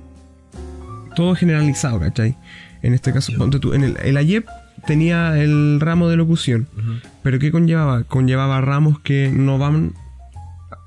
todo 1.16 1.36
generalizado, 1.36 2.00
¿cachai? 2.00 2.36
En 2.82 2.94
este 2.94 3.12
caso, 3.14 3.34
ponte 3.38 3.60
tú, 3.60 3.74
en 3.74 3.84
el, 3.84 3.98
el 4.04 4.18
AYEP 4.18 4.46
tenía 4.88 5.38
el 5.38 5.80
ramo 5.80 6.08
de 6.10 6.18
locución, 6.18 6.68
pero 7.24 7.38
¿qué 7.40 7.52
conllevaba? 7.52 8.04
Conllevaba 8.04 8.62
ramos 8.62 9.00
que 9.00 9.32
no 9.34 9.58
van 9.58 9.94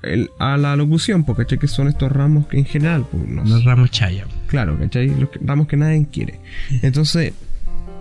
el- 0.03 0.29
a 0.39 0.57
la 0.57 0.75
locución, 0.75 1.23
porque 1.23 1.43
¿cachai? 1.43 1.59
Que 1.59 1.67
son 1.67 1.87
estos 1.87 2.11
ramos 2.11 2.47
que 2.47 2.57
en 2.57 2.65
general, 2.65 3.05
pues, 3.11 3.27
no 3.27 3.43
Los 3.43 3.59
sé. 3.61 3.65
ramos 3.65 3.91
chaya. 3.91 4.25
claro, 4.47 4.77
¿cachai? 4.79 5.07
Los 5.19 5.29
ramos 5.41 5.67
que 5.67 5.77
nadie 5.77 6.05
quiere. 6.11 6.39
Entonces, 6.81 7.33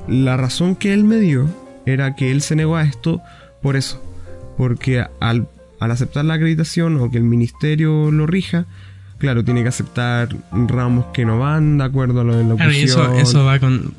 la 0.08 0.36
razón 0.36 0.76
que 0.76 0.92
él 0.92 1.04
me 1.04 1.18
dio 1.18 1.48
era 1.86 2.14
que 2.16 2.30
él 2.30 2.40
se 2.40 2.56
negó 2.56 2.76
a 2.76 2.82
esto 2.84 3.20
por 3.62 3.76
eso, 3.76 4.02
porque 4.56 5.04
al, 5.20 5.46
al 5.80 5.90
aceptar 5.90 6.24
la 6.24 6.34
acreditación 6.34 6.96
o 7.00 7.10
que 7.10 7.18
el 7.18 7.24
ministerio 7.24 8.10
lo 8.10 8.26
rija, 8.26 8.66
claro, 9.18 9.44
tiene 9.44 9.62
que 9.62 9.68
aceptar 9.68 10.28
ramos 10.52 11.06
que 11.14 11.24
no 11.24 11.38
van 11.38 11.78
de 11.78 11.84
acuerdo 11.84 12.20
a 12.20 12.24
lo 12.24 12.36
de 12.36 12.44
locución. 12.44 12.68
Claro, 12.70 12.72
y 12.72 12.82
eso, 12.82 13.14
eso 13.14 13.44
va 13.44 13.58
con 13.58 13.94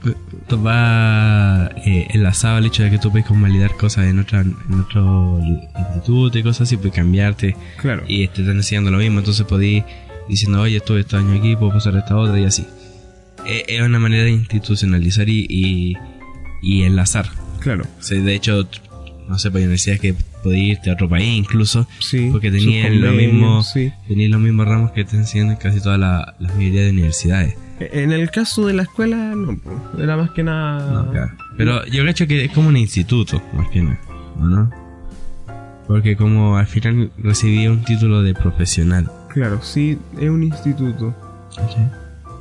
va 0.63 1.69
eh, 1.85 2.07
enlazado 2.11 2.57
al 2.57 2.65
hecho 2.65 2.83
de 2.83 2.91
que 2.91 2.97
tú 2.99 3.11
puedes 3.11 3.27
convalidar 3.27 3.75
cosas 3.77 4.05
en 4.05 4.19
otra 4.19 4.41
en 4.41 4.79
otro 4.79 5.39
instituto 5.77 6.37
y 6.37 6.43
cosas 6.43 6.61
así, 6.61 6.77
puedes 6.77 6.93
cambiarte 6.93 7.55
Claro. 7.81 8.03
y 8.07 8.27
te 8.27 8.41
están 8.41 8.57
enseñando 8.57 8.91
lo 8.91 8.97
mismo, 8.99 9.19
entonces 9.19 9.45
podís 9.45 9.83
diciendo, 10.29 10.61
oye, 10.61 10.77
estuve 10.77 11.01
este 11.01 11.17
año 11.17 11.33
aquí, 11.37 11.55
puedo 11.55 11.73
pasar 11.73 11.95
a 11.95 11.99
esta 11.99 12.15
otra 12.17 12.39
y 12.39 12.45
así. 12.45 12.65
Eh, 13.45 13.63
Es 13.67 13.81
una 13.81 13.99
manera 13.99 14.23
de 14.23 14.31
institucionalizar 14.31 15.29
y, 15.29 15.45
y, 15.47 15.95
y 16.63 16.83
enlazar. 16.83 17.27
Claro. 17.59 17.83
O 17.99 18.01
sea, 18.01 18.19
de 18.19 18.33
hecho, 18.33 18.67
no 19.27 19.37
sé, 19.39 19.51
pues 19.51 19.67
decías 19.67 19.99
que 19.99 20.15
podías 20.43 20.77
irte 20.77 20.89
a 20.89 20.93
otro 20.93 21.09
país 21.09 21.27
incluso, 21.37 21.87
Sí. 21.99 22.29
porque 22.31 22.51
tenían 22.51 23.01
lo 23.01 23.11
mismo, 23.11 23.63
sí. 23.63 23.91
tenían 24.07 24.31
los 24.31 24.41
mismos 24.41 24.67
ramos 24.67 24.91
que 24.91 25.03
te 25.05 25.15
enseñan 25.15 25.51
en 25.51 25.55
casi 25.57 25.81
toda 25.81 25.97
la, 25.97 26.35
la 26.39 26.53
mayoría 26.53 26.83
de 26.83 26.91
universidades. 26.91 27.55
En 27.79 28.11
el 28.13 28.31
caso 28.31 28.67
de 28.67 28.73
la 28.73 28.83
escuela, 28.83 29.33
no, 29.35 29.59
era 30.01 30.15
más 30.15 30.31
que 30.31 30.43
nada. 30.43 31.03
No, 31.03 31.11
claro. 31.11 31.31
Pero 31.57 31.85
yo 31.87 32.05
cacho 32.05 32.25
que 32.27 32.45
es 32.45 32.51
como 32.51 32.69
un 32.69 32.77
instituto, 32.77 33.41
más 33.53 33.67
que 33.69 33.81
nada, 33.81 33.99
¿o 34.39 34.45
¿no? 34.45 34.71
Porque 35.87 36.15
como 36.15 36.57
al 36.57 36.67
final 36.67 37.11
recibí 37.17 37.67
un 37.67 37.83
título 37.83 38.23
de 38.23 38.33
profesional. 38.33 39.11
Claro, 39.29 39.61
sí, 39.61 39.97
es 40.19 40.29
un 40.29 40.43
instituto. 40.43 41.13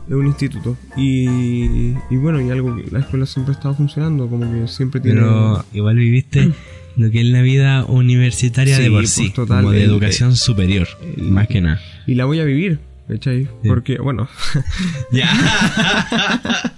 Es 0.08 0.14
un 0.14 0.26
instituto. 0.26 0.76
Y, 0.96 1.92
y 2.10 2.16
bueno, 2.16 2.40
y 2.40 2.50
algo 2.50 2.76
que 2.76 2.90
la 2.90 3.00
escuela 3.00 3.24
siempre 3.26 3.54
ha 3.54 3.56
estado 3.56 3.74
funcionando, 3.74 4.28
como 4.28 4.50
que 4.52 4.68
siempre 4.68 5.00
tiene. 5.00 5.20
Pero 5.20 5.64
igual 5.72 5.96
viviste 5.96 6.52
lo 6.96 7.10
que 7.10 7.20
es 7.20 7.26
la 7.26 7.40
vida 7.42 7.84
universitaria 7.86 8.78
de 8.78 8.90
por 8.90 9.00
pues, 9.00 9.10
sí, 9.10 9.30
total, 9.30 9.62
como 9.62 9.72
de 9.72 9.84
el- 9.84 9.90
educación 9.90 10.36
superior, 10.36 10.86
el- 11.16 11.30
más 11.30 11.48
que 11.48 11.60
nada. 11.60 11.80
Y 12.06 12.14
la 12.16 12.26
voy 12.26 12.38
a 12.40 12.44
vivir, 12.44 12.80
¿cachai? 13.08 13.48
Porque, 13.66 13.98
bueno, 13.98 14.28
Ya. 15.12 15.28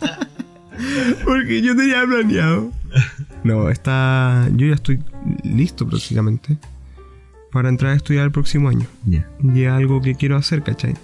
porque 1.24 1.62
yo 1.62 1.77
tenía 1.77 2.05
planeado. 2.07 2.70
No, 3.45 3.68
está. 3.70 4.49
Yo 4.55 4.66
ya 4.68 4.74
estoy 4.74 5.01
listo 5.45 5.87
prácticamente 5.87 6.57
para 7.53 7.68
entrar 7.68 7.93
a 7.93 7.97
estudiar 7.97 8.24
el 8.24 8.31
próximo 8.33 8.68
año. 8.68 8.87
ya. 9.05 9.27
Y 9.43 9.62
es 9.62 9.70
algo 9.70 10.01
que 10.01 10.14
quiero 10.14 10.37
hacer, 10.37 10.62
¿cachai? 10.62 10.95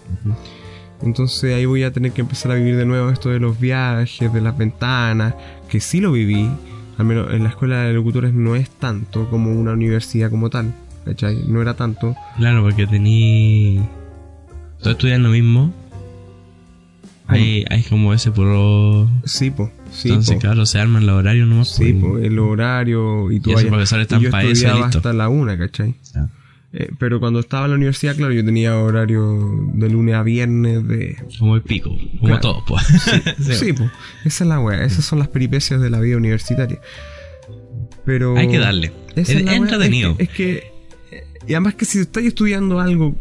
Entonces 1.03 1.55
ahí 1.55 1.67
voy 1.67 1.83
a 1.83 1.93
tener 1.93 2.13
que 2.13 2.21
empezar 2.21 2.53
a 2.53 2.55
vivir 2.55 2.77
de 2.77 2.87
nuevo 2.87 3.11
esto 3.11 3.31
de 3.31 3.41
los 3.41 3.59
viajes, 3.59 4.33
de 4.33 4.41
las 4.41 4.57
ventanas, 4.57 5.35
que 5.69 5.81
sí 5.81 6.01
lo 6.01 6.13
viví, 6.13 6.49
al 6.99 7.05
menos 7.05 7.33
en 7.33 7.43
la 7.43 7.51
escuela 7.51 7.83
de 7.83 7.93
locutores 7.93 8.33
no 8.33 8.55
es 8.55 8.71
tanto 8.71 9.29
como 9.29 9.51
una 9.51 9.73
universidad 9.73 10.31
como 10.31 10.51
tal, 10.51 10.75
¿cachai? 11.05 11.43
No 11.47 11.61
era 11.61 11.75
tanto. 11.75 12.15
Claro, 12.37 12.63
porque 12.63 12.87
tení. 12.87 13.81
Todos 14.79 14.93
estudian 14.93 15.23
lo 15.23 15.31
mismo. 15.31 15.73
Hay, 17.27 17.65
hay 17.71 17.83
como 17.85 18.13
ese 18.13 18.31
puro. 18.31 19.09
Sí, 19.25 19.51
po, 19.51 19.71
sí, 19.91 20.09
Entonces, 20.09 20.35
po. 20.35 20.41
claro, 20.41 20.67
se 20.67 20.79
arman 20.79 21.07
los 21.07 21.17
horarios 21.17 21.49
nomás. 21.49 21.69
Sí, 21.69 21.95
pues, 21.95 22.13
po, 22.13 22.19
el 22.19 22.39
horario 22.39 23.31
y 23.33 23.41
tú 23.41 23.51
Y 23.51 23.55
esos 23.55 23.67
profesores 23.67 24.05
están 24.05 24.21
y 24.21 24.25
yo 24.25 24.31
pa' 24.31 24.43
eso 24.43 24.51
y 24.51 24.53
estudiaba 24.53 24.87
hasta 24.87 25.13
la 25.13 25.29
una, 25.29 25.57
¿cachai? 25.57 25.95
ya. 26.15 26.29
Eh, 26.75 26.91
pero 26.99 27.21
cuando 27.21 27.41
estaba 27.41 27.67
en 27.67 27.73
la 27.73 27.77
universidad, 27.77 28.17
claro, 28.17 28.33
yo 28.33 28.45
tenía 28.45 28.77
horario 28.79 29.69
de 29.75 29.91
lunes 29.91 30.15
a 30.15 30.23
viernes 30.23 30.87
de... 30.89 31.17
Como 31.39 31.55
el 31.57 31.63
pico, 31.63 31.91
como 31.91 32.21
Claro. 32.23 32.41
todo, 32.41 32.65
pues. 32.67 32.83
Sí, 33.59 33.73
po, 33.75 33.91
esa 34.25 34.45
es 34.45 34.49
la 34.49 34.59
wea, 34.59 34.83
esas 34.85 35.05
son 35.05 35.19
las 35.19 35.29
peripecias 35.29 35.81
de 35.83 35.91
la 35.91 36.01
vida 36.01 36.17
universitaria. 36.17 36.79
Pero... 38.05 38.37
Hay 38.37 38.49
que 38.49 38.59
darle. 38.59 38.93
Es, 39.17 39.29
es 39.29 39.47
entretenido. 39.47 40.17
Es 40.19 40.29
que, 40.31 40.55
es 40.57 40.59
que- 40.59 40.73
y 41.49 41.53
además 41.55 41.75
que 41.75 41.85
si 41.85 41.99
estás 41.99 42.23
estudiando 42.25 42.79
algo 42.81 43.17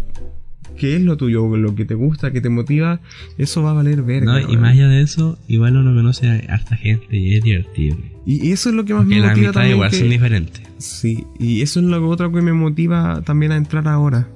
que 0.77 0.95
es 0.95 1.01
lo 1.01 1.17
tuyo, 1.17 1.57
lo 1.57 1.75
que 1.75 1.85
te 1.85 1.95
gusta, 1.95 2.31
que 2.31 2.39
te 2.39 2.49
motiva, 2.49 2.99
eso 3.37 3.61
va 3.63 3.71
a 3.71 3.73
valer 3.73 4.01
verga. 4.03 4.39
¿no? 4.41 4.51
Y 4.53 4.57
más 4.57 4.71
allá 4.73 4.87
de 4.87 5.01
eso, 5.01 5.37
igual 5.47 5.75
uno 5.75 5.93
conoce 5.93 6.27
a 6.29 6.53
harta 6.53 6.75
gente 6.77 7.17
y 7.17 7.35
es 7.35 7.43
divertido. 7.43 7.97
Y, 8.25 8.51
eso 8.51 8.69
es 8.69 8.75
lo 8.75 8.85
que 8.85 8.93
más 8.93 9.05
me 9.05 9.19
motiva 9.21 9.51
también. 9.51 9.75
igual 9.75 9.89
que- 9.89 9.97
son 9.97 10.09
diferentes. 10.09 10.61
Sí, 10.77 11.25
y 11.39 11.61
eso 11.61 11.79
es 11.79 11.85
lo 11.85 12.07
otro 12.09 12.31
que 12.31 12.41
me 12.41 12.53
motiva 12.53 13.21
también 13.23 13.51
a 13.51 13.55
entrar 13.57 13.87
ahora. 13.87 14.27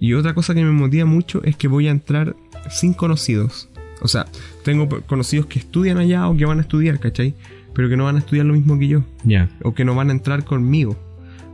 Y 0.00 0.14
otra 0.14 0.34
cosa 0.34 0.54
que 0.54 0.64
me 0.64 0.72
motiva 0.72 1.04
mucho 1.04 1.42
es 1.44 1.56
que 1.56 1.68
voy 1.68 1.88
a 1.88 1.90
entrar 1.90 2.34
sin 2.70 2.92
conocidos. 2.94 3.68
O 4.00 4.08
sea, 4.08 4.26
tengo 4.64 4.88
conocidos 5.06 5.46
que 5.46 5.58
estudian 5.60 5.98
allá 5.98 6.28
o 6.28 6.36
que 6.36 6.44
van 6.44 6.58
a 6.58 6.62
estudiar, 6.62 6.98
¿cachai? 6.98 7.34
Pero 7.74 7.88
que 7.88 7.96
no 7.96 8.04
van 8.04 8.16
a 8.16 8.18
estudiar 8.18 8.44
lo 8.46 8.52
mismo 8.54 8.78
que 8.78 8.88
yo. 8.88 9.04
Ya. 9.24 9.48
O 9.62 9.74
que 9.74 9.84
no 9.84 9.94
van 9.94 10.08
a 10.08 10.12
entrar 10.12 10.44
conmigo. 10.44 10.96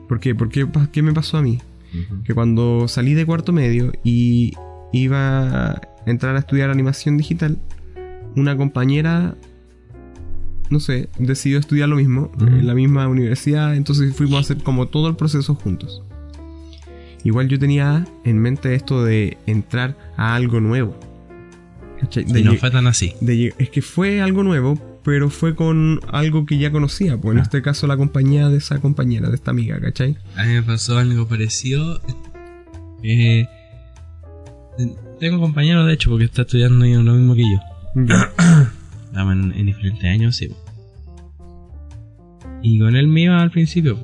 ¿Por 0.09 0.18
qué? 0.20 0.35
Porque, 0.35 0.66
¿Qué 0.90 1.02
me 1.02 1.12
pasó 1.12 1.36
a 1.39 1.43
mí? 1.43 1.59
Que 2.24 2.35
cuando 2.35 2.86
salí 2.89 3.14
de 3.14 3.24
cuarto 3.26 3.52
medio 3.52 3.93
y 4.05 4.52
iba 4.93 5.72
a 5.72 5.80
entrar 6.06 6.36
a 6.36 6.39
estudiar 6.39 6.70
animación 6.70 7.16
digital, 7.16 7.59
una 8.36 8.56
compañera 8.56 9.36
no 10.70 10.80
sé, 10.80 11.08
decidió 11.18 11.58
estudiar 11.58 11.88
lo 11.88 11.96
mismo 11.96 12.30
en 12.40 12.66
la 12.66 12.74
misma 12.74 13.06
universidad, 13.08 13.74
entonces 13.76 14.14
fuimos 14.14 14.36
a 14.36 14.40
hacer 14.40 14.62
como 14.62 14.86
todo 14.88 15.08
el 15.08 15.16
proceso 15.16 15.54
juntos. 15.54 16.02
Igual 17.24 17.48
yo 17.48 17.58
tenía 17.58 18.06
en 18.24 18.38
mente 18.38 18.74
esto 18.74 19.04
de 19.04 19.36
entrar 19.46 19.96
a 20.16 20.34
algo 20.34 20.60
nuevo. 20.60 20.98
¿Cachai? 22.00 22.24
De 22.24 22.40
Y 22.40 22.44
no 22.44 22.54
fue 22.54 22.70
tan 22.70 22.86
así. 22.86 23.14
de 23.20 23.52
es 23.58 23.70
que 23.70 23.82
fue 23.82 24.20
algo 24.22 24.44
nuevo, 24.44 24.78
pero 25.02 25.30
fue 25.30 25.54
con 25.56 26.00
algo 26.12 26.46
que 26.46 26.58
ya 26.58 26.70
conocía, 26.70 27.16
pues 27.20 27.32
en 27.34 27.40
Ah. 27.40 27.42
este 27.42 27.60
caso 27.60 27.86
la 27.88 27.96
compañía 27.96 28.48
de 28.48 28.58
esa 28.58 28.78
compañera, 28.78 29.28
de 29.30 29.34
esta 29.34 29.50
amiga, 29.50 29.80
¿cachai? 29.80 30.16
A 30.36 30.44
mí 30.44 30.52
me 30.52 30.62
pasó 30.62 30.96
algo 30.98 31.26
parecido. 31.26 32.00
Eh, 33.02 33.46
tengo 35.18 35.40
compañero, 35.40 35.84
de 35.86 35.94
hecho, 35.94 36.10
porque 36.10 36.26
está 36.26 36.42
estudiando 36.42 36.84
lo 37.02 37.14
mismo 37.14 37.34
que 37.34 37.42
yo. 37.42 37.58
En, 39.14 39.52
en 39.52 39.66
diferentes 39.66 40.05
años, 40.05 40.36
sí. 40.36 40.48
Y 42.62 42.78
con 42.78 42.97
él 42.97 43.06
me 43.09 43.22
iba 43.22 43.40
al 43.40 43.51
principio. 43.51 43.98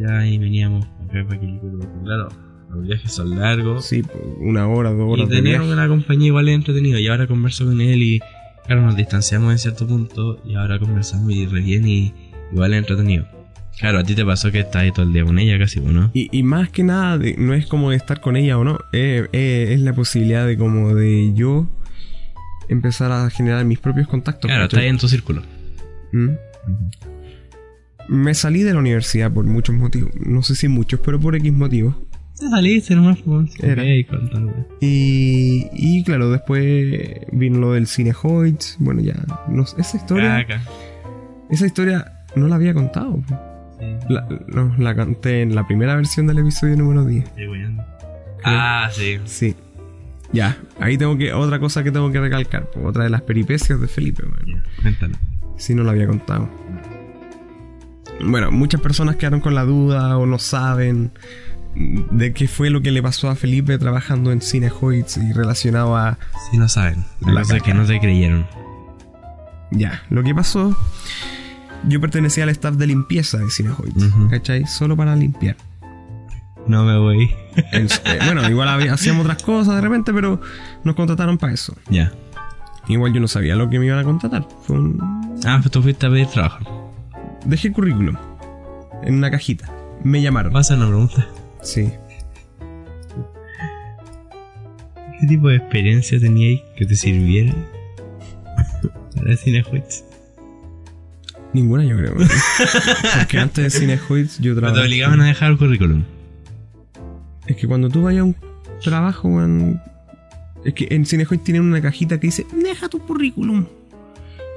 Ya 0.00 0.18
ahí 0.18 0.38
veníamos 0.38 0.84
acá 1.08 1.24
para 1.26 1.40
que 1.40 1.46
porque 1.60 1.86
claro, 2.04 2.28
los 2.70 2.86
viajes 2.86 3.12
son 3.12 3.38
largos. 3.38 3.86
Sí, 3.86 4.02
una 4.40 4.66
hora, 4.68 4.90
dos 4.90 5.08
y 5.08 5.12
horas 5.12 5.28
de 5.28 5.36
teníamos 5.36 5.68
viaje. 5.68 5.80
una 5.80 5.88
compañía 5.88 6.26
igual 6.28 6.48
entretenido. 6.48 6.98
Y 6.98 7.06
ahora 7.08 7.26
converso 7.26 7.64
con 7.64 7.80
él 7.80 8.02
y 8.02 8.20
claro, 8.66 8.82
nos 8.82 8.96
distanciamos 8.96 9.52
en 9.52 9.58
cierto 9.58 9.86
punto. 9.86 10.40
Y 10.44 10.54
ahora 10.54 10.78
conversamos 10.78 11.32
y 11.32 11.46
re 11.46 11.60
bien 11.60 11.86
y 11.86 12.12
igual 12.52 12.72
es 12.74 12.78
entretenido. 12.80 13.26
Claro, 13.78 13.98
a 13.98 14.04
ti 14.04 14.14
te 14.14 14.24
pasó 14.24 14.52
que 14.52 14.60
estás 14.60 14.82
ahí 14.82 14.92
todo 14.92 15.04
el 15.04 15.12
día 15.12 15.24
con 15.24 15.36
ella 15.38 15.58
casi, 15.58 15.80
¿no? 15.80 16.10
Y, 16.14 16.28
y 16.36 16.42
más 16.44 16.70
que 16.70 16.84
nada, 16.84 17.18
de- 17.18 17.34
no 17.36 17.54
es 17.54 17.66
como 17.66 17.90
de 17.90 17.96
estar 17.96 18.20
con 18.20 18.36
ella 18.36 18.56
o 18.56 18.62
no, 18.62 18.78
eh, 18.92 19.26
eh, 19.32 19.70
es 19.72 19.80
la 19.80 19.92
posibilidad 19.92 20.46
de 20.46 20.56
como 20.56 20.94
de 20.94 21.32
yo 21.34 21.66
empezar 22.68 23.12
a 23.12 23.28
generar 23.30 23.64
mis 23.64 23.78
propios 23.78 24.08
contactos. 24.08 24.48
Claro, 24.48 24.64
estás 24.64 24.80
ahí 24.80 24.88
en 24.88 24.98
tu 24.98 25.08
círculo. 25.08 25.42
¿Mm? 26.12 26.30
Me 28.08 28.34
salí 28.34 28.62
de 28.62 28.72
la 28.72 28.78
universidad 28.80 29.32
por 29.32 29.44
muchos 29.46 29.74
motivos, 29.74 30.10
no 30.14 30.42
sé 30.42 30.54
si 30.54 30.68
muchos, 30.68 31.00
pero 31.00 31.18
por 31.18 31.34
X 31.36 31.52
motivos. 31.52 31.96
Te 32.38 32.48
saliste 32.50 32.94
nomás. 32.96 33.18
Era. 33.62 33.82
Ok, 33.82 34.08
con 34.10 34.30
tal, 34.30 34.44
güey. 34.46 34.64
Y, 34.80 35.68
y 35.72 36.04
claro, 36.04 36.30
después 36.30 36.62
vino 37.32 37.58
lo 37.60 37.72
del 37.72 37.86
cine 37.86 38.12
Hoyts, 38.20 38.76
bueno 38.80 39.00
ya, 39.00 39.14
no 39.48 39.62
esa 39.62 39.96
historia, 39.96 40.44
Caca. 40.46 40.62
esa 41.48 41.66
historia 41.66 42.24
no 42.36 42.48
la 42.48 42.56
había 42.56 42.74
contado. 42.74 43.22
Sí. 43.78 43.86
La, 44.08 44.28
no, 44.48 44.74
la 44.78 44.94
canté 44.94 45.42
en 45.42 45.54
la 45.54 45.66
primera 45.66 45.94
versión 45.96 46.26
del 46.26 46.38
episodio 46.38 46.76
número 46.76 47.04
10. 47.04 47.24
Estoy 47.24 47.46
weyando. 47.48 47.84
Ah, 48.44 48.88
sí. 48.92 49.18
Sí. 49.24 49.54
Ya, 50.34 50.58
ahí 50.80 50.98
tengo 50.98 51.16
que. 51.16 51.32
Otra 51.32 51.60
cosa 51.60 51.84
que 51.84 51.92
tengo 51.92 52.10
que 52.10 52.20
recalcar. 52.20 52.68
otra 52.82 53.04
de 53.04 53.10
las 53.10 53.22
peripecias 53.22 53.80
de 53.80 53.86
Felipe, 53.86 54.24
bueno, 54.24 54.62
Cuéntalo. 54.82 55.16
Si 55.56 55.74
no 55.74 55.84
lo 55.84 55.90
había 55.90 56.08
contado. 56.08 56.48
Bueno, 58.20 58.50
muchas 58.50 58.80
personas 58.80 59.16
quedaron 59.16 59.40
con 59.40 59.54
la 59.54 59.64
duda 59.64 60.18
o 60.18 60.26
no 60.26 60.38
saben 60.38 61.12
de 61.74 62.32
qué 62.32 62.46
fue 62.48 62.70
lo 62.70 62.82
que 62.82 62.90
le 62.90 63.02
pasó 63.02 63.28
a 63.28 63.36
Felipe 63.36 63.78
trabajando 63.78 64.32
en 64.32 64.40
Cine 64.40 64.70
Hoyts 64.80 65.16
y 65.18 65.32
relacionado 65.32 65.96
a. 65.96 66.18
Si 66.50 66.58
no 66.58 66.68
saben. 66.68 67.04
La, 67.20 67.42
cosa 67.42 67.60
que 67.60 67.72
no 67.72 67.84
te 67.86 68.00
creyeron. 68.00 68.46
Ya, 69.70 70.02
lo 70.10 70.22
que 70.24 70.34
pasó. 70.34 70.76
Yo 71.86 72.00
pertenecía 72.00 72.44
al 72.44 72.50
staff 72.50 72.74
de 72.74 72.86
limpieza 72.86 73.38
de 73.38 73.50
Cine 73.50 73.70
Hoyts, 73.70 74.04
Ujú. 74.04 74.30
¿cachai? 74.30 74.66
Solo 74.66 74.96
para 74.96 75.14
limpiar. 75.14 75.56
No 76.66 76.84
me 76.84 76.98
voy. 76.98 77.30
Eh, 77.72 77.86
bueno, 78.24 78.48
igual 78.48 78.68
hacíamos 78.90 79.22
otras 79.24 79.42
cosas 79.42 79.76
de 79.76 79.80
repente, 79.82 80.12
pero 80.12 80.40
nos 80.82 80.94
contrataron 80.94 81.38
para 81.38 81.52
eso. 81.52 81.76
Ya. 81.90 82.12
Igual 82.88 83.12
yo 83.12 83.20
no 83.20 83.28
sabía 83.28 83.54
lo 83.56 83.68
que 83.70 83.78
me 83.78 83.86
iban 83.86 83.98
a 83.98 84.04
contratar. 84.04 84.46
Fue 84.62 84.76
un, 84.76 84.98
Ah, 85.46 85.58
pues 85.60 85.70
tú 85.70 85.82
fuiste 85.82 86.06
a 86.06 86.10
pedir 86.10 86.26
trabajo. 86.28 86.92
Dejé 87.44 87.68
el 87.68 87.74
currículum 87.74 88.16
en 89.02 89.14
una 89.14 89.30
cajita. 89.30 89.70
Me 90.02 90.22
llamaron. 90.22 90.52
¿Vas 90.52 90.70
a 90.70 90.74
una 90.76 90.86
pregunta? 90.86 91.26
Sí. 91.62 91.92
¿Qué 95.20 95.26
tipo 95.26 95.48
de 95.48 95.56
experiencia 95.56 96.18
teníais 96.20 96.60
que 96.76 96.86
te 96.86 96.96
sirviera 96.96 97.54
para 99.14 99.36
Cinejuez? 99.36 100.04
Ninguna, 101.52 101.84
yo 101.84 101.96
creo. 101.96 102.14
Porque 103.18 103.38
antes 103.38 103.64
de 103.64 103.70
Cine 103.78 103.98
Hoyts 104.08 104.38
yo 104.38 104.42
Pero 104.42 104.54
te 104.54 104.60
trabajaba. 104.60 104.86
obligaban 104.86 105.20
a 105.20 105.26
dejar 105.26 105.52
el 105.52 105.58
currículum. 105.58 106.02
Es 107.46 107.56
que 107.56 107.66
cuando 107.66 107.88
tú 107.88 108.02
vayas 108.02 108.22
a 108.22 108.24
un 108.24 108.36
trabajo, 108.82 109.28
weón, 109.28 109.80
Es 110.64 110.74
que 110.74 110.88
en 110.90 111.04
Cine 111.04 111.26
Hoyts 111.28 111.44
tienen 111.44 111.62
una 111.62 111.82
cajita 111.82 112.18
que 112.18 112.28
dice: 112.28 112.46
Deja 112.52 112.88
tu 112.88 112.98
currículum. 113.00 113.66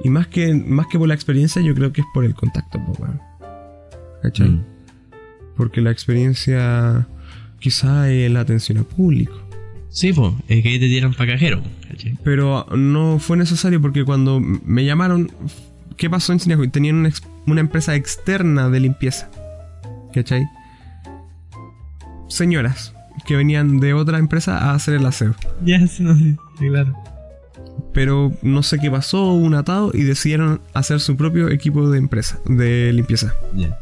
Y 0.04 0.10
más 0.10 0.28
que, 0.28 0.54
más 0.54 0.86
que 0.86 0.98
por 0.98 1.08
la 1.08 1.14
experiencia, 1.14 1.60
yo 1.60 1.74
creo 1.74 1.92
que 1.92 2.02
es 2.02 2.06
por 2.14 2.24
el 2.24 2.34
contacto, 2.34 2.78
weón. 2.98 3.20
¿Cachai? 4.22 4.48
Mm. 4.48 4.64
Porque 5.56 5.80
la 5.80 5.90
experiencia 5.90 7.06
quizá 7.58 8.10
es 8.10 8.30
la 8.30 8.40
atención 8.40 8.78
al 8.78 8.84
público. 8.84 9.34
Sí, 9.90 10.12
pues, 10.12 10.32
es 10.48 10.62
que 10.62 10.68
ahí 10.68 10.78
te 10.78 10.86
dieron 10.86 11.14
para 11.14 11.32
cajero, 11.32 11.62
¿cachai? 11.88 12.16
Pero 12.22 12.66
no 12.76 13.18
fue 13.18 13.36
necesario 13.36 13.80
porque 13.80 14.04
cuando 14.04 14.38
me 14.40 14.84
llamaron, 14.84 15.32
¿qué 15.96 16.08
pasó 16.08 16.32
en 16.32 16.40
Cinehoy? 16.40 16.68
Tenían 16.68 16.96
una, 16.96 17.10
una 17.46 17.60
empresa 17.60 17.96
externa 17.96 18.68
de 18.68 18.80
limpieza. 18.80 19.30
¿Cachai? 20.14 20.46
Señoras 22.28 22.94
que 23.26 23.36
venían 23.36 23.80
de 23.80 23.94
otra 23.94 24.18
empresa 24.18 24.58
a 24.58 24.74
hacer 24.74 24.94
el 24.94 25.04
aseo. 25.06 25.34
Ya, 25.64 25.86
sí, 25.86 26.02
no, 26.02 26.14
sí, 26.16 26.36
claro. 26.58 26.94
Pero 27.92 28.32
no 28.42 28.62
sé 28.62 28.78
qué 28.78 28.90
pasó, 28.90 29.24
hubo 29.32 29.44
un 29.44 29.54
atado 29.54 29.90
y 29.92 30.02
decidieron 30.04 30.60
hacer 30.74 31.00
su 31.00 31.16
propio 31.16 31.48
equipo 31.50 31.90
de 31.90 31.98
empresa, 31.98 32.38
de 32.46 32.92
limpieza. 32.92 33.34
Ya, 33.54 33.76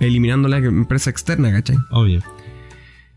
Eliminando 0.00 0.48
la 0.48 0.58
empresa 0.58 1.10
externa, 1.10 1.50
¿cachai? 1.50 1.76
obvio. 1.90 2.20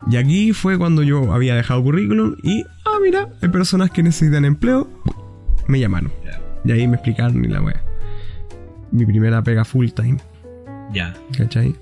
Y 0.10 0.16
aquí 0.18 0.52
fue 0.53 0.80
cuando 0.80 1.03
yo 1.03 1.32
había 1.32 1.53
dejado 1.56 1.84
currículum 1.84 2.36
y, 2.41 2.64
ah, 2.86 2.98
mira, 3.03 3.30
hay 3.41 3.49
personas 3.49 3.91
que 3.91 4.02
necesitan 4.02 4.45
empleo. 4.45 4.90
Me 5.68 5.80
llamaron. 5.80 6.12
Y 6.66 6.72
ahí 6.72 6.88
me 6.88 6.95
explicaron 6.95 7.44
y 7.45 7.48
la 7.48 7.62
wea. 7.62 7.84
Mi 8.91 9.06
primera 9.06 9.44
pega 9.44 9.64
full 9.64 9.90
time, 9.90 10.18
Ya, 10.91 11.14
¿cachai? 11.38 11.76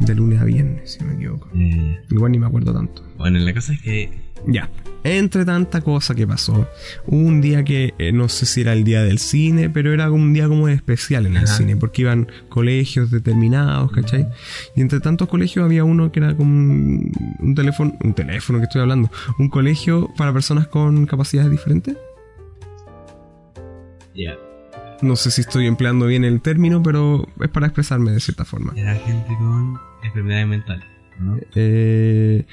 De 0.00 0.14
lunes 0.14 0.40
a 0.40 0.44
viernes, 0.44 0.92
si 0.92 1.00
no 1.00 1.08
me 1.10 1.14
equivoco. 1.14 1.48
Eh, 1.54 2.00
Igual 2.10 2.32
ni 2.32 2.38
me 2.38 2.46
acuerdo 2.46 2.72
tanto. 2.72 3.02
bueno, 3.18 3.38
la 3.38 3.52
cosa 3.54 3.72
es 3.74 3.82
que. 3.82 4.10
Ya. 4.46 4.70
Entre 5.04 5.44
tanta 5.44 5.80
cosa 5.82 6.14
que 6.14 6.26
pasó, 6.26 6.66
hubo 7.06 7.16
un 7.18 7.40
día 7.40 7.62
que 7.64 7.94
eh, 7.98 8.12
no 8.12 8.28
sé 8.28 8.44
si 8.46 8.62
era 8.62 8.72
el 8.72 8.84
día 8.84 9.02
del 9.02 9.18
cine, 9.18 9.68
pero 9.70 9.92
era 9.92 10.10
un 10.10 10.32
día 10.32 10.46
como 10.48 10.68
especial 10.68 11.26
en 11.26 11.36
el 11.36 11.46
cine, 11.46 11.76
porque 11.76 12.02
iban 12.02 12.28
colegios 12.50 13.10
determinados, 13.10 13.92
¿cachai? 13.92 14.28
Y 14.76 14.80
entre 14.82 15.00
tantos 15.00 15.28
colegios 15.28 15.64
había 15.64 15.84
uno 15.84 16.10
que 16.12 16.20
era 16.20 16.34
como 16.36 16.50
un, 16.52 17.12
un 17.38 17.54
teléfono, 17.54 17.96
un 18.02 18.12
teléfono 18.14 18.58
que 18.58 18.64
estoy 18.64 18.80
hablando, 18.82 19.10
un 19.38 19.48
colegio 19.48 20.10
para 20.16 20.32
personas 20.32 20.66
con 20.68 21.06
capacidades 21.06 21.50
diferentes. 21.50 21.96
Ya. 24.14 24.36
No 25.02 25.16
sé 25.16 25.30
si 25.30 25.40
estoy 25.42 25.66
empleando 25.66 26.06
bien 26.06 26.24
el 26.24 26.40
término, 26.42 26.82
pero 26.82 27.26
es 27.40 27.48
para 27.48 27.66
expresarme 27.66 28.10
de 28.12 28.20
cierta 28.20 28.44
forma. 28.44 28.72
Era 28.76 28.94
gente 28.96 29.34
con 29.38 29.78
enfermedades 30.02 30.46
mentales, 30.46 30.84
¿no? 31.18 31.38
Eh, 31.54 32.44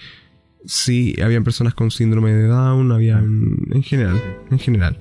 sí, 0.65 1.15
habían 1.24 1.44
personas 1.44 1.74
con 1.74 1.91
síndrome 1.91 2.32
de 2.34 2.48
Down, 2.48 2.91
había 2.91 3.18
en 3.19 3.84
general, 3.84 4.22
en 4.52 4.60
general. 4.60 4.98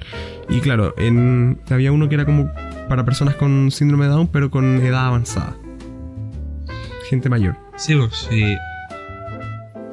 Y 0.49 0.61
claro, 0.61 0.95
en, 0.99 1.59
había 1.71 1.93
uno 1.93 2.09
que 2.09 2.15
era 2.15 2.25
como 2.25 2.51
para 2.89 3.05
personas 3.05 3.35
con 3.35 3.71
síndrome 3.71 4.05
de 4.07 4.13
Down, 4.13 4.29
pero 4.29 4.51
con 4.51 4.77
edad 4.79 5.07
avanzada. 5.07 5.57
Gente 7.09 7.29
mayor. 7.29 7.57
Sí, 7.77 7.95
pues, 7.95 8.27
sí. 8.31 8.57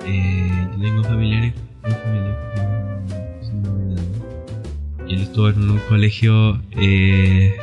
Eh, 0.06 0.68
yo 0.76 0.82
tengo 0.82 1.04
familiares, 1.04 1.54
un 1.84 1.92
familiar 1.92 2.38
con 2.56 3.46
síndrome 3.46 3.84
de 3.86 3.96
Down. 3.96 5.10
Y 5.10 5.14
él 5.16 5.22
estuvo 5.22 5.50
en 5.50 5.70
un 5.70 5.78
colegio. 5.90 6.62
Eh, 6.72 7.56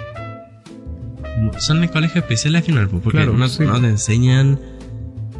son 1.58 1.86
colegios 1.88 2.16
especiales 2.24 2.60
al 2.60 2.66
final, 2.66 2.88
pues, 2.88 3.02
porque 3.02 3.18
Claro, 3.18 3.32
no, 3.32 3.48
sí. 3.48 3.64
no 3.64 3.80
te 3.80 3.88
enseñan. 3.88 4.58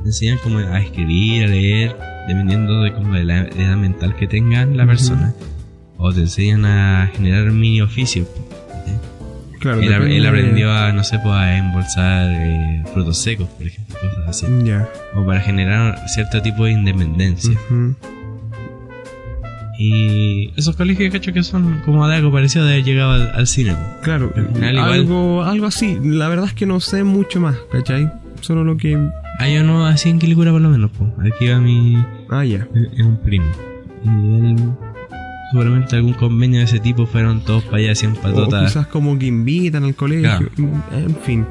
Te 0.03 0.09
enseñan 0.09 0.39
como 0.43 0.59
a 0.59 0.81
escribir, 0.81 1.45
a 1.45 1.49
leer, 1.49 1.97
dependiendo 2.29 2.83
de 2.83 2.93
como 2.93 3.15
de 3.15 3.25
la 3.25 3.41
edad 3.43 3.77
mental 3.77 4.17
que 4.17 4.27
tengan 4.27 4.77
la 4.77 4.85
Ujú. 4.85 4.91
persona. 4.93 5.35
O 5.99 6.13
te 6.13 6.21
enseñan 6.21 6.65
a 6.65 7.11
generar 7.15 7.51
mini 7.53 7.81
oficios. 7.83 8.27
Claro, 9.61 9.81
Él, 9.83 10.25
aprendió 10.27 10.73
a, 10.73 10.91
no 10.93 11.05
sé, 11.05 11.19
pues, 11.19 11.35
a 11.35 11.59
embolsar 11.59 12.31
eh, 12.33 12.83
frutos 12.95 13.19
secos, 13.19 13.47
por 13.51 13.67
ejemplo, 13.67 13.95
cosas 14.01 14.29
así. 14.29 14.47
Ya. 14.65 14.89
O 15.15 15.27
para 15.27 15.41
generar 15.43 15.99
cierto 16.09 16.41
tipo 16.41 16.65
de 16.65 16.71
independencia. 16.73 17.53
Y 19.79 20.53
esos 20.57 20.77
colegios, 20.77 21.13
cacho, 21.13 21.33
que 21.33 21.43
son 21.43 21.81
como 21.85 22.07
de 22.09 22.17
algo 22.17 22.31
parecido 22.33 22.65
de 22.67 22.73
haber 22.75 22.85
llegado 22.85 23.13
al, 23.13 23.33
al 23.35 23.47
cine. 23.47 23.73
po. 23.73 24.03
Claro, 24.03 24.33
Al 24.37 24.49
final 24.49 24.75
igual- 24.75 24.93
algo, 24.93 25.43
algo 25.45 25.67
así. 25.67 25.99
La 26.03 26.29
verdad 26.29 26.47
es 26.47 26.53
que 26.55 26.67
no 26.67 26.81
sé 26.81 27.03
mucho 27.05 27.41
más, 27.41 27.57
¿cachai? 27.73 28.11
Solo 28.41 28.65
lo 28.65 28.77
que. 28.77 28.97
Hay 29.41 29.57
uno 29.57 29.87
así 29.87 30.11
en 30.11 30.19
Quilicura 30.19 30.53
por 30.53 30.61
lo 30.61 30.69
menos, 30.69 30.91
po. 30.91 31.11
Aquí 31.23 31.49
va 31.49 31.59
mi... 31.61 31.97
Ah, 32.29 32.45
ya. 32.45 32.69
Es 32.97 33.05
un 33.05 33.17
primo. 33.23 33.47
Y 34.05 34.09
él 34.09 34.57
seguramente 35.51 35.97
algún 35.97 36.13
convenio 36.13 36.59
de 36.61 36.65
ese 36.67 36.79
tipo 36.79 37.07
fueron 37.07 37.41
todos 37.41 37.65
para 37.65 37.79
allá, 37.79 37.93
hacían 37.93 38.13
O 38.13 38.21
patotas. 38.21 38.69
quizás 38.73 38.87
como 38.87 39.19
que 39.19 39.27
invitan 39.27 39.85
al 39.85 39.95
colegio. 39.95 40.49
En 40.93 41.17
fin. 41.25 41.47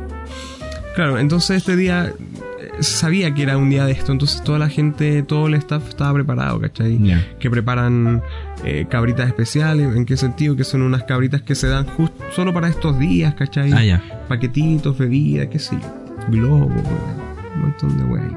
Claro, 0.96 1.18
entonces 1.18 1.58
este 1.58 1.76
día 1.76 2.14
eh, 2.14 2.72
sabía 2.84 3.34
que 3.34 3.42
era 3.44 3.58
un 3.58 3.70
día 3.72 3.86
de 3.86 3.92
esto. 3.94 4.12
Entonces 4.12 4.44
toda 4.44 4.60
la 4.60 4.70
gente, 4.70 5.24
todo 5.24 5.48
el 5.48 5.56
staff 5.56 5.90
estaba 5.90 6.14
preparado, 6.14 6.60
¿cachai? 6.62 7.00
Que 7.40 7.50
preparan 7.50 8.22
eh, 8.64 8.86
cabritas 8.90 9.28
especiales. 9.28 9.96
¿En 9.96 10.06
qué 10.06 10.16
sentido? 10.16 10.56
Que 10.56 10.64
son 10.64 10.84
unas 10.84 11.04
cabritas 11.06 11.42
que 11.42 11.56
se 11.56 11.68
dan 11.68 11.86
justo 11.86 12.24
solo 12.36 12.54
para 12.54 12.70
estos 12.70 13.00
días, 13.00 13.34
¿cachai? 13.34 13.74
Ah, 13.74 13.84
ya. 13.84 14.26
Paquetitos, 14.28 14.96
bebidas, 14.98 15.48
qué 15.48 15.58
sé 15.60 15.76
yo. 15.82 15.96
Globos, 16.30 16.68
weón, 16.70 17.29
un 17.60 17.70
montón 17.70 17.98
de 17.98 18.04
weas. 18.06 18.32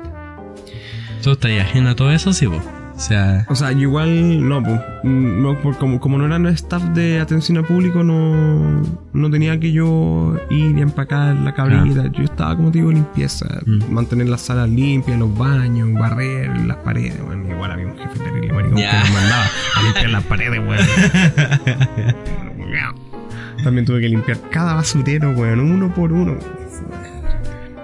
¿Tú 1.23 1.31
estás 1.33 1.51
ajeno 1.61 1.91
a 1.91 1.95
todo 1.95 2.11
eso, 2.11 2.33
sí, 2.33 2.47
vos? 2.47 2.63
O 2.95 2.99
sea, 3.05 3.47
O 3.49 3.55
sea, 3.55 3.73
yo 3.73 3.81
igual 3.81 4.47
no, 4.49 4.63
pues, 4.63 4.81
no 5.03 5.59
por- 5.61 5.77
como, 5.79 5.99
como 5.99 6.19
no 6.19 6.27
era 6.27 6.51
staff 6.51 6.83
de 6.91 7.21
atención 7.21 7.59
al 7.59 7.65
público, 7.65 8.05
no, 8.05 8.83
no 9.13 9.31
tenía 9.31 9.59
que 9.59 9.73
yo 9.73 10.37
ir 10.51 10.77
y 10.79 10.83
empacar 10.83 11.35
la 11.37 11.55
cabrita. 11.55 12.07
Yo 12.13 12.23
estaba, 12.25 12.55
como 12.55 12.71
te 12.71 12.79
digo, 12.79 12.93
limpieza, 12.93 13.47
Mm. 13.67 13.93
mantener 13.93 14.29
las 14.29 14.43
salas 14.43 14.69
limpias, 14.69 15.19
los 15.19 15.37
baños, 15.37 15.93
barrer 15.95 16.55
las 16.67 16.77
paredes. 16.79 17.21
Bueno, 17.25 17.49
igual 17.51 17.73
había 17.73 17.87
un 17.87 17.97
jefe 17.97 18.19
terrible, 18.19 18.53
maricón, 18.53 18.77
que 18.77 18.99
nos 18.99 19.11
mandaba 19.11 19.45
a 19.77 19.83
limpiar 19.85 20.11
las 20.11 20.25
paredes, 20.25 20.61
weón. 20.61 20.87
También 23.65 23.85
tuve 23.87 24.01
que 24.01 24.09
limpiar 24.09 24.39
cada 24.51 24.75
basurero, 24.75 25.31
weón, 25.31 25.61
uno 25.61 25.93
por 25.95 26.13
uno. 26.13 26.37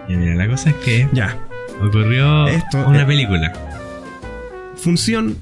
Ya 0.08 0.16
mira, 0.16 0.34
la 0.34 0.48
cosa 0.48 0.70
es 0.70 0.76
que 0.76 1.08
Ya, 1.12 1.36
ocurrió 1.82 2.46
Esto, 2.48 2.86
una 2.86 3.02
eh, 3.02 3.06
película. 3.06 3.52
función, 4.76 5.36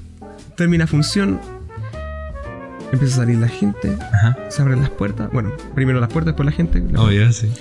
termina 0.55 0.87
función, 0.87 1.39
empieza 2.91 3.15
a 3.15 3.17
salir 3.25 3.37
la 3.37 3.47
gente, 3.47 3.95
Ajá. 4.13 4.37
se 4.49 4.61
abren 4.61 4.81
las 4.81 4.89
puertas. 4.89 5.29
Bueno, 5.31 5.51
primero 5.75 5.99
las 5.99 6.09
puertas, 6.09 6.33
después 6.33 6.45
la 6.45 6.51
gente. 6.51 6.83
La- 6.91 7.01
Obvio, 7.01 7.31
sí. 7.31 7.51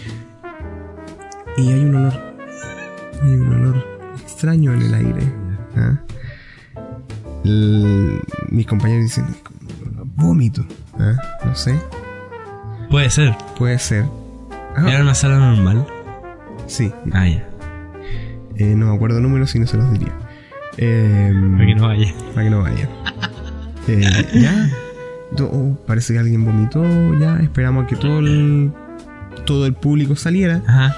Y 1.58 1.72
hay 1.72 1.80
un 1.84 1.94
olor. 1.96 2.12
Hay 3.22 3.30
un 3.30 3.54
olor 3.54 3.84
extraño 4.22 4.74
en 4.74 4.82
el 4.82 4.94
aire. 4.94 5.32
¿ah? 5.76 5.98
El- 7.44 8.20
mis 8.50 8.66
compañeros 8.66 9.04
dicen 9.04 9.26
vómito. 10.16 10.64
¿ah? 10.98 11.14
No 11.44 11.54
sé. 11.54 11.78
Puede 12.90 13.10
ser. 13.10 13.34
Puede 13.58 13.78
ser. 13.78 14.04
Ah, 14.76 14.84
Era 14.90 15.00
una 15.02 15.14
sala 15.14 15.38
normal. 15.38 15.86
Sí. 16.66 16.92
Ah, 17.12 17.26
ya. 17.28 17.48
Eh, 18.56 18.74
no 18.76 18.86
me 18.86 18.94
acuerdo 18.94 19.18
el 19.18 19.22
número, 19.22 19.46
si 19.46 19.58
no 19.58 19.66
se 19.66 19.76
los 19.76 19.90
diría. 19.92 20.12
Eh, 20.78 21.32
Para 21.52 21.66
que 21.66 21.74
no 21.74 21.86
vaya. 21.88 22.14
Para 22.34 22.44
que 22.44 22.50
no 22.50 22.62
vaya. 22.62 22.88
Eh, 23.88 24.02
ya. 24.34 24.68
Oh, 25.44 25.78
parece 25.86 26.12
que 26.12 26.18
alguien 26.18 26.44
vomitó. 26.44 26.82
Ya. 27.20 27.36
Esperamos 27.36 27.84
a 27.84 27.86
que 27.86 27.94
todo 27.94 28.18
el, 28.18 28.72
todo 29.44 29.64
el 29.66 29.74
público 29.74 30.16
saliera. 30.16 30.60
Ajá. 30.66 30.96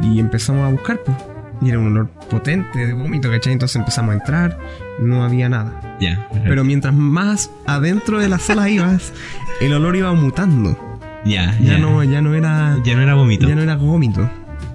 Y 0.00 0.20
empezamos 0.20 0.62
a 0.62 0.70
buscar, 0.70 1.00
pues. 1.04 1.16
Y 1.60 1.68
era 1.68 1.80
un 1.80 1.88
olor 1.88 2.08
potente 2.30 2.86
de 2.86 2.92
vómito, 2.92 3.28
¿cachai? 3.28 3.52
Entonces 3.54 3.74
empezamos 3.74 4.12
a 4.12 4.18
entrar, 4.18 4.56
no 5.00 5.24
había 5.24 5.48
nada. 5.48 5.96
Ya. 6.00 6.28
Pero 6.44 6.62
mientras 6.62 6.94
más 6.94 7.50
adentro 7.66 8.20
de 8.20 8.28
la 8.28 8.38
sala 8.38 8.70
ibas, 8.70 9.12
el 9.60 9.74
olor 9.74 9.96
iba 9.96 10.12
mutando. 10.14 10.78
Ya, 11.24 11.58
Ya 11.58 11.72
ya. 11.72 11.78
no, 11.78 12.04
ya 12.04 12.22
no 12.22 12.34
era. 12.36 12.78
Ya 12.84 12.94
no 12.94 13.02
era 13.02 13.14
vómito. 13.14 13.48
Ya 13.48 13.56
no 13.56 13.62
era 13.62 13.74
vómito. 13.74 14.30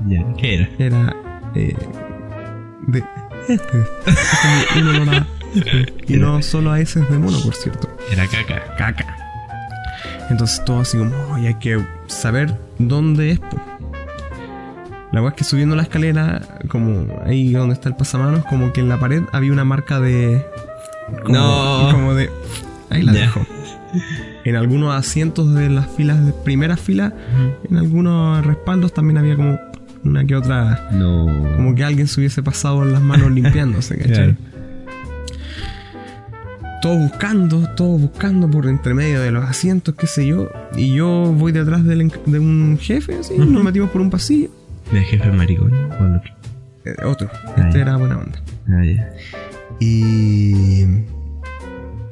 Ya. 0.07 0.23
¿Qué 0.37 0.55
era? 0.55 0.69
Era. 0.77 1.15
Eh, 1.55 1.75
de. 2.87 3.03
Este. 3.47 3.83
Como 4.73 4.89
un 4.89 4.95
olor 5.01 5.15
a. 5.15 5.27
Y 6.07 6.17
no 6.17 6.41
solo 6.41 6.71
a 6.71 6.79
heces 6.79 7.09
de 7.09 7.17
mono, 7.17 7.39
por 7.43 7.53
cierto. 7.55 7.87
Era 8.11 8.27
caca. 8.27 8.75
Caca. 8.77 9.17
Entonces 10.29 10.63
todo 10.65 10.81
así 10.81 10.97
como, 10.97 11.11
"Oh, 11.31 11.37
y 11.37 11.47
hay 11.47 11.55
que 11.55 11.79
saber 12.07 12.57
dónde 12.79 13.31
es. 13.31 13.39
po". 13.39 13.57
La 15.11 15.21
verdad 15.21 15.33
es 15.35 15.37
que 15.37 15.43
subiendo 15.45 15.75
la 15.75 15.83
escalera, 15.83 16.41
como 16.67 17.05
ahí 17.25 17.53
donde 17.53 17.73
está 17.75 17.87
el 17.89 17.95
pasamanos, 17.95 18.43
como 18.45 18.73
que 18.73 18.81
en 18.81 18.89
la 18.89 18.99
pared 18.99 19.21
había 19.31 19.51
una 19.53 19.63
marca 19.63 19.99
de... 20.01 20.45
Como, 21.23 21.33
No. 21.37 21.89
Como 21.91 22.13
de... 22.15 22.29
Ahí 22.89 23.01
la 23.03 23.13
Ya. 23.13 23.21
dejo. 23.21 23.45
En 24.43 24.57
algunos 24.57 24.93
asientos 24.93 25.53
de 25.53 25.69
las 25.69 25.87
filas, 25.87 26.25
de 26.25 26.33
primera 26.33 26.75
fila, 26.75 27.13
en 27.69 27.77
algunos 27.77 28.45
respaldos 28.45 28.93
también 28.93 29.17
había 29.19 29.37
como 29.37 29.57
una 30.05 30.25
que 30.25 30.35
otra... 30.35 30.89
No. 30.91 31.25
Como 31.55 31.75
que 31.75 31.83
alguien 31.83 32.07
se 32.07 32.19
hubiese 32.21 32.41
pasado 32.43 32.85
las 32.85 33.01
manos 33.01 33.31
limpiándose, 33.31 33.97
¿cachai? 33.99 34.13
Claro. 34.13 34.35
Todos 36.81 36.97
buscando, 36.99 37.67
todos 37.75 37.99
buscando 38.01 38.49
por 38.49 38.67
entre 38.67 38.93
medio 38.93 39.19
de 39.21 39.31
los 39.31 39.43
asientos, 39.43 39.95
qué 39.95 40.05
sé 40.05 40.27
yo. 40.27 40.49
Y 40.75 40.93
yo 40.93 41.33
voy 41.35 41.51
detrás 41.51 41.83
del 41.83 42.09
de 42.27 42.39
un 42.39 42.77
jefe, 42.79 43.17
así, 43.19 43.35
nos 43.37 43.63
metimos 43.63 43.89
por 43.89 44.01
un 44.01 44.09
pasillo. 44.11 44.49
¿De 44.91 45.01
jefe 45.01 45.31
maricón 45.31 45.73
o 45.73 46.05
el 46.05 46.15
otro? 46.17 46.31
Eh, 46.85 46.95
otro, 47.05 47.29
Ah, 47.33 47.53
este 47.65 47.77
ya. 47.79 47.81
era 47.85 47.97
buena 47.97 48.19
onda. 48.19 48.39
Ah, 48.69 48.85
ya. 48.85 49.09
Y. 49.79 50.83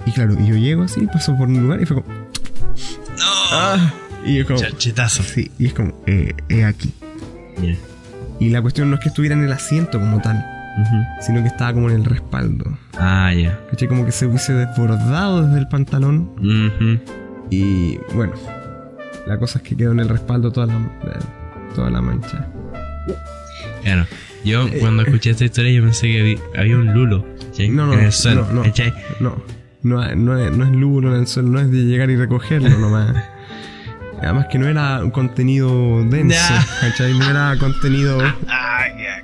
Y 0.06 0.11
claro, 0.15 0.34
y 0.41 0.48
yo 0.48 0.56
llego 0.56 0.84
así, 0.84 1.06
paso 1.06 1.38
por 1.38 1.48
un 1.49 1.61
lugar 1.61 1.80
y 1.82 1.86
fue 1.86 2.02
como. 2.02 2.11
¡No! 2.15 3.32
¡Ah! 3.52 3.94
Y 4.26 4.40
es 4.40 4.45
como. 4.48 4.57
Chachetazo. 4.60 5.22
Sí, 5.22 5.52
y 5.60 5.68
es 5.68 5.74
como, 5.74 5.94
eh, 6.07 6.34
es 6.49 6.64
aquí. 6.65 6.91
Y 8.39 8.49
la 8.49 8.61
cuestión 8.61 8.89
no 8.89 8.95
es 8.95 9.01
que 9.01 9.09
estuviera 9.09 9.35
en 9.35 9.43
el 9.43 9.51
asiento 9.51 9.99
como 9.99 10.19
tal, 10.21 10.43
sino 11.21 11.41
que 11.41 11.47
estaba 11.47 11.73
como 11.73 11.89
en 11.89 11.97
el 11.97 12.05
respaldo. 12.05 12.65
Ah, 12.99 13.31
ya. 13.34 13.59
¿Cachai? 13.69 13.88
Como 13.88 14.05
que 14.05 14.11
se 14.11 14.25
hubiese 14.25 14.53
desbordado 14.53 15.45
desde 15.47 15.59
el 15.59 15.67
pantalón. 15.67 16.31
Y 17.49 17.97
bueno, 18.15 18.34
la 19.27 19.38
cosa 19.38 19.59
es 19.59 19.63
que 19.63 19.75
quedó 19.75 19.91
en 19.91 19.99
el 19.99 20.09
respaldo 20.09 20.51
toda 20.51 20.67
la, 20.67 20.73
la- 20.80 21.73
toda 21.75 21.89
la 21.89 22.01
mancha. 22.01 22.47
Claro. 23.84 24.05
Yo 24.43 24.67
Eh, 24.67 24.77
cuando 24.81 25.03
escuché 25.03 25.30
esta 25.31 25.45
historia 25.45 25.71
yo 25.71 25.84
pensé 25.84 26.07
que 26.07 26.38
había, 26.57 26.77
un 26.77 26.93
lulo. 26.93 27.25
¿cachai? 27.47 27.69
No, 27.69 27.85
no, 27.88 27.93
en 27.93 27.99
el 28.01 28.11
suelo, 28.11 28.45
no. 28.51 28.63
No, 29.19 29.35
no, 29.84 30.15
no 30.15 30.38
es, 30.39 30.51
no 30.51 30.65
es 30.65 30.71
lulo 30.71 31.13
en 31.13 31.21
el 31.21 31.27
suelo, 31.27 31.49
no 31.49 31.59
es 31.59 31.71
de 31.71 31.77
llegar 31.85 32.09
y 32.09 32.15
recogerlo 32.17 32.69
nomás. 32.77 33.15
Además 34.23 34.47
que 34.49 34.57
no 34.57 34.67
era 34.67 35.03
un 35.03 35.11
contenido 35.11 36.03
denso. 36.05 36.53
¿cachai? 36.81 37.13
No 37.17 37.29
era 37.29 37.55
contenido... 37.59 38.19
Ah, 38.47 38.85
ya. 38.97 39.23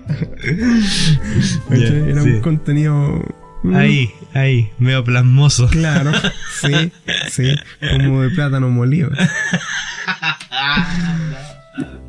¿cachai? 1.69 1.79
Ya, 1.79 2.09
Era 2.11 2.21
sí. 2.21 2.29
un 2.33 2.41
contenido... 2.41 3.23
mm, 3.63 3.75
Ahí, 3.75 4.11
ahí, 4.33 4.71
medio 4.79 5.03
plasmoso. 5.03 5.67
Claro, 5.69 6.11
sí, 6.61 6.91
sí, 7.29 7.55
como 7.79 8.21
de 8.21 8.29
plátano 8.31 8.69
molido. 8.69 9.09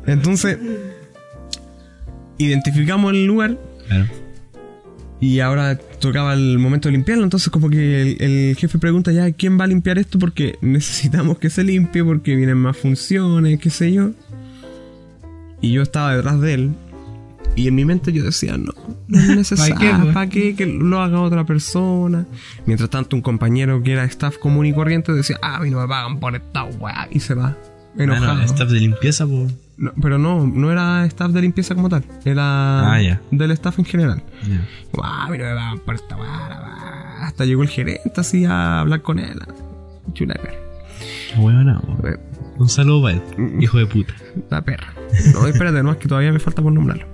Entonces, 0.07 0.57
identificamos 2.37 3.13
el 3.13 3.25
lugar 3.25 3.57
Claro. 3.87 4.05
Y 5.21 5.39
ahora 5.39 5.77
tocaba 5.77 6.33
el 6.33 6.59
momento 6.59 6.89
de 6.89 6.93
limpiarlo, 6.93 7.23
entonces 7.23 7.49
como 7.49 7.69
que 7.69 8.01
el, 8.01 8.21
el 8.21 8.55
jefe 8.57 8.79
pregunta 8.79 9.11
ya 9.11 9.31
quién 9.31 9.57
va 9.57 9.63
a 9.63 9.67
limpiar 9.67 9.97
esto 9.99 10.19
porque 10.19 10.57
necesitamos 10.61 11.37
que 11.37 11.49
se 11.49 11.63
limpie 11.63 12.03
porque 12.03 12.35
vienen 12.35 12.57
más 12.57 12.75
funciones, 12.75 13.59
qué 13.59 13.69
sé 13.69 13.93
yo. 13.93 14.11
Y 15.61 15.71
yo 15.71 15.83
estaba 15.83 16.15
detrás 16.15 16.41
de 16.41 16.53
él 16.55 16.71
y 17.55 17.67
en 17.67 17.75
mi 17.75 17.85
mente 17.85 18.13
yo 18.13 18.23
decía, 18.23 18.57
no, 18.57 18.73
no 19.07 19.19
es 19.19 19.29
necesario, 19.35 19.75
¿Pa' 19.75 19.81
qué, 19.81 20.13
¿para 20.13 20.29
qué, 20.29 20.55
que 20.55 20.65
lo 20.65 21.01
haga 21.01 21.21
otra 21.21 21.45
persona? 21.45 22.25
Mientras 22.65 22.89
tanto 22.89 23.15
un 23.15 23.21
compañero 23.21 23.83
que 23.83 23.93
era 23.93 24.05
staff 24.05 24.37
común 24.37 24.65
y 24.65 24.73
corriente 24.73 25.11
decía, 25.13 25.37
ah, 25.41 25.57
a 25.57 25.59
mí 25.59 25.69
no 25.69 25.79
me 25.79 25.87
pagan 25.87 26.19
por 26.19 26.35
esta 26.35 26.63
weá 26.63 27.07
y 27.11 27.19
se 27.19 27.33
va. 27.33 27.57
Enojado. 27.97 28.31
Ah, 28.31 28.35
no, 28.35 28.43
staff 28.43 28.69
de 28.69 28.79
limpieza, 28.79 29.27
pues. 29.27 29.53
No, 29.77 29.91
pero 30.01 30.17
no, 30.17 30.45
no 30.45 30.71
era 30.71 31.05
staff 31.05 31.31
de 31.31 31.41
limpieza 31.41 31.73
como 31.75 31.89
tal, 31.89 32.03
era 32.23 32.93
Ah, 32.93 33.19
del 33.31 33.51
staff 33.51 33.79
en 33.79 33.85
general. 33.85 34.23
Ya. 34.47 34.67
Ah, 35.01 35.27
mira. 35.31 35.73
Hasta 37.21 37.45
llegó 37.45 37.63
el 37.63 37.69
gerente 37.69 38.11
así 38.15 38.45
a 38.45 38.79
hablar 38.81 39.01
con 39.01 39.19
él. 39.19 39.39
Chula 40.13 40.35
perra. 40.35 40.57
Po. 41.35 41.49
Eh, 42.07 42.17
Un 42.57 42.69
saludo 42.69 43.01
para 43.03 43.15
él, 43.15 43.21
Mm. 43.37 43.61
hijo 43.61 43.77
de 43.77 43.85
puta. 43.87 44.13
La 44.49 44.61
perra. 44.61 44.93
No, 45.33 45.47
espérate, 45.47 45.81
no, 45.83 45.91
es 45.91 45.97
que 45.97 46.07
todavía 46.07 46.31
me 46.31 46.39
falta 46.39 46.61
por 46.61 46.71
nombrarlo. 46.71 47.05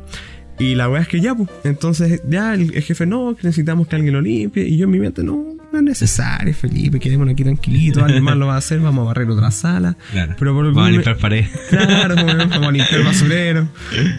Y 0.60 0.74
la 0.76 0.90
weá 0.90 1.02
es 1.02 1.08
que 1.08 1.22
ya, 1.22 1.36
pues. 1.36 1.50
Entonces, 1.64 2.22
ya 2.28 2.54
el, 2.56 2.74
el 2.74 2.82
jefe 2.82 3.06
no, 3.06 3.36
que 3.36 3.48
necesitamos 3.48 3.88
que 3.88 3.96
alguien 3.96 4.14
lo 4.14 4.22
limpie. 4.22 4.68
Y 4.68 4.78
yo 4.78 4.86
en 4.86 4.92
mi 4.92 5.00
mente, 5.00 5.24
no, 5.24 5.44
no 5.82 5.92
es 5.92 6.02
necesario, 6.02 6.54
Felipe, 6.54 7.00
quedémonos 7.00 7.34
aquí 7.34 7.44
tranquilitos. 7.44 8.02
Alguien 8.04 8.24
más 8.24 8.36
lo 8.38 8.48
va 8.48 8.56
a 8.56 8.58
hacer, 8.58 8.80
vamos 8.80 9.04
a 9.04 9.06
barrer 9.08 9.30
otra 9.30 9.52
sala. 9.52 9.96
Claro. 10.12 10.36
Pero 10.40 10.54
por 10.54 10.66
Vamos 10.66 10.88
a 10.88 10.92
limpiar 10.92 11.18
pared. 11.18 11.46
Claro, 11.70 12.16
vamos 12.16 12.68
a 12.68 12.72
limpiar 12.72 13.04
basurero. 13.04 13.70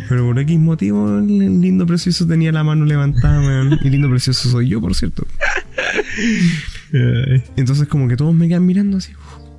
Pero 0.09 0.25
por 0.27 0.39
X 0.39 0.59
motivo, 0.59 1.19
el 1.19 1.61
lindo 1.61 1.87
precioso 1.87 2.27
tenía 2.27 2.53
la 2.53 2.65
mano 2.65 2.85
levantada, 2.85 3.41
weón. 3.41 3.79
Y 3.83 3.91
lindo 3.91 4.09
precioso 4.09 4.49
soy 4.51 4.69
yo, 4.69 4.81
por 4.81 4.95
cierto. 4.95 5.27
Entonces, 7.57 7.87
como 7.89 8.09
que 8.09 8.17
todos 8.17 8.35
me 8.35 8.49
quedan 8.49 8.67
mirando 8.67 8.97
así. 8.99 9.13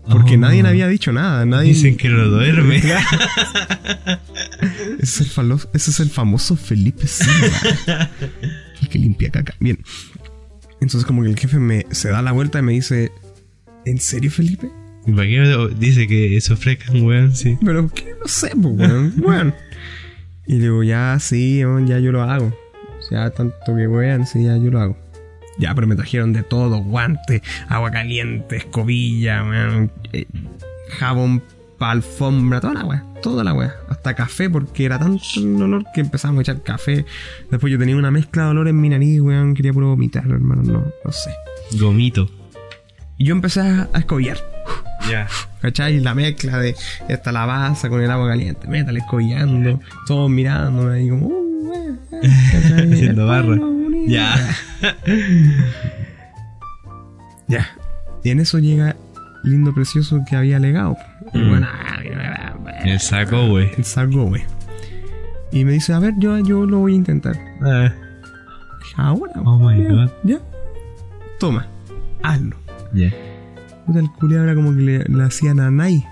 Porque 0.09 0.35
Oh. 0.35 0.39
nadie 0.39 0.63
me 0.63 0.69
había 0.69 0.87
dicho 0.87 1.11
nada. 1.11 1.45
Nadie. 1.45 1.69
Dicen 1.69 1.95
que 1.95 2.09
no 2.09 2.23
duerme. 2.25 2.77
Ese 4.99 5.03
es 5.03 5.21
el, 5.21 5.27
falo- 5.27 5.69
ese 5.73 5.91
es 5.91 5.99
el 5.99 6.09
famoso 6.09 6.55
Felipe 6.55 7.05
Silva. 7.07 8.09
el 8.81 8.89
que 8.89 8.97
limpia 8.97 9.29
caca. 9.29 9.53
Bien. 9.59 9.77
Entonces, 10.81 11.05
como 11.05 11.23
que 11.23 11.29
el 11.29 11.37
jefe 11.37 11.59
me, 11.59 11.85
se 11.91 12.09
da 12.09 12.21
la 12.21 12.31
vuelta 12.31 12.59
y 12.59 12.61
me 12.61 12.73
dice: 12.73 13.11
¿En 13.85 13.99
serio, 13.99 14.31
Felipe? 14.31 14.69
¿Y 15.05 15.11
para 15.11 15.27
qué 15.27 15.69
dice 15.77 16.07
que 16.07 16.39
se 16.41 16.53
ofrezcan, 16.53 17.01
weón? 17.03 17.35
Sí. 17.35 17.57
Pero 17.63 17.89
que 17.89 18.15
no 18.19 18.27
sé, 18.27 18.51
pues, 18.61 18.75
weón. 18.77 19.13
weón. 19.23 19.55
Y 20.47 20.55
le 20.55 20.63
digo, 20.63 20.83
ya, 20.83 21.17
sí, 21.19 21.63
weón, 21.63 21.87
ya 21.87 21.99
yo 21.99 22.11
lo 22.11 22.23
hago. 22.23 22.53
O 22.97 23.01
sea, 23.01 23.29
tanto 23.29 23.55
que 23.75 23.87
weón, 23.87 24.25
sí, 24.25 24.43
ya 24.43 24.57
yo 24.57 24.71
lo 24.71 24.79
hago. 24.79 24.97
Ya, 25.57 25.75
pero 25.75 25.87
me 25.87 25.95
trajeron 25.95 26.31
de 26.31 26.43
todo, 26.43 26.77
guantes, 26.77 27.41
agua 27.67 27.91
caliente, 27.91 28.57
escobilla, 28.57 29.43
weón, 29.43 29.91
eh, 30.13 30.25
jabón 30.89 31.43
para 31.79 31.93
alfombra, 31.93 32.61
toda 32.61 32.73
la 32.75 32.85
weá, 32.85 33.03
toda 33.23 33.43
la 33.43 33.53
weá. 33.53 33.73
Hasta 33.87 34.13
café, 34.13 34.49
porque 34.49 34.85
era 34.85 34.99
tanto 34.99 35.23
el 35.37 35.61
olor 35.61 35.85
que 35.93 36.01
empezamos 36.01 36.39
a 36.39 36.41
echar 36.41 36.61
café. 36.61 37.05
Después 37.49 37.71
yo 37.71 37.79
tenía 37.79 37.95
una 37.95 38.11
mezcla 38.11 38.43
de 38.43 38.49
olor 38.49 38.67
en 38.67 38.79
mi 38.79 38.89
nariz, 38.89 39.21
weón, 39.21 39.55
quería 39.55 39.73
puro 39.73 39.87
vomitar, 39.87 40.25
hermano, 40.25 40.61
no, 40.61 40.85
no 41.03 41.11
sé. 41.11 41.31
Gomito. 41.79 42.29
Y 43.17 43.25
yo 43.25 43.33
empecé 43.33 43.61
a, 43.61 43.89
a 43.93 43.99
escobillar. 43.99 44.37
Ya. 45.09 45.27
¿Cachai? 45.61 45.99
La 45.99 46.13
mezcla 46.13 46.59
de 46.59 46.75
esta 47.07 47.31
lavaza 47.31 47.89
con 47.89 48.01
el 48.01 48.11
agua 48.11 48.27
caliente, 48.27 48.67
métale 48.67 48.99
escollando, 48.99 49.79
todos 50.05 50.29
mirándome 50.29 50.93
ahí 50.93 51.09
como, 51.09 51.27
uh, 51.27 51.97
¿cachai? 52.11 52.93
Haciendo 52.93 53.25
barra. 53.25 53.57
Ya. 54.07 54.35
Ya. 57.49 57.67
Y 58.23 58.29
en 58.29 58.41
eso 58.41 58.59
llega 58.59 58.95
lindo 59.43 59.73
precioso 59.73 60.21
que 60.29 60.35
había 60.35 60.59
legado. 60.59 60.95
Mm. 61.33 61.49
bueno, 61.49 61.67
El 62.85 62.99
saco, 62.99 63.47
güey. 63.47 63.71
el 63.77 63.83
salgo, 63.85 64.25
güey. 64.25 64.43
Y 65.51 65.65
me 65.65 65.71
dice, 65.73 65.93
a 65.93 65.99
ver, 65.99 66.13
yo, 66.17 66.37
yo 66.39 66.65
lo 66.65 66.79
voy 66.79 66.93
a 66.93 66.95
intentar. 66.95 67.33
Dije, 67.35 68.95
ahora, 68.97 69.33
Oh 69.43 69.57
my 69.59 69.81
ya, 69.83 69.89
God. 69.89 70.09
Ya. 70.23 70.39
Toma, 71.39 71.67
hazlo. 72.23 72.55
Ya. 72.93 73.11
Puta, 73.85 73.99
el 73.99 74.09
culiao 74.11 74.43
era 74.43 74.55
como 74.55 74.73
que 74.75 74.81
le, 74.81 74.99
le 75.05 75.23
hacían 75.23 75.59
a 75.59 75.71
Nai 75.71 76.05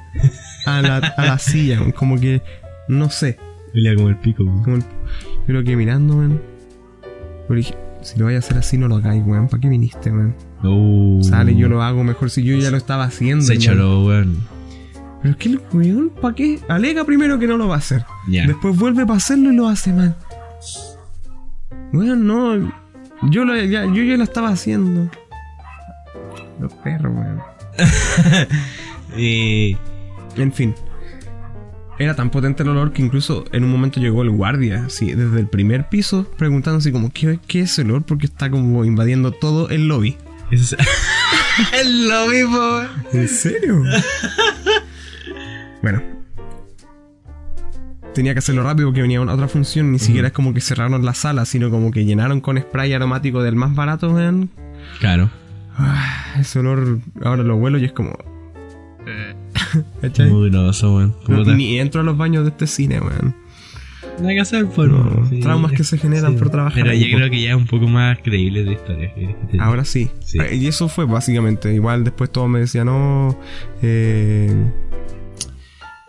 a 0.66 0.82
la, 0.82 0.98
a 0.98 1.26
la 1.26 1.38
silla, 1.38 1.80
como 1.94 2.20
que, 2.20 2.42
no 2.88 3.10
sé. 3.10 3.38
Pelea 3.74 3.96
como 3.96 4.10
el 4.10 4.18
pico, 4.18 4.44
güey. 4.44 4.64
Como 4.64 4.76
el- 4.78 4.84
yo 5.48 5.54
lo 5.54 5.64
quedé 5.64 5.76
mirando. 5.76 6.40
Pero 7.48 7.58
dije, 7.58 7.76
si 8.02 8.18
lo 8.20 8.26
vaya 8.26 8.38
a 8.38 8.40
hacer 8.40 8.58
así, 8.58 8.78
no 8.78 8.88
lo 8.88 8.96
hagáis, 8.96 9.24
weón. 9.26 9.48
¿Para 9.48 9.62
qué 9.62 9.70
viniste, 9.70 10.12
man? 10.12 10.36
Uh, 10.64 11.22
Sale, 11.24 11.56
yo 11.56 11.70
lo 11.70 11.84
hago 11.84 12.04
mejor 12.04 12.30
si 12.32 12.44
yo 12.44 12.58
ya 12.58 12.72
lo 12.72 12.78
estaba 12.78 13.04
haciendo. 13.06 13.46
Se 13.46 13.58
choró, 13.58 14.04
weón. 14.04 14.38
Pero 15.28 15.32
es 15.32 15.44
que 15.44 15.50
el 15.50 15.62
weón, 15.74 16.10
¿para 16.22 16.36
qué? 16.36 16.58
Alega 16.70 17.04
primero 17.04 17.38
que 17.38 17.48
no 17.48 17.58
lo 17.58 17.68
va 17.68 17.76
a 17.76 17.80
hacer. 17.80 18.06
Después 18.28 18.78
vuelve 18.78 19.06
para 19.06 19.18
hacerlo 19.18 19.52
y 19.52 19.58
lo 19.58 19.68
hace 19.68 19.92
mal. 19.92 20.16
Weón, 21.92 22.26
no. 22.26 22.72
Yo, 23.24 23.44
lo, 23.44 23.54
ya, 23.58 23.84
yo 23.86 24.04
ya 24.04 24.16
lo 24.16 24.24
estaba 24.24 24.48
haciendo. 24.48 25.12
Los 26.62 26.74
perros, 26.76 27.14
weón. 27.14 27.42
Y. 29.18 29.76
En 30.38 30.54
fin. 30.54 30.74
Era 32.00 32.16
tan 32.16 32.30
potente 32.30 32.64
el 32.64 32.70
olor 32.70 32.94
que 32.94 33.02
incluso 33.02 33.44
en 33.52 33.66
un 33.66 33.72
momento 33.72 34.00
llegó 34.00 34.22
el 34.22 34.30
guardia, 34.30 34.86
así, 34.86 35.14
desde 35.14 35.42
el 35.42 35.48
primer 35.48 35.90
piso, 35.90 36.26
preguntando 36.38 36.78
así 36.78 36.94
como, 36.94 37.12
¿qué, 37.12 37.38
qué 37.48 37.62
es 37.62 37.78
el 37.80 37.90
olor? 37.90 38.04
Porque 38.04 38.28
está 38.28 38.50
como 38.50 38.86
invadiendo 38.86 39.34
todo 39.34 39.68
el 39.68 39.90
lobby. 39.90 40.16
Es 40.52 40.74
es 41.74 41.86
lo 41.86 42.28
mismo, 42.28 42.58
weón. 42.58 42.90
¿En 43.12 43.28
serio? 43.28 43.84
bueno. 45.92 46.04
Tenía 48.14 48.34
que 48.34 48.40
hacerlo 48.40 48.64
rápido 48.64 48.88
porque 48.88 49.02
venía 49.02 49.22
una 49.22 49.34
otra 49.34 49.48
función. 49.48 49.92
Ni 49.92 50.00
siquiera 50.00 50.28
es 50.28 50.34
como 50.34 50.54
que 50.54 50.60
cerraron 50.60 51.06
la 51.06 51.14
sala, 51.14 51.46
sino 51.46 51.70
como 51.70 51.92
que 51.92 52.04
llenaron 52.04 52.42
con 52.42 52.60
spray 52.60 52.94
aromático 52.94 53.42
del 53.44 53.56
más 53.56 53.76
barato, 53.76 54.14
vean. 54.14 54.50
Claro. 55.00 55.30
Ah, 55.78 56.36
ese 56.40 56.60
olor, 56.60 57.00
ahora 57.24 57.44
lo 57.44 57.56
huelo 57.56 57.78
y 57.78 57.86
es 57.86 57.92
como... 57.92 58.18
¿Cachai? 60.02 60.30
Muy 60.30 60.50
groso, 60.50 60.96
weón. 60.96 61.16
No, 61.28 61.44
ni 61.46 61.80
entro 61.80 62.02
a 62.02 62.04
los 62.04 62.18
baños 62.18 62.44
de 62.44 62.50
este 62.50 62.68
cine, 62.68 63.00
weón. 63.00 63.36
Nada 64.20 64.34
que 64.34 64.40
hacer, 64.42 64.66
pues. 64.66 64.90
No, 64.90 65.28
sí. 65.30 65.40
traumas 65.40 65.72
que 65.74 65.84
se 65.84 65.98
generan 65.98 66.36
por 66.38 66.50
trabajar 66.50 66.82
Pero 66.82 66.92
ahí, 66.92 67.08
yo 67.08 67.18
creo 67.18 67.30
que 67.30 67.42
ya 67.42 67.52
es 67.52 67.56
un 67.56 67.68
poco 67.68 67.88
más 67.88 68.18
creíble 68.24 68.64
de 68.64 68.74
historia. 68.74 69.14
Ahora 69.60 69.86
sí. 69.86 70.10
Sí. 70.22 70.40
Eh, 70.40 70.56
Y 70.56 70.68
eso 70.68 70.88
fue 70.90 71.06
básicamente. 71.06 71.74
Igual 71.74 72.04
después 72.04 72.32
todos 72.32 72.50
me 72.50 72.60
decían, 72.60 72.88
no. 72.88 73.40
Eh, 73.84 74.52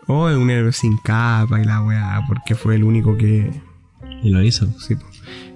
oh, 0.09 0.29
es 0.29 0.37
un 0.37 0.51
héroe 0.51 0.73
sin 0.73 0.97
capa 0.99 1.61
y 1.61 1.65
la 1.65 1.81
weá, 1.83 2.23
porque 2.27 2.55
fue 2.57 2.75
el 2.75 2.83
único 2.85 3.17
que. 3.17 3.51
Y 4.23 4.31
lo 4.31 4.43
hizo. 4.43 4.67
Sí. 4.81 4.97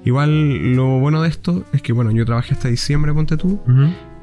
Igual 0.04 0.74
lo 0.74 0.98
bueno 1.00 1.22
de 1.22 1.28
esto 1.28 1.64
es 1.72 1.82
que, 1.82 1.92
bueno, 1.92 2.10
yo 2.12 2.24
trabajé 2.24 2.54
hasta 2.54 2.68
diciembre, 2.68 3.12
ponte 3.12 3.36
tú. 3.36 3.60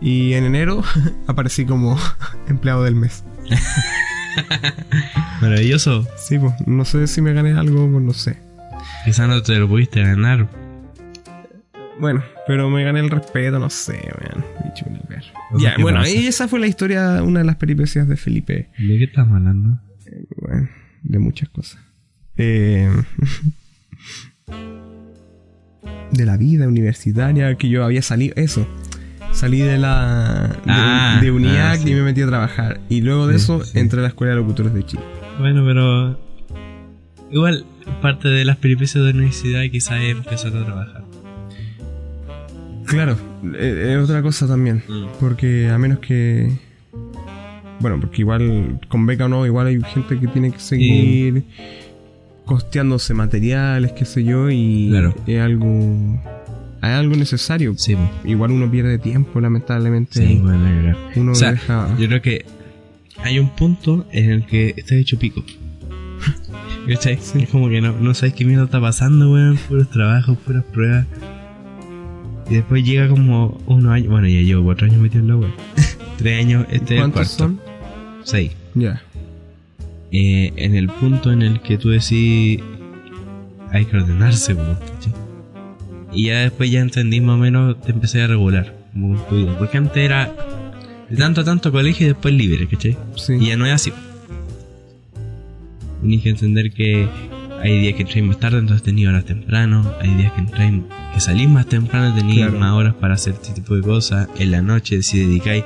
Y 0.01 0.33
en 0.33 0.45
enero 0.45 0.81
aparecí 1.27 1.65
como 1.65 1.97
empleado 2.47 2.83
del 2.83 2.95
mes. 2.95 3.23
Maravilloso. 5.41 6.07
Sí, 6.17 6.37
pues. 6.39 6.53
No 6.65 6.85
sé 6.85 7.07
si 7.07 7.21
me 7.21 7.33
gané 7.33 7.53
algo, 7.53 7.89
pues 7.91 8.03
no 8.03 8.13
sé. 8.13 8.37
Quizás 9.05 9.27
no 9.27 9.41
te 9.41 9.55
lo 9.55 9.67
pudiste 9.67 10.01
ganar. 10.01 10.47
Bueno, 11.99 12.23
pero 12.47 12.69
me 12.69 12.83
gané 12.83 13.01
el 13.01 13.09
respeto, 13.09 13.59
no 13.59 13.69
sé. 13.69 13.99
Cosas 15.51 15.61
Ya, 15.61 15.75
bueno, 15.81 15.99
pasan. 15.99 16.15
y 16.15 16.27
esa 16.27 16.47
fue 16.47 16.59
la 16.59 16.67
historia, 16.67 17.21
una 17.23 17.39
de 17.39 17.45
las 17.45 17.57
peripecias 17.57 18.07
de 18.07 18.15
Felipe. 18.15 18.69
¿De 18.77 18.97
qué 18.97 19.03
estamos 19.05 19.35
hablando? 19.35 19.79
Bueno, 20.37 20.69
de 21.03 21.19
muchas 21.19 21.49
cosas. 21.49 21.81
Eh, 22.37 22.89
de 26.11 26.25
la 26.25 26.37
vida 26.37 26.67
universitaria 26.67 27.55
que 27.55 27.69
yo 27.69 27.83
había 27.83 28.01
salido. 28.01 28.33
Eso. 28.35 28.67
Salí 29.31 29.59
de 29.59 29.77
la. 29.77 30.47
De, 30.65 30.71
Ah, 30.71 31.19
de 31.21 31.31
UNIAC 31.31 31.57
ah, 31.59 31.77
sí. 31.77 31.91
y 31.91 31.93
me 31.93 32.01
metí 32.01 32.21
a 32.21 32.27
trabajar. 32.27 32.79
Y 32.89 33.01
luego 33.01 33.27
de 33.27 33.37
Sí, 33.37 33.43
eso 33.43 33.61
entré 33.75 33.99
a 33.99 34.03
la 34.03 34.07
Escuela 34.09 34.33
de 34.33 34.39
Locutores 34.39 34.73
de 34.73 34.85
Chile. 34.85 35.03
Bueno, 35.39 35.63
pero. 35.65 36.19
Igual, 37.31 37.63
parte 38.01 38.27
de 38.27 38.43
las 38.43 38.57
peripecias 38.57 39.03
de 39.03 39.11
la 39.11 39.17
universidad 39.17 39.61
quizás 39.71 40.01
es 40.01 40.11
empezar 40.11 40.55
a 40.55 40.65
trabajar. 40.65 41.03
Claro, 42.85 43.17
eh, 43.53 43.95
es 43.95 44.03
otra 44.03 44.23
cosa 44.23 44.47
también. 44.47 44.83
Porque 45.19 45.69
a 45.69 45.77
menos 45.77 45.99
que. 45.99 46.51
Bueno, 47.79 47.99
porque 47.99 48.21
igual 48.21 48.79
con 48.89 49.05
beca 49.05 49.25
o 49.25 49.29
no, 49.29 49.45
igual 49.45 49.67
hay 49.67 49.81
gente 49.81 50.19
que 50.19 50.27
tiene 50.27 50.51
que 50.51 50.59
seguir 50.59 51.43
costeándose 52.45 53.13
materiales, 53.13 53.91
qué 53.93 54.05
sé 54.05 54.23
yo, 54.23 54.49
y 54.49 54.87
Claro. 54.89 55.15
es 55.27 55.41
algo. 55.41 56.19
Es 56.81 56.85
algo 56.89 57.15
necesario. 57.15 57.73
Sí. 57.77 57.95
Igual 58.25 58.51
uno 58.51 58.69
pierde 58.71 58.97
tiempo, 58.99 59.39
lamentablemente. 59.41 60.25
Sí, 60.25 60.39
bueno. 60.41 60.95
Uno 61.15 61.31
O 61.33 61.35
sea, 61.35 61.51
deja. 61.51 61.95
yo 61.99 62.07
creo 62.07 62.21
que 62.21 62.45
hay 63.17 63.37
un 63.39 63.49
punto 63.49 64.05
en 64.11 64.29
el 64.31 64.45
que 64.45 64.73
está 64.77 64.95
hecho 64.95 65.19
pico. 65.19 65.43
¿Cachai? 66.87 67.17
Sí. 67.21 67.43
Es 67.43 67.49
como 67.49 67.69
que 67.69 67.81
no, 67.81 67.91
no 67.99 68.13
sabes 68.13 68.33
qué 68.33 68.45
mierda 68.45 68.63
está 68.65 68.79
pasando, 68.81 69.31
weón. 69.33 69.57
Puros 69.67 69.89
trabajos, 69.89 70.37
puras 70.39 70.63
pruebas. 70.73 71.05
Y 72.49 72.55
después 72.55 72.83
llega 72.83 73.07
como 73.09 73.61
unos 73.67 73.91
años. 73.91 74.07
Bueno, 74.09 74.27
ya 74.27 74.41
llevo 74.41 74.63
cuatro 74.63 74.87
años 74.87 74.99
metido 74.99 75.21
en 75.21 75.27
la 75.27 75.35
web. 75.37 75.51
Tres 76.17 76.39
años, 76.45 76.65
este 76.71 76.85
es 76.85 76.91
el 76.91 76.97
¿Cuántos 77.11 77.35
cuarto. 77.37 77.55
son? 77.59 77.68
Seis. 78.29 78.51
Ya. 78.75 79.01
Eh, 80.11 80.53
en 80.55 80.75
el 80.75 80.87
punto 80.89 81.31
en 81.31 81.41
el 81.41 81.61
que 81.61 81.77
tú 81.77 81.89
decís. 81.89 82.59
Hay 83.71 83.85
que 83.85 83.97
ordenarse. 83.97 84.55
¿cachai? 84.55 85.13
Y 86.13 86.25
ya 86.27 86.39
después 86.39 86.71
ya 86.71 86.79
entendí 86.81 87.21
más 87.21 87.35
o 87.35 87.37
menos, 87.37 87.79
te 87.81 87.91
empecé 87.91 88.21
a 88.21 88.27
regular. 88.27 88.75
Como. 88.93 89.15
Porque 89.57 89.77
antes 89.77 89.97
era. 89.97 90.31
De 91.09 91.15
tanto 91.17 91.41
a 91.41 91.43
tanto 91.43 91.71
colegio 91.71 92.05
y 92.05 92.09
después 92.09 92.33
libre, 92.33 92.67
¿cachai? 92.67 92.95
Sí. 93.15 93.33
Y 93.39 93.47
ya 93.47 93.57
no 93.57 93.65
es 93.65 93.73
así. 93.73 93.91
Tienes 96.01 96.21
que 96.23 96.29
entender 96.29 96.71
que 96.71 97.07
hay 97.61 97.79
días 97.81 97.95
que 97.95 98.03
entráis 98.03 98.25
más 98.25 98.39
tarde, 98.39 98.59
entonces 98.59 98.83
tenéis 98.83 99.07
horas 99.07 99.25
temprano. 99.25 99.91
Hay 100.01 100.13
días 100.15 100.31
que 100.33 100.39
entráis, 100.41 100.81
que 101.13 101.19
salís 101.19 101.49
más 101.49 101.65
temprano, 101.65 102.15
Claro. 102.31 102.59
más 102.59 102.73
horas 102.73 102.93
para 102.93 103.15
hacer 103.15 103.33
este 103.33 103.53
tipo 103.53 103.75
de 103.75 103.81
cosas. 103.81 104.29
En 104.37 104.51
la 104.51 104.61
noche, 104.61 105.01
si 105.03 105.19
dedicáis, 105.19 105.63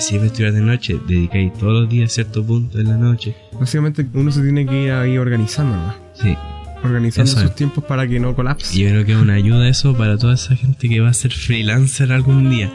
si 0.00 0.16
vais 0.16 0.24
a 0.24 0.26
estudiar 0.26 0.52
de 0.52 0.60
noche, 0.60 0.98
dedicáis 1.06 1.52
todos 1.54 1.82
los 1.82 1.88
días 1.88 2.10
a 2.10 2.14
cierto 2.14 2.44
punto 2.44 2.78
de 2.78 2.84
la 2.84 2.96
noche. 2.96 3.36
Básicamente 3.58 4.06
uno 4.14 4.30
se 4.32 4.42
tiene 4.42 4.66
que 4.66 4.84
ir 4.84 4.92
ahí 4.92 5.18
organizando, 5.18 5.76
¿no? 5.76 5.94
Sí. 6.14 6.36
Organizando 6.82 7.30
sus 7.30 7.42
es. 7.42 7.54
tiempos 7.54 7.84
para 7.84 8.08
que 8.08 8.18
no 8.18 8.34
colapse. 8.34 8.74
Y 8.74 8.84
yo 8.84 8.90
creo 8.90 9.04
que 9.04 9.12
es 9.12 9.18
una 9.18 9.34
ayuda 9.34 9.68
eso 9.68 9.96
para 9.96 10.16
toda 10.16 10.34
esa 10.34 10.56
gente 10.56 10.88
que 10.88 11.00
va 11.00 11.10
a 11.10 11.14
ser 11.14 11.32
freelancer 11.32 12.12
algún 12.12 12.50
día. 12.50 12.70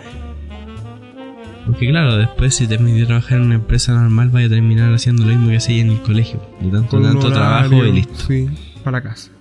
Porque 1.65 1.89
claro, 1.89 2.17
después 2.17 2.55
si 2.55 2.67
te 2.67 2.77
metes 2.77 3.03
a 3.03 3.07
trabajar 3.07 3.39
en 3.39 3.45
una 3.45 3.55
empresa 3.55 3.93
normal, 3.93 4.29
vaya 4.29 4.45
a 4.45 4.49
terminar 4.49 4.93
haciendo 4.93 5.25
lo 5.25 5.31
mismo 5.31 5.49
que 5.49 5.57
hacías 5.57 5.81
en 5.81 5.91
el 5.91 6.01
colegio. 6.01 6.39
De 6.61 6.69
tanto, 6.69 6.89
Con 6.89 7.03
tanto 7.03 7.31
trabajo 7.31 7.75
horario, 7.75 7.87
y 7.87 7.91
listo. 7.93 8.25
Sí, 8.27 8.47
para 8.83 9.01
casa. 9.01 9.31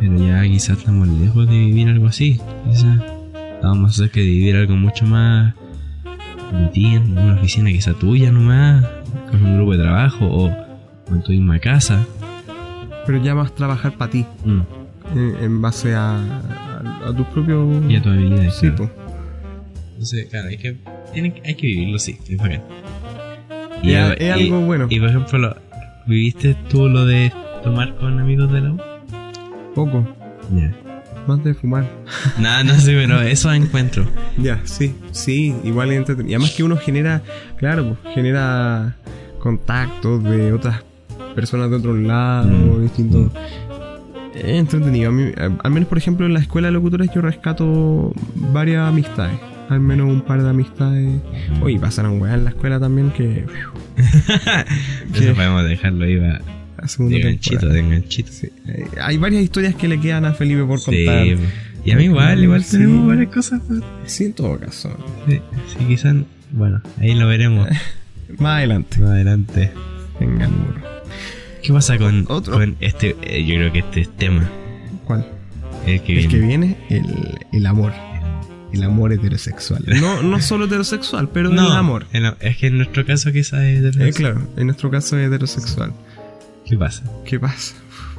Pero 0.00 0.16
ya 0.16 0.42
quizás 0.44 0.78
estamos 0.78 1.06
lejos 1.08 1.46
de 1.46 1.58
vivir 1.58 1.88
algo 1.88 2.06
así. 2.06 2.40
Quizás 2.70 3.02
vamos 3.62 3.90
a 3.90 3.94
hacer 3.94 4.10
que 4.10 4.22
vivir 4.22 4.56
algo 4.56 4.76
mucho 4.76 5.04
más 5.04 5.54
routine, 6.52 6.98
una 7.20 7.34
oficina 7.34 7.70
quizá 7.70 7.92
tuya 7.94 8.30
nomás, 8.32 8.84
con 9.30 9.44
un 9.44 9.56
grupo 9.56 9.72
de 9.76 9.82
trabajo 9.82 10.26
o, 10.26 10.46
o 10.48 11.14
en 11.14 11.22
tu 11.22 11.32
misma 11.32 11.58
casa. 11.58 12.04
Pero 13.06 13.22
ya 13.22 13.34
vas 13.34 13.50
a 13.50 13.54
trabajar 13.54 13.92
para 13.92 14.10
ti. 14.10 14.24
Mm, 14.44 14.60
En, 15.14 15.36
en 15.42 15.62
base 15.62 15.94
a, 15.94 16.16
a, 16.18 17.08
a 17.08 17.16
tus 17.16 17.26
propios. 17.28 17.66
Y 17.90 17.96
a 17.96 18.02
tu 18.02 18.10
habilidad. 18.10 18.50
Sí, 18.50 18.70
pues. 18.76 18.90
Entonces, 19.92 20.26
claro, 20.30 20.48
hay 20.48 20.58
que 20.58 20.76
tiene 21.14 21.32
que- 21.32 21.42
hay 21.48 21.54
que 21.54 21.66
vivirlo, 21.66 21.98
sí, 21.98 22.18
es 22.28 22.36
bacán. 22.36 22.60
Es- 23.82 24.16
es 24.20 24.32
algo 24.32 24.60
bueno. 24.60 24.86
Y 24.90 25.00
por 25.00 25.08
ejemplo, 25.08 25.38
lo- 25.38 25.56
¿viviste 26.06 26.54
tú 26.68 26.88
lo 26.88 27.06
de 27.06 27.32
tomar 27.64 27.94
con 27.96 28.18
amigos 28.20 28.52
de 28.52 28.60
la 28.60 28.72
U? 28.72 28.78
Poco, 29.74 30.06
Ya. 30.54 30.72
Más 31.28 31.44
de 31.44 31.54
fumar. 31.54 31.88
Nada, 32.40 32.64
no 32.64 32.74
sé, 32.74 32.92
pero 32.94 33.20
eso 33.22 33.52
encuentro. 33.52 34.04
Ya, 34.36 34.60
sí, 34.64 34.94
sí, 35.12 35.54
igual 35.64 35.92
es 35.92 35.98
entretenido. 35.98 36.32
Y 36.32 36.34
además 36.34 36.54
que 36.56 36.64
uno 36.64 36.76
genera, 36.76 37.22
claro, 37.56 37.96
pues, 38.02 38.14
genera 38.14 38.96
contactos 39.38 40.24
de 40.24 40.52
otras 40.52 40.82
personas 41.34 41.70
de 41.70 41.76
otros 41.76 41.98
lados, 41.98 42.50
Mm, 42.50 42.82
distintos. 42.82 43.32
Es 44.34 44.44
entretenido. 44.44 45.10
A 45.10 45.12
mí, 45.12 45.32
al 45.36 45.70
menos, 45.70 45.88
por 45.88 45.98
ejemplo, 45.98 46.26
en 46.26 46.34
la 46.34 46.40
escuela 46.40 46.68
de 46.68 46.72
locutores 46.72 47.10
yo 47.14 47.20
rescato 47.20 48.12
varias 48.34 48.88
amistades. 48.88 49.38
Al 49.68 49.80
menos 49.80 50.08
un 50.08 50.22
par 50.22 50.42
de 50.42 50.48
amistades. 50.48 51.20
Oye, 51.60 51.78
pasaron 51.78 52.20
weá 52.20 52.34
en 52.34 52.44
la 52.44 52.50
escuela 52.50 52.80
también 52.80 53.10
que... 53.16 53.44
Eso 55.14 55.34
podemos 55.34 55.64
dejarlo 55.64 56.04
ahí 56.04 56.16
va, 56.16 56.40
La 56.82 56.88
segunda 56.88 57.16
de 57.16 57.22
ganchito, 57.24 57.58
temporada. 57.58 57.82
de 57.82 57.90
ganchito. 57.90 58.32
Sí, 58.32 58.48
eh, 58.66 58.84
hay 59.00 59.16
varias 59.18 59.42
historias 59.42 59.74
que 59.74 59.88
le 59.88 60.00
quedan 60.00 60.24
a 60.24 60.32
Felipe 60.32 60.62
por 60.64 60.82
contar. 60.82 61.26
y 61.84 61.90
a 61.92 61.96
mí 61.96 62.04
igual, 62.04 62.42
igual 62.42 62.64
Sí. 62.64 62.72
tenemos 62.78 63.06
varias 63.06 63.32
cosas. 63.32 63.60
pues. 63.66 63.80
Sí, 64.06 64.24
en 64.26 64.32
todo 64.34 64.58
caso. 64.58 64.96
Sí, 65.28 65.40
sí, 65.78 65.84
quizás, 65.86 66.16
bueno, 66.52 66.80
ahí 66.98 67.14
lo 67.14 67.26
veremos 67.26 67.68
Más 68.38 68.58
adelante. 68.58 68.98
más 69.00 69.10
adelante. 69.10 69.72
Venga, 70.20 70.44
el. 70.46 70.52
¿Qué 71.62 71.72
pasa 71.72 71.98
con, 71.98 72.24
Otro. 72.28 72.54
con 72.54 72.76
este? 72.80 73.16
eh, 73.22 73.44
yo 73.44 73.54
creo 73.56 73.72
que 73.72 73.78
este 73.80 74.08
tema, 74.16 74.48
¿Cuál? 75.04 75.26
el 75.86 76.00
que 76.02 76.12
El 76.12 76.18
viene. 76.18 76.28
que 76.28 76.38
viene, 76.46 76.76
el, 76.90 77.38
el 77.52 77.66
amor. 77.66 77.92
El 78.72 78.82
amor 78.82 79.12
heterosexual. 79.12 79.82
No, 80.00 80.22
no 80.22 80.40
solo 80.40 80.66
heterosexual, 80.66 81.30
pero 81.32 81.50
el 81.50 81.58
amor. 81.58 82.06
el- 82.12 82.34
es 82.40 82.56
que 82.58 82.66
en 82.68 82.76
nuestro 82.76 83.04
caso 83.06 83.32
quizás 83.32 83.62
es 83.62 83.96
de 83.96 84.08
Eh, 84.08 84.12
claro, 84.12 84.46
en 84.56 84.66
nuestro 84.66 84.90
caso 84.90 85.18
es 85.18 85.26
heterosexual. 85.26 85.92
¿Qué 86.68 86.76
pasa? 86.76 87.02
¿Qué 87.24 87.40
pasa? 87.40 87.74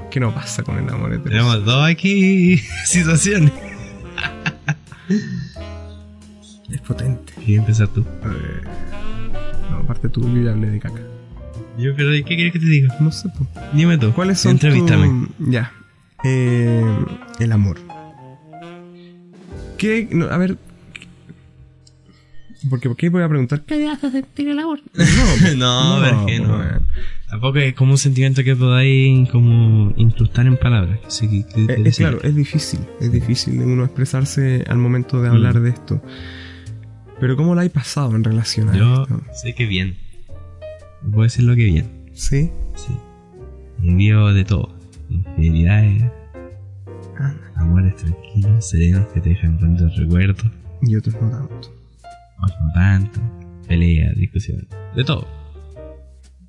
¿Qué 0.09 0.19
no 0.19 0.33
pasa 0.33 0.63
con 0.63 0.77
el 0.77 0.89
amor 0.89 1.13
heterosexual? 1.13 1.59
Tenemos 1.59 1.65
dos 1.65 1.85
aquí 1.87 2.57
situaciones. 2.85 3.51
Es 6.71 6.81
potente. 6.81 7.33
Quería 7.33 7.57
empezar 7.59 7.87
tú. 7.89 8.01
Eh, 8.01 8.61
no, 9.71 9.77
aparte 9.77 10.09
tú, 10.09 10.21
yo 10.35 10.41
ya 10.43 10.51
hablé 10.51 10.69
de 10.69 10.79
caca. 10.79 10.99
Yo, 11.77 11.95
pero 11.95 12.09
¿qué 12.11 12.23
quieres 12.23 12.53
que 12.53 12.59
te 12.59 12.65
diga? 12.65 12.95
No 12.99 13.11
sé, 13.11 13.29
pues. 13.37 13.49
Dime 13.73 13.97
tú. 13.97 14.11
¿Cuáles 14.13 14.39
son 14.39 14.51
Entrevístame. 14.53 15.07
tu- 15.37 15.51
Ya. 15.51 15.71
Eh, 16.23 16.83
el 17.39 17.51
amor. 17.51 17.77
¿Qué? 19.77 20.09
no, 20.11 20.25
a 20.25 20.37
ver... 20.37 20.57
Porque, 22.69 22.89
¿por 22.89 22.97
qué 22.97 23.09
voy 23.09 23.21
a 23.23 23.29
preguntar? 23.29 23.61
¿Qué 23.61 23.75
te 23.75 23.87
hace 23.87 24.11
sentir 24.11 24.49
el 24.49 24.59
amor? 24.59 24.79
No, 25.55 25.95
No, 25.97 26.01
pero 26.03 26.19
es 26.19 26.25
que 26.25 26.39
no. 26.39 26.61
Tampoco 27.29 27.59
es 27.59 27.73
como 27.75 27.91
un 27.91 27.97
sentimiento 27.99 28.43
que 28.43 28.55
podáis 28.55 29.29
como 29.29 29.93
incrustar 29.97 30.47
en 30.47 30.57
palabras. 30.57 30.99
que 30.99 31.11
sí, 31.11 31.27
que- 31.27 31.45
que- 31.45 31.61
Eh, 31.63 31.67
que 31.67 31.73
Es, 31.73 31.83
decir. 31.83 32.07
claro, 32.07 32.21
es 32.23 32.35
difícil, 32.35 32.79
es 32.99 33.11
difícil 33.11 33.59
de 33.59 33.65
uno 33.65 33.85
expresarse 33.85 34.63
al 34.67 34.77
momento 34.77 35.21
de 35.21 35.29
hablar 35.29 35.59
Mm. 35.59 35.63
de 35.63 35.69
esto. 35.69 36.01
Pero 37.19 37.35
¿cómo 37.37 37.53
lo 37.53 37.61
hay 37.61 37.69
pasado 37.69 38.15
en 38.15 38.23
relación 38.23 38.69
a 38.69 38.75
Yo 38.77 39.03
esto? 39.03 39.21
sé 39.33 39.53
que 39.53 39.65
bien. 39.65 39.95
Puedo 41.09 41.23
decirlo 41.23 41.55
que 41.55 41.65
bien. 41.65 41.87
¿Sí? 42.13 42.49
Sí. 42.75 42.93
Envío 43.83 44.33
de 44.33 44.43
todo. 44.43 44.73
Infidelidades, 45.09 46.03
amores 47.55 47.95
tranquilos, 47.95 48.69
serenos 48.69 49.05
que 49.13 49.21
te 49.21 49.29
dejan 49.29 49.57
buenos 49.59 49.95
recuerdos. 49.97 50.45
Y 50.81 50.95
otros 50.95 51.15
no 51.21 51.29
tanto. 51.29 51.73
Otros 52.41 52.59
no 52.61 52.71
tanto. 52.73 53.19
Peleas, 53.67 54.15
discusiones. 54.15 54.65
De 54.95 55.03
todo. 55.03 55.27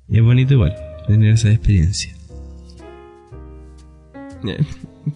Y 0.07 0.17
es 0.17 0.23
bonito 0.23 0.53
igual 0.53 0.73
tener 1.07 1.33
esa 1.33 1.49
experiencia. 1.51 2.13
Eh, 4.47 4.63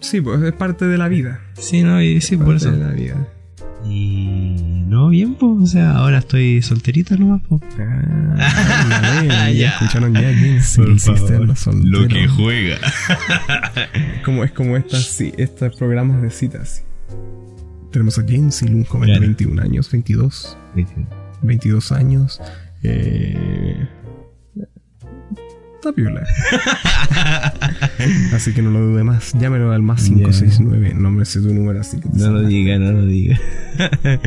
Sí, 0.00 0.20
pues 0.20 0.42
es 0.42 0.52
parte 0.52 0.86
de 0.86 0.98
la 0.98 1.06
vida. 1.06 1.40
Sí, 1.54 1.82
no, 1.82 2.02
y 2.02 2.20
sí, 2.20 2.36
por 2.36 2.46
Parte 2.46 2.56
eso. 2.68 2.72
de 2.72 2.78
la 2.84 2.90
vida. 2.90 3.28
Y 3.88 4.56
no, 4.88 5.10
bien, 5.10 5.36
pues, 5.36 5.52
o 5.62 5.66
sea, 5.66 5.92
ahora 5.92 6.18
estoy 6.18 6.60
solterita 6.60 7.16
nomás, 7.16 7.40
pues. 7.48 7.62
Ah, 7.78 9.22
ya, 9.24 9.50
Ya. 9.52 9.68
escucharon 9.70 10.12
ya 10.12 10.22
favor. 11.28 11.46
los 11.46 11.58
solteros. 11.60 12.32
juega. 12.32 12.78
Como, 14.24 14.42
es 14.42 14.50
como 14.50 14.76
estas, 14.76 15.04
sí, 15.04 15.32
estos 15.38 15.76
programas 15.76 16.20
de 16.20 16.30
citas. 16.30 16.84
Tenemos 17.96 18.18
a 18.18 18.24
Jensil, 18.28 18.74
un 18.74 18.84
joven 18.84 19.06
de 19.06 19.12
Claro. 19.14 19.20
21 19.22 19.62
años, 19.62 19.90
22, 19.90 20.58
22 21.40 21.92
años. 21.92 22.42
Eh, 22.82 23.88
está 25.76 25.92
piola. 25.94 26.20
así 28.34 28.52
que 28.52 28.60
no 28.60 28.70
lo 28.70 28.80
dude 28.80 29.02
más. 29.02 29.32
Llámelo 29.40 29.72
al 29.72 29.80
más 29.80 30.04
569. 30.04 30.92
No 30.94 31.10
me 31.10 31.24
sé 31.24 31.40
tu 31.40 31.54
número, 31.54 31.80
así 31.80 31.98
que 31.98 32.10
No 32.12 32.32
lo 32.32 32.42
diga, 32.42 32.78
no 32.78 32.92
lo 32.92 33.06
diga. 33.06 33.40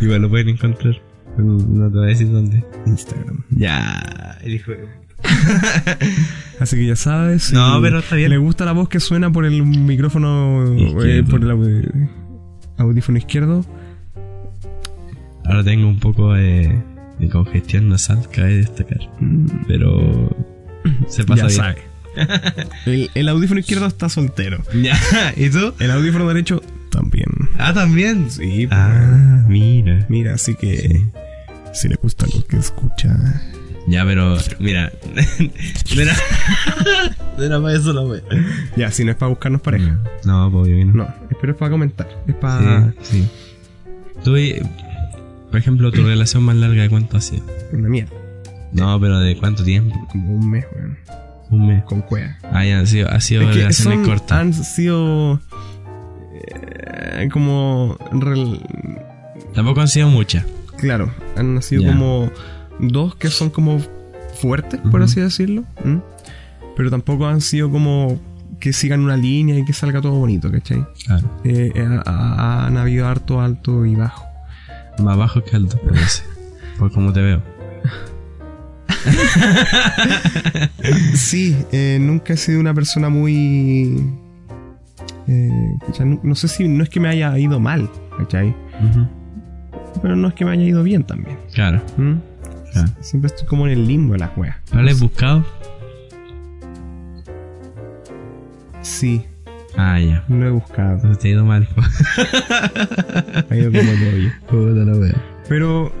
Igual 0.00 0.22
lo 0.22 0.28
pueden 0.28 0.50
encontrar. 0.50 1.02
No 1.36 1.90
te 1.90 1.96
voy 1.98 2.04
a 2.04 2.08
decir 2.10 2.30
dónde. 2.30 2.62
Instagram. 2.86 3.42
Ya, 3.50 4.38
el 4.42 4.54
hijo 4.54 4.70
Así 6.60 6.76
que 6.76 6.86
ya 6.86 6.94
sabes. 6.94 7.52
No, 7.52 7.80
pero 7.82 7.98
está 7.98 8.14
bien. 8.14 8.30
Le 8.30 8.38
gusta 8.38 8.64
la 8.64 8.70
voz 8.70 8.88
que 8.88 9.00
suena 9.00 9.32
por 9.32 9.44
el 9.44 9.64
micrófono, 9.64 10.64
eh, 11.02 11.24
por 11.28 11.42
el 11.42 11.50
au- 11.50 12.08
audífono 12.78 13.18
izquierdo. 13.18 13.64
Ahora 15.44 15.64
tengo 15.64 15.88
un 15.88 15.98
poco 15.98 16.32
de, 16.34 16.78
de 17.18 17.28
congestión 17.28 17.88
nasal, 17.88 18.28
cabe 18.30 18.56
destacar. 18.58 19.00
Mm, 19.20 19.46
Pero 19.66 20.36
se 21.08 21.24
pasa 21.24 21.42
ya 21.42 21.46
bien. 21.48 21.56
sabe. 21.56 21.78
El, 22.86 23.10
el 23.14 23.28
audífono 23.28 23.60
izquierdo 23.60 23.86
está 23.86 24.08
soltero. 24.08 24.62
Ya, 24.82 24.96
¿y 25.36 25.50
tú? 25.50 25.72
El 25.78 25.90
audífono 25.92 26.26
derecho 26.26 26.60
también. 26.90 27.28
Ah, 27.58 27.72
también. 27.72 28.30
Sí, 28.30 28.66
pues, 28.66 28.70
Ah, 28.72 29.44
mira. 29.46 30.04
Mira, 30.08 30.34
así 30.34 30.54
que 30.56 31.04
si 31.72 31.88
le 31.88 31.94
gusta 31.96 32.26
lo 32.34 32.44
que 32.46 32.56
escucha. 32.56 33.42
Ya, 33.88 34.04
pero 34.04 34.36
mira. 34.58 34.92
mira. 35.96 36.14
Mira, 37.38 37.60
para 37.60 37.74
eso 37.74 37.92
la 37.92 38.02
wea. 38.02 38.20
Ya, 38.76 38.90
si 38.90 39.04
no 39.04 39.12
es 39.12 39.16
para 39.16 39.30
buscarnos 39.30 39.60
pareja. 39.60 39.98
No, 40.24 40.50
pues 40.50 40.64
obvio 40.64 40.76
que 40.76 40.84
no. 40.84 40.92
No, 40.94 41.14
pero 41.40 41.52
es 41.52 41.58
para 41.58 41.70
comentar. 41.70 42.08
Es 42.26 42.34
para 42.34 42.92
Sí, 43.02 43.22
sí. 43.22 43.28
Tú, 44.24 44.36
y- 44.36 44.60
por 45.50 45.58
ejemplo, 45.58 45.90
tu 45.92 46.02
relación 46.04 46.42
más 46.42 46.56
larga 46.56 46.82
de 46.82 46.90
cuánto 46.90 47.16
ha 47.16 47.20
sido? 47.20 47.42
una 47.72 47.88
mierda. 47.88 48.10
No, 48.72 49.00
pero 49.00 49.18
de 49.20 49.36
cuánto 49.38 49.64
tiempo? 49.64 49.94
Como 50.10 50.34
un 50.34 50.50
mes, 50.50 50.66
weón. 50.74 50.98
Un 51.50 51.66
mes. 51.68 51.84
Con 51.84 52.02
cueva. 52.02 52.36
Ah, 52.52 52.64
ya, 52.66 52.80
ha 52.80 52.86
sido, 52.86 53.08
ha 53.08 53.20
sido 53.20 53.42
Es 53.48 53.56
relaciones 53.56 53.98
son- 53.98 54.04
cortas. 54.04 54.32
han 54.38 54.52
sido 54.52 55.40
eh, 56.34 57.28
como 57.32 57.96
rel- 58.12 58.60
Tampoco 59.54 59.80
han 59.80 59.88
sido 59.88 60.08
muchas. 60.08 60.44
claro, 60.78 61.10
han 61.36 61.62
sido 61.62 61.82
Ya. 61.82 61.88
como 61.92 62.30
dos 62.78 63.14
que 63.16 63.28
son 63.28 63.50
como 63.50 63.80
fuertes, 64.40 64.80
por 64.90 65.02
así 65.02 65.20
decirlo. 65.20 65.64
Pero 66.76 66.90
tampoco 66.90 67.26
han 67.26 67.40
sido 67.40 67.70
como 67.70 68.18
que 68.60 68.72
sigan 68.72 69.00
una 69.00 69.16
línea 69.16 69.56
y 69.58 69.64
que 69.64 69.72
salga 69.72 70.00
todo 70.00 70.12
bonito, 70.14 70.50
¿cachai? 70.50 70.84
Claro. 71.06 71.28
Eh, 71.44 71.72
eh, 71.74 72.00
ha- 72.06 72.34
ha- 72.62 72.66
han 72.66 72.76
habido 72.76 73.06
harto 73.06 73.40
alto 73.40 73.84
y 73.86 73.94
bajo. 73.94 74.24
Más 75.02 75.16
bajo 75.16 75.42
que 75.44 75.54
alto, 75.56 75.78
parece. 75.86 76.22
Por 76.78 76.90
como 76.92 77.12
te 77.12 77.20
veo. 77.20 77.42
Sí, 81.14 81.56
eh, 81.72 81.98
nunca 82.00 82.32
he 82.34 82.36
sido 82.36 82.60
una 82.60 82.74
persona 82.74 83.08
muy... 83.08 84.00
eh, 85.26 85.50
no, 86.04 86.20
no 86.22 86.34
sé 86.34 86.48
si 86.48 86.66
no 86.68 86.82
es 86.82 86.88
que 86.90 87.00
me 87.00 87.08
haya 87.08 87.36
ido 87.38 87.58
mal, 87.60 87.88
¿cachai? 88.18 88.54
Pero 90.02 90.16
no 90.16 90.28
es 90.28 90.34
que 90.34 90.44
me 90.44 90.52
haya 90.52 90.62
ido 90.64 90.82
bien 90.82 91.04
también. 91.04 91.36
Claro. 91.54 91.80
Siempre 93.00 93.28
estoy 93.28 93.46
como 93.46 93.66
en 93.66 93.72
el 93.72 93.86
limbo 93.86 94.14
de 94.14 94.20
las 94.20 94.36
weas. 94.36 94.56
¿Pero 94.70 94.82
le 94.82 94.90
has 94.92 95.00
buscado? 95.00 95.44
Sí, 98.82 99.24
Ah, 99.76 100.00
ya. 100.00 100.24
no 100.28 100.46
he 100.46 100.50
buscado. 100.50 100.94
Entonces 100.94 101.18
te 101.18 101.28
ha 101.28 101.30
ido 101.32 101.44
mal. 101.44 101.68
Ha 103.50 103.56
ido 103.56 103.70
como 103.70 103.90
el. 103.92 104.32
Puta 104.48 104.84
la 104.84 104.92
wea. 104.96 105.14
Pero 105.48 105.92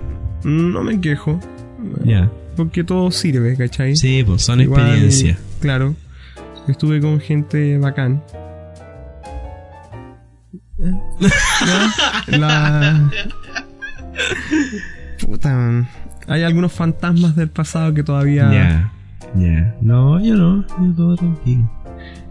no 0.44 0.82
me 0.82 1.00
quejo. 1.00 1.38
Ya. 2.04 2.30
Porque 2.56 2.82
todo 2.82 3.10
sirve, 3.10 3.56
¿cachai? 3.56 3.94
Sí, 3.96 4.24
pues 4.26 4.42
son 4.42 4.60
experiencias. 4.60 5.38
Claro. 5.60 5.94
Estuve 6.66 7.00
con 7.00 7.20
gente 7.20 7.78
bacán. 7.78 8.22
La... 12.28 13.10
Puta, 15.20 15.54
man. 15.54 15.88
Hay 16.28 16.42
algunos 16.42 16.72
fantasmas 16.72 17.34
del 17.36 17.48
pasado 17.48 17.92
que 17.94 18.02
todavía... 18.02 18.50
Ya. 18.52 18.92
Ya. 19.36 19.74
No, 19.80 20.22
yo 20.24 20.34
no. 20.36 20.66
Yo 20.80 20.94
todo 20.96 21.16
tranquilo. 21.16 21.70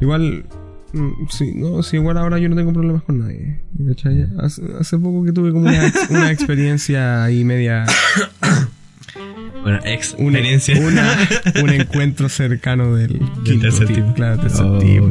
Igual 0.01 0.45
Mm, 0.93 1.27
Sí, 1.29 1.51
no, 1.53 1.83
sí, 1.83 1.97
igual 1.97 2.17
ahora 2.17 2.39
yo 2.39 2.47
no 2.47 2.55
tengo 2.55 2.71
problemas 2.71 3.03
con 3.03 3.19
nadie. 3.19 3.59
Hace, 4.39 4.61
hace 4.79 4.97
poco 4.97 5.25
que 5.25 5.33
tuve 5.33 5.51
como 5.51 5.67
una, 5.67 5.91
una 6.09 6.31
experiencia 6.31 7.25
ahí 7.25 7.43
media. 7.43 7.85
Una, 9.65 9.79
experiencia. 9.79 10.79
una- 10.79 11.17
un 11.61 11.69
encuentro 11.71 12.29
cercano 12.29 12.95
del 12.95 13.19
quinto 13.43 13.59
tercer 13.61 13.87
tipo. 13.87 14.13
Claro, 14.13 14.39
tercer 14.39 14.65
Oh, 14.65 14.77
tipo. 14.79 15.09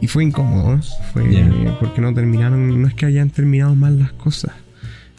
Y 0.00 0.08
fue 0.08 0.24
incómodo. 0.24 0.80
Fue 1.12 1.32
Ya. 1.32 1.40
eh, 1.46 1.76
porque 1.78 2.00
no 2.00 2.12
terminaron. 2.12 2.82
No 2.82 2.88
es 2.88 2.94
que 2.94 3.06
hayan 3.06 3.30
terminado 3.30 3.76
mal 3.76 4.00
las 4.00 4.12
cosas, 4.12 4.52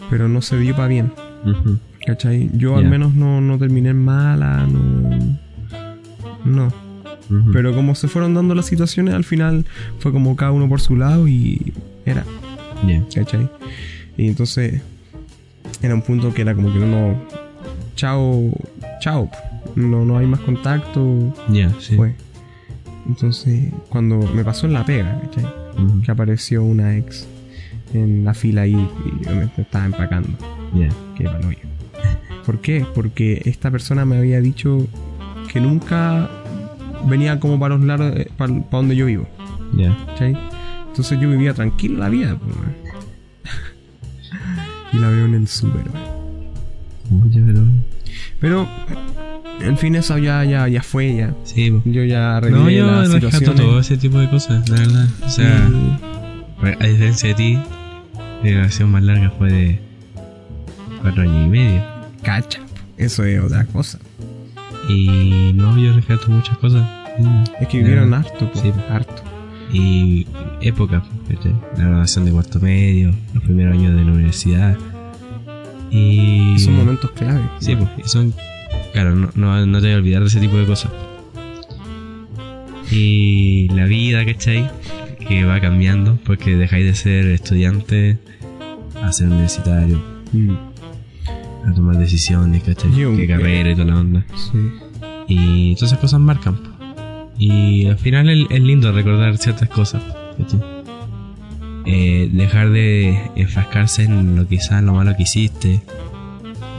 pero 0.09 0.27
no 0.27 0.41
se 0.41 0.57
dio 0.59 0.75
para 0.75 0.89
bien. 0.89 1.13
Ujú. 1.45 1.79
¿Cachai? 2.05 2.49
Yo 2.53 2.75
al 2.75 2.85
menos 2.89 3.13
no, 3.13 3.39
no 3.41 3.57
terminé 3.57 3.93
mala, 3.93 4.67
no. 4.67 5.37
No. 6.45 6.73
Pero 7.53 7.73
como 7.73 7.95
se 7.95 8.07
fueron 8.07 8.33
dando 8.33 8.53
las 8.53 8.65
situaciones, 8.65 9.13
al 9.13 9.23
final 9.23 9.65
fue 9.99 10.11
como 10.11 10.35
cada 10.35 10.51
uno 10.51 10.67
por 10.69 10.81
su 10.81 10.95
lado 10.95 11.27
y 11.27 11.73
era, 12.05 12.25
Ya. 12.85 13.01
¿cachai? 13.15 13.49
Y 14.17 14.27
entonces 14.27 14.81
era 15.81 15.95
un 15.95 16.01
punto 16.01 16.33
que 16.33 16.41
era 16.41 16.53
como 16.53 16.71
que 16.71 16.79
uno, 16.79 17.15
chao, 17.95 18.51
chao, 18.99 19.29
no, 19.75 20.03
no 20.05 20.17
hay 20.17 20.27
más 20.27 20.41
contacto, 20.41 21.33
Ya, 21.49 21.71
sí. 21.79 21.95
fue. 21.95 22.13
Entonces, 23.07 23.71
cuando 23.89 24.17
me 24.33 24.43
pasó 24.43 24.67
en 24.67 24.73
la 24.73 24.85
pega, 24.85 25.19
¿cachai? 25.21 25.45
Que 26.03 26.11
apareció 26.11 26.63
una 26.63 26.97
ex 26.97 27.27
en 27.93 28.23
la 28.25 28.33
fila 28.33 28.61
ahí 28.63 28.73
y 28.73 29.25
yo 29.25 29.35
me 29.35 29.49
estaba 29.57 29.85
empacando. 29.85 30.29
Ya. 30.75 30.89
Palo 31.31 31.51
yo. 31.51 31.57
¿Por 32.45 32.59
qué? 32.59 32.85
Porque 32.93 33.41
esta 33.45 33.71
persona 33.71 34.05
me 34.05 34.17
había 34.17 34.41
dicho 34.41 34.85
que 35.51 35.61
nunca 35.61 36.29
venía 37.07 37.39
como 37.39 37.59
para 37.59 37.75
los 37.75 37.85
lados, 37.85 38.13
eh, 38.15 38.29
para, 38.37 38.53
para 38.53 38.77
donde 38.77 38.95
yo 38.95 39.05
vivo. 39.05 39.27
Ya. 39.77 39.95
¿cachai? 40.07 40.37
Entonces 40.87 41.19
yo 41.19 41.29
vivía 41.29 41.53
tranquilo 41.53 41.99
la 41.99 42.09
vida. 42.09 42.37
pues, 42.37 42.55
y 44.93 44.97
la 44.97 45.09
veo 45.09 45.25
en 45.25 45.33
el 45.35 45.47
súper. 45.47 45.83
pero. 47.49 47.65
Pero, 48.39 48.67
en 49.61 49.77
fin, 49.77 49.95
eso 49.95 50.17
ya, 50.17 50.43
ya, 50.43 50.67
ya 50.67 50.83
fue. 50.83 51.15
ya 51.15 51.33
Sí, 51.43 51.71
po. 51.71 51.81
Yo 51.89 52.03
ya 52.03 52.33
No, 52.35 52.65
reviví 52.65 52.75
yo 52.75 53.03
rescato 53.19 53.55
todo 53.55 53.79
ese 53.79 53.97
tipo 53.97 54.19
de 54.19 54.29
cosas, 54.29 54.67
la 54.69 54.79
verdad. 54.79 55.07
O 55.25 55.29
sea, 55.29 55.69
y- 55.69 56.83
a 56.83 56.87
diferencia 56.87 57.29
de 57.29 57.35
ti, 57.35 57.59
mi 58.43 58.51
relación 58.51 58.91
más 58.91 59.03
larga 59.03 59.29
fue 59.37 59.51
de 59.51 59.79
cuatro 61.01 61.23
años 61.23 61.45
y 61.45 61.49
medio. 61.49 61.92
Cacha. 62.23 62.59
Eso 62.97 63.23
es 63.23 63.39
otra 63.41 63.65
cosa. 63.65 63.99
Y 64.89 65.51
no, 65.53 65.77
yo 65.77 65.93
rescato 65.93 66.29
muchas 66.29 66.57
cosas. 66.57 66.87
Mm, 67.19 67.43
Es 67.61 67.67
que 67.67 67.77
vivieron 67.77 68.13
harto, 68.13 68.51
po, 68.51 68.59
Sí. 68.59 68.71
harto. 68.89 69.21
Y 69.71 70.27
época, 70.61 71.03
la 71.77 71.83
graduación 71.85 72.25
de 72.25 72.31
cuarto 72.31 72.59
medio, 72.59 73.11
los 73.33 73.43
primeros 73.43 73.73
años 73.73 73.95
de 73.95 74.03
la 74.03 74.11
universidad. 74.11 74.77
Y. 75.91 76.55
Son 76.59 76.75
momentos 76.75 77.11
clave. 77.11 77.41
Sí, 77.59 77.75
pues, 77.75 77.89
y 78.05 78.09
son. 78.09 78.33
Claro, 78.93 79.15
no, 79.15 79.29
no, 79.35 79.65
no 79.65 79.79
te 79.79 79.87
voy 79.87 79.93
a 79.93 79.97
olvidar 79.97 80.21
de 80.21 80.27
ese 80.27 80.39
tipo 80.39 80.57
de 80.57 80.65
cosas. 80.65 80.91
Y 82.91 83.69
la 83.69 83.85
vida, 83.85 84.25
¿cachai? 84.25 84.69
Que 85.27 85.45
va 85.45 85.59
cambiando 85.59 86.17
porque 86.25 86.55
dejáis 86.55 86.85
de 86.85 86.95
ser 86.95 87.25
estudiante 87.27 88.17
a 89.01 89.11
ser 89.11 89.27
universitario, 89.29 90.01
Mm, 90.33 90.55
a 91.65 91.73
tomar 91.73 91.97
decisiones, 91.97 92.63
¿cachai? 92.63 92.91
Qué 92.91 93.27
carrera 93.27 93.71
y 93.71 93.75
toda 93.75 93.87
la 93.87 93.99
onda. 93.99 94.25
sí. 94.35 94.71
Y 95.27 95.75
todas 95.75 95.91
esas 95.91 95.99
cosas 95.99 96.19
marcan. 96.19 96.59
Y 97.37 97.87
al 97.87 97.97
final 97.97 98.29
es, 98.29 98.61
lindo 98.61 98.91
recordar 98.91 99.37
ciertas 99.37 99.69
cosas. 99.69 100.01
¿cachai? 100.37 100.59
Eh, 101.85 102.29
dejar 102.31 102.69
de 102.71 103.19
enfrascarse 103.35 104.03
en 104.03 104.35
lo 104.35 104.47
quizás 104.47 104.83
lo 104.83 104.93
malo 104.93 105.15
que 105.17 105.23
hiciste, 105.23 105.81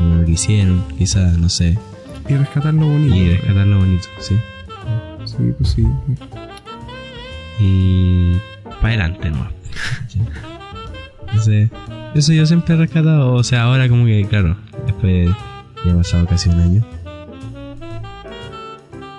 o 0.01 0.15
lo 0.15 0.25
que 0.25 0.33
hicieron, 0.33 0.85
quizás, 0.99 1.37
no 1.39 1.49
sé, 1.49 1.79
Y 2.29 2.35
rescatar 2.35 2.73
lo 2.75 2.87
bonito. 2.87 3.15
y 3.15 3.31
rescatar 3.31 3.67
lo 3.67 3.79
bonito, 3.79 4.07
sí. 4.21 4.35
Sí, 5.25 5.37
pues 5.59 5.71
sí. 5.71 5.85
Y 7.61 8.33
para 8.81 8.89
adelante 9.05 9.31
nomás. 9.31 9.53
Entonces, 11.29 11.71
eso 12.15 12.33
yo 12.33 12.47
siempre 12.47 12.75
he 12.75 12.79
rescatado, 12.79 13.33
o 13.35 13.43
sea, 13.43 13.65
ahora 13.65 13.89
como 13.89 14.07
que, 14.07 14.25
claro, 14.29 14.57
después 14.87 15.31
ya 15.85 15.93
ha 15.93 15.97
pasado 15.97 16.27
casi 16.27 16.49
un 16.51 16.61
año. 16.61 16.83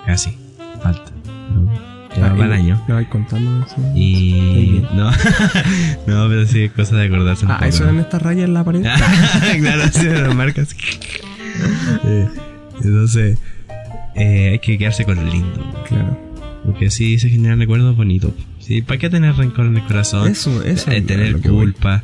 Casi, 0.06 0.36
falta. 0.82 1.10
Pero 2.08 2.20
ya 2.20 2.26
Ah, 2.30 2.34
va 2.34 2.44
el 2.46 2.52
año. 2.52 2.82
Vais 2.88 3.08
contando. 3.08 3.66
eso. 3.66 3.76
Y. 3.94 4.82
No, 4.94 5.10
no, 6.06 6.28
pero 6.28 6.46
sí, 6.46 6.68
cosa 6.70 6.96
de 6.96 7.06
acordarse 7.06 7.44
un 7.44 7.50
Ah, 7.50 7.56
poco. 7.58 7.66
eso 7.68 7.84
eran 7.84 7.98
estas 7.98 8.22
rayas 8.22 8.44
en 8.44 8.54
la 8.54 8.64
pared. 8.64 8.82
claro, 9.60 9.82
sí, 9.92 10.06
las 10.06 10.34
marcas. 10.34 10.74
Eh, 12.04 12.28
Entonces, 12.84 13.38
eh, 14.14 14.48
hay 14.52 14.58
que 14.58 14.76
quedarse 14.76 15.04
con 15.06 15.16
lo 15.16 15.24
lindo. 15.24 15.82
claro. 15.88 16.18
Porque 16.66 16.86
así 16.86 17.18
se 17.18 17.30
generan 17.30 17.58
recuerdos 17.60 17.96
bonitos. 17.96 18.32
¿sí? 18.58 18.82
¿Para 18.82 18.98
qué 18.98 19.08
tener 19.08 19.34
rencor 19.36 19.64
en 19.66 19.76
el 19.76 19.84
corazón? 19.86 20.30
Eso, 20.30 20.62
eso. 20.62 20.90
Eh, 20.90 20.98
es 20.98 21.06
tener 21.06 21.40
culpa. 21.40 22.02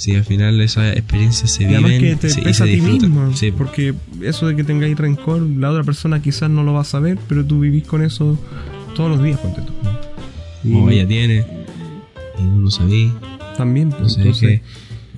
Si 0.00 0.16
al 0.16 0.24
final 0.24 0.58
esas 0.62 0.96
experiencias 0.96 1.50
se 1.50 1.64
Y 1.64 1.66
además 1.66 1.92
que 1.98 2.16
te 2.16 2.30
sí, 2.30 2.40
pesa 2.40 2.64
a 2.64 2.66
ti 2.66 2.80
mismo. 2.80 3.36
Sí, 3.36 3.52
Porque 3.52 3.94
eso 4.22 4.46
de 4.46 4.56
que 4.56 4.64
tengáis 4.64 4.96
rencor, 4.96 5.42
la 5.42 5.70
otra 5.70 5.84
persona 5.84 6.22
quizás 6.22 6.48
no 6.48 6.62
lo 6.62 6.72
va 6.72 6.80
a 6.80 6.84
saber, 6.84 7.18
pero 7.28 7.44
tú 7.44 7.60
vivís 7.60 7.86
con 7.86 8.02
eso 8.02 8.38
todos 8.96 9.10
los 9.10 9.22
días, 9.22 9.38
ponte 9.40 9.60
tú. 9.60 9.74
Como 10.62 10.88
ella 10.88 11.06
tiene, 11.06 11.44
y 12.38 12.42
no 12.42 12.60
lo 12.62 12.70
sabía. 12.70 13.12
también, 13.58 13.90
pues, 13.90 14.16
Entonces, 14.16 14.42
hay, 14.42 14.58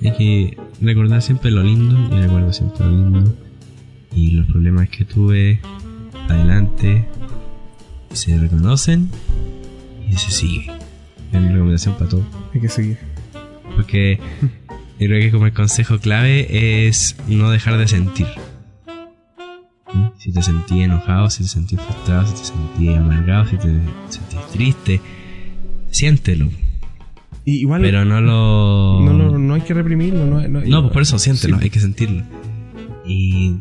que, 0.01 0.09
hay 0.09 0.17
que 0.17 0.57
recordar 0.81 1.21
siempre 1.21 1.49
lo 1.49 1.63
lindo 1.63 1.97
y 2.13 2.19
recuerdo 2.19 2.51
siempre 2.51 2.85
lo 2.85 2.91
lindo. 2.91 3.33
Y 4.13 4.31
los 4.31 4.47
problemas 4.47 4.89
que 4.89 5.05
tuve 5.05 5.61
adelante 6.27 7.07
se 8.11 8.37
reconocen 8.37 9.09
y 10.09 10.17
se 10.17 10.29
sigue. 10.29 10.69
Es 11.31 11.39
mi 11.39 11.47
recomendación 11.47 11.95
para 11.95 12.09
todo. 12.09 12.25
hay 12.53 12.59
que 12.59 12.67
seguir. 12.67 12.97
Porque 13.77 14.19
yo 14.99 15.07
creo 15.07 15.19
que 15.21 15.31
como 15.31 15.45
el 15.45 15.53
consejo 15.53 15.99
clave 15.99 16.87
es 16.87 17.15
no 17.27 17.49
dejar 17.51 17.77
de 17.77 17.87
sentir. 17.87 18.27
Si 20.17 20.31
te 20.31 20.41
sentí 20.41 20.81
enojado, 20.81 21.29
si 21.29 21.43
te 21.43 21.49
sentí 21.49 21.75
frustrado, 21.75 22.25
si 22.27 22.33
te 22.33 22.45
sentí 22.45 22.93
amargado, 22.95 23.45
si 23.45 23.57
te 23.57 23.63
sentí 24.09 24.37
triste, 24.53 25.01
siéntelo. 25.91 26.49
Y 27.45 27.55
igual 27.59 27.81
Pero 27.81 28.05
no 28.05 28.21
lo... 28.21 29.01
no, 29.03 29.13
no, 29.13 29.37
no 29.37 29.53
hay 29.53 29.61
que 29.61 29.73
reprimirlo. 29.73 30.25
No, 30.25 30.47
no, 30.47 30.61
No, 30.61 30.81
pues 30.81 30.93
por 30.93 31.01
eso 31.01 31.19
siéntelo, 31.19 31.57
Sí. 31.57 31.63
hay 31.65 31.69
que 31.69 31.79
sentirlo. 31.81 32.23
Y 33.05 33.57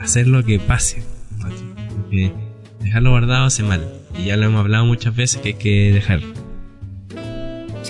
hacer 0.00 0.28
lo 0.28 0.44
que 0.44 0.58
pase. 0.58 1.02
Porque 1.96 2.32
dejarlo 2.82 3.10
guardado 3.10 3.46
hace 3.46 3.62
mal. 3.62 3.82
Y 4.18 4.26
ya 4.26 4.36
lo 4.36 4.44
hemos 4.44 4.60
hablado 4.60 4.84
muchas 4.84 5.16
veces 5.16 5.40
que 5.40 5.48
hay 5.48 5.54
que 5.54 5.92
dejar. 5.94 6.20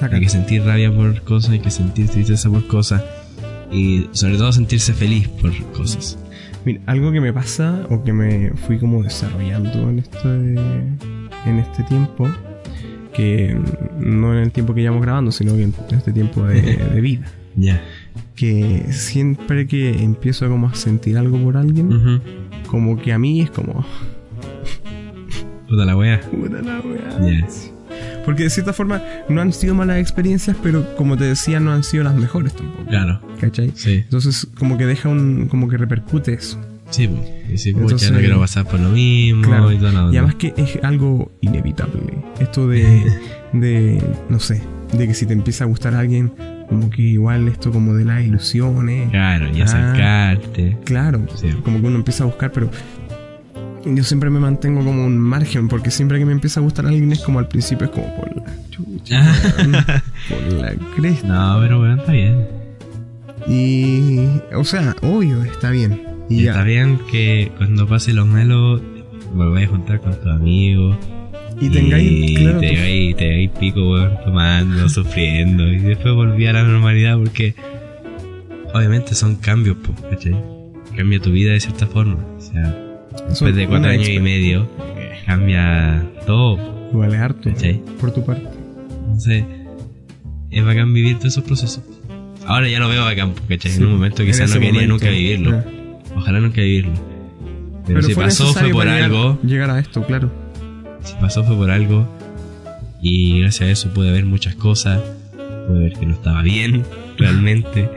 Saca. 0.02 0.16
Hay 0.16 0.22
que 0.22 0.28
sentir 0.28 0.62
rabia 0.64 0.92
por 0.94 1.20
cosas, 1.22 1.50
hay 1.52 1.60
que 1.60 1.70
sentir 1.70 2.08
tristeza 2.08 2.50
por 2.50 2.66
cosas. 2.66 3.02
Y 3.70 4.06
sobre 4.12 4.36
todo 4.36 4.52
sentirse 4.52 4.92
feliz 4.92 5.28
por 5.28 5.50
cosas. 5.72 6.18
Mira, 6.64 6.80
algo 6.86 7.10
que 7.12 7.20
me 7.20 7.32
pasa 7.32 7.86
o 7.90 8.04
que 8.04 8.12
me 8.12 8.50
fui 8.66 8.78
como 8.78 9.02
desarrollando 9.02 9.88
en 9.90 9.98
este, 10.00 10.28
en 10.28 11.58
este 11.58 11.82
tiempo, 11.84 12.28
que 13.14 13.56
no 13.98 14.32
en 14.32 14.40
el 14.44 14.52
tiempo 14.52 14.74
que 14.74 14.82
llevamos 14.82 15.02
grabando, 15.02 15.32
sino 15.32 15.54
que 15.56 15.62
en 15.64 15.74
este 15.90 16.12
tiempo 16.12 16.44
de, 16.44 16.60
de 16.94 17.00
vida, 17.00 17.26
Ya. 17.56 17.82
que 18.36 18.86
siempre 18.90 19.66
que 19.66 20.02
empiezo 20.02 20.48
como 20.48 20.68
a 20.68 20.74
sentir 20.74 21.16
algo 21.18 21.38
por 21.42 21.56
alguien, 21.56 22.20
como 22.68 22.96
que 23.00 23.12
a 23.12 23.18
mí 23.18 23.40
es 23.40 23.50
como, 23.50 23.84
Puta 25.68 25.84
la 25.84 25.96
wea. 25.96 26.20
puta 26.20 26.60
la 26.62 26.80
weá. 26.80 27.20
Ya. 27.40 27.48
Porque 28.24 28.44
de 28.44 28.50
cierta 28.50 28.72
forma 28.72 29.02
no 29.28 29.40
han 29.40 29.52
sido 29.52 29.74
malas 29.74 29.98
experiencias, 29.98 30.56
pero 30.62 30.94
como 30.96 31.16
te 31.16 31.24
decía, 31.24 31.58
no 31.60 31.72
han 31.72 31.82
sido 31.84 32.04
las 32.04 32.14
mejores 32.14 32.54
tampoco. 32.54 32.84
Claro. 32.86 33.20
¿Cachai? 33.40 33.72
Sí. 33.74 33.94
Entonces, 34.04 34.46
como 34.58 34.78
que 34.78 34.86
deja 34.86 35.08
un. 35.08 35.48
como 35.48 35.68
que 35.68 35.76
repercute 35.76 36.32
eso. 36.34 36.60
Sí, 36.90 37.08
pues. 37.08 37.22
Y 37.52 37.58
si 37.58 37.72
pucha, 37.72 37.82
Entonces- 37.84 38.10
no 38.12 38.18
quiero 38.18 38.38
pasar 38.38 38.66
por 38.66 38.78
lo 38.78 38.90
mismo 38.90 39.42
Claro. 39.42 39.72
y 39.72 39.76
onda. 39.76 40.04
Y 40.12 40.16
además 40.18 40.34
que 40.36 40.52
es 40.56 40.78
algo 40.82 41.32
inevitable. 41.40 42.00
Esto 42.38 42.68
de, 42.68 43.02
de, 43.52 44.02
no 44.28 44.38
sé, 44.38 44.62
de 44.92 45.06
que 45.08 45.14
si 45.14 45.24
te 45.26 45.32
empieza 45.32 45.64
a 45.64 45.66
gustar 45.66 45.94
alguien, 45.94 46.32
como 46.68 46.90
que 46.90 47.02
igual 47.02 47.48
esto 47.48 47.70
como 47.72 47.94
de 47.94 48.04
las 48.04 48.22
ilusiones. 48.24 49.10
Claro, 49.10 49.48
y 49.54 49.60
Ah. 49.60 49.64
acercarte. 49.64 50.76
Claro, 50.84 51.26
Sí. 51.34 51.48
como 51.64 51.80
que 51.80 51.86
uno 51.86 51.96
empieza 51.96 52.24
a 52.24 52.26
buscar, 52.26 52.52
pero 52.52 52.70
yo 53.84 54.04
siempre 54.04 54.30
me 54.30 54.38
mantengo 54.40 54.84
como 54.84 55.04
un 55.04 55.18
margen, 55.18 55.68
porque 55.68 55.90
siempre 55.90 56.18
que 56.18 56.24
me 56.24 56.32
empieza 56.32 56.60
a 56.60 56.62
gustar 56.62 56.86
alguien 56.86 57.10
es 57.12 57.20
como 57.20 57.38
al 57.38 57.48
principio 57.48 57.86
es 57.86 57.90
como 57.92 58.14
por 58.16 58.36
la 58.36 58.44
chucha, 58.70 59.34
por 60.28 60.52
la 60.60 60.74
cresta. 60.96 61.26
No, 61.26 61.58
pero 61.60 61.80
weón, 61.80 61.98
está 62.00 62.12
bien. 62.12 62.46
Y, 63.48 64.20
o 64.54 64.64
sea, 64.64 64.94
obvio, 65.02 65.42
está 65.42 65.70
bien. 65.70 66.00
Y 66.28 66.40
Y 66.40 66.42
ya. 66.44 66.52
está 66.52 66.62
bien 66.64 66.98
que 67.10 67.50
cuando 67.56 67.86
pase 67.88 68.12
lo 68.12 68.24
malo, 68.24 68.80
volváis 69.34 69.68
a 69.68 69.70
juntar 69.70 70.00
con 70.00 70.14
tus 70.14 70.26
amigos. 70.30 70.96
Y 71.60 71.68
tengáis, 71.70 72.38
claro, 72.38 72.60
te 72.60 72.70
tu- 72.74 72.80
ahí, 72.80 73.14
te 73.14 73.34
ahí 73.34 73.48
pico, 73.48 73.90
weón, 73.92 74.12
tomando, 74.24 74.88
sufriendo. 74.88 75.66
Y 75.66 75.78
después 75.78 76.14
volví 76.14 76.46
a 76.46 76.52
la 76.52 76.62
normalidad 76.62 77.18
porque 77.18 77.54
obviamente 78.74 79.14
son 79.14 79.36
cambios, 79.36 79.76
po, 79.78 79.92
¿cachai? 80.08 80.36
Cambia 80.96 81.20
tu 81.20 81.30
vida 81.30 81.52
de 81.52 81.60
cierta 81.60 81.86
forma. 81.86 82.16
O 82.36 82.40
sea, 82.40 82.76
después 83.28 83.54
de 83.54 83.66
cuatro 83.66 83.90
años 83.90 84.08
y 84.08 84.18
medio, 84.20 84.68
cambia 85.26 86.04
todo, 86.26 86.58
Igual 86.92 87.14
es 87.14 87.20
harto. 87.20 87.50
Por 88.00 88.12
tu 88.12 88.24
parte. 88.24 88.46
Entonces, 89.06 89.44
es 90.50 90.64
bacán 90.64 90.92
vivir 90.92 91.14
todos 91.18 91.32
esos 91.32 91.44
procesos. 91.44 91.82
Ahora 92.46 92.68
ya 92.68 92.80
lo 92.80 92.88
veo 92.88 93.02
bacán, 93.04 93.32
¿cachai? 93.48 93.70
Sí, 93.70 93.78
en 93.78 93.86
un 93.86 93.92
momento 93.94 94.22
en 94.22 94.28
quizás 94.28 94.50
no 94.50 94.54
quería 94.56 94.72
momento, 94.72 94.92
nunca 94.94 95.08
vivirlo. 95.08 95.62
Ojalá 96.16 96.40
nunca 96.40 96.60
vivirlo. 96.60 96.92
Pero, 97.86 98.02
si 98.02 98.14
fue 98.14 98.24
pasó 98.24 98.52
fue 98.52 98.68
por 98.70 98.84
llegar- 98.84 99.02
algo. 99.04 99.38
Llegar 99.42 99.70
a 99.70 99.78
esto, 99.78 100.04
claro. 100.04 100.30
Si 101.02 101.14
pasó 101.14 101.42
fue 101.44 101.56
por 101.56 101.70
algo. 101.70 102.06
Y 103.00 103.40
gracias 103.40 103.68
a 103.68 103.72
eso 103.72 103.88
pude 103.94 104.12
ver 104.12 104.24
muchas 104.26 104.54
cosas. 104.54 105.00
Pude 105.66 105.78
ver 105.78 105.92
que 105.94 106.06
no 106.06 106.12
estaba 106.14 106.42
bien, 106.42 106.84
realmente. 107.18 107.88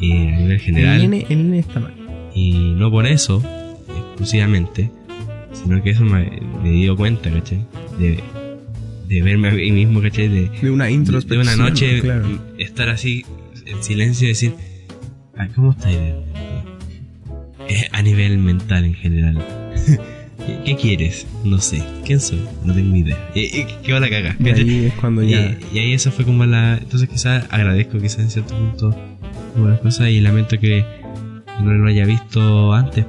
Y 0.00 0.12
a 0.12 0.14
nivel 0.36 0.52
El 0.52 0.60
general. 0.60 0.98
nene, 0.98 1.26
el 1.30 1.38
nene 1.44 1.58
está 1.60 1.80
mal. 1.80 1.94
Y 2.34 2.74
no 2.76 2.90
por 2.90 3.06
eso, 3.06 3.42
exclusivamente. 4.12 4.90
Sino 5.52 5.82
que 5.82 5.90
eso 5.90 6.04
me, 6.04 6.40
me 6.62 6.70
dio 6.70 6.96
cuenta, 6.96 7.30
¿cachai? 7.30 7.64
De, 7.98 8.20
de 9.08 9.22
verme 9.22 9.48
a 9.48 9.52
mí 9.52 9.70
mismo, 9.70 10.00
¿cachai? 10.00 10.28
De, 10.28 10.48
De 10.48 10.70
una 10.70 10.86
de 10.86 10.92
introspección. 10.92 11.42
una 11.42 11.56
noche 11.56 12.00
Claro. 12.00 12.26
estar 12.58 12.88
así 12.88 13.24
en 13.66 13.82
silencio 13.82 14.26
y 14.26 14.28
decir, 14.30 14.54
"Ah, 15.36 15.48
¿cómo 15.54 15.72
estáis? 15.72 15.98
A 17.92 18.02
nivel 18.02 18.38
mental 18.38 18.84
en 18.84 18.94
general. 18.94 19.38
¿Qué- 20.46 20.58
¿Qué 20.64 20.76
quieres? 20.76 21.26
No 21.44 21.58
sé. 21.60 21.82
¿Quién 22.04 22.18
soy? 22.20 22.40
No 22.64 22.74
tengo 22.74 22.96
idea. 22.96 23.16
Eh, 23.34 23.48
eh, 23.60 23.66
¿Qué 23.84 23.92
va 23.92 24.00
la 24.00 24.10
caga? 24.10 24.36
Y 24.40 24.48
ahí 24.48 24.86
es 24.86 24.94
cuando 24.94 25.22
ya. 25.22 25.56
Y, 25.72 25.76
y 25.76 25.78
ahí 25.78 25.92
eso 25.92 26.10
fue 26.10 26.24
como 26.24 26.44
la... 26.44 26.78
Entonces 26.78 27.08
quizás 27.08 27.46
agradezco 27.50 27.98
quizás 27.98 28.18
en 28.20 28.30
cierto 28.30 28.56
punto 28.56 28.96
algunas 29.54 29.78
cosas 29.80 30.08
y 30.08 30.20
lamento 30.20 30.58
que 30.58 30.84
no 31.62 31.72
lo 31.72 31.88
haya 31.88 32.04
visto 32.04 32.72
antes. 32.74 33.04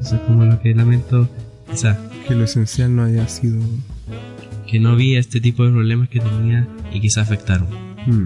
Eso 0.00 0.16
es 0.16 0.20
como 0.22 0.44
lo 0.44 0.60
que 0.60 0.74
lamento. 0.74 1.28
Quizás 1.70 1.96
Que 2.28 2.34
lo 2.34 2.44
esencial 2.44 2.94
no 2.94 3.04
haya 3.04 3.26
sido. 3.28 3.60
que 4.70 4.80
no 4.80 4.96
vi 4.96 5.16
este 5.16 5.40
tipo 5.40 5.64
de 5.64 5.70
problemas 5.72 6.08
que 6.08 6.20
tenía 6.20 6.66
y 6.92 7.00
quizás 7.00 7.24
afectaron. 7.28 7.68
Mm. 8.06 8.24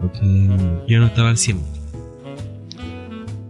Porque 0.00 0.48
yo 0.88 1.00
no 1.00 1.06
estaba 1.06 1.30
al 1.30 1.38
100. 1.38 1.58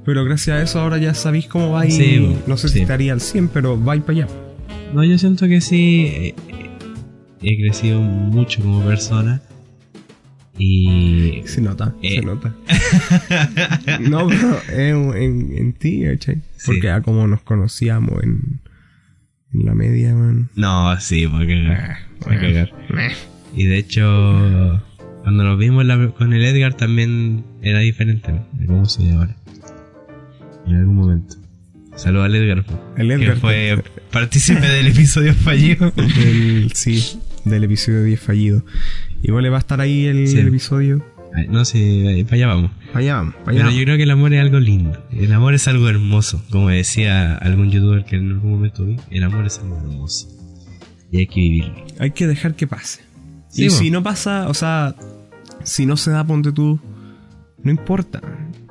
Pero 0.04 0.24
gracias 0.24 0.56
a 0.58 0.62
eso 0.62 0.80
ahora 0.80 0.98
ya 0.98 1.14
sabéis 1.14 1.46
cómo 1.46 1.70
va 1.72 1.86
y 1.86 1.90
Sí, 1.90 2.36
no 2.46 2.56
sé 2.56 2.68
sí. 2.68 2.74
si 2.74 2.80
estaría 2.82 3.12
al 3.12 3.20
100, 3.20 3.48
pero 3.48 3.76
vais 3.78 4.02
para 4.02 4.20
allá. 4.24 4.28
No, 4.92 5.02
yo 5.02 5.16
siento 5.18 5.46
que 5.48 5.60
sí. 5.60 6.06
eh, 6.06 6.34
He 7.42 7.56
crecido 7.58 8.00
mucho 8.00 8.62
como 8.62 8.80
persona. 8.82 9.42
Y. 10.58 11.42
Se 11.46 11.60
nota, 11.60 11.94
Eh. 12.02 12.16
se 12.20 12.22
nota. 12.22 12.54
no, 14.00 14.28
pero 14.28 14.60
en, 14.72 15.16
en, 15.16 15.58
en 15.58 15.72
ti, 15.72 16.02
¿cachai? 16.04 16.36
Sí. 16.56 16.66
Porque 16.66 16.90
a 16.90 17.02
como 17.02 17.26
nos 17.26 17.42
conocíamos 17.42 18.22
en, 18.22 18.60
en 19.52 19.64
la 19.64 19.74
media, 19.74 20.14
man. 20.14 20.48
No, 20.54 20.98
sí, 21.00 21.24
a 21.24 21.30
cagar. 21.30 21.72
Ah, 21.90 21.98
Voy 22.26 22.36
a 22.36 22.40
cagar. 22.40 22.72
Y 23.56 23.64
de 23.64 23.78
hecho, 23.78 24.82
cuando 25.22 25.44
nos 25.44 25.58
vimos 25.58 25.84
la- 25.84 26.08
con 26.10 26.32
el 26.32 26.44
Edgar 26.44 26.74
también 26.74 27.44
era 27.62 27.80
diferente 27.80 28.32
¿no? 28.32 28.46
cómo 28.66 28.84
soy 28.86 29.10
ahora. 29.10 29.36
En 30.66 30.76
algún 30.76 30.96
momento. 30.96 31.36
Saludos 31.96 32.26
al 32.26 32.34
Edgar, 32.34 32.64
que 32.96 33.32
fue 33.36 33.82
partícipe 34.10 34.66
del 34.66 34.88
episodio 34.88 35.34
fallido. 35.34 35.90
del- 35.96 36.70
sí, 36.74 37.20
del 37.44 37.64
episodio 37.64 38.02
10 38.04 38.20
fallido. 38.20 38.64
Igual 39.24 39.42
le 39.42 39.50
va 39.50 39.56
a 39.56 39.60
estar 39.60 39.80
ahí 39.80 40.04
el, 40.06 40.28
Sí. 40.28 40.38
el 40.38 40.48
episodio. 40.48 41.04
No, 41.48 41.64
sí, 41.64 42.06
ahí 42.06 42.22
para 42.22 42.36
allá 42.36 42.46
vamos. 42.46 42.70
Para 42.92 42.98
allá 43.00 43.14
vamos, 43.16 43.34
para 43.34 43.42
allá 43.42 43.52
Pero 43.54 43.64
vamos. 43.64 43.74
yo 43.78 43.84
creo 43.84 43.96
que 43.96 44.02
el 44.04 44.10
amor 44.12 44.34
es 44.34 44.40
algo 44.40 44.60
lindo. 44.60 45.04
El 45.10 45.32
amor 45.32 45.54
es 45.54 45.66
algo 45.66 45.88
hermoso. 45.88 46.44
Como 46.50 46.68
decía 46.68 47.34
algún 47.38 47.70
youtuber 47.72 48.04
que 48.04 48.14
en 48.16 48.30
algún 48.30 48.52
momento 48.52 48.84
vi, 48.86 48.96
el 49.10 49.24
amor 49.24 49.44
es 49.46 49.58
algo 49.58 49.76
hermoso. 49.78 50.28
Y 51.10 51.18
hay 51.18 51.26
que 51.26 51.40
vivirlo. 51.40 51.74
Hay 51.98 52.12
que 52.12 52.28
dejar 52.28 52.54
que 52.54 52.68
pase. 52.68 53.02
Sí, 53.48 53.64
y 53.66 53.70
si 53.70 53.90
no 53.90 54.02
pasa, 54.04 54.48
o 54.48 54.54
sea, 54.54 54.94
si 55.64 55.86
no 55.86 55.96
se 55.96 56.10
da, 56.12 56.24
ponte 56.24 56.52
tú, 56.52 56.78
no 57.62 57.70
importa. 57.70 58.20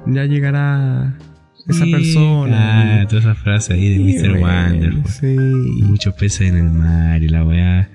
Ya 0.07 0.25
llegará 0.25 1.17
esa 1.67 1.83
Sí, 1.85 1.91
persona. 1.91 3.01
Ah, 3.01 3.07
toda 3.07 3.21
esa 3.21 3.35
frase 3.35 3.73
ahí 3.73 3.97
de 3.97 3.99
Mr. 4.29 4.39
bueno, 4.39 4.69
Wonder. 4.69 5.01
po. 5.01 5.09
Sí. 5.09 5.35
Muchos 5.83 6.13
peces 6.15 6.49
en 6.49 6.57
el 6.57 6.69
mar 6.71 7.21
y 7.23 7.27
la 7.29 7.43
weá. 7.43 7.89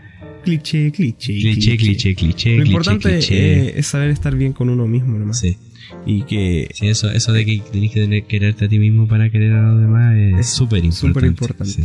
Cliché, 0.44 0.90
cliché. 0.93 1.32
Cliché, 1.35 1.77
cliché, 1.77 2.15
cliché, 2.15 2.51
Lo 2.51 2.62
cliché, 2.62 2.69
importante 2.70 3.09
cliché. 3.19 3.69
eh, 3.69 3.78
es 3.78 3.86
saber 3.86 4.10
estar 4.10 4.35
bien 4.35 4.52
con 4.52 4.69
uno 4.70 4.86
mismo 4.86 5.19
nomás. 5.19 5.39
Sí, 5.40 5.56
Y 6.06 6.23
que 6.23 6.69
sí, 6.74 6.86
eso, 6.89 7.10
eso 7.10 7.32
de 7.32 7.44
que 7.44 7.62
tenés 7.73 7.93
que 7.93 8.01
tener, 8.01 8.24
quererte 8.24 8.65
a 8.66 8.69
ti 8.69 8.78
mismo 8.78 9.06
para 9.09 9.28
querer 9.31 9.52
a 9.52 9.62
los 9.73 9.81
demás 9.81 10.15
es 10.16 10.48
súper 10.48 10.85
importante. 10.85 11.09
súper 11.09 11.24
importante. 11.24 11.73
sí. 11.73 11.85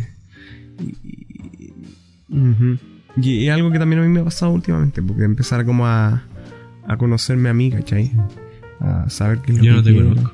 Y 3.17 3.49
algo 3.49 3.71
que 3.71 3.79
también 3.79 4.01
a 4.01 4.05
mí 4.05 4.09
me 4.09 4.21
ha 4.21 4.23
pasado 4.23 4.51
últimamente, 4.51 5.01
porque 5.03 5.23
empezar 5.23 5.65
como 5.65 5.85
a, 5.85 6.23
a 6.87 6.97
conocerme 6.97 7.49
a 7.49 7.53
mí, 7.53 7.69
¿cachai? 7.69 8.11
A 8.79 9.09
saber 9.09 9.39
qué 9.39 9.51
es 9.51 9.57
lo 9.59 9.63
Yo 9.63 9.71
que 9.71 9.75
no 9.77 9.83
te 9.83 9.91
quiero. 9.91 10.09
conozco. 10.09 10.33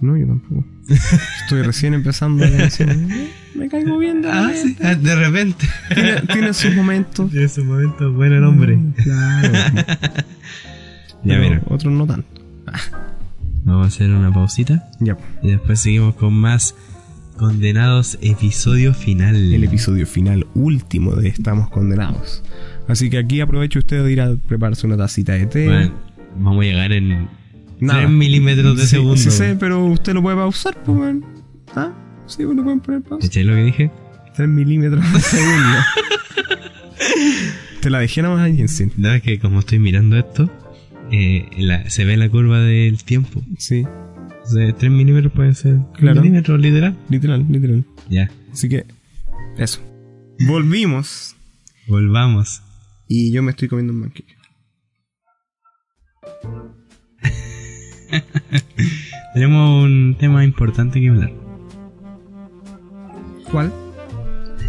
No, 0.00 0.16
yo 0.16 0.26
tampoco. 0.26 0.64
Estoy 0.88 1.62
recién 1.62 1.94
empezando 1.94 2.44
a 2.44 2.48
conocerme. 2.50 3.28
Me 3.54 3.68
caigo 3.68 3.98
bien 3.98 4.22
de 4.22 4.30
Ah, 4.30 4.50
sí, 4.54 4.76
ah, 4.82 4.94
de 4.94 5.14
repente. 5.14 5.66
Tiene, 5.94 6.20
tiene 6.22 6.54
sus 6.54 6.74
momentos. 6.74 7.30
Tiene 7.30 7.48
su 7.48 7.64
momento 7.64 8.12
bueno 8.12 8.36
el 8.36 8.44
hombre. 8.44 8.76
Mm, 8.76 8.92
Claro. 8.94 9.52
Ya, 11.24 11.38
mira. 11.38 11.62
Otros 11.66 11.92
no 11.92 12.04
tanto. 12.04 12.26
Vamos 13.64 13.84
a 13.84 13.88
hacer 13.88 14.10
una 14.10 14.32
pausita 14.32 14.88
Ya, 14.98 15.16
y 15.40 15.50
después 15.52 15.78
seguimos 15.80 16.16
con 16.16 16.34
más 16.34 16.74
condenados 17.36 18.18
episodio 18.20 18.92
final. 18.92 19.36
el 19.36 19.62
episodio 19.62 20.04
final 20.06 20.46
último 20.56 21.14
de 21.14 21.28
Estamos 21.28 21.70
Condenados. 21.70 22.42
Así 22.88 23.08
que 23.08 23.18
aquí 23.18 23.40
aprovecho 23.40 23.78
usted 23.78 24.02
de 24.02 24.10
ir 24.12 24.20
a 24.20 24.34
prepararse 24.34 24.84
una 24.84 24.96
tacita 24.96 25.34
de 25.34 25.46
té. 25.46 25.66
Bueno, 25.66 25.94
vamos 26.38 26.62
a 26.62 26.64
llegar 26.66 26.90
en 26.92 27.28
Nada. 27.82 28.00
3 28.00 28.10
milímetros 28.12 28.76
de 28.76 28.82
Sí, 28.84 28.88
segundo. 28.88 29.16
Sí 29.16 29.30
sé, 29.30 29.56
pero 29.58 29.84
usted 29.86 30.14
lo 30.14 30.22
puede 30.22 30.36
pausar, 30.36 30.74
pues, 30.84 30.98
weón. 30.98 31.24
¿Ah? 31.74 31.92
Sí, 32.26 32.44
pues 32.44 32.56
lo 32.56 32.62
pueden 32.62 32.80
poner 32.80 33.02
pausa. 33.02 33.26
¿Cachai 33.26 33.44
lo 33.44 33.54
que 33.54 33.64
dije? 33.64 33.90
3 34.36 34.48
milímetros 34.48 35.12
de 35.12 35.20
segundo. 35.20 35.78
Te 37.80 37.90
la 37.90 37.98
dejé 37.98 38.22
nomás 38.22 38.40
ahí 38.42 38.60
en 38.60 38.68
100. 38.68 38.92
No, 38.96 39.12
es 39.12 39.22
que 39.22 39.38
como 39.38 39.58
estoy 39.60 39.78
mirando 39.78 40.16
esto, 40.16 40.50
eh, 41.10 41.48
la- 41.58 41.88
se 41.90 42.04
ve 42.04 42.16
la 42.16 42.28
curva 42.28 42.60
del 42.60 43.02
tiempo. 43.04 43.42
Sí, 43.58 43.84
O 43.84 44.46
sea, 44.46 44.72
3 44.74 44.90
milímetros 44.90 45.32
pueden 45.32 45.54
ser 45.54 45.78
Claro. 45.94 46.20
milímetros, 46.20 46.60
literal. 46.60 46.96
literal, 47.08 47.46
literal. 47.48 47.84
Ya, 48.10 48.28
Así 48.52 48.68
que, 48.68 48.84
eso. 49.56 49.80
Volvimos. 50.46 51.36
volvamos. 51.86 52.60
Y 53.08 53.30
yo 53.32 53.42
me 53.42 53.50
estoy 53.52 53.68
comiendo 53.68 53.92
un 53.92 54.00
manqueque. 54.00 54.34
Tenemos 59.34 59.84
un 59.84 60.16
tema 60.18 60.44
importante 60.44 61.00
que 61.00 61.08
hablar. 61.08 61.32
¿Cuál? 63.50 63.72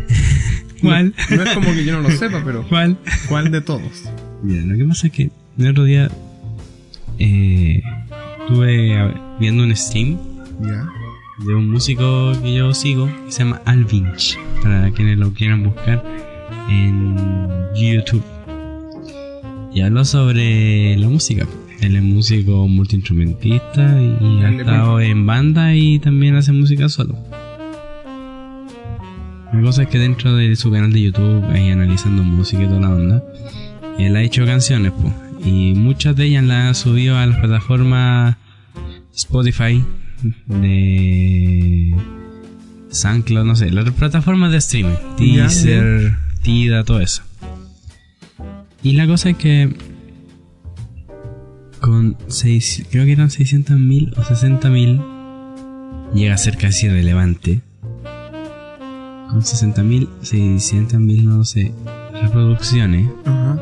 ¿Cuál? 0.82 1.14
No, 1.30 1.36
no 1.38 1.44
es 1.44 1.54
como 1.54 1.74
que 1.74 1.86
yo 1.86 1.94
no 1.94 2.02
lo 2.08 2.12
sepa, 2.12 2.42
pero 2.44 2.64
¿Cuál? 2.70 2.98
¿cuál 3.30 3.52
de 3.52 3.62
todos? 3.62 4.10
Mira, 4.42 4.64
lo 4.66 4.78
que 4.78 4.86
pasa 4.86 5.08
es 5.08 5.14
que 5.14 5.30
el 5.58 5.68
otro 5.70 5.84
día 5.86 6.10
eh, 7.20 7.82
estuve 8.42 8.98
a- 8.98 9.36
viendo 9.40 9.64
un 9.64 9.76
stream 9.76 10.18
Ya. 10.62 10.86
de 11.46 11.56
un 11.56 11.70
músico 11.70 12.34
que 12.42 12.54
yo 12.54 12.74
sigo 12.74 13.08
que 13.26 13.32
se 13.32 13.44
llama 13.44 13.62
Alvinch, 13.66 14.38
para 14.62 14.92
quienes 14.92 15.18
lo 15.18 15.34
quieran 15.34 15.64
buscar 15.64 16.04
en 16.70 17.16
YouTube. 17.76 18.24
Y 19.74 19.82
habló 19.82 20.06
sobre 20.06 20.96
la 20.98 21.08
música. 21.10 21.48
Él 21.84 21.98
es 21.98 22.04
músico 22.04 22.66
multiinstrumentista 22.70 24.02
y 24.02 24.42
ha 24.42 24.50
estado 24.52 25.02
en 25.02 25.26
banda 25.26 25.76
y 25.76 26.00
también 26.00 26.36
hace 26.38 26.54
música 26.54 26.88
solo. 26.88 27.18
La 29.52 29.62
cosa 29.62 29.84
es 29.84 29.90
que 29.90 30.00
dentro 30.00 30.34
de 30.34 30.56
su 30.56 30.72
canal 30.72 30.94
de 30.94 31.02
YouTube, 31.02 31.44
ahí 31.52 31.70
analizando 31.72 32.24
música 32.24 32.64
y 32.64 32.68
toda 32.68 32.80
la 32.80 32.90
onda, 32.90 33.24
él 34.00 34.16
ha 34.16 34.22
hecho 34.22 34.46
canciones, 34.46 34.94
pues. 34.94 35.14
Y 35.46 35.74
muchas 35.74 36.16
de 36.16 36.24
ellas 36.24 36.46
las 36.46 36.72
ha 36.72 36.74
subido 36.74 37.18
a 37.18 37.26
las 37.26 37.38
plataformas 37.40 38.38
Spotify, 39.14 39.84
de 40.46 41.94
SoundCloud, 42.92 43.46
no 43.46 43.58
sé, 43.58 43.72
las 43.72 43.92
plataformas 43.92 44.52
de 44.54 44.58
streaming, 44.60 44.96
Deezer, 45.18 46.16
Tida, 46.42 46.86
todo 46.86 47.02
eso. 47.02 47.24
Y 48.82 48.94
la 48.94 49.06
cosa 49.06 49.32
es 49.32 49.38
que 49.38 49.93
con 51.84 52.16
seis, 52.28 52.86
creo 52.90 53.04
que 53.06 53.12
eran 53.12 53.28
600.000 53.28 54.14
o 54.18 54.22
60.000 54.22 56.14
llega 56.14 56.34
a 56.34 56.38
ser 56.38 56.58
casi 56.58 56.88
relevante 56.88 57.60
con 59.30 59.42
60.600.000, 59.42 61.24
no 61.24 61.44
sé, 61.44 61.74
reproducciones, 62.22 63.10
Ajá. 63.26 63.60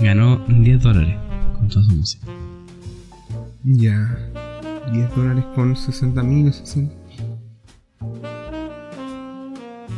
ganó 0.00 0.42
10 0.48 0.80
dólares 0.82 1.16
con 1.58 1.68
toda 1.68 1.84
su 1.84 1.92
música. 1.96 2.26
Ya. 3.64 4.16
10 4.90 5.14
dólares 5.16 5.44
con 5.54 5.76
60 5.76 6.22
mil, 6.22 6.50
60. 6.52 6.94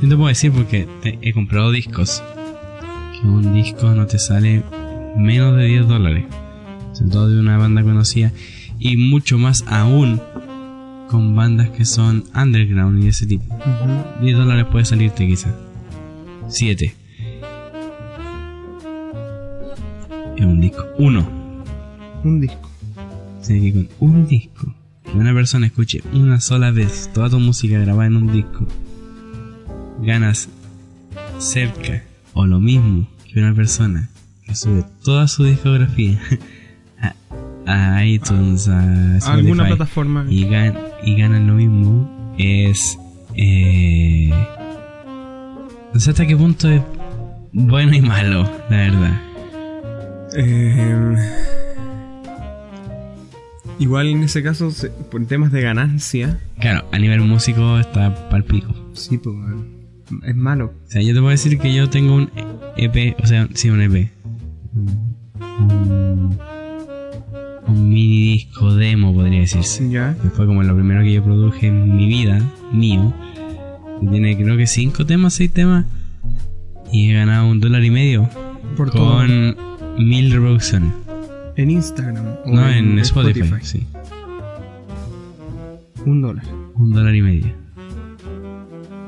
Yo 0.03 0.09
te 0.09 0.17
puedo 0.17 0.27
decir 0.29 0.51
porque 0.53 0.89
te- 1.03 1.19
he 1.23 1.33
comprado 1.33 1.71
discos. 1.71 2.23
Que 3.21 3.27
un 3.29 3.53
disco 3.55 3.89
no 3.93 4.07
te 4.07 4.19
sale 4.19 4.63
menos 5.17 5.57
de 5.57 5.65
10 5.67 5.87
dólares. 5.89 6.25
Todo 7.11 7.29
de 7.29 7.41
una 7.41 7.59
banda 7.59 7.83
conocida. 7.83 8.33
Y 8.79 8.97
mucho 8.97 9.39
más 9.39 9.65
aún 9.69 10.21
con 11.09 11.35
bandas 11.37 11.71
que 11.71 11.85
son 11.85 12.25
underground 12.35 13.03
y 13.03 13.09
ese 13.09 13.27
tipo. 13.27 13.55
Ujú. 13.55 14.23
10 14.23 14.37
dólares 14.37 14.67
puede 14.71 14.85
salirte 14.85 15.27
quizás. 15.27 15.55
7. 16.49 16.95
Es 20.37 20.45
un 20.45 20.61
disco. 20.61 20.85
Uno. 20.99 21.27
Un 22.25 22.41
disco. 22.41 22.71
O 23.41 23.45
sea 23.45 23.61
que 23.61 23.73
con 23.73 23.89
un 24.01 24.27
disco, 24.27 24.75
que 25.05 25.17
una 25.17 25.33
persona 25.33 25.67
escuche 25.67 26.03
una 26.13 26.41
sola 26.41 26.73
vez 26.73 27.11
toda 27.15 27.31
tu 27.31 27.39
música 27.39 27.79
grabada 27.79 28.07
en 28.07 28.17
un 28.17 28.33
disco, 28.33 28.67
ganas 30.03 30.49
cerca 31.39 32.03
o 32.35 32.47
lo 32.47 32.61
mismo 32.61 33.09
que 33.25 33.39
una 33.39 33.55
persona 33.55 34.11
que 34.45 34.55
sube 34.55 34.85
toda 35.05 35.29
su 35.29 35.45
discografía 35.45 36.21
a, 37.01 37.15
a 37.99 38.05
iTunes, 38.05 38.69
a 38.69 39.17
Spotify, 39.19 39.31
Alguna 39.41 39.67
plataforma. 39.67 40.27
y, 40.29 40.45
gan- 40.47 40.77
y 41.05 41.17
ganan 41.17 41.47
lo 41.47 41.55
mismo, 41.55 42.35
es... 42.39 42.99
Eh, 43.35 44.31
no 45.93 46.01
sé 46.01 46.11
hasta 46.11 46.27
qué 46.27 46.37
punto 46.37 46.71
es 46.71 46.81
bueno 47.53 47.95
y 47.95 48.01
malo, 48.03 48.43
la 48.71 48.77
verdad. 48.77 49.21
Eh, 50.37 51.17
igual 53.79 54.09
en 54.09 54.23
ese 54.25 54.43
caso, 54.43 54.71
por 55.11 55.25
temas 55.27 55.53
de 55.53 55.63
ganancia, 55.63 56.39
Claro, 56.61 56.85
a 56.93 56.99
nivel 56.99 57.21
músico 57.23 57.79
está 57.79 58.29
pal 58.31 58.45
pico. 58.45 58.75
sí, 58.95 59.19
pues, 59.19 59.37
es 60.25 60.37
malo. 60.37 60.73
O 60.87 60.91
sea, 60.91 61.03
yo 61.03 61.09
te 61.15 61.21
puedo 61.21 61.31
decir 61.31 61.59
que 61.59 61.75
yo 61.75 61.91
tengo 61.91 62.15
un 62.15 62.31
EP, 62.77 63.17
o 63.23 63.27
sea, 63.27 63.49
sí, 63.55 63.69
un 63.71 63.81
EP. 63.83 64.11
Un, 65.59 66.39
un 67.69 67.89
mini 67.89 68.33
disco 68.33 68.75
demo, 68.75 69.13
podría 69.15 69.41
decirse. 69.41 69.89
Ya. 69.91 70.17
Que 70.23 70.29
fue 70.31 70.47
como 70.47 70.63
lo 70.63 70.75
primero 70.75 71.03
que 71.03 71.13
yo 71.13 71.25
produje 71.25 71.67
en 71.67 71.97
mi 71.97 72.07
vida, 72.07 72.41
mío. 72.73 73.13
Tiene 74.11 74.37
creo 74.37 74.57
que 74.57 74.67
cinco 74.67 75.07
temas, 75.07 75.35
seis 75.35 75.51
temas. 75.53 75.85
Y 76.93 77.11
he 77.11 77.15
ganado 77.15 77.49
un 77.49 77.61
dólar 77.61 77.85
y 77.85 77.91
medio 77.91 78.29
Por 78.77 78.91
todo. 78.91 79.17
con 79.17 79.57
mil 79.99 80.31
reproducciones. 80.33 80.93
En 81.57 81.71
Instagram. 81.71 82.25
o 82.45 82.51
No, 82.51 82.69
en 82.69 82.99
Spotify, 82.99 83.55
sí. 83.63 83.87
Un 86.05 86.23
dólar. 86.23 86.45
Un 86.75 86.93
dólar 86.93 87.15
y 87.15 87.23
medio. 87.23 87.47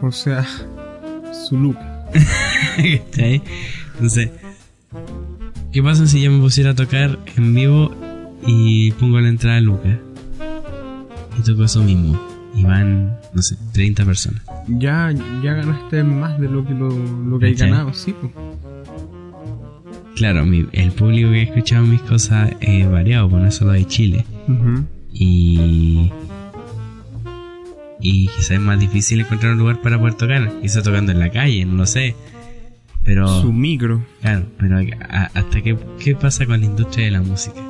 O 0.03 0.11
sea, 0.11 0.45
su 1.49 1.59
luca. 1.59 2.07
Entonces, 2.79 4.31
¿qué 5.73 5.83
pasa 5.83 6.07
si 6.07 6.23
yo 6.23 6.31
me 6.31 6.39
pusiera 6.41 6.71
a 6.71 6.75
tocar 6.75 7.19
en 7.37 7.55
vivo 7.55 7.95
y 8.49 8.91
pongo 8.93 9.21
la 9.21 9.29
entrada 9.29 9.59
a 9.59 9.61
Lucas? 9.61 9.97
Y 11.39 11.43
toco 11.43 11.65
eso 11.65 11.83
mismo. 11.83 12.19
Y 12.57 12.65
van, 12.65 13.17
no 13.35 13.43
sé, 13.43 13.57
30 13.73 14.05
personas. 14.05 14.43
Ya, 14.67 15.13
ya 15.43 15.55
ganaste 15.55 16.03
más 16.03 16.41
de 16.41 16.49
lo 16.49 16.67
que, 16.67 16.75
lo, 16.75 16.89
lo 16.89 17.39
que 17.39 17.47
hay 17.47 17.55
ganado, 17.55 17.93
sí, 17.95 18.15
pues. 18.21 18.33
Claro, 20.17 20.45
mi- 20.45 20.67
el 20.73 20.91
público 20.91 21.31
que 21.31 21.41
ha 21.41 21.43
escuchado 21.43 21.85
mis 21.87 22.01
cosas 22.03 22.51
es 22.61 22.91
variado, 22.91 23.29
pues 23.31 23.43
no 23.43 23.51
solo 23.53 23.73
de 23.73 23.85
Chile. 23.87 24.25
Y. 25.13 26.11
Y 28.01 28.29
quizás 28.29 28.53
es 28.53 28.61
más 28.61 28.79
difícil 28.81 29.21
encontrar 29.21 29.53
un 29.53 29.59
lugar 29.59 29.81
para 29.83 29.99
poder 29.99 30.15
tocar. 30.15 30.53
Quizás 30.61 30.83
tocando 30.83 31.13
en 31.13 31.19
la 31.21 31.31
calle, 31.31 31.65
no 31.65 31.75
lo 31.77 31.87
sé. 31.87 32.15
Pero. 33.05 33.29
Su 33.43 33.53
micro. 33.53 34.05
Claro, 34.21 34.47
pero 34.59 34.79
a- 35.09 35.31
hasta 35.35 35.63
qué, 35.63 35.77
qué 36.03 36.15
pasa 36.17 36.47
con 36.47 36.61
la 36.61 36.67
industria 36.67 37.07
de 37.07 37.11
la 37.13 37.23
música. 37.23 37.61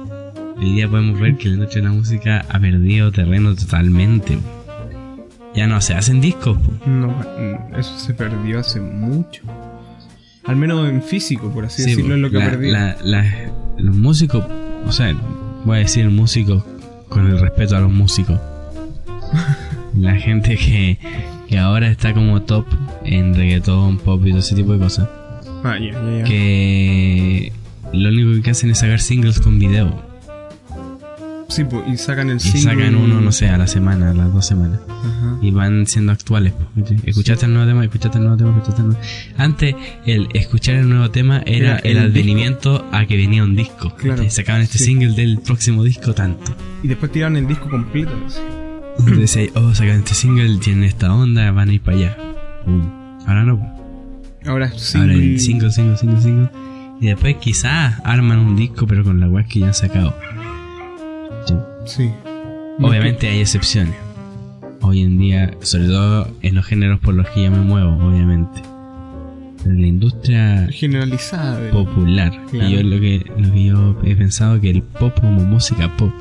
Hoy 0.60 0.72
día 0.74 0.88
podemos 0.88 1.20
ver 1.20 1.36
que 1.36 1.48
la 1.48 1.54
industria 1.54 1.82
de 1.82 1.88
la 1.88 1.94
música 1.94 2.44
ha 2.48 2.58
perdido 2.60 3.12
terreno 3.12 3.54
totalmente. 3.54 4.38
Ya 5.54 5.66
no 5.66 5.80
se 5.80 5.94
hacen 5.94 6.20
discos. 6.20 6.58
po. 6.58 6.72
No, 6.88 7.08
mm, 7.08 7.74
eso 7.78 7.96
se 7.98 8.14
perdió 8.14 8.60
hace 8.60 8.80
mucho. 8.80 9.42
Al 10.46 10.56
menos 10.56 10.88
en 10.88 11.02
físico, 11.02 11.50
por 11.52 11.64
así 11.66 11.82
Sí, 11.82 11.90
decirlo, 11.90 12.08
po. 12.10 12.14
es 12.14 12.20
lo 12.20 12.30
que 12.30 12.38
La- 12.38 12.50
perdió. 12.50 12.72
la- 12.72 12.96
la- 13.02 13.52
los 13.78 13.94
músicos, 13.96 14.44
o 14.86 14.92
sea, 14.92 15.14
voy 15.64 15.76
a 15.76 15.80
decir 15.80 16.08
músicos 16.10 16.64
con 17.08 17.26
el 17.28 17.38
respeto 17.38 17.76
a 17.76 17.80
los 17.80 17.92
músicos. 17.92 18.38
la 19.96 20.16
gente 20.16 20.56
que, 20.56 20.98
que 21.48 21.58
ahora 21.58 21.88
está 21.88 22.14
como 22.14 22.42
top 22.42 22.66
en 23.04 23.34
reggaetón, 23.34 23.98
pop 23.98 24.20
y 24.26 24.30
todo 24.30 24.40
ese 24.40 24.54
tipo 24.54 24.72
de 24.72 24.78
cosas. 24.80 25.08
Ah, 25.64 25.76
ya, 25.78 25.92
ya, 25.92 26.18
ya. 26.18 26.24
Que 26.24 27.52
lo 27.92 28.08
único 28.08 28.42
que 28.42 28.50
hacen 28.50 28.70
es 28.70 28.78
sacar 28.78 29.00
singles 29.00 29.40
con 29.40 29.58
video. 29.58 30.07
Sí, 31.48 31.64
y 31.86 31.96
sacan 31.96 32.28
el 32.28 32.36
Y 32.36 32.40
single. 32.40 32.62
sacan 32.62 32.94
uno, 32.94 33.20
no 33.20 33.32
sé, 33.32 33.48
a 33.48 33.56
la 33.56 33.66
semana, 33.66 34.10
a 34.10 34.14
las 34.14 34.32
dos 34.32 34.46
semanas. 34.46 34.80
Ajá. 34.88 35.38
Y 35.40 35.50
van 35.50 35.86
siendo 35.86 36.12
actuales. 36.12 36.52
Escuchaste 37.04 37.46
el 37.46 37.54
nuevo 37.54 37.66
tema, 37.66 37.84
escuchaste 37.84 38.18
el 38.18 38.24
nuevo 38.24 38.36
tema, 38.36 38.50
escuchaste 38.50 38.82
el 38.82 38.88
nuevo 38.88 39.00
Antes, 39.38 39.74
el 40.04 40.28
escuchar 40.34 40.74
el 40.76 40.88
nuevo 40.88 41.10
tema 41.10 41.42
era, 41.46 41.78
Era 41.78 41.78
el, 41.78 41.96
el 41.96 42.04
advenimiento 42.10 42.86
a 42.92 43.06
que 43.06 43.16
venía 43.16 43.42
un 43.44 43.56
disco. 43.56 43.94
Claro, 43.96 44.16
¿cachai? 44.16 44.30
Sacaban 44.30 44.60
este 44.60 44.78
sí. 44.78 44.84
single 44.84 45.14
del 45.14 45.38
próximo 45.38 45.84
disco 45.84 46.12
tanto. 46.12 46.54
Y 46.82 46.88
después 46.88 47.10
tiraron 47.12 47.36
el 47.36 47.46
disco 47.48 47.70
completo. 47.70 48.12
Entonces 48.98 49.50
oh, 49.54 49.74
sacan 49.74 49.98
este 49.98 50.14
single, 50.14 50.58
tienen 50.58 50.84
esta 50.84 51.14
onda, 51.14 51.50
van 51.52 51.70
a 51.70 51.72
ir 51.72 51.80
para 51.80 51.96
allá. 51.96 52.16
Pum. 52.64 52.82
Ahora 53.26 53.44
no. 53.44 53.74
Ahora 54.44 54.70
sí. 54.76 54.98
Ahora 54.98 55.14
el 55.14 55.40
single, 55.40 55.70
single, 55.70 55.96
single, 55.96 56.20
single. 56.20 56.50
Y 57.00 57.06
después 57.06 57.36
quizás 57.36 58.00
arman 58.04 58.38
un 58.38 58.56
disco, 58.56 58.86
pero 58.86 59.04
con 59.04 59.20
la 59.20 59.28
web 59.28 59.46
que 59.46 59.60
ya 59.60 59.68
han 59.68 59.74
sacado. 59.74 60.14
Sí. 61.88 62.10
Obviamente 62.80 63.28
hay 63.28 63.40
excepciones. 63.40 63.94
Hoy 64.82 65.02
en 65.02 65.18
día, 65.18 65.50
sobre 65.60 65.86
todo 65.86 66.28
en 66.42 66.54
los 66.54 66.64
géneros 66.66 67.00
por 67.00 67.14
los 67.14 67.28
que 67.30 67.42
yo 67.44 67.50
me 67.50 67.58
muevo, 67.58 67.90
obviamente. 68.06 68.60
Pero 69.58 69.70
en 69.74 69.80
la 69.80 69.86
industria 69.88 70.68
Generalizada. 70.70 71.70
popular, 71.70 72.30
Claro. 72.50 72.68
y 72.68 72.76
yo 72.76 72.82
lo 72.84 73.00
que, 73.00 73.24
lo 73.36 73.52
que 73.52 73.64
yo 73.64 74.00
he 74.04 74.14
pensado 74.14 74.60
que 74.60 74.70
el 74.70 74.82
pop 74.82 75.18
como 75.20 75.40
música 75.44 75.96
pop 75.96 76.12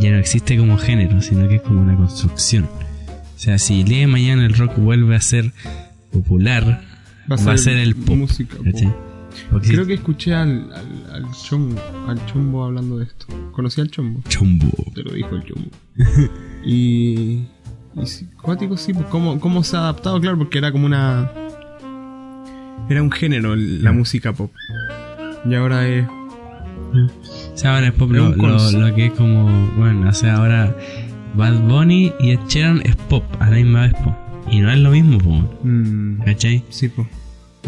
ya 0.00 0.10
no 0.10 0.16
existe 0.18 0.56
como 0.56 0.78
género, 0.78 1.20
sino 1.20 1.46
que 1.48 1.56
es 1.56 1.62
como 1.62 1.82
una 1.82 1.94
construcción. 1.96 2.64
O 2.64 3.38
sea, 3.38 3.58
si 3.58 3.82
el 3.82 3.88
día 3.88 3.98
de 3.98 4.06
mañana 4.06 4.46
el 4.46 4.54
rock 4.54 4.78
vuelve 4.78 5.14
a 5.14 5.20
ser 5.20 5.52
popular, 6.10 6.80
va 7.30 7.52
a 7.52 7.58
ser, 7.58 7.76
el 7.76 7.94
pop. 7.94 8.16
Música. 8.16 8.56
pop. 8.56 8.66
Creo 9.62 9.86
que 9.86 9.94
escuché 9.94 10.34
al, 10.34 10.70
al, 10.72 11.10
al 11.24 11.32
chombo, 11.32 11.80
al 12.08 12.24
chombo 12.26 12.64
hablando 12.64 12.98
de 12.98 13.04
esto. 13.04 13.26
¿Conocí 13.52 13.80
al 13.80 13.90
chombo? 13.90 14.20
Chombo. 14.28 14.66
Te 14.94 15.02
lo 15.02 15.12
dijo 15.12 15.34
el 15.36 15.44
chombo. 15.44 15.70
y. 16.64 17.44
Y 17.96 18.06
sí, 18.06 18.26
cuático, 18.42 18.76
sí, 18.76 18.92
pues 18.92 19.06
cómo, 19.06 19.38
cómo 19.38 19.62
se 19.62 19.76
ha 19.76 19.80
adaptado, 19.80 20.20
claro, 20.20 20.36
porque 20.38 20.58
era 20.58 20.72
como 20.72 20.86
una. 20.86 21.30
Era 22.88 23.02
un 23.02 23.10
género 23.12 23.54
la 23.56 23.92
música 23.92 24.32
pop. 24.32 24.50
Y 25.48 25.54
ahora 25.54 25.86
es. 25.88 26.06
O 26.08 27.56
sea, 27.56 27.74
ahora 27.76 27.88
es 27.88 27.92
pop 27.94 28.10
lo, 28.10 28.34
lo- 28.34 28.70
lo 28.72 28.94
que 28.94 29.06
es 29.06 29.12
como, 29.12 29.68
bueno, 29.76 30.08
o 30.08 30.12
sea, 30.12 30.36
ahora 30.36 30.76
Bad 31.34 31.60
Bunny 31.68 32.12
y 32.20 32.30
Ed 32.32 32.40
Sheeran 32.48 32.82
es 32.84 32.94
pop 32.96 33.24
a 33.40 33.48
la 33.50 33.56
misma 33.56 33.82
vez, 33.82 33.94
po. 33.94 34.14
Y 34.50 34.58
no 34.60 34.70
es 34.70 34.78
lo 34.78 34.90
mismo, 34.90 35.18
po. 35.18 35.30
mm, 35.62 36.20
¿Cachai? 36.24 36.64
sí, 36.70 36.88
pues. 36.88 37.06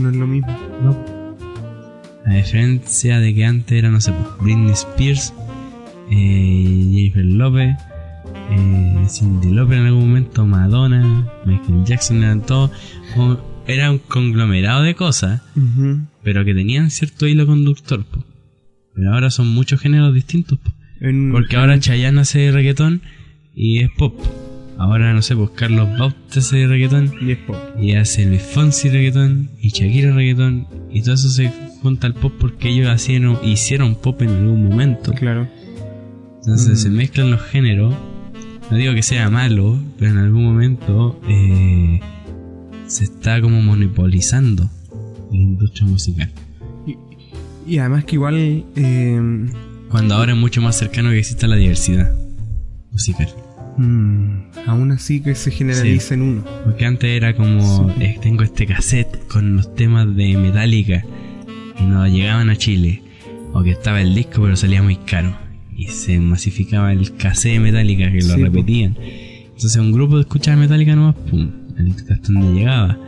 No 0.00 0.10
es 0.10 0.16
lo 0.16 0.26
mismo. 0.26 0.48
A 2.26 2.34
diferencia 2.34 3.20
de 3.20 3.34
que 3.34 3.44
antes 3.44 3.78
era, 3.78 3.90
no 3.90 4.00
sé, 4.00 4.12
po, 4.12 4.36
Britney 4.42 4.72
Spears, 4.72 5.32
eh, 6.10 6.88
Jennifer 6.92 7.24
Lopez, 7.24 7.76
eh, 8.50 9.06
Cindy 9.08 9.50
Lopez 9.52 9.78
en 9.78 9.86
algún 9.86 10.08
momento, 10.08 10.44
Madonna, 10.46 11.26
Michael 11.44 11.84
Jackson, 11.84 12.22
eran 12.22 12.42
todos, 12.42 12.70
era 13.66 13.90
un 13.90 13.98
conglomerado 13.98 14.82
de 14.82 14.94
cosas, 14.94 15.42
pero 16.22 16.44
que 16.44 16.54
tenían 16.54 16.90
cierto 16.90 17.26
hilo 17.26 17.46
conductor, 17.46 18.04
po. 18.04 18.24
Pero 18.94 19.12
ahora 19.12 19.30
son 19.30 19.48
muchos 19.48 19.80
géneros 19.80 20.14
distintos, 20.14 20.58
po. 20.58 20.72
En- 21.00 21.30
Porque 21.32 21.56
ahora 21.56 21.78
Chayanne 21.78 22.20
hace 22.20 22.50
reggaetón 22.50 23.02
y 23.54 23.80
es 23.80 23.90
pop. 23.96 24.18
Ahora, 24.78 25.12
no 25.14 25.22
sé, 25.22 25.34
pues 25.36 25.50
Carlos 25.50 25.88
Bautista 25.98 26.40
hace 26.40 26.66
reggaetón 26.66 27.12
Y 27.20 27.30
es 27.32 27.38
pop. 27.38 27.56
y 27.80 27.92
hace 27.94 28.26
Luis 28.26 28.42
Fonsi 28.42 28.88
reggaetón 28.90 29.50
y 29.60 29.70
Shakira 29.70 30.12
reggaetón 30.14 30.66
y 30.90 31.02
todo 31.02 31.14
eso 31.14 31.28
se 31.30 31.50
junta 31.86 32.06
al 32.08 32.14
pop 32.14 32.32
porque 32.38 32.68
ellos 32.68 32.92
hicieron, 32.94 33.38
hicieron 33.44 33.94
pop 33.94 34.20
en 34.22 34.30
algún 34.30 34.68
momento. 34.68 35.12
Claro. 35.12 35.46
Entonces 36.40 36.78
Mm. 36.78 36.82
se 36.82 36.90
mezclan 36.90 37.30
los 37.30 37.42
géneros. 37.42 37.94
No 38.70 38.76
digo 38.76 38.92
que 38.94 39.02
sea 39.02 39.30
malo, 39.30 39.78
pero 39.98 40.10
en 40.10 40.18
algún 40.18 40.44
momento 40.44 41.20
eh, 41.28 42.00
se 42.88 43.04
está 43.04 43.40
como 43.40 43.62
monopolizando 43.62 44.68
la 45.30 45.36
industria 45.36 45.86
musical. 45.86 46.30
Y 47.66 47.78
además 47.78 48.04
que 48.04 48.14
igual... 48.16 48.34
eh, 48.76 49.46
Cuando 49.88 50.14
ahora 50.14 50.32
es 50.32 50.38
mucho 50.38 50.60
más 50.62 50.76
cercano 50.76 51.10
que 51.10 51.18
exista 51.18 51.46
la 51.46 51.56
diversidad 51.56 52.12
musical. 52.92 53.28
mm, 53.78 54.28
aún 54.66 54.90
así 54.92 55.20
que 55.20 55.34
se 55.34 55.50
generaliza 55.50 56.14
en 56.14 56.22
uno. 56.22 56.44
Porque 56.64 56.86
antes 56.86 57.10
era 57.10 57.34
como, 57.36 57.90
Sí. 57.98 58.04
eh, 58.04 58.18
tengo 58.22 58.42
este 58.42 58.66
cassette 58.66 59.26
con 59.28 59.54
los 59.56 59.74
temas 59.74 60.14
de 60.16 60.36
Metallica 60.36 61.04
no 61.84 62.06
llegaban 62.08 62.50
a 62.50 62.56
Chile. 62.56 63.02
O 63.52 63.62
que 63.62 63.70
estaba 63.70 64.00
el 64.02 64.14
disco 64.14 64.42
pero 64.42 64.56
salía 64.56 64.82
muy 64.82 64.96
caro. 64.96 65.36
Y 65.76 65.84
se 65.88 66.18
masificaba 66.20 66.92
el 66.92 67.14
cassette 67.16 67.54
de 67.54 67.60
Metallica 67.60 68.10
que 68.10 68.18
lo 68.22 68.34
Sí, 68.34 68.42
repetían. 68.42 68.96
Entonces 69.46 69.76
un 69.76 69.92
grupo 69.92 70.18
escuchaba 70.20 70.56
Metallica 70.56 70.94
nomás, 70.94 71.14
pum, 71.30 71.50
hasta 72.10 72.32
donde 72.32 72.52
llegaba. 72.58 72.98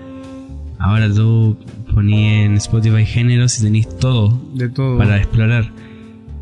Ahora 0.78 1.12
tú 1.12 1.56
ponías 1.92 2.46
en 2.46 2.54
Spotify 2.56 3.04
géneros 3.04 3.58
y 3.58 3.62
tenés 3.62 3.98
todo 3.98 4.40
De 4.54 4.68
todo. 4.68 4.96
para 4.98 5.16
explorar. 5.18 5.70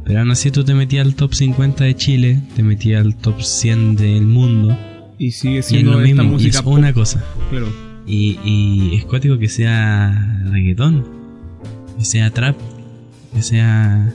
Pero 0.05 0.20
aún 0.20 0.31
así 0.31 0.51
tú 0.53 0.62
te 0.62 0.74
metías 0.74 1.05
al 1.07 1.15
top 1.16 1.35
50 1.35 1.82
de 1.85 1.97
Chile, 1.97 2.40
te 2.55 2.62
metías 2.62 3.05
al 3.05 3.16
top 3.16 3.40
100 3.43 3.97
del 3.97 4.27
mundo. 4.27 4.77
Y 5.19 5.31
sigue 5.32 5.55
Y 5.55 5.59
es 5.59 5.66
siendo 5.66 5.93
lo 5.93 6.01
esta 6.03 6.07
mismo, 6.23 6.23
y 6.23 6.27
música 6.35 6.59
es 6.61 6.65
una 6.66 6.93
cosa. 6.93 7.24
claro. 7.51 7.66
Y, 8.07 8.39
y 8.44 8.94
es 8.97 9.05
cuático 9.05 9.36
que 9.39 9.48
sea 9.48 10.43
reggaetón, 10.53 11.05
que 11.98 12.05
sea 12.05 12.31
trap, 12.31 12.56
que 13.35 13.43
sea 13.43 14.12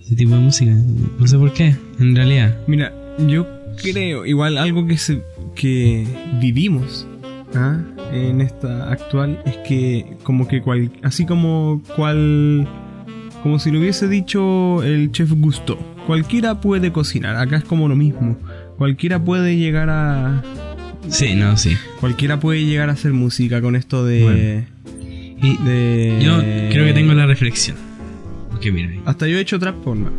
ese 0.00 0.16
tipo 0.16 0.34
de 0.34 0.40
música. 0.40 0.72
No 1.18 1.26
sé 1.26 1.38
por 1.38 1.52
qué, 1.52 1.76
en 1.98 2.14
realidad. 2.16 2.56
Mira, 2.66 2.92
yo 3.26 3.46
creo, 3.82 4.26
igual 4.26 4.58
algo 4.58 4.86
que 4.86 4.96
se 4.96 5.22
que 5.54 6.06
vivimos 6.40 7.06
¿ah? 7.54 7.80
en 8.12 8.40
esta 8.40 8.90
actual 8.90 9.40
es 9.46 9.56
que 9.58 10.16
como 10.22 10.48
que 10.48 10.62
cual, 10.62 10.90
así 11.02 11.24
como 11.24 11.82
cual 11.96 12.68
como 13.42 13.58
si 13.58 13.70
lo 13.70 13.78
hubiese 13.78 14.08
dicho 14.08 14.82
el 14.82 15.12
chef 15.12 15.30
Gusto, 15.32 15.78
cualquiera 16.06 16.60
puede 16.60 16.92
cocinar, 16.92 17.36
acá 17.36 17.56
es 17.58 17.64
como 17.64 17.88
lo 17.88 17.96
mismo. 17.96 18.36
Cualquiera 18.78 19.22
puede 19.22 19.56
llegar 19.56 19.90
a 19.90 20.42
Sí, 21.08 21.34
no, 21.34 21.56
sí. 21.56 21.76
cualquiera 22.00 22.40
puede 22.40 22.64
llegar 22.64 22.88
a 22.88 22.92
hacer 22.92 23.12
música 23.12 23.60
con 23.60 23.76
esto 23.76 24.04
de 24.04 24.64
Y 25.44 25.56
de 25.58 26.18
yo 26.22 26.38
creo 26.38 26.86
que 26.86 26.92
tengo 26.94 27.12
la 27.14 27.26
reflexión. 27.26 27.76
Porque 28.50 28.72
mira, 28.72 28.90
hasta 29.04 29.26
yo 29.28 29.36
he 29.36 29.40
hecho 29.40 29.58
trap 29.58 29.76
porno, 29.82 30.10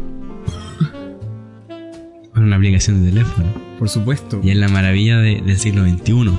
con 2.34 2.44
una 2.44 2.56
aplicación 2.56 3.04
de 3.04 3.10
teléfono. 3.12 3.48
por 3.80 3.90
supuesto. 3.90 4.40
Y 4.44 4.52
es 4.52 4.58
la 4.58 4.70
maravilla 4.70 5.18
de- 5.18 5.42
del 5.46 5.58
siglo 5.58 5.84
XXI. 5.86 6.32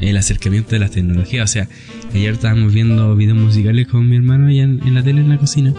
El 0.00 0.16
acercamiento 0.16 0.70
de 0.70 0.78
las 0.78 0.92
tecnologías. 0.92 1.50
O 1.50 1.52
sea, 1.52 1.68
ayer 2.14 2.32
estábamos 2.34 2.72
viendo 2.72 3.14
videos 3.16 3.36
musicales 3.38 3.86
con 3.88 4.08
mi 4.08 4.16
hermano 4.16 4.46
allá 4.46 4.62
en, 4.62 4.80
en 4.86 4.94
la 4.94 5.02
tele 5.02 5.20
en 5.20 5.28
la 5.30 5.36
cocina. 5.38 5.74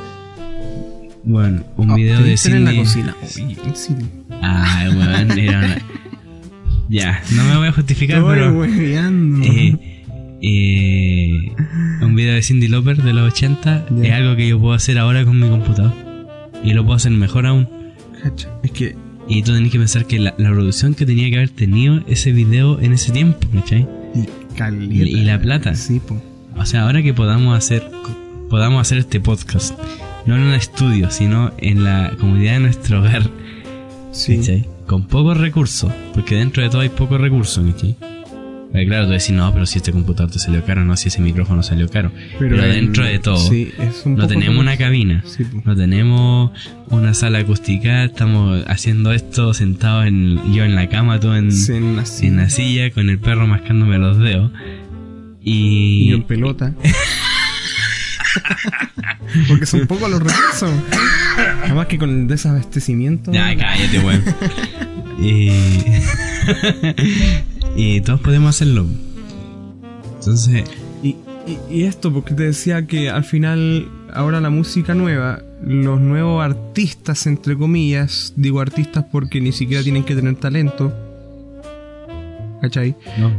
Bueno, 1.24 1.64
un 1.78 1.92
Ah, 1.92 1.96
video 1.96 2.22
de 2.22 2.32
dicen 2.32 2.56
en 2.58 2.66
la 2.66 2.72
Cindy- 2.72 2.78
cocina. 2.78 4.06
Ay, 4.42 4.88
weón, 4.90 5.32
era 5.40 5.60
una- 5.60 5.78
Ya, 6.90 7.22
no 7.36 7.46
me 7.46 7.56
voy 7.58 7.68
a 7.68 7.72
justificar, 7.72 8.18
Estoy 8.18 8.34
pero. 8.36 8.54
hueveando. 8.54 9.46
eh, 9.46 10.01
eh, 10.42 11.52
un 12.02 12.16
video 12.16 12.34
de 12.36 12.42
Cindy 12.42 12.68
Lauper 12.68 13.02
de 13.04 13.14
los 13.14 13.32
80 13.34 13.86
Ya. 13.98 14.04
es 14.08 14.14
algo 14.14 14.36
que 14.36 14.48
yo 14.48 14.60
puedo 14.60 14.74
hacer 14.74 14.98
ahora 15.00 15.24
con 15.26 15.40
mi 15.40 15.48
computador. 15.48 15.94
Y 16.64 16.74
lo 16.74 16.84
puedo 16.84 16.96
hacer 16.98 17.12
mejor 17.12 17.46
aún. 17.46 17.68
Es 18.64 18.72
que 18.72 18.96
Y 19.28 19.44
tú 19.44 19.54
tenés 19.54 19.72
que 19.72 19.78
pensar 19.80 20.06
que 20.06 20.20
la, 20.20 20.34
la 20.38 20.50
producción 20.50 20.94
que 20.94 21.06
tenía 21.06 21.30
que 21.30 21.38
haber 21.38 21.50
tenido 21.50 22.02
ese 22.08 22.32
video 22.34 22.80
en 22.82 22.94
ese 22.94 23.12
tiempo, 23.12 23.48
¿cachai? 23.54 23.88
Y. 24.14 24.28
Y- 24.94 25.02
y 25.04 25.24
la 25.24 25.40
plata. 25.40 25.74
Sí, 25.76 26.00
po. 26.00 26.22
O 26.58 26.66
sea, 26.66 26.84
ahora 26.84 27.02
que 27.02 27.14
podamos 27.14 27.58
hacer 27.58 27.90
podamos 28.50 28.82
hacer 28.82 28.98
este 28.98 29.22
podcast, 29.22 29.80
no 30.26 30.36
en 30.36 30.42
un 30.42 30.54
estudio, 30.54 31.10
sino 31.10 31.52
en 31.60 31.86
la 31.86 32.12
comodidad 32.20 32.54
de 32.56 32.60
nuestro 32.60 33.00
hogar, 33.00 33.24
Sí. 34.12 34.38
¿cachai? 34.38 34.66
Con 34.86 35.08
pocos 35.08 35.38
recursos, 35.38 35.90
porque 36.14 36.36
dentro 36.36 36.62
de 36.62 36.70
todo 36.70 36.82
hay 36.82 36.90
pocos 36.90 37.22
recursos, 37.22 37.66
¿cachai? 37.72 37.96
Eh, 38.74 38.86
claro, 38.86 39.06
tú 39.06 39.12
decís, 39.12 39.32
no, 39.32 39.52
pero 39.54 39.66
si 39.66 39.80
este 39.80 39.92
computador 39.92 40.32
te 40.32 40.40
salió 40.40 40.64
caro, 40.64 40.86
no, 40.86 40.96
si 40.96 41.10
ese 41.10 41.20
micrófono 41.22 41.62
salió 41.62 41.90
caro. 41.90 42.12
Pero, 42.40 42.56
en- 42.64 42.72
dentro 42.72 43.04
de 43.04 43.20
todo, 43.20 43.36
Sí, 43.38 43.72
no 44.06 44.28
tenemos 44.28 44.58
una 44.60 44.78
cabina, 44.78 45.24
Sí, 45.26 45.46
no 45.66 45.76
tenemos 45.76 46.52
una 46.90 47.14
sala 47.14 47.40
acústica, 47.40 48.06
estamos 48.06 48.64
haciendo 48.68 49.12
esto 49.12 49.54
sentados 49.54 50.06
en, 50.08 50.54
yo 50.54 50.64
en 50.64 50.76
la 50.76 50.88
cama, 50.88 51.20
tú 51.20 51.34
en, 51.34 51.52
Sí, 51.52 51.74
en 51.74 51.98
la 51.98 52.06
silla. 52.06 52.28
en 52.30 52.38
la 52.38 52.50
silla, 52.50 52.92
con 52.92 53.10
el 53.10 53.20
perro 53.20 53.46
mascándome 53.46 53.98
los 53.98 54.18
dedos. 54.20 54.52
Y 55.44 56.10
Y, 56.10 56.14
en 56.14 56.24
pelota. 56.24 56.74
Porque 59.48 59.66
son 59.66 59.86
pocos 59.88 60.10
los 60.10 60.20
recursos. 60.22 60.72
Además 61.64 61.88
que 61.88 61.98
con 61.98 62.10
el 62.10 62.28
desabastecimiento. 62.28 63.32
Ya, 63.34 63.56
cállate, 63.58 64.00
weón. 64.00 64.24
y... 65.22 65.52
y 67.76 68.02
todos 68.02 68.20
podemos 68.22 68.50
hacerlo. 68.56 68.86
Entonces, 70.20 70.64
Y, 71.04 71.16
y- 71.48 71.58
y 71.80 71.84
esto, 71.84 72.14
porque 72.14 72.34
te 72.36 72.44
decía 72.44 72.86
que 72.86 73.10
al 73.10 73.24
final, 73.24 73.88
ahora 74.14 74.40
la 74.40 74.50
música 74.52 74.94
nueva, 74.94 75.42
los 75.66 76.00
nuevos 76.00 76.44
artistas, 76.44 77.26
entre 77.28 77.58
comillas, 77.58 78.34
digo 78.36 78.62
artistas 78.62 79.06
porque 79.12 79.42
ni 79.42 79.52
siquiera 79.52 79.82
tienen 79.84 80.04
que 80.04 80.16
tener 80.16 80.36
talento. 80.36 80.94
¿Cachai? 82.62 82.96
no, 83.18 83.32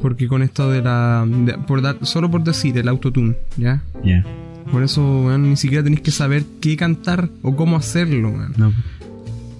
Porque 0.00 0.28
con 0.28 0.42
esto 0.42 0.70
de 0.70 0.82
la. 0.82 1.26
de- 1.28 1.54
por 1.58 1.82
dar, 1.82 1.96
solo 2.06 2.30
por 2.30 2.44
decir, 2.44 2.78
el 2.78 2.86
autotune, 2.88 3.34
¿ya? 3.56 3.82
ya, 4.04 4.24
Por 4.70 4.84
eso, 4.84 5.36
ni 5.36 5.56
siquiera 5.56 5.82
tenéis 5.82 6.02
que 6.02 6.12
saber 6.12 6.44
qué 6.60 6.76
cantar 6.76 7.28
o 7.42 7.56
cómo 7.56 7.76
hacerlo, 7.76 8.30
weón. 8.30 8.54
no. 8.56 8.72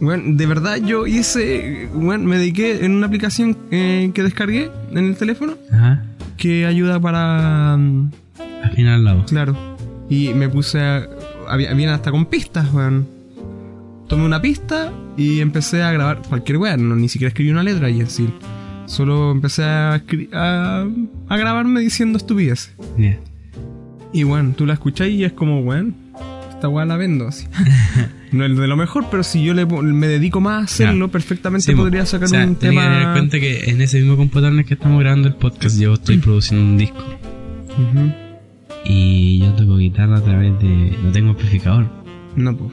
Weón, 0.01 0.37
de 0.37 0.47
verdad 0.47 0.77
yo 0.77 1.07
hice. 1.07 1.89
Weón, 1.95 2.25
me 2.27 2.39
dediqué 2.39 2.85
en 2.85 2.93
una 2.93 3.07
aplicación 3.07 3.57
eh, 3.71 4.11
que 4.15 4.23
descargué 4.23 4.71
en 4.91 4.99
el 4.99 5.17
teléfono 5.17 5.55
Ajá, 5.73 6.03
que 6.37 6.65
ayuda 6.67 6.99
para. 7.01 7.77
mm, 7.77 8.11
afinar 8.65 8.99
la 9.01 9.15
voz. 9.15 9.27
Claro. 9.31 9.57
Y 10.09 10.33
me 10.35 10.49
puse 10.49 10.81
a. 10.81 11.07
Había, 11.49 11.71
habían 11.71 11.91
hasta 11.91 12.11
con 12.11 12.27
pistas, 12.27 12.73
weón. 12.73 13.07
Tomé 14.09 14.25
una 14.25 14.41
pista 14.43 14.91
y 15.17 15.41
empecé 15.41 15.83
a 15.83 15.93
grabar 15.93 16.23
cualquier 16.29 16.59
weón. 16.59 16.89
No, 16.89 16.97
ni 16.97 17.09
siquiera 17.09 17.29
escribí 17.29 17.51
una 17.51 17.63
letra 17.63 17.91
y 17.91 18.01
así. 18.01 18.29
Solo 18.87 19.31
empecé 19.31 19.63
a, 19.63 20.01
escri- 20.05 20.29
a, 20.33 20.85
a 21.29 21.37
grabarme 21.37 21.81
diciendo 21.81 22.17
estupidez. 22.19 22.73
Ya. 22.99 23.19
Y 24.13 24.25
bueno, 24.25 24.53
tú 24.57 24.67
la 24.67 24.73
escuchás 24.73 25.09
y 25.09 25.23
es 25.25 25.33
como, 25.33 25.61
weón, 25.61 25.95
esta 26.51 26.69
weá 26.69 26.85
la 26.87 26.97
vendo 26.97 27.29
así. 27.29 27.47
no 28.33 28.45
es 28.45 28.57
de 28.57 28.67
lo 28.69 28.77
mejor, 28.77 29.07
pero 29.11 29.23
si 29.23 29.43
yo 29.45 29.55
le, 29.55 29.67
me 29.67 30.07
dedico 30.07 30.41
más 30.41 30.61
a 30.61 30.65
hacerlo, 30.65 31.07
Ya. 31.07 31.13
perfectamente 31.13 31.67
Sí, 31.73 31.75
podría 31.77 32.01
po. 32.03 32.07
sacar 32.07 32.27
o 32.27 32.29
sea, 32.29 32.47
un 32.47 32.55
tenés 32.57 32.75
que 32.77 32.81
tener 32.81 32.93
en 32.93 32.99
tema. 33.01 33.13
cuenta 33.13 33.41
que 33.41 33.71
en 33.71 33.81
ese 33.83 33.99
mismo 34.01 34.17
computador 34.17 34.53
en 34.53 34.59
el 34.61 34.65
que 34.65 34.75
estamos 34.75 35.01
grabando 35.01 35.29
el 35.29 35.35
podcast, 35.35 35.79
yo 35.81 35.95
estoy 35.95 36.19
produciendo 36.19 36.65
un 36.65 36.79
disco. 36.79 37.05
Y 38.85 39.39
yo 39.41 39.53
toco 39.55 39.77
guitarra 39.77 40.19
a 40.19 40.23
través 40.23 40.59
de. 40.61 40.97
No 41.03 41.13
tengo 41.13 41.31
amplificador. 41.31 41.87
No, 42.37 42.57
pues. 42.57 42.73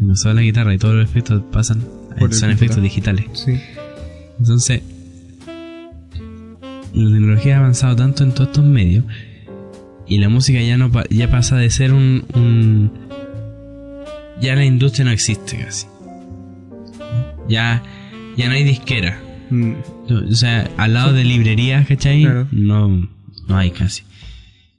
No 0.00 0.16
solo 0.16 0.34
la 0.34 0.42
guitarra 0.42 0.74
y 0.74 0.78
todos 0.78 0.94
los 0.94 1.08
efectos 1.08 1.42
pasan. 1.52 1.82
Por 2.18 2.32
son 2.34 2.50
efectos 2.50 2.82
digitales. 2.82 3.26
Sí. 3.34 3.60
Entonces, 4.38 4.82
la 6.94 7.10
tecnología 7.10 7.56
ha 7.56 7.58
avanzado 7.60 7.94
tanto 7.96 8.24
en 8.24 8.32
todos 8.32 8.48
estos 8.48 8.64
medios 8.64 9.04
y 10.06 10.18
la 10.18 10.28
música 10.28 10.60
ya 10.60 10.76
no 10.78 10.90
ya 11.10 11.30
pasa 11.30 11.56
de 11.56 11.70
ser 11.70 11.92
un, 11.92 12.24
un- 12.34 12.90
ya 14.40 14.54
la 14.54 14.64
industria 14.64 15.04
no 15.04 15.10
existe 15.10 15.56
casi. 15.58 15.86
Ya 17.48 17.82
ya 18.36 18.48
no 18.48 18.54
hay 18.54 18.64
disquera. 18.64 19.20
Mm, 19.50 19.72
O 20.30 20.34
sea, 20.34 20.70
al 20.76 20.94
lado 20.94 21.12
de 21.12 21.24
librerías, 21.24 21.86
¿cachai? 21.86 22.22
Claro. 22.22 22.46
No 22.52 23.08
no 23.48 23.56
hay 23.56 23.70
casi. 23.70 24.02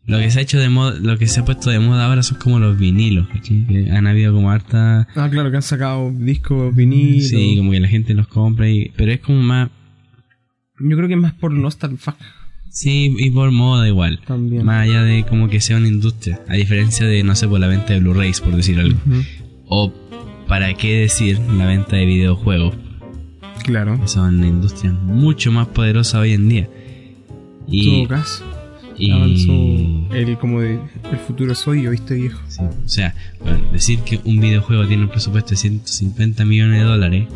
Lo 0.06 0.18
que 0.18 0.32
se 0.32 0.40
ha 0.40 0.42
hecho 0.42 0.60
de 0.60 0.70
moda, 0.70 0.98
lo 1.00 1.18
que 1.20 1.28
se 1.28 1.40
ha 1.40 1.46
puesto 1.46 1.70
de 1.70 1.80
moda 1.80 2.06
ahora 2.08 2.24
son 2.24 2.40
como 2.40 2.58
los 2.60 2.78
vinilos, 2.80 3.28
¿cachai? 3.28 3.66
Que 3.68 3.92
han 3.92 4.08
habido 4.08 4.34
como 4.34 4.50
harta 4.52 5.08
Ah, 5.16 5.30
claro, 5.30 5.52
que 5.52 5.58
han 5.58 5.62
sacado 5.64 6.12
discos, 6.12 6.76
vinilos. 6.76 7.28
Sí, 7.30 7.56
como 7.58 7.72
que 7.72 7.80
la 7.80 7.88
gente 7.88 8.14
los 8.16 8.28
compra 8.28 8.70
y 8.70 8.92
pero 8.96 9.12
es 9.12 9.20
como 9.20 9.42
más 9.44 9.70
Yo 10.80 10.96
creo 10.96 11.08
que 11.08 11.14
es 11.16 11.20
más 11.20 11.34
por 11.34 11.52
nostalgia 11.52 12.16
Sí, 12.72 13.14
y 13.18 13.32
por 13.32 13.52
moda 13.52 13.88
igual. 13.88 14.20
también. 14.28 14.64
Más 14.64 14.84
allá 14.88 15.04
de 15.04 15.24
como 15.26 15.50
que 15.50 15.60
sea 15.60 15.78
una 15.78 15.88
industria. 15.88 16.40
A 16.48 16.54
diferencia 16.54 17.06
de, 17.08 17.24
no 17.24 17.36
sé, 17.36 17.48
por 17.48 17.60
la 17.60 17.68
venta 17.68 17.94
de 17.94 18.00
Blu-rays, 18.00 18.42
por 18.42 18.56
decir 18.56 18.80
algo. 18.80 18.98
Ujú. 19.08 19.24
O, 19.70 19.94
para 20.48 20.74
qué 20.74 21.02
decir, 21.02 21.40
la 21.40 21.66
venta 21.68 21.96
de 21.96 22.06
videojuegos. 22.06 22.76
Claro. 23.64 24.00
Que 24.02 24.08
son 24.08 24.44
industrias 24.44 24.94
mucho 24.96 25.52
más 25.52 25.68
poderosas 25.68 26.16
hoy 26.22 26.34
en 26.34 26.50
día. 26.50 26.70
Y, 27.68 28.08
caso, 28.08 28.44
y- 28.98 29.12
avanzó 29.12 29.54
el 30.16 30.38
como 30.40 30.60
de 30.62 30.80
el 31.12 31.18
futuro 31.28 31.54
soy 31.54 31.84
yo, 31.84 31.92
¿viste 31.92 32.16
viejo? 32.16 32.40
sí, 32.48 32.64
o 32.64 32.90
sea, 32.90 33.14
bueno, 33.44 33.60
decir 33.72 34.00
que 34.00 34.20
un 34.26 34.40
videojuego 34.42 34.88
tiene 34.88 35.04
un 35.04 35.10
presupuesto 35.10 35.52
de 35.52 35.58
150 35.58 36.46
millones 36.46 36.80
de 36.80 36.84
dólares. 36.86 37.28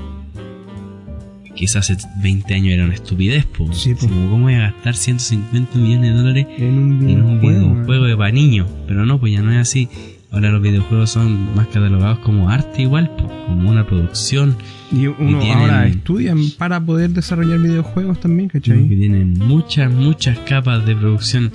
quizás 1.56 1.92
hace 1.92 2.08
20 2.24 2.52
años 2.56 2.74
era 2.74 2.86
una 2.86 2.96
estupidez, 2.96 3.46
po. 3.46 3.72
Sí, 3.74 3.94
po. 3.94 4.00
Así 4.00 4.08
como, 4.10 4.30
¿Cómo 4.32 4.44
voy 4.46 4.56
a 4.56 4.72
gastar 4.72 4.96
150 4.96 5.78
millones 5.78 6.12
de 6.12 6.18
dólares 6.18 6.48
En 6.58 6.78
un 6.80 7.08
en 7.10 7.22
un 7.24 7.40
videojuego. 7.40 7.70
videojuego 7.74 8.06
de 8.06 8.18
para 8.18 8.32
niños? 8.32 8.68
Pero 8.88 9.06
no, 9.06 9.20
pues 9.20 9.34
ya 9.34 9.42
no 9.44 9.52
es 9.52 9.58
así. 9.60 9.88
Ahora 10.34 10.50
los 10.50 10.62
videojuegos 10.64 11.12
son 11.12 11.54
más 11.56 11.68
catalogados 11.68 12.18
como 12.20 12.50
arte 12.50 12.82
igual, 12.82 13.12
como 13.48 13.70
una 13.70 13.86
producción 13.86 14.56
Y 14.92 15.06
uno 15.08 15.38
Y 15.38 15.42
tienen- 15.42 15.52
ahora 15.60 15.88
estudia 15.88 16.36
para 16.58 16.80
poder 16.82 17.12
desarrollar 17.12 17.60
videojuegos 17.60 18.20
también, 18.20 18.50
que 18.50 18.60
¿cachai? 18.60 18.88
tienen 18.88 19.34
muchas, 19.40 19.92
muchas 19.92 20.38
capas 20.40 20.86
de 20.86 20.96
producción 20.96 21.52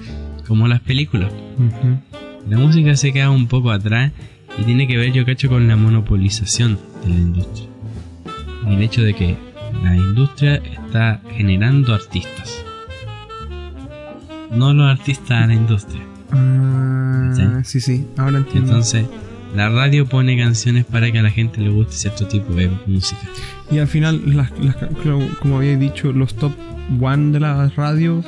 como 0.46 0.66
las 0.68 0.80
películas. 0.80 1.32
La 2.48 2.56
música 2.56 2.96
se 2.96 3.12
queda 3.12 3.30
un 3.30 3.46
poco 3.48 3.70
atrás 3.70 4.12
y 4.58 4.62
tiene 4.62 4.86
que 4.86 4.96
ver, 4.96 5.12
yo 5.12 5.24
cacho, 5.26 5.48
con 5.48 5.66
la 5.68 5.76
monopolización 5.76 6.78
de 7.04 7.08
la 7.10 7.16
industria. 7.16 7.68
Y 8.68 8.74
el 8.74 8.82
hecho 8.82 9.02
de 9.02 9.14
que 9.14 9.36
la 9.84 9.94
industria 9.96 10.54
está 10.56 11.20
generando 11.36 11.94
artistas. 11.94 12.64
No 14.50 14.72
los 14.72 14.86
artistas 14.98 15.42
a 15.42 15.46
la 15.46 15.54
industria. 15.54 16.02
Ah, 17.38 17.62
sí, 17.64 17.80
sí, 17.80 18.06
ahora 18.16 18.38
entiendo. 18.38 18.70
Entonces, 18.70 19.06
la 19.54 19.68
radio 19.68 20.06
pone 20.06 20.36
canciones 20.38 20.84
para 20.84 21.10
que 21.10 21.18
a 21.18 21.22
la 21.22 21.30
gente 21.30 21.60
le 21.60 21.70
guste 21.70 21.94
cierto 21.94 22.26
tipo 22.26 22.54
de 22.54 22.70
música. 22.86 23.20
y 23.70 23.78
al 23.78 23.88
final, 23.88 24.20
las, 24.36 24.50
como 25.40 25.58
había 25.58 25.76
dicho, 25.76 26.12
los 26.12 26.34
top 26.34 26.52
one 27.00 27.32
de 27.32 27.40
las 27.40 27.74
radios 27.76 28.24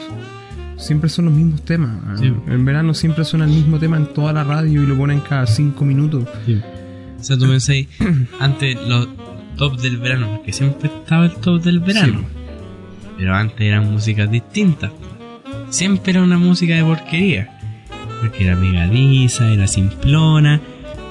siempre 0.77 1.11
son 1.11 1.27
los 1.27 1.35
mismos 1.35 1.63
temas. 1.65 2.21
Sí. 2.21 2.33
En 2.47 2.65
verano 2.65 2.95
siempre 2.95 3.25
suena 3.25 3.45
el 3.45 3.51
mismo 3.51 3.79
tema 3.79 3.97
en 3.97 4.07
toda 4.07 4.33
la 4.33 4.45
radio 4.45 4.83
y 4.83 4.87
lo 4.87 4.97
ponen 4.97 5.21
cada 5.21 5.47
cinco 5.47 5.85
minutos. 5.85 6.25
O 6.25 7.23
sea, 7.23 7.37
tú 7.37 7.47
pensáis, 7.47 7.87
antes 8.41 8.77
los 8.89 9.09
top 9.57 9.79
del 9.79 9.99
verano, 9.99 10.37
porque 10.37 10.53
siempre 10.53 10.89
estaba 10.89 11.27
el 11.27 11.33
top 11.33 11.63
del 11.63 11.81
verano. 11.81 12.23
Pero 13.19 13.35
antes 13.35 13.61
eran 13.61 13.93
músicas 13.93 14.31
distintas. 14.31 14.91
Siempre 15.69 16.13
era 16.13 16.23
una 16.23 16.39
música 16.39 16.75
de 16.75 16.83
porquería. 16.83 17.60
Porque 18.21 18.45
era 18.47 18.57
pegadiza, 18.57 19.49
era 19.51 19.67
simplona. 19.67 20.61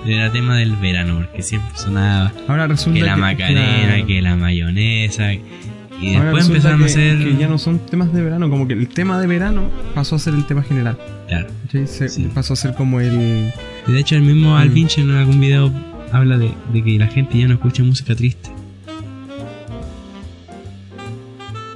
Era 0.06 0.32
tema 0.32 0.56
del 0.56 0.76
verano, 0.78 1.18
porque 1.18 1.42
siempre 1.42 1.72
sonaba 1.76 2.32
Ahora 2.48 2.68
resulta 2.68 3.00
que 3.00 3.06
la 3.06 3.18
macarena, 3.18 3.88
claro, 3.88 4.08
que 4.08 4.22
la 4.22 4.36
mayonesa. 4.38 5.34
Y 5.34 6.16
ahora 6.16 6.26
después 6.32 6.48
empezaron 6.48 6.82
a 6.84 6.86
hacer. 6.86 7.18
que 7.18 7.36
ya 7.38 7.48
no 7.50 7.58
son 7.58 7.80
temas 7.80 8.14
de 8.14 8.22
verano, 8.24 8.50
como 8.50 8.66
que 8.68 8.74
el 8.76 8.88
tema 8.88 9.20
de 9.20 9.28
verano 9.28 9.64
pasó 9.94 10.16
a 10.16 10.20
ser 10.20 10.34
el 10.36 10.46
tema 10.46 10.64
general. 10.64 10.98
Claro. 11.28 11.48
¿cachai? 11.66 11.86
Se- 11.88 12.08
Sí. 12.08 12.30
Pasó 12.34 12.54
a 12.54 12.56
ser 12.56 12.74
como 12.76 13.02
el. 13.02 13.52
De 13.88 14.00
hecho, 14.00 14.16
el 14.16 14.22
mismo 14.22 14.52
Mm. 14.52 14.58
Alvinch 14.58 14.98
en 15.00 15.12
algún 15.12 15.42
video 15.42 15.72
habla 16.14 16.38
de, 16.38 16.52
de 16.72 16.84
que 16.84 16.98
la 16.98 17.08
gente 17.08 17.38
ya 17.38 17.48
no 17.48 17.56
escucha 17.56 17.84
música 17.84 18.16
triste. 18.16 18.50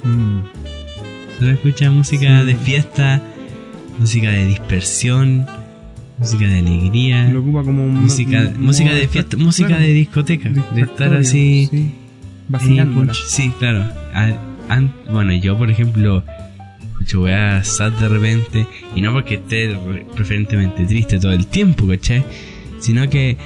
Mm, 0.04 0.42
Solo 1.40 1.52
escucha 1.52 1.90
música 1.92 2.40
Sí. 2.42 2.46
de 2.46 2.56
fiesta, 2.56 3.22
música 4.00 4.30
de 4.32 4.46
dispersión, 4.48 5.46
música 6.18 6.46
de 6.48 6.60
alegría, 6.60 7.26
Lo 7.30 7.42
ocupa 7.42 7.64
como 7.64 7.88
música, 7.88 8.52
música 8.58 8.94
de 8.94 9.08
fiesta, 9.08 9.32
claro, 9.32 9.46
música 9.46 9.78
de 9.78 9.88
discoteca, 9.94 10.50
de 10.50 10.82
estar 10.82 11.14
así. 11.14 11.68
sí, 11.72 11.92
punch- 12.50 13.26
sí, 13.28 13.52
claro. 13.60 13.86
A- 14.14 14.34
an- 14.70 14.94
bueno, 15.12 15.34
yo 15.34 15.58
por 15.58 15.70
ejemplo 15.70 16.24
escucho 16.94 17.22
weas 17.24 17.68
sad 17.68 17.92
de 17.94 18.08
repente, 18.10 18.68
y 18.96 19.02
no 19.02 19.12
porque 19.14 19.36
esté 19.36 19.76
re- 19.76 20.06
preferentemente 20.16 20.86
triste 20.86 21.20
todo 21.20 21.32
el 21.34 21.48
tiempo, 21.48 21.88
¿cachai? 21.88 22.24
Sino 22.80 23.10
que 23.10 23.38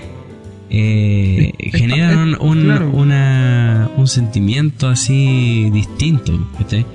eh, 0.70 1.54
generan 1.74 2.36
un, 2.40 2.58
un- 2.58 2.64
claro. 2.66 2.90
una, 2.92 3.90
un 3.96 4.08
sentimiento 4.08 4.88
así 4.90 5.70
distinto, 5.72 6.50
¿cachai? 6.58 6.86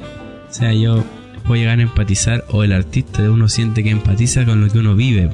O 0.51 0.53
sea, 0.55 0.73
yo 0.75 1.03
puedo 1.43 1.57
llegar 1.61 1.79
a 1.79 1.83
empatizar, 1.83 2.45
o 2.51 2.65
el 2.65 2.73
artista 2.73 3.23
de 3.23 3.31
uno 3.31 3.49
siente 3.49 3.83
que 3.83 3.91
empatiza 3.91 4.45
con 4.45 4.61
lo 4.61 4.69
que 4.71 4.79
uno 4.79 4.95
vive. 4.97 5.31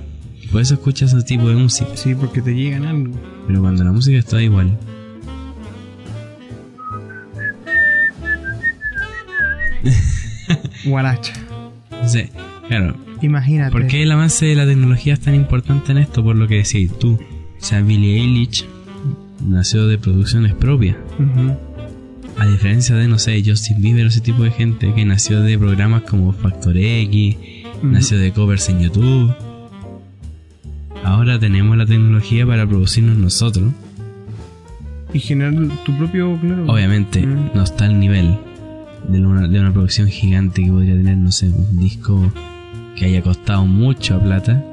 Por 0.51 0.62
eso 0.62 0.74
escucha 0.74 1.05
ese 1.05 1.22
tipo 1.22 1.48
de 1.48 1.55
música. 1.56 1.90
Sí, 1.94 2.14
porque 2.14 2.40
te 2.40 2.55
llegan 2.55 2.86
algo. 2.86 3.14
Pero 3.47 3.60
cuando 3.60 3.85
la 3.85 3.93
música 3.93 4.18
está 4.18 4.40
igual. 4.43 4.78
Guaracha. 10.85 11.35
Entonces, 11.90 12.30
claro, 12.68 12.97
Imagínate. 13.20 13.72
¿por 13.72 13.86
qué 13.86 14.02
el 14.02 14.12
avance 14.12 14.47
de 14.47 14.55
la 14.55 14.66
tecnología 14.66 15.14
es 15.14 15.20
tan 15.20 15.35
importante 15.35 15.93
en 15.93 15.98
esto? 15.98 16.22
Por 16.22 16.36
lo 16.36 16.47
que 16.48 16.56
decías 16.56 16.98
tú. 16.98 17.18
O 17.60 17.64
sea, 17.64 17.82
Billie 17.82 18.16
Eilish 18.20 18.64
nació 19.47 19.86
de 19.86 19.98
producciones 19.98 20.55
propias. 20.55 20.97
Ujú. 21.18 21.56
A 22.39 22.47
diferencia 22.47 22.94
de, 22.94 23.09
no 23.09 23.19
sé, 23.19 23.43
Justin 23.44 23.82
Bieber 23.82 24.05
o 24.05 24.09
ese 24.09 24.20
tipo 24.20 24.44
de 24.44 24.52
gente 24.52 24.94
que 24.94 25.05
nació 25.05 25.43
de 25.43 25.59
programas 25.59 26.02
como 26.02 26.32
Factor 26.32 26.77
X, 26.77 27.36
nació 27.82 28.19
de 28.19 28.32
covers 28.32 28.69
en 28.69 28.81
YouTube. 28.81 29.35
Ahora 31.02 31.39
tenemos 31.39 31.77
la 31.77 31.85
tecnología 31.85 32.47
para 32.47 32.66
producirnos 32.66 33.16
nosotros. 33.16 33.73
Y 35.12 35.19
generar 35.19 35.55
tu 35.85 35.97
propio, 35.97 36.39
claro. 36.40 36.66
Obviamente 36.66 37.27
no 37.27 37.62
está 37.62 37.86
al 37.86 37.98
nivel 37.98 38.36
de 39.09 39.20
una, 39.20 39.48
de 39.48 39.59
una 39.59 39.73
producción 39.73 40.09
gigante 40.09 40.62
que 40.62 40.70
podría 40.70 40.94
tener, 40.94 41.16
no 41.16 41.32
sé, 41.32 41.47
un 41.47 41.78
disco 41.78 42.32
que 42.94 43.06
haya 43.06 43.23
costado 43.23 43.65
mucha 43.66 44.20
plata. 44.20 44.65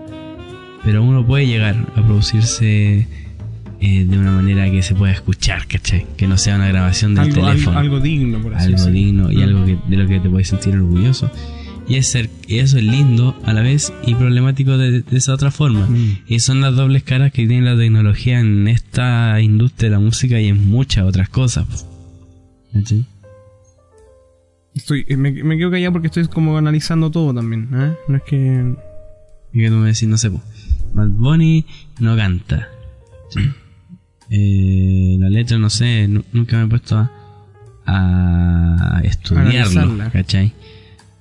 Pero 0.83 1.03
uno 1.03 1.25
puede 1.25 1.47
llegar 1.47 1.75
a 1.95 2.05
producirse 2.05 3.07
eh, 3.81 4.05
de 4.05 4.17
una 4.17 4.31
manera 4.31 4.69
que 4.71 4.81
se 4.81 4.95
pueda 4.95 5.13
escuchar, 5.13 5.67
¿cachai? 5.67 6.05
Que 6.17 6.27
no 6.27 6.37
sea 6.37 6.55
una 6.55 6.67
grabación 6.67 7.15
del 7.15 7.25
algo, 7.25 7.45
teléfono. 7.47 7.77
algo 7.79 7.99
digno, 7.99 8.41
por 8.41 8.53
así 8.55 8.73
algo 8.73 8.85
digno 8.87 9.31
y 9.31 9.37
Mm. 9.37 9.43
algo 9.43 9.65
que, 9.65 9.77
de 9.87 9.97
lo 9.97 10.07
que 10.07 10.19
te 10.19 10.29
puedes 10.29 10.47
sentir 10.47 10.75
orgulloso. 10.75 11.29
Y, 11.87 11.97
es 11.97 12.07
ser, 12.07 12.31
y 12.47 12.57
eso 12.59 12.77
es 12.79 12.83
lindo 12.83 13.35
a 13.45 13.53
la 13.53 13.61
vez 13.61 13.93
y 14.07 14.15
problemático 14.15 14.75
de, 14.77 15.01
de 15.01 15.17
esa 15.17 15.33
otra 15.35 15.51
forma. 15.51 15.85
Mm. 15.87 16.19
Y 16.27 16.39
son 16.39 16.61
las 16.61 16.75
dobles 16.75 17.03
caras 17.03 17.31
que 17.31 17.45
tiene 17.45 17.69
la 17.69 17.77
tecnología 17.77 18.39
en 18.39 18.67
esta 18.67 19.39
industria 19.39 19.89
de 19.91 19.95
la 19.95 19.99
música 20.01 20.39
y 20.39 20.47
en 20.47 20.65
muchas 20.67 21.03
otras 21.05 21.29
cosas. 21.29 21.85
¿Cachai? 22.73 23.05
Estoy, 24.73 25.05
eh, 25.07 25.15
me, 25.15 25.31
me 25.31 25.57
quedo 25.57 25.71
callado 25.71 25.93
porque 25.93 26.07
estoy 26.07 26.27
como 26.27 26.57
analizando 26.57 27.09
todo 27.11 27.33
también. 27.33 27.69
¿eh? 27.73 27.93
No 28.07 28.17
es 28.17 28.23
que. 28.23 28.75
Y 29.53 29.59
que 29.59 29.69
tú 29.69 29.75
me 29.75 29.87
decís, 29.87 30.07
no 30.07 30.17
sé, 30.17 30.29
Bad 30.93 31.09
Bunny 31.09 31.65
no 31.99 32.17
canta. 32.17 32.67
¿sí? 33.29 33.39
Eh, 34.29 35.17
la 35.19 35.29
letra, 35.29 35.57
no 35.57 35.69
sé, 35.69 36.07
nu- 36.07 36.23
nunca 36.33 36.57
me 36.57 36.63
he 36.65 36.67
puesto 36.67 36.97
a, 36.97 37.09
a 37.85 39.01
estudiarlo. 39.03 40.09
¿cachai? 40.11 40.53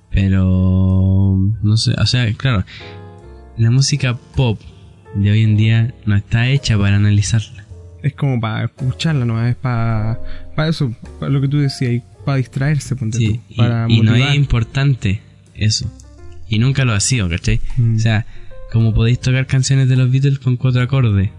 Pero, 0.09 1.37
no 1.61 1.77
sé, 1.77 1.93
o 1.97 2.05
sea, 2.05 2.31
claro, 2.33 2.63
la 3.57 3.69
música 3.69 4.17
pop 4.35 4.59
de 5.13 5.31
hoy 5.31 5.43
en 5.43 5.57
día 5.57 5.93
no 6.05 6.15
está 6.15 6.47
hecha 6.49 6.77
para 6.77 6.95
analizarla. 6.95 7.65
Es 8.01 8.13
como 8.13 8.39
para 8.39 8.65
escucharla, 8.65 9.25
¿no? 9.25 9.45
Es 9.45 9.55
para. 9.55 10.19
Para 10.55 10.69
eso, 10.69 10.93
para 11.19 11.31
lo 11.31 11.41
que 11.41 11.47
tú 11.47 11.57
decías, 11.57 12.01
para 12.23 12.37
distraerse, 12.37 12.95
ponte 12.95 13.17
Sí, 13.17 13.27
tú, 13.33 13.39
y, 13.49 13.55
para 13.57 13.87
y 13.89 14.01
no 14.01 14.15
es 14.15 14.35
importante 14.35 15.21
eso. 15.53 15.91
Y 16.47 16.59
nunca 16.59 16.85
lo 16.85 16.93
ha 16.93 16.99
sido, 16.99 17.27
¿cachai? 17.29 17.59
Mm. 17.77 17.95
O 17.95 17.99
sea, 17.99 18.25
como 18.71 18.93
podéis 18.93 19.19
tocar 19.19 19.47
canciones 19.47 19.89
de 19.89 19.95
los 19.95 20.11
Beatles 20.11 20.39
con 20.39 20.55
cuatro 20.57 20.81
acordes. 20.81 21.29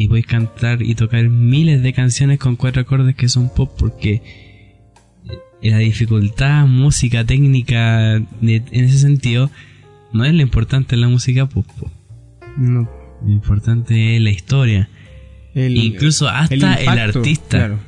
Y 0.00 0.06
podéis 0.08 0.26
cantar 0.26 0.80
y 0.82 0.94
tocar 0.94 1.28
miles 1.28 1.82
de 1.82 1.92
canciones 1.92 2.38
con 2.38 2.54
cuatro 2.54 2.80
acordes 2.82 3.16
que 3.16 3.28
son 3.28 3.48
pop 3.52 3.70
porque 3.76 4.22
la 5.60 5.78
dificultad, 5.78 6.66
música, 6.66 7.24
técnica, 7.24 8.14
en 8.14 8.62
ese 8.70 8.98
sentido, 8.98 9.50
no 10.12 10.24
es 10.24 10.32
lo 10.32 10.40
importante 10.42 10.94
en 10.94 11.00
la 11.00 11.08
música 11.08 11.46
pop. 11.46 11.66
po. 11.78 11.90
No. 12.56 12.88
Lo 13.24 13.30
importante 13.32 14.14
es 14.16 14.22
la 14.22 14.30
historia. 14.30 14.88
El- 15.54 15.76
Incluso 15.76 16.28
hasta 16.28 16.54
el, 16.54 16.62
impacto, 16.62 17.18
artista. 17.18 17.58
Claro. 17.58 17.78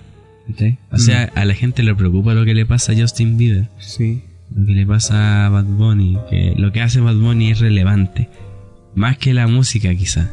O 0.90 0.98
sea, 0.98 1.30
a 1.36 1.44
la 1.44 1.54
gente 1.54 1.84
le 1.84 1.94
preocupa 1.94 2.34
lo 2.34 2.44
que 2.44 2.54
le 2.54 2.66
pasa 2.66 2.90
a 2.90 2.96
Justin 2.96 3.36
Bieber. 3.36 3.68
sí. 3.78 4.22
lo 4.52 4.66
que 4.66 4.72
le 4.72 4.84
pasa 4.84 5.46
a 5.46 5.48
Bad 5.48 5.66
Bunny, 5.66 6.18
que 6.28 6.54
lo 6.56 6.72
que 6.72 6.80
hace 6.80 6.98
Bad 6.98 7.14
Bunny 7.14 7.52
es 7.52 7.60
relevante, 7.60 8.28
más 8.96 9.16
que 9.16 9.32
la 9.32 9.46
música 9.46 9.94
quizá. 9.94 10.28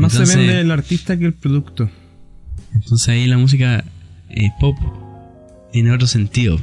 Más 0.00 0.12
entonces, 0.14 0.34
se 0.34 0.38
vende 0.40 0.60
el 0.60 0.70
artista 0.70 1.16
que 1.18 1.26
el 1.26 1.34
producto. 1.34 1.90
entonces 2.74 3.08
ahí 3.08 3.26
la 3.26 3.38
música 3.38 3.84
eh, 4.30 4.50
pop 4.60 4.76
tiene 5.72 5.92
otro 5.92 6.06
sentido. 6.06 6.58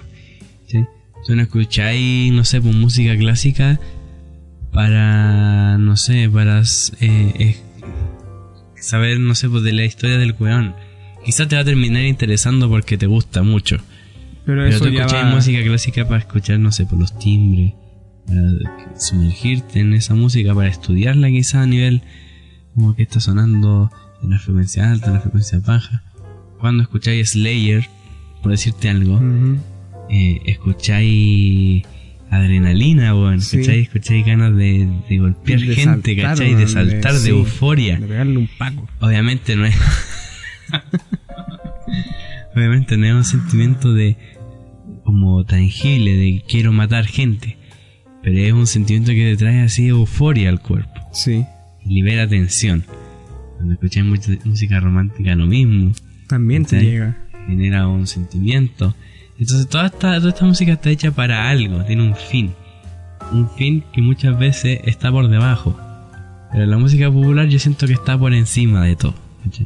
¿sí? 0.68 0.84
Si 1.26 1.34
no 1.36 1.42
escucháis, 1.42 2.32
no 2.34 2.44
sé, 2.44 2.62
pues 2.62 2.76
música 2.76 3.16
clásica 3.18 3.80
para, 4.72 5.78
no 5.78 5.96
sé, 5.98 6.30
para 6.30 6.62
eh, 7.00 7.58
saber, 8.80 9.20
no 9.20 9.36
sé, 9.36 9.50
pues 9.50 9.64
de 9.64 9.74
la 9.74 9.86
historia 9.86 10.18
del 10.18 10.36
weón. 10.40 10.76
Quizá 11.26 11.48
te 11.48 11.56
va 11.56 11.62
a 11.62 11.66
terminar 11.66 12.04
interesando 12.04 12.70
porque 12.70 12.98
te 12.98 13.06
gusta 13.08 13.44
mucho. 13.44 13.78
Pero, 14.46 14.64
Pero 14.64 14.66
eso 14.68 14.86
tú 14.86 14.94
va- 14.96 15.26
música 15.36 15.62
clásica 15.64 16.08
para 16.08 16.20
escuchar, 16.20 16.60
no 16.60 16.72
sé, 16.72 16.86
por 16.86 17.00
los 17.00 17.18
timbres, 17.20 17.74
para 18.26 18.98
sumergirte 19.00 19.80
en 19.82 19.94
esa 19.94 20.14
música, 20.16 20.54
para 20.56 20.70
estudiarla 20.70 21.28
quizá 21.30 21.64
a 21.64 21.66
nivel 21.66 22.02
como 22.78 22.96
que 22.96 23.02
está 23.02 23.20
sonando 23.20 23.90
en 24.22 24.30
la 24.30 24.38
frecuencia 24.38 24.92
alta, 24.92 25.08
en 25.08 25.14
la 25.14 25.22
frecuencia 25.22 25.60
baja. 25.66 26.04
Cuando 26.60 26.84
escucháis 26.84 27.32
Slayer, 27.32 27.90
por 28.44 28.52
decirte 28.52 28.88
algo, 28.88 29.20
eh, 30.12 30.42
escucháis 30.46 31.82
adrenalina, 32.30 33.16
weón, 33.16 33.42
Sí. 33.42 33.58
¿cachai? 33.58 33.80
Escucháis 33.80 34.24
ganas 34.24 34.56
de, 34.56 34.88
de 35.10 35.18
golpear 35.18 35.60
De 35.60 35.74
gente, 35.74 36.16
saltar, 36.16 36.38
¿cachai? 36.38 36.54
De 36.54 36.68
saltar, 36.68 37.14
de 37.14 37.20
sí, 37.20 37.30
euforia. 37.30 38.00
De 38.00 38.06
pegarle 38.06 38.38
un 38.38 38.50
paco. 38.60 38.88
Obviamente 39.00 39.56
no 39.56 39.66
es. 39.66 39.76
Obviamente 42.56 42.96
no 42.98 43.08
es 43.08 43.14
un 43.14 43.24
sentimiento 43.24 43.92
de. 43.92 44.18
como 45.04 45.44
tangible, 45.46 46.16
de 46.16 46.44
quiero 46.48 46.72
matar 46.74 47.08
gente. 47.08 47.58
Pero 48.22 48.38
es 48.38 48.54
un 48.54 48.68
sentimiento 48.68 49.14
que 49.14 49.32
te 49.32 49.38
trae 49.38 49.62
así 49.62 49.88
euforia 49.88 50.50
al 50.50 50.62
cuerpo. 50.62 50.92
Sí. 51.12 51.44
Libera 51.88 52.28
tensión. 52.28 52.84
Cuando 53.56 53.74
escuchas 53.74 54.06
mucha 54.06 54.32
música 54.46 54.80
romántica, 54.80 55.36
lo 55.36 55.46
mismo. 55.46 55.92
También 56.28 56.66
te 56.66 56.82
llega. 56.82 57.18
genera 57.48 57.88
un 57.88 58.06
sentimiento. 58.08 58.96
Entonces 59.40 59.68
toda 59.68 59.88
esta, 59.88 60.18
toda 60.20 60.30
esta 60.30 60.46
música 60.46 60.74
está 60.74 60.90
hecha 60.90 61.12
para 61.12 61.50
algo, 61.50 61.84
tiene 61.86 62.04
un 62.04 62.16
fin. 62.16 62.54
Un 63.32 63.50
fin 63.52 63.84
que 63.94 64.02
muchas 64.02 64.38
veces 64.38 64.80
está 64.86 65.12
por 65.12 65.28
debajo. 65.28 65.78
Pero 66.52 66.66
la 66.66 66.78
música 66.78 67.12
popular 67.12 67.48
yo 67.48 67.60
siento 67.60 67.88
que 67.88 67.94
está 67.94 68.18
por 68.18 68.34
encima 68.34 68.86
de 68.86 68.96
todo. 68.96 69.16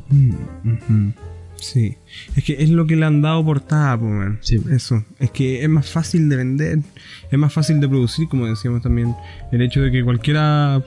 Mm. 0.10 1.10
Sí. 1.56 1.96
Es 2.36 2.44
que 2.44 2.62
es 2.64 2.70
lo 2.70 2.88
que 2.88 2.96
le 2.96 3.06
han 3.06 3.22
dado 3.22 3.46
portada, 3.46 3.98
pues. 4.00 4.38
Sí. 4.42 4.60
Eso. 4.72 5.06
Es 5.20 5.32
que 5.32 5.64
es 5.64 5.70
más 5.70 5.90
fácil 5.90 6.28
de 6.28 6.36
vender, 6.36 6.80
es 7.30 7.40
más 7.40 7.54
fácil 7.54 7.80
de 7.80 7.88
producir, 7.88 8.28
como 8.28 8.48
decíamos 8.48 8.82
también. 8.82 9.16
El 9.52 9.62
hecho 9.62 9.82
de 9.82 9.92
que 9.92 10.04
cualquiera 10.04 10.84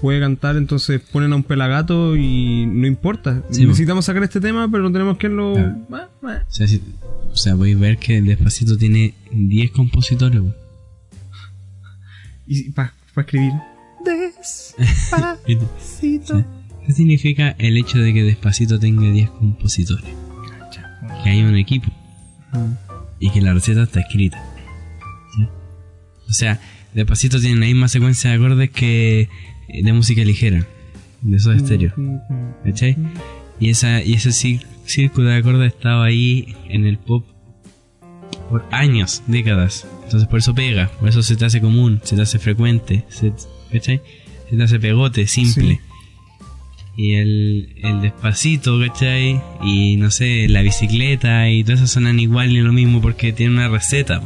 puede 0.00 0.20
cantar, 0.20 0.56
entonces 0.56 1.00
ponen 1.00 1.32
a 1.32 1.36
un 1.36 1.42
pelagato 1.42 2.16
y 2.16 2.66
no 2.66 2.86
importa. 2.86 3.42
Sí, 3.50 3.64
Necesitamos 3.66 4.04
sacar 4.04 4.22
este 4.22 4.40
tema, 4.40 4.68
pero 4.70 4.82
no 4.84 4.92
tenemos 4.92 5.16
que 5.18 5.28
lo. 5.28 5.54
Claro. 5.54 5.76
Ah, 5.92 6.08
ah. 6.22 6.42
O 6.48 6.52
sea, 6.52 6.66
si- 6.68 6.82
o 7.32 7.36
sea, 7.36 7.56
podéis 7.56 7.78
ver 7.78 7.98
que 7.98 8.20
Despacito 8.22 8.76
tiene 8.76 9.14
10 9.32 9.70
compositores. 9.72 10.40
po. 10.40 10.54
Y 12.46 12.70
para 12.70 12.92
escribir. 13.16 13.52
Despacito. 15.46 16.44
¿Qué 16.86 16.92
significa 16.92 17.50
el 17.58 17.76
hecho 17.76 17.98
de 17.98 18.14
que 18.14 18.22
Despacito 18.22 18.78
tenga 18.78 19.10
10 19.10 19.30
compositores? 19.30 20.04
Que 21.24 21.30
hay 21.30 21.42
un 21.42 21.56
equipo. 21.56 21.86
Mm. 22.52 22.72
y 23.18 23.30
que 23.30 23.40
la 23.40 23.52
receta 23.54 23.82
está 23.82 24.00
escrita. 24.00 24.38
¿Sí? 25.36 25.42
O 26.28 26.32
sea, 26.32 26.60
Despacito 26.94 27.40
tiene 27.40 27.56
la 27.60 27.66
misma 27.66 27.88
secuencia 27.88 28.30
de 28.30 28.36
acordes 28.36 28.70
que 28.70 29.28
de 29.68 29.92
música 29.92 30.22
ligera, 30.24 30.66
de 31.22 31.36
esos 31.36 31.56
estéreo. 31.56 31.92
¿Cachai? 32.64 32.96
Y, 33.58 33.70
esa, 33.70 34.02
y 34.02 34.14
ese 34.14 34.32
círculo 34.84 35.28
de 35.30 35.36
acordes 35.36 35.72
estaba 35.74 36.04
ahí 36.04 36.54
en 36.68 36.86
el 36.86 36.98
pop 36.98 37.24
por 38.50 38.64
años, 38.70 39.22
décadas. 39.26 39.86
Entonces 40.04 40.28
por 40.28 40.38
eso 40.38 40.54
pega, 40.54 40.88
por 41.00 41.08
eso 41.08 41.22
se 41.22 41.36
te 41.36 41.44
hace 41.44 41.60
común, 41.60 42.00
se 42.04 42.16
te 42.16 42.22
hace 42.22 42.38
frecuente, 42.38 43.04
se, 43.08 43.32
¿cachai? 43.72 44.00
Se 44.50 44.56
te 44.56 44.62
hace 44.62 44.78
pegote, 44.78 45.26
simple. 45.26 45.74
Sí. 45.74 45.80
Y 46.98 47.14
el, 47.14 47.74
el 47.82 48.00
despacito, 48.02 48.78
¿cachai? 48.80 49.40
Y 49.62 49.96
no 49.96 50.10
sé, 50.10 50.48
la 50.48 50.62
bicicleta 50.62 51.50
y 51.50 51.62
todas 51.64 51.80
esas 51.80 51.90
sonan 51.90 52.20
igual 52.20 52.52
y 52.52 52.60
lo 52.60 52.72
mismo 52.72 53.00
porque 53.02 53.32
tiene 53.32 53.52
una 53.54 53.68
receta. 53.68 54.22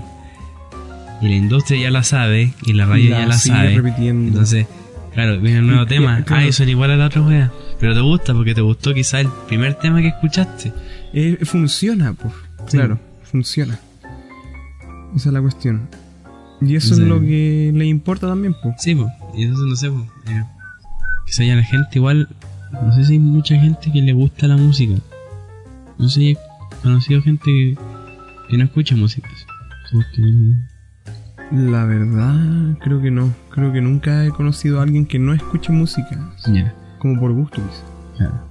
Y 1.22 1.28
la 1.28 1.34
industria 1.34 1.80
ya 1.82 1.90
la 1.90 2.02
sabe 2.02 2.52
y 2.64 2.72
la 2.72 2.86
radio 2.86 3.10
La 3.10 3.20
ya 3.20 3.26
la 3.26 3.34
sigue 3.38 3.56
sabe. 3.56 3.74
repitiendo. 3.76 4.28
Entonces, 4.28 4.66
claro, 5.14 5.40
viene 5.40 5.58
el 5.58 5.66
nuevo 5.66 5.86
tema. 5.86 6.22
claro. 6.24 6.42
Ay, 6.42 6.52
son 6.52 6.68
igual 6.68 6.90
a 6.92 6.96
la 6.96 7.06
otra 7.06 7.22
wea. 7.22 7.52
Pero 7.78 7.94
te 7.94 8.00
gusta 8.00 8.34
porque 8.34 8.54
te 8.54 8.60
gustó 8.60 8.92
quizá 8.94 9.20
el 9.20 9.28
primer 9.48 9.74
tema 9.74 10.00
que 10.00 10.08
escuchaste. 10.08 10.72
Eh, 11.12 11.38
funciona, 11.44 12.12
pues. 12.14 12.32
Sí. 12.68 12.76
Claro, 12.76 12.98
funciona. 13.24 13.78
Esa 15.16 15.28
es 15.30 15.32
la 15.32 15.40
cuestión. 15.40 15.88
Y 16.60 16.76
eso 16.76 16.94
Sí. 16.94 17.02
es 17.02 17.08
lo 17.08 17.20
que 17.20 17.72
le 17.74 17.86
importa 17.86 18.26
también, 18.28 18.54
pues. 18.62 18.74
Sí, 18.78 18.94
pues. 18.94 19.08
Y 19.34 19.44
entonces 19.44 19.66
no 19.66 19.76
sé, 19.76 19.90
pues. 19.90 20.34
eh, 20.36 20.44
quizá 21.26 21.44
ya 21.44 21.56
la 21.56 21.64
gente 21.64 21.88
igual. 21.94 22.28
No 22.72 22.92
sé 22.94 23.04
si 23.04 23.14
hay 23.14 23.18
mucha 23.18 23.58
gente 23.58 23.90
que 23.90 24.00
le 24.02 24.12
gusta 24.12 24.46
la 24.46 24.56
música. 24.56 24.94
No 25.98 26.08
sé 26.08 26.20
si 26.20 26.30
he 26.30 26.38
conocido 26.82 27.20
gente 27.22 27.44
que, 27.46 27.76
que 28.48 28.56
no 28.58 28.64
escucha 28.64 28.94
música. 28.94 29.28
La 31.52 31.84
verdad, 31.84 32.76
creo 32.80 33.00
que 33.02 33.10
no. 33.10 33.32
Creo 33.50 33.72
que 33.72 33.80
nunca 33.80 34.24
he 34.24 34.30
conocido 34.30 34.78
a 34.80 34.84
alguien 34.84 35.06
que 35.06 35.18
no 35.18 35.34
escuche 35.34 35.72
música. 35.72 36.32
Como 36.98 37.18
por 37.18 37.32
gusto, 37.32 37.60
claro. 38.16 38.48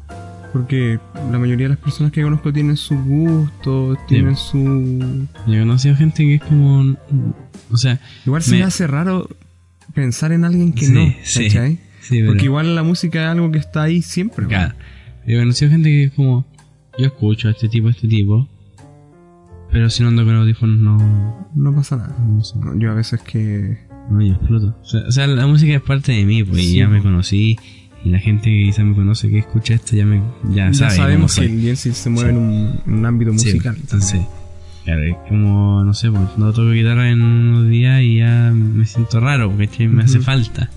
Porque 0.52 1.00
la 1.32 1.38
mayoría 1.38 1.66
de 1.68 1.76
las 1.76 1.78
personas 1.78 2.12
que 2.12 2.24
conozco 2.24 2.52
tienen 2.52 2.76
sus 2.76 3.00
gustos, 3.06 3.98
tienen 4.08 4.36
su... 4.36 5.18
Yo 5.48 5.54
he 5.54 5.60
conocido 5.60 5.96
gente 5.96 6.24
que 6.24 6.36
es 6.36 6.42
como. 6.42 6.96
O 7.72 7.78
sea, 7.78 8.00
Igual 8.26 8.42
se 8.42 8.52
Me- 8.54 8.58
me 8.60 8.64
hace 8.64 8.88
raro 8.88 9.30
pensar 9.94 10.32
en 10.32 10.44
alguien 10.44 10.74
que 10.74 10.86
Sí, 10.88 10.92
no, 10.92 11.14
sí. 11.24 11.44
¿cachai? 11.46 11.76
sí, 12.02 12.16
pero. 12.20 12.28
Porque 12.32 12.46
igual 12.46 12.76
la 12.76 12.82
música 12.84 13.22
es 13.26 13.28
algo 13.30 13.52
que 13.52 13.60
está 13.60 13.84
ahí 13.84 14.02
siempre. 14.02 14.48
Claro. 14.48 14.74
Yo 15.28 15.38
he 15.38 15.40
conocido 15.40 15.70
gente 15.72 15.90
que 15.90 16.04
es 16.06 16.12
como. 16.14 16.46
Yo 16.98 17.06
escucho 17.06 17.48
a 17.48 17.52
este 17.52 17.70
tipo, 17.70 17.88
a 17.88 17.92
este 17.92 18.08
tipo. 18.08 18.48
Pero 19.72 19.90
si 19.90 20.02
no 20.04 20.10
ando 20.10 20.26
con 20.26 20.36
audífonos, 20.36 20.78
no. 20.78 21.50
No 21.56 21.76
pasa 21.76 21.98
nada. 21.98 22.16
No 22.20 22.44
sé. 22.44 22.56
Yo 22.78 22.92
a 22.92 22.96
veces 22.96 23.22
que... 23.22 23.78
No, 24.10 24.22
yo 24.22 24.34
exploto. 24.34 24.76
O 24.82 24.86
sea, 24.86 25.02
o 25.08 25.12
sea, 25.12 25.28
la 25.28 25.46
música 25.46 25.74
es 25.76 25.82
parte 25.82 26.12
de 26.12 26.26
mí, 26.26 26.44
pues, 26.44 26.64
y 26.64 26.78
ya 26.78 26.88
me 26.88 26.98
po. 26.98 27.04
conocí. 27.04 27.58
Y 28.04 28.10
la 28.10 28.20
gente 28.20 28.46
que 28.50 28.64
quizás 28.64 28.84
me 28.86 28.96
conoce 28.96 29.30
que 29.30 29.40
escucha 29.40 29.74
esto 29.76 29.96
ya 29.96 30.06
me 30.06 30.22
ya, 30.52 30.68
Ya 30.68 30.74
sabe 30.74 30.96
sabemos 30.96 31.36
que 31.36 31.46
el 31.46 31.62
Jensi 31.62 31.92
se 31.92 32.10
mueve 32.10 32.30
en, 32.32 32.38
un, 32.38 32.80
en 32.88 32.94
un 32.94 33.06
ámbito 33.06 33.32
Sí, 33.38 33.48
musical. 33.48 33.76
entonces, 33.78 34.22
claro, 34.86 35.04
es 35.04 35.16
como, 35.28 35.84
no 35.84 35.94
sé, 35.94 36.10
pues 36.10 36.24
no 36.38 36.52
toco 36.54 36.72
guitarra 36.72 37.10
en 37.12 37.22
unos 37.22 37.68
días 37.68 38.02
y 38.02 38.16
ya 38.20 38.52
me 38.56 38.86
siento 38.86 39.20
raro, 39.20 39.52
porque 39.52 39.88
me 39.90 40.04
hace 40.04 40.20
falta. 40.20 40.70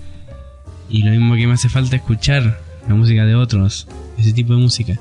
Y 0.89 1.03
lo 1.03 1.11
mismo 1.11 1.35
que 1.35 1.47
me 1.47 1.53
hace 1.53 1.69
falta 1.69 1.95
escuchar 1.95 2.59
la 2.89 2.93
música 2.93 3.25
de 3.25 3.35
otros, 3.35 3.87
ese 4.19 4.33
tipo 4.33 4.53
de 4.53 4.61
música. 4.61 4.99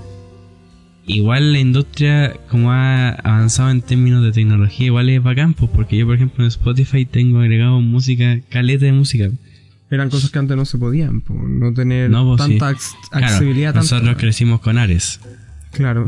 Igual 1.07 1.53
la 1.53 1.59
industria, 1.59 2.33
como 2.49 2.71
ha 2.73 3.09
avanzado 3.11 3.71
en 3.71 3.83
términos 3.83 4.23
de 4.23 4.31
tecnología, 4.33 4.87
igual 4.87 5.09
es 5.09 5.23
bacán, 5.23 5.53
pues, 5.55 5.71
porque 5.75 5.97
yo, 5.97 6.07
por 6.07 6.15
ejemplo, 6.15 6.45
en 6.45 6.49
Spotify 6.49 7.05
tengo 7.07 7.41
agregado 7.41 7.81
música, 7.81 8.39
caleta 8.49 8.85
de 8.87 8.93
música. 8.93 9.29
Eran 9.91 10.11
cosas 10.11 10.31
que 10.31 10.39
antes 10.39 10.57
no 10.57 10.65
se 10.65 10.79
podían, 10.79 11.21
po, 11.21 11.35
no 11.35 11.75
tener 11.75 12.09
No, 12.09 12.25
pues, 12.25 12.39
tanta 12.39 12.75
sí. 12.79 12.95
Claro, 13.11 13.27
accesibilidad. 13.27 13.75
nosotros 13.75 14.03
tanta- 14.09 14.21
crecimos 14.21 14.61
con 14.61 14.79
Ares. 14.79 15.21
Claro. 15.73 16.07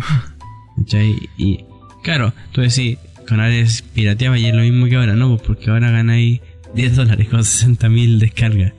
¿Cachai? 0.78 1.16
Y 1.36 1.64
claro, 2.02 2.32
tú 2.52 2.60
decís, 2.60 2.96
con 3.28 3.40
Ares 3.40 3.82
pirateaba 3.82 4.38
y 4.38 4.46
es 4.46 4.54
lo 4.54 4.62
mismo 4.62 4.86
que 4.86 4.96
ahora, 4.96 5.16
¿no? 5.16 5.28
Pues 5.30 5.42
porque 5.42 5.70
ahora 5.70 5.90
ganáis 5.90 6.40
10 6.74 6.94
dólares 6.96 7.28
con 7.28 7.42
60 7.44 7.88
mil 7.88 8.18
descargas. 8.20 8.72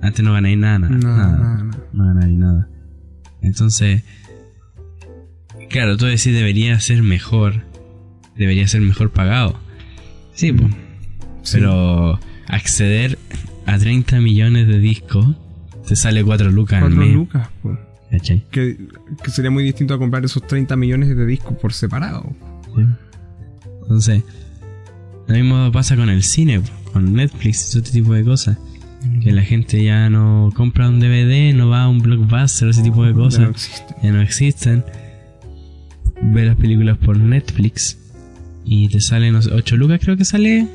Antes 0.00 0.24
no 0.24 0.32
ganáis 0.32 0.58
nada, 0.58 0.78
nada, 0.78 0.94
No, 0.96 1.08
nada. 1.16 1.36
nada, 1.36 1.62
nada. 1.64 1.78
No 1.92 2.06
ganáis 2.14 2.38
nada. 2.38 2.68
Entonces, 3.42 4.02
claro, 5.74 5.96
tú 5.96 6.06
decís 6.06 6.26
debería 6.32 6.78
ser 6.80 7.02
mejor. 7.02 7.62
Debería 8.36 8.66
ser 8.68 8.80
mejor 8.80 9.10
pagado. 9.10 9.58
Sí, 10.34 10.52
pues. 10.52 10.72
Sí. 11.42 11.58
Pero 11.58 12.18
acceder 12.46 13.18
a 13.66 13.76
30 13.78 14.20
millones 14.20 14.66
de 14.68 14.78
discos 14.78 15.26
te 15.86 15.96
sale 15.96 16.22
4 16.24 16.50
lucas 16.50 16.76
al 16.82 16.88
Cuatro 16.88 17.00
mes. 17.00 17.14
lucas. 17.14 17.48
¿Cachai? 18.10 18.44
Que, 18.50 18.78
que 19.22 19.30
sería 19.30 19.50
muy 19.50 19.64
distinto 19.64 19.94
a 19.94 19.98
comprar 19.98 20.24
esos 20.24 20.46
30 20.46 20.76
millones 20.76 21.16
de 21.16 21.26
discos 21.26 21.56
por 21.58 21.72
separado. 21.72 22.32
Sí. 22.76 22.82
Entonces, 23.82 24.22
lo 25.26 25.34
mismo 25.34 25.72
pasa 25.72 25.96
con 25.96 26.08
el 26.08 26.22
cine, 26.22 26.60
con 26.92 27.12
Netflix 27.14 27.68
y 27.68 27.72
todo 27.72 27.82
este 27.82 27.92
tipo 27.98 28.14
de 28.14 28.24
cosas. 28.24 28.58
Que 29.22 29.32
la 29.32 29.42
gente 29.42 29.82
ya 29.84 30.08
no 30.08 30.50
compra 30.54 30.88
un 30.88 30.98
DVD, 31.00 31.52
no 31.54 31.68
va 31.68 31.82
a 31.82 31.88
un 31.88 31.98
blockbuster, 32.00 32.68
ese 32.68 32.82
tipo 32.82 33.04
de 33.04 33.10
Ya 33.10 33.16
cosas. 33.16 33.40
no 33.40 33.50
existe. 33.50 33.94
Ya 34.02 34.12
no 34.12 34.20
existen. 34.22 34.84
Ve 36.32 36.44
las 36.46 36.56
películas 36.56 36.96
por 36.98 37.16
Netflix 37.18 37.98
y 38.64 38.88
te 38.88 39.00
salen, 39.00 39.34
no 39.34 39.42
sé, 39.42 39.50
8 39.52 39.76
lucas 39.76 40.00
creo 40.02 40.16
que 40.16 40.24
sale. 40.24 40.66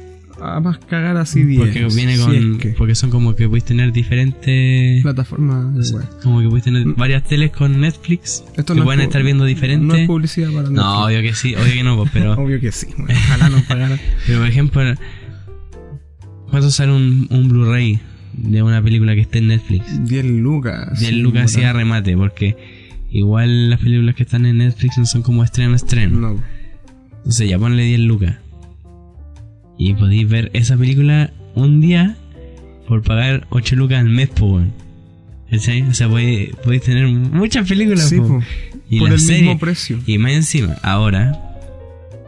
A 0.42 0.62
más 0.62 0.78
cagar 0.78 1.18
así 1.18 1.44
10. 1.44 1.60
Porque 1.60 1.86
viene 1.94 2.16
si 2.16 2.22
con. 2.24 2.36
es 2.54 2.58
que. 2.60 2.70
Porque 2.70 2.96
son 2.96 3.10
como 3.10 3.36
que 3.36 3.50
puedes 3.50 3.66
tener 3.66 3.92
diferentes. 3.92 5.02
Plataforma 5.02 5.70
de 5.76 5.90
web. 5.92 6.06
Como 6.24 6.40
que 6.40 6.48
puedes 6.48 6.64
tener 6.64 6.86
varias 6.96 7.26
teles 7.26 7.52
con 7.52 7.82
Netflix. 7.82 8.44
Esto 8.56 8.74
que 8.74 8.76
no 8.76 8.84
es 8.84 8.86
pueden 8.86 9.02
pu- 9.02 9.04
estar 9.04 9.24
viendo 9.24 9.44
diferente. 9.44 9.86
No 9.86 9.96
es 9.96 10.08
publicidad 10.08 10.50
para 10.52 10.70
No, 10.70 10.70
Netflix. 10.70 11.06
obvio 11.06 11.22
que 11.24 11.34
sí, 11.36 11.56
obvio 11.56 11.74
que 11.74 11.84
no, 11.84 11.98
pues, 11.98 12.10
pero. 12.14 12.34
Obvio 12.42 12.60
que 12.62 12.72
sí. 12.72 12.88
bueno, 12.98 13.20
ojalá 13.26 13.50
nos 13.50 13.64
pagaran. 13.64 14.00
Pero 14.28 14.40
por 14.40 14.48
ejemplo, 14.48 14.82
¿cuánto 16.50 16.72
sale 16.72 16.94
un, 16.94 17.28
un 17.32 17.50
Blu-ray 17.50 18.00
de 18.34 18.64
una 18.64 18.82
película 18.82 19.16
que 19.16 19.22
esté 19.22 19.40
en 19.40 19.48
Netflix? 19.48 20.06
10 20.08 20.26
lucas. 20.26 21.00
10 21.00 21.12
sí, 21.12 21.16
lucas 21.18 21.54
bueno. 21.54 21.70
a 21.70 21.74
remate, 21.74 22.16
porque 22.16 22.56
igual 23.12 23.70
las 23.70 23.80
películas 23.80 24.16
que 24.16 24.24
están 24.24 24.46
en 24.46 24.58
Netflix 24.60 24.98
no 24.98 25.06
son 25.06 25.22
como 25.22 25.44
estreno 25.44 25.74
a 25.74 25.76
estreno. 25.76 26.18
No. 26.20 26.44
Entonces 27.18 27.50
ya 27.50 27.58
ponle 27.60 27.84
10 27.84 28.00
lucas. 28.02 28.36
Y 29.78 29.94
podéis 29.94 30.28
ver 30.28 30.50
esa 30.54 30.76
película 30.78 31.32
un 31.56 31.80
día 31.82 32.18
por 32.88 33.02
pagar 33.02 33.48
8 33.50 33.76
lucas 33.76 34.00
al 34.00 34.10
mes, 34.10 34.30
weón. 34.40 34.72
¿Cachai? 35.50 35.82
O 35.84 35.94
sea, 35.94 36.08
podéis, 36.08 36.56
podéis 36.64 36.84
tener 36.84 37.08
muchas 37.08 37.68
películas, 37.68 38.08
Sí, 38.10 38.18
po. 38.18 38.28
po. 38.28 38.44
Y 38.90 39.00
por 39.00 39.12
el 39.12 39.20
serie- 39.20 39.42
mismo 39.44 39.58
precio. 39.60 40.00
Y 40.06 40.18
más 40.20 40.32
encima, 40.34 40.76
ahora, 40.84 41.40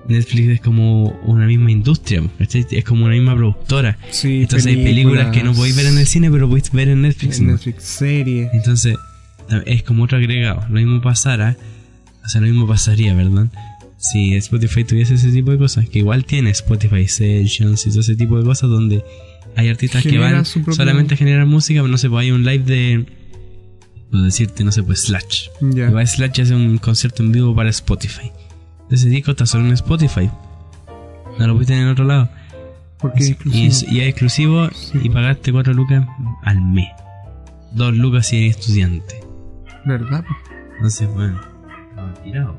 Netflix 0.08 0.48
es 0.50 0.62
como 0.62 1.10
una 1.24 1.46
misma 1.46 1.72
industria, 1.72 2.24
¿cachai? 2.40 2.66
Es 2.72 2.84
como 2.84 3.06
una 3.06 3.14
misma 3.14 3.36
productora. 3.36 3.98
Sí, 4.10 4.42
Entonces 4.42 4.68
hay 4.68 4.84
películas 4.84 5.30
que 5.32 5.44
no 5.44 5.54
podéis 5.54 5.76
ver 5.76 5.86
en 5.88 5.98
el 6.00 6.08
cine, 6.08 6.32
pero 6.32 6.48
podéis 6.48 6.72
ver 6.72 6.90
en 6.90 7.04
Netflix. 7.04 7.40
En 7.40 7.48
¿no? 7.48 7.52
Netflix, 7.54 7.84
series. 7.84 8.50
Entonces, 8.54 8.96
es 9.66 9.84
como 9.84 10.04
otro 10.04 10.18
agregado. 10.18 10.62
Lo 10.70 10.76
mismo 10.76 11.02
pasara, 11.02 11.58
o 12.26 12.30
sea, 12.30 12.42
lo 12.42 12.48
mismo 12.48 12.68
pasaría, 12.68 13.14
¿verdad? 13.14 13.48
Si 13.98 14.36
Spotify 14.36 14.84
tuviese 14.84 15.14
ese 15.16 15.32
tipo 15.32 15.52
de 15.52 15.58
cosas, 15.58 15.88
que 15.88 16.00
igual 16.00 16.26
tiene 16.26 16.50
Spotify 16.52 17.08
Sessions 17.08 17.86
y 17.86 17.90
todo 17.92 18.00
ese 18.00 18.16
tipo 18.16 18.38
de 18.38 18.44
cosas 18.44 18.70
donde 18.70 19.04
hay 19.56 19.70
artistas 19.70 20.02
que 20.04 20.18
van 20.18 20.44
propio- 20.44 20.74
solamente 20.74 21.14
a 21.14 21.18
generar 21.18 21.46
música, 21.46 21.82
pero 21.82 21.92
no 21.92 21.98
sé, 21.98 22.10
pues 22.10 22.22
hay 22.22 22.32
un 22.32 22.44
live 22.44 22.64
de. 22.64 23.06
Puedo 24.10 24.24
decirte, 24.26 24.64
no 24.64 24.72
sé, 24.72 24.84
pues 24.84 25.02
Slash. 25.04 25.48
Ya. 25.62 25.90
Y 25.90 25.94
va 25.94 26.06
Slash 26.06 26.32
y 26.38 26.42
hace 26.42 26.56
un 26.56 26.78
concierto 26.80 27.24
en 27.24 27.32
vivo 27.32 27.56
para 27.56 27.70
Spotify. 27.70 28.32
Ese 28.90 29.08
disco 29.08 29.32
está 29.32 29.46
solo 29.46 29.66
en 29.68 29.72
Spotify. 29.74 30.30
No 31.40 31.48
lo 31.48 31.54
puedes 31.54 31.68
tener 31.68 31.84
en 31.84 31.90
otro 31.90 32.04
lado. 32.04 32.30
Porque 33.00 33.20
es 33.24 33.30
Y 33.30 33.32
exclusivo. 33.32 33.68
es, 33.68 33.84
y 33.90 34.00
es 34.02 34.08
exclusivo 34.10 34.70
y 35.02 35.10
pagaste 35.10 35.52
4 35.54 35.74
lucas 35.74 36.06
al 36.44 36.60
mes. 36.62 36.90
2 37.74 37.96
lucas 37.96 38.28
si 38.28 38.38
eres 38.38 38.58
estudiante. 38.58 39.21
¿Verdad? 39.86 40.24
Entonces, 40.76 41.08
bueno, 41.10 41.40
estaba 41.90 42.14
tirado. 42.24 42.58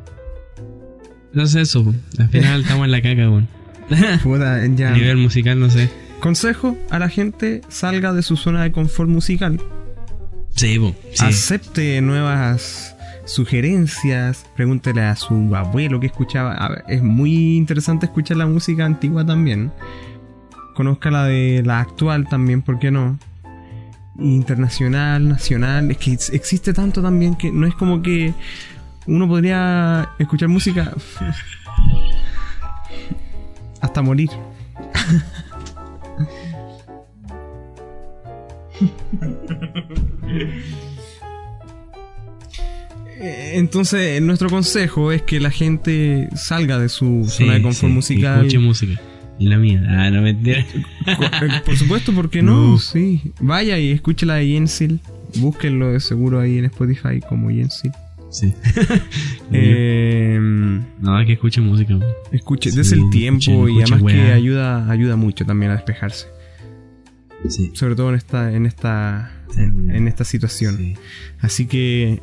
Entonces 1.33 1.69
eso, 1.69 1.85
po. 1.85 1.95
al 2.19 2.29
final 2.29 2.61
estamos 2.63 2.85
en 2.85 2.91
la 2.91 3.03
caca, 3.03 3.31
weón. 3.31 3.49
Puta, 4.23 4.57
A 4.57 4.67
nivel 4.69 5.17
musical, 5.17 5.59
no 5.59 5.71
sé. 5.71 5.91
Consejo 6.21 6.79
a 6.91 6.99
la 6.99 7.09
gente, 7.09 7.63
salga 7.69 8.13
de 8.13 8.23
su 8.23 8.37
zona 8.37 8.63
de 8.63 8.73
confort 8.73 9.11
musical. 9.11 9.61
Sí, 10.55 10.79
po, 10.79 10.95
sí. 11.13 11.25
Acepte 11.25 12.01
nuevas 12.01 12.95
sugerencias, 13.25 14.47
pregúntele 14.55 15.03
a 15.03 15.17
su 15.17 15.55
abuelo 15.55 16.01
que 16.01 16.07
escuchaba. 16.07 16.55
A 16.55 16.69
ver, 16.69 16.85
es 16.89 17.03
muy 17.03 17.57
interesante 17.57 18.07
escuchar 18.07 18.37
la 18.37 18.47
música 18.47 18.85
antigua 18.85 19.25
también. 19.25 19.73
Conozca 20.75 21.11
la 21.11 21.25
de 21.25 21.63
la 21.65 21.81
actual 21.81 22.29
también, 22.29 22.63
¿por 22.63 22.79
qué 22.79 22.91
no? 22.91 23.19
Internacional, 24.19 25.29
nacional, 25.29 25.91
es 25.91 25.97
que 25.99 26.13
ex- 26.13 26.31
existe 26.31 26.73
tanto 26.73 27.03
también 27.03 27.35
que 27.35 27.51
no 27.51 27.67
es 27.67 27.75
como 27.75 28.03
que 28.03 28.33
uno 29.07 29.27
podría 29.27 30.11
escuchar 30.19 30.49
música 30.49 30.93
hasta 33.81 34.03
morir. 34.03 34.31
Entonces, 43.21 44.21
nuestro 44.23 44.49
consejo 44.49 45.13
es 45.13 45.23
que 45.23 45.39
la 45.39 45.51
gente 45.51 46.29
salga 46.35 46.79
de 46.79 46.89
su 46.89 47.25
Sí, 47.29 47.45
zona 47.45 47.55
de 47.55 47.63
confort 47.63 47.91
sí, 47.91 47.95
musical. 47.95 48.37
Escuche 48.39 48.59
música. 48.59 49.01
Y 49.39 49.49
la 49.49 49.57
mía. 49.59 49.83
Ah, 49.89 50.11
no 50.11 50.23
mentira. 50.23 50.65
Por 51.65 51.77
supuesto, 51.77 52.13
¿por 52.13 52.31
qué 52.31 52.43
no? 52.43 52.73
No. 52.73 52.79
Sí. 52.79 53.21
Vaya 53.41 53.79
y 53.79 53.91
escuche 53.91 54.27
la 54.27 54.35
de 54.37 54.49
Yensil. 54.49 55.01
Búsquenlo 55.37 55.93
de 55.93 56.01
seguro 56.01 56.39
ahí 56.41 56.59
en 56.59 56.67
Spotify 56.67 57.21
como 57.29 57.51
Yensil. 57.51 57.93
Sí. 58.31 58.53
Eh, 59.55 60.39
no, 61.01 61.17
hay 61.17 61.27
que 61.27 61.35
escuche 61.35 61.61
música. 61.61 61.99
escuche, 62.31 62.71
Sí, 62.71 62.77
des 62.77 62.93
el 62.93 63.11
tiempo 63.11 63.69
y 63.69 63.83
además 63.83 64.03
que 64.11 64.33
ayuda, 64.33 64.91
ayuda 64.91 65.17
mucho 65.17 65.45
también 65.45 65.73
a 65.73 65.75
despejarse. 65.77 66.27
Sí. 67.49 67.71
Sobre 67.75 67.95
todo 67.97 68.09
en 68.11 68.15
esta, 68.15 68.53
en 68.53 68.67
esta, 68.67 69.31
en 69.57 70.09
esta 70.09 70.25
situación. 70.25 70.77
Sí. 70.79 70.95
Así 71.41 71.67
que 71.67 72.21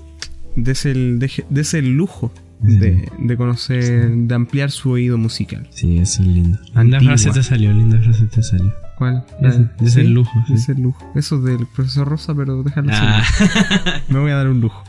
dese 0.55 0.91
el, 0.91 1.19
deje- 1.19 1.45
dese 1.49 1.79
el 1.79 1.95
lujo. 1.95 2.31
De, 2.59 3.09
de 3.17 3.37
conocer, 3.37 4.09
de 4.11 4.35
ampliar 4.35 4.69
su 4.71 4.91
oído 4.91 5.17
musical. 5.17 5.67
Sí, 5.71 5.97
eso 5.99 6.21
es 6.21 6.27
lindo. 6.27 6.59
Linda 6.75 6.81
Antigua. 6.97 7.17
frase 7.17 7.31
te 7.31 7.43
salió, 7.43 7.71
linda 7.73 7.97
frase 7.99 8.25
te 8.27 8.43
salió. 8.43 8.73
¿Cuál? 8.97 9.23
Ese- 9.41 9.59
La- 9.59 9.71
es 9.87 9.95
el 9.95 10.13
lujo, 10.13 10.43
sí. 10.47 10.53
Es 10.53 10.69
el 10.69 10.81
lujo. 10.81 11.11
Eso 11.15 11.37
es 11.37 11.43
del 11.45 11.65
profesor 11.67 12.07
Rosa, 12.07 12.35
pero 12.35 12.61
déjalo 12.63 12.91
así. 12.91 13.01
Ah, 13.01 14.01
Me 14.09 14.19
voy 14.19 14.31
a 14.31 14.35
dar 14.35 14.47
un 14.49 14.61
lujo. 14.61 14.83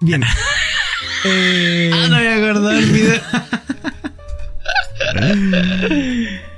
Bien. 0.00 0.22
Eh, 1.24 1.90
no 2.08 2.16
me 2.16 2.28
acordaba 2.28 2.74
del 2.74 2.92
video. 2.92 3.20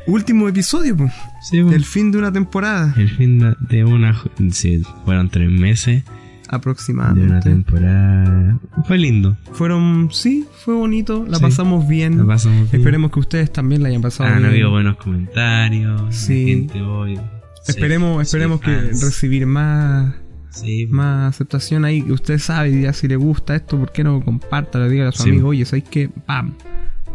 último 0.06 0.48
episodio, 0.48 0.96
po. 0.96 1.10
Sí, 1.42 1.62
po. 1.62 1.72
el 1.72 1.84
fin 1.84 2.10
de 2.12 2.18
una 2.18 2.30
temporada 2.32 2.92
El 2.98 3.08
fin 3.10 3.38
de- 3.68 3.84
una. 3.84 4.14
Sí, 4.50 4.82
fueron 5.06 5.30
tres 5.30 5.50
meses 5.50 6.04
de 6.50 6.54
una 6.54 6.56
aproximadamente. 6.58 7.50
temporada. 7.50 8.58
Fue 8.86 8.98
lindo. 8.98 9.36
Fueron, 9.52 10.08
sí, 10.12 10.46
fue 10.64 10.74
bonito, 10.74 11.24
la 11.28 11.36
Sí. 11.38 11.42
pasamos 11.42 11.86
bien. 11.88 12.18
La 12.18 12.26
pasamos 12.26 12.70
bien. 12.70 12.80
Esperemos 12.82 13.10
que 13.10 13.20
ustedes 13.20 13.52
también 13.52 13.82
la 13.82 13.88
hayan 13.88 14.02
pasado 14.02 14.28
Han 14.30 14.38
bien. 14.38 14.50
habido 14.50 14.70
buenos 14.70 14.96
comentarios. 14.96 16.14
Sí. 16.14 16.26
Sí. 16.26 16.46
Gente 16.46 16.82
hoy. 16.82 17.18
Esperemos, 17.66 18.22
esperemos 18.22 18.60
que 18.60 18.74
recibir 18.74 19.46
más, 19.46 20.14
Sí, 20.50 20.86
más 20.90 21.34
aceptación 21.34 21.84
ahí. 21.84 22.02
que 22.02 22.12
Usted 22.12 22.38
sabe 22.38 22.80
ya 22.80 22.92
si 22.92 23.06
le 23.06 23.16
gusta 23.16 23.54
esto, 23.54 23.78
¿por 23.78 23.92
qué 23.92 24.02
no 24.02 24.20
comparta? 24.24 24.78
Le 24.80 24.88
diga 24.88 25.08
a 25.08 25.12
su 25.12 25.22
Sí. 25.24 25.30
amigo, 25.30 25.48
oye, 25.48 25.64
¿sabes 25.64 25.84
qué? 25.88 26.08
¡Pam! 26.26 26.54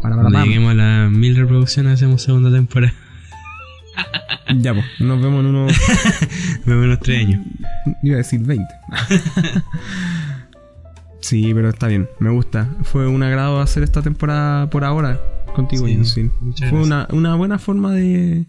para, 0.00 0.14
Cuando 0.22 0.30
pam. 0.38 0.44
lleguemos 0.48 0.70
a 0.70 0.74
las 0.74 1.10
mil 1.12 1.36
reproducciones 1.36 1.94
hacemos 1.94 2.22
segunda 2.22 2.50
temporada. 2.50 2.94
Ya, 4.60 4.72
pues, 4.74 4.86
nos 5.00 5.20
vemos 5.20 5.40
en 5.40 5.46
unos, 5.46 5.72
Me 6.64 6.76
unos 6.76 7.00
tres 7.00 7.26
años. 7.26 7.44
iba 8.02 8.14
a 8.14 8.18
decir 8.18 8.40
20. 8.40 8.64
sí, 11.20 11.52
pero 11.54 11.68
está 11.70 11.88
bien, 11.88 12.08
me 12.20 12.30
gusta. 12.30 12.68
Fue 12.82 13.06
un 13.08 13.22
agrado 13.22 13.60
hacer 13.60 13.82
esta 13.82 14.02
temporada 14.02 14.70
por 14.70 14.84
ahora 14.84 15.20
contigo, 15.54 15.86
Sí, 15.86 16.30
Fue 16.30 16.30
gracias. 16.48 16.72
una, 16.72 17.08
una 17.12 17.34
buena 17.34 17.58
forma 17.58 17.92
de... 17.92 18.46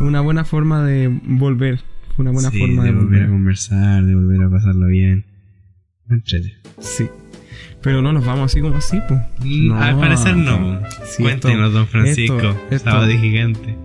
Una 0.00 0.20
buena 0.20 0.44
forma 0.44 0.82
de 0.84 1.08
volver. 1.24 1.80
Fue 2.16 2.22
una 2.22 2.30
buena 2.32 2.50
Sí, 2.50 2.58
forma 2.58 2.82
de 2.84 2.92
de 2.92 2.98
volver 2.98 3.22
a 3.24 3.28
conversar, 3.28 4.04
de 4.04 4.14
volver 4.14 4.42
a 4.42 4.50
pasarlo 4.50 4.86
bien. 4.86 5.26
Entrete. 6.08 6.54
Sí. 6.78 7.08
Pero 7.82 8.00
no 8.02 8.12
nos 8.12 8.24
vamos 8.24 8.50
así 8.50 8.60
como 8.62 8.76
así, 8.76 8.98
pues. 9.06 9.20
Al 9.74 9.98
parecer 10.00 10.34
no. 10.36 10.80
Sí, 11.04 11.22
Cuéntenos, 11.22 11.66
esto- 11.66 11.78
don 11.78 11.86
Francisco. 11.86 12.36
esto- 12.36 12.56
esto- 12.70 12.90
Sábado 12.90 13.06
de 13.06 13.18
gigante. 13.18 13.76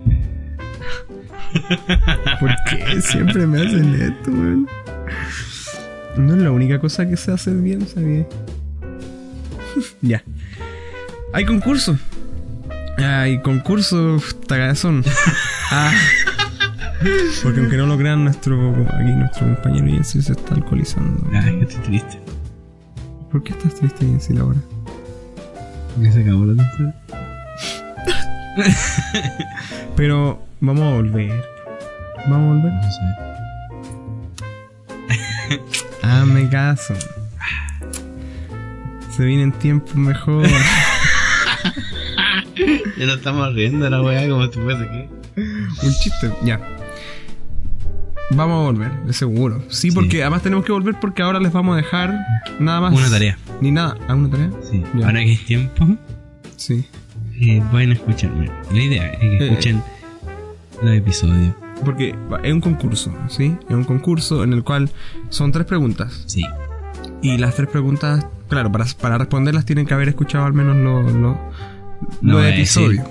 ¿Por 2.40 2.50
qué 2.68 3.00
siempre 3.00 3.46
me 3.46 3.62
hacen 3.62 3.94
esto, 3.94 4.30
weón? 4.30 4.68
No 6.16 6.34
es 6.34 6.42
la 6.42 6.50
única 6.50 6.78
cosa 6.78 7.08
que 7.08 7.16
sé 7.16 7.32
hacer 7.32 7.54
bien, 7.54 7.86
¿sabes? 7.86 8.26
ya. 10.02 10.22
Hay 11.32 11.44
concurso. 11.44 11.96
Hay 12.98 13.40
concurso 13.40 14.22
tagazón. 14.46 15.04
Ah. 15.74 15.90
Porque 17.42 17.60
aunque 17.60 17.78
no 17.78 17.86
lo 17.86 17.96
crean, 17.96 18.24
nuestro 18.24 18.74
aquí 18.90 19.10
nuestro 19.14 19.46
compañero 19.46 19.86
Jensi 19.86 20.20
se 20.20 20.32
está 20.32 20.54
alcoholizando. 20.54 21.26
Ah, 21.32 21.48
es 21.48 21.54
que 21.54 21.62
estoy 21.62 21.82
triste. 21.84 22.20
¿Por 23.30 23.42
qué 23.42 23.52
estás 23.52 23.74
triste, 23.76 24.04
Jensi, 24.04 24.36
ahora? 24.36 24.58
Me 25.96 26.12
se 26.12 26.20
acabó 26.20 26.44
la 26.44 26.62
temporada. 26.62 27.02
Pero 29.96 30.42
vamos 30.62 30.82
a 30.82 30.94
volver. 30.96 31.44
Vamos 32.28 32.38
a 32.38 32.54
volver. 32.54 32.72
No 32.72 32.90
sé. 32.92 33.00
Hazme 36.02 36.48
caso. 36.48 36.94
Se 39.14 39.24
vienen 39.24 39.52
tiempos 39.52 39.94
mejor. 39.94 40.46
Ya 42.98 43.06
no 43.06 43.14
estamos 43.14 43.54
riendo 43.54 43.88
la 43.88 44.02
weá 44.02 44.28
como 44.28 44.44
si 44.46 44.58
fuese 44.60 44.86
que. 44.86 45.08
Un 45.36 45.92
chiste. 46.00 46.30
Ya. 46.44 46.60
Vamos 48.30 48.60
a 48.60 48.64
volver, 48.70 48.92
de 49.04 49.12
seguro. 49.12 49.62
Sí, 49.68 49.90
porque 49.90 50.22
además 50.22 50.42
tenemos 50.42 50.64
que 50.64 50.70
volver 50.72 51.00
porque 51.00 51.22
ahora 51.22 51.40
les 51.40 51.52
vamos 51.52 51.72
a 51.74 51.76
dejar 51.78 52.14
nada 52.60 52.80
más. 52.82 52.92
Una 52.94 53.10
tarea. 53.10 53.38
Ni 53.60 53.70
nada. 53.72 53.96
¿A 54.06 54.14
una 54.14 54.30
tarea? 54.30 54.50
Sí. 54.70 54.82
Ya. 54.94 55.06
Ahora 55.06 55.20
que 55.20 55.30
hay 55.30 55.36
tiempo, 55.36 55.88
Sí. 56.56 56.84
eh, 57.40 57.62
pueden 57.70 57.92
escucharme. 57.92 58.50
La 58.70 58.78
idea 58.80 59.12
es 59.14 59.18
que 59.18 59.36
Eh, 59.48 59.58
los 60.82 60.92
episodios. 60.94 61.54
Porque 61.84 62.14
es 62.44 62.52
un 62.52 62.60
concurso, 62.60 63.12
¿sí? 63.28 63.56
Es 63.68 63.74
un 63.74 63.84
concurso 63.84 64.44
en 64.44 64.52
el 64.52 64.62
cual 64.62 64.90
son 65.30 65.50
tres 65.52 65.66
preguntas. 65.66 66.22
Sí. 66.26 66.44
Y 67.22 67.38
las 67.38 67.54
tres 67.56 67.68
preguntas, 67.68 68.26
claro, 68.48 68.70
para, 68.70 68.84
para 69.00 69.18
responderlas 69.18 69.64
tienen 69.64 69.86
que 69.86 69.94
haber 69.94 70.08
escuchado 70.08 70.44
al 70.44 70.52
menos 70.52 70.76
los 70.76 71.12
los- 71.12 71.36
No. 72.20 72.38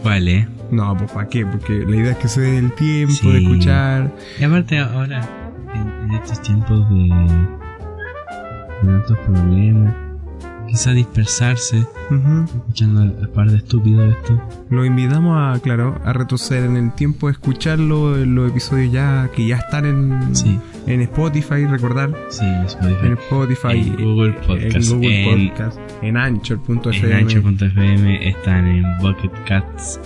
¿Cuál 0.03 0.27
es? 0.27 0.48
No, 0.69 0.95
pues 0.98 1.11
¿para 1.11 1.27
qué? 1.30 1.45
Porque 1.45 1.73
la 1.85 1.95
idea 1.95 2.11
es 2.11 2.18
que 2.18 2.27
se 2.27 2.41
dé 2.41 2.57
el 2.57 2.72
tiempo 2.73 3.14
Sí. 3.14 3.31
de 3.31 3.39
escuchar. 3.41 4.11
Y 4.39 4.43
aparte 4.43 4.80
ahora, 4.80 5.22
en, 5.73 6.10
en 6.10 6.15
estos 6.15 6.41
tiempos 6.41 6.89
de, 6.89 6.95
de 8.84 8.88
tantos 8.93 9.18
problemas, 9.19 9.93
quizá 10.72 10.91
dispersarse, 10.93 11.85
escuchando 12.45 13.02
al, 13.02 13.15
al 13.22 13.30
par 13.30 13.52
de 13.52 13.57
estúpidos 13.57 14.15
esto. 14.15 14.41
Lo 14.69 14.85
invitamos 14.85 15.38
a, 15.38 15.60
claro, 15.61 15.99
a 16.06 16.14
retroceder 16.14 16.64
en 16.64 16.77
el 16.77 16.93
tiempo, 16.95 17.27
a 17.27 17.31
escucharlo, 17.31 18.18
en 18.18 18.35
los 18.35 18.49
episodios 18.49 18.91
ya 18.93 19.30
que 19.35 19.45
ya 19.45 19.57
están 19.57 19.85
en, 19.85 20.34
Sí. 20.35 20.57
en 20.88 21.02
Spotify, 21.02 21.65
recordar. 21.65 22.15
Sí, 22.30 22.45
en 22.45 22.64
Spotify. 22.64 23.06
En 23.06 23.14
Spotify. 23.14 23.93
En 23.98 24.03
Google 24.06 24.34
Podcast. 24.34 24.76
En 24.76 24.89
Google 24.98 25.31
En- 25.34 25.49
Podcast. 25.49 25.80
En 26.02 26.18
Anchor.fm. 26.18 27.07
En 27.11 27.14
Anchor.fm, 27.18 28.30
están 28.30 28.68
en 28.68 28.85
Bucket 29.02 29.31
Cats, 29.45 29.99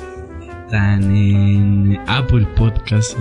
están 0.65 1.03
en 1.15 1.99
Apple 2.07 2.47
Podcast. 2.57 3.15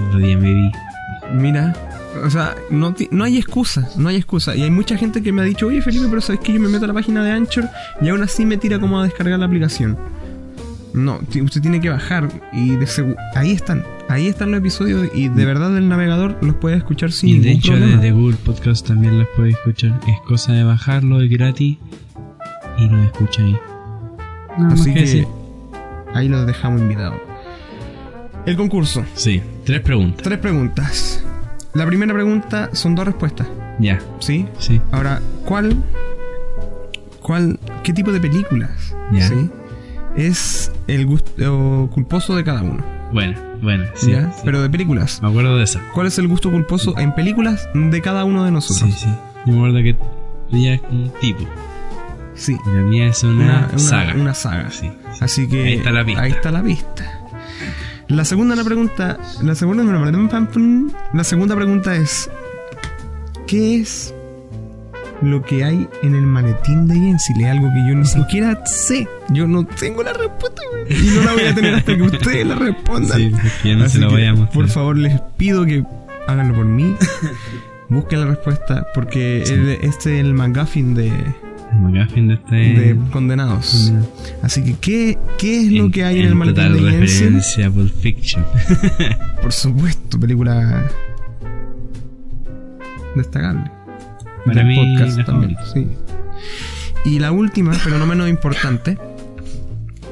Mira, 1.34 1.74
o 2.22 2.30
sea, 2.30 2.54
no, 2.70 2.94
ti- 2.94 3.08
no 3.10 3.24
hay 3.24 3.36
excusa, 3.38 3.88
no 3.96 4.08
hay 4.08 4.16
excusa. 4.16 4.54
Y 4.54 4.62
hay 4.62 4.70
mucha 4.70 4.96
gente 4.96 5.22
que 5.22 5.32
me 5.32 5.42
ha 5.42 5.44
dicho, 5.44 5.66
oye 5.66 5.82
Felipe, 5.82 6.06
pero 6.08 6.20
sabes 6.20 6.40
que 6.40 6.52
yo 6.52 6.60
me 6.60 6.68
meto 6.68 6.84
a 6.84 6.88
la 6.88 6.94
página 6.94 7.22
de 7.24 7.30
Anchor 7.32 7.68
y 8.00 8.08
aún 8.08 8.22
así 8.22 8.44
me 8.46 8.56
tira 8.56 8.78
como 8.78 9.00
a 9.00 9.04
descargar 9.04 9.38
la 9.38 9.46
aplicación. 9.46 9.96
No, 10.92 11.18
usted 11.42 11.60
tiene 11.60 11.80
que 11.80 11.88
bajar 11.90 12.28
y 12.52 12.76
de 12.76 12.86
ahí 13.34 13.50
están, 13.50 13.82
ahí 14.08 14.28
están 14.28 14.52
los 14.52 14.60
episodios 14.60 15.08
y 15.12 15.28
de 15.28 15.44
verdad 15.44 15.76
el 15.76 15.88
navegador 15.88 16.38
los 16.40 16.54
puede 16.54 16.76
escuchar 16.76 17.10
sin 17.10 17.30
y 17.30 17.32
de 17.32 17.38
ningún 17.40 17.58
hecho 17.58 17.72
problema. 17.72 17.96
desde 17.96 18.12
Google 18.12 18.36
Podcast 18.44 18.86
también 18.86 19.18
los 19.18 19.26
puedes 19.34 19.54
escuchar. 19.54 19.98
Es 20.06 20.20
cosa 20.24 20.52
de 20.52 20.62
bajarlo, 20.62 21.20
es 21.20 21.28
gratis 21.28 21.78
y 22.78 22.88
lo 22.88 23.02
escucha 23.02 23.42
ahí. 23.42 23.56
Así 24.70 24.94
que 24.94 25.00
decir. 25.00 25.26
ahí 26.14 26.28
los 26.28 26.46
dejamos 26.46 26.80
invitados. 26.80 27.18
El 28.46 28.56
concurso, 28.56 29.02
Sí, 29.14 29.42
tres 29.64 29.80
preguntas. 29.80 30.22
tres 30.22 30.38
preguntas. 30.38 31.23
La 31.74 31.86
primera 31.86 32.12
pregunta 32.14 32.70
son 32.72 32.94
dos 32.94 33.04
respuestas, 33.06 33.46
Ya, 33.78 33.98
¿sí? 34.20 34.46
sí. 34.58 34.80
Ahora, 34.92 35.20
¿cuál, 35.44 35.82
cuál, 37.20 37.58
qué 37.82 37.92
tipo 37.92 38.12
de 38.12 38.20
películas, 38.20 38.94
Ya. 39.12 39.28
¿sí? 39.28 39.50
es 40.16 40.70
el 40.86 41.06
gusto 41.06 41.88
culposo 41.92 42.36
de 42.36 42.44
cada 42.44 42.62
uno? 42.62 42.84
Bueno, 43.12 43.36
bueno, 43.62 43.84
sí. 43.94 44.12
¿ya? 44.12 44.32
sí. 44.32 44.42
Pero 44.44 44.62
de 44.62 44.70
películas. 44.70 45.20
Me 45.22 45.28
acuerdo 45.28 45.56
de 45.56 45.64
esa. 45.64 45.80
¿Cuál 45.92 46.06
es 46.08 46.18
el 46.18 46.28
gusto 46.28 46.50
culposo 46.50 46.96
en 46.98 47.14
películas 47.14 47.68
de 47.74 48.00
cada 48.00 48.24
uno 48.24 48.44
de 48.44 48.50
nosotros? 48.50 48.90
Sí, 48.94 49.04
sí. 49.06 49.14
Yo 49.46 49.52
me 49.52 49.58
acuerdo 49.58 49.78
que 49.78 49.96
ella 50.56 50.74
es 50.74 50.80
un 50.90 51.12
tipo. 51.20 51.44
Sí, 52.34 52.56
la 52.66 52.80
mía 52.82 53.06
es 53.06 53.22
una, 53.22 53.32
una, 53.34 53.68
una- 53.68 53.78
saga. 53.78 54.14
una 54.14 54.34
saga. 54.34 54.70
Sí. 54.70 54.90
Así 55.20 55.46
que 55.48 55.62
Ahí 55.64 55.74
está 55.74 55.90
la 55.92 56.04
pista. 56.04 56.22
ahí 56.22 56.30
está 56.32 56.50
la 56.50 56.62
pista. 56.62 57.13
La 58.08 58.24
segunda 58.24 58.54
la 58.54 58.64
pregunta, 58.64 59.18
la 59.42 59.54
segunda 59.54 59.82
la 61.12 61.24
segunda 61.24 61.56
pregunta 61.56 61.96
es 61.96 62.30
¿qué 63.46 63.80
es 63.80 64.14
lo 65.22 65.42
que 65.42 65.64
hay 65.64 65.88
en 66.02 66.14
el 66.14 66.22
maletín 66.22 66.86
de 66.86 66.94
Jensil? 66.96 67.40
Es 67.44 67.46
algo 67.50 67.68
que 67.72 67.88
yo 67.88 67.94
ni 67.94 68.04
siquiera 68.04 68.64
sé. 68.66 69.08
Yo 69.30 69.46
no 69.46 69.64
tengo 69.64 70.02
la 70.02 70.12
respuesta 70.12 70.60
güey, 70.70 71.06
y 71.06 71.10
no 71.14 71.22
la 71.24 71.32
voy 71.32 71.42
a 71.44 71.54
tener 71.54 71.74
hasta 71.74 71.96
que 71.96 72.02
ustedes 72.02 72.46
la 72.46 72.56
respondan. 72.56 73.18
Sí, 73.18 73.32
yo 73.64 73.76
no 73.76 73.84
Así 73.84 73.94
se 73.94 73.98
lo 74.00 74.08
que, 74.08 74.14
voy 74.14 74.24
a 74.26 74.30
mostrar. 74.34 74.52
Por 74.52 74.68
favor, 74.68 74.96
les 74.98 75.20
pido 75.38 75.64
que 75.64 75.82
háganlo 76.26 76.54
por 76.54 76.66
mí. 76.66 76.94
Busquen 77.88 78.20
la 78.20 78.26
respuesta 78.26 78.86
porque 78.94 79.42
Sí. 79.46 79.54
el- 79.54 79.68
este 79.82 80.18
es 80.18 80.24
el 80.24 80.34
McGuffin 80.34 80.94
de, 80.94 81.10
McGuffin 81.74 82.28
de 82.28 82.34
este. 82.34 82.54
de 82.54 82.98
Condenados. 83.10 83.92
Así 84.42 84.62
que, 84.62 84.74
¿qué, 84.74 85.18
qué 85.38 85.60
es 85.62 85.72
lo 85.72 85.90
que 85.90 86.04
hay 86.04 86.20
en, 86.20 86.26
el 86.26 86.34
maletín 86.34 86.72
de 86.72 86.80
Jensen? 86.80 87.00
referencia 87.00 87.66
a 87.66 87.70
Pulp 87.70 87.94
Fiction. 88.00 88.44
Por 89.42 89.52
supuesto, 89.52 90.18
película 90.18 90.90
destacable. 93.14 93.70
Para 94.44 94.58
Del 94.58 94.66
mí, 94.66 94.76
podcast 94.76 95.18
la 95.18 95.24
también, 95.24 95.56
sí. 95.72 95.86
Y 97.04 97.18
la 97.18 97.32
última, 97.32 97.72
pero 97.82 97.98
no 97.98 98.06
menos 98.06 98.28
importante, 98.28 98.98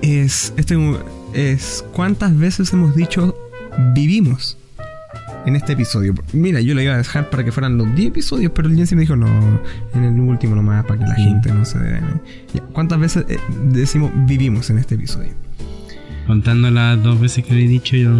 es 0.02 0.52
este 0.56 0.76
es 1.32 1.84
cuántas 1.92 2.36
veces 2.36 2.72
hemos 2.72 2.94
dicho 2.94 3.34
vivimos 3.94 4.58
en 5.46 5.56
este 5.56 5.72
episodio. 5.72 6.14
Mira, 6.32 6.60
yo 6.60 6.74
lo 6.74 6.82
iba 6.82 6.94
a 6.94 6.98
dejar 6.98 7.30
para 7.30 7.44
que 7.44 7.52
fueran 7.52 7.76
los 7.78 7.94
10 7.94 8.08
episodios, 8.08 8.52
pero 8.54 8.68
el 8.68 8.76
Jensen 8.76 8.96
me 8.96 9.02
dijo 9.02 9.16
no, 9.16 9.26
en 9.94 10.04
el 10.04 10.18
último 10.20 10.54
nomás 10.54 10.84
para 10.84 11.00
que 11.00 11.06
la 11.06 11.16
Sí. 11.16 11.22
gente 11.24 11.52
no 11.52 11.64
se 11.64 11.78
dé. 11.78 12.00
Ya, 12.54 12.60
¿Cuántas 12.72 12.98
veces 13.00 13.24
eh, 13.28 13.38
decimos 13.70 14.10
vivimos 14.26 14.70
en 14.70 14.78
este 14.78 14.94
episodio? 14.94 15.30
Contando 16.26 16.70
las 16.70 17.02
dos 17.02 17.20
veces 17.20 17.44
que 17.44 17.52
lo 17.52 17.58
he 17.58 17.66
dicho, 17.66 17.96
yo. 17.96 18.10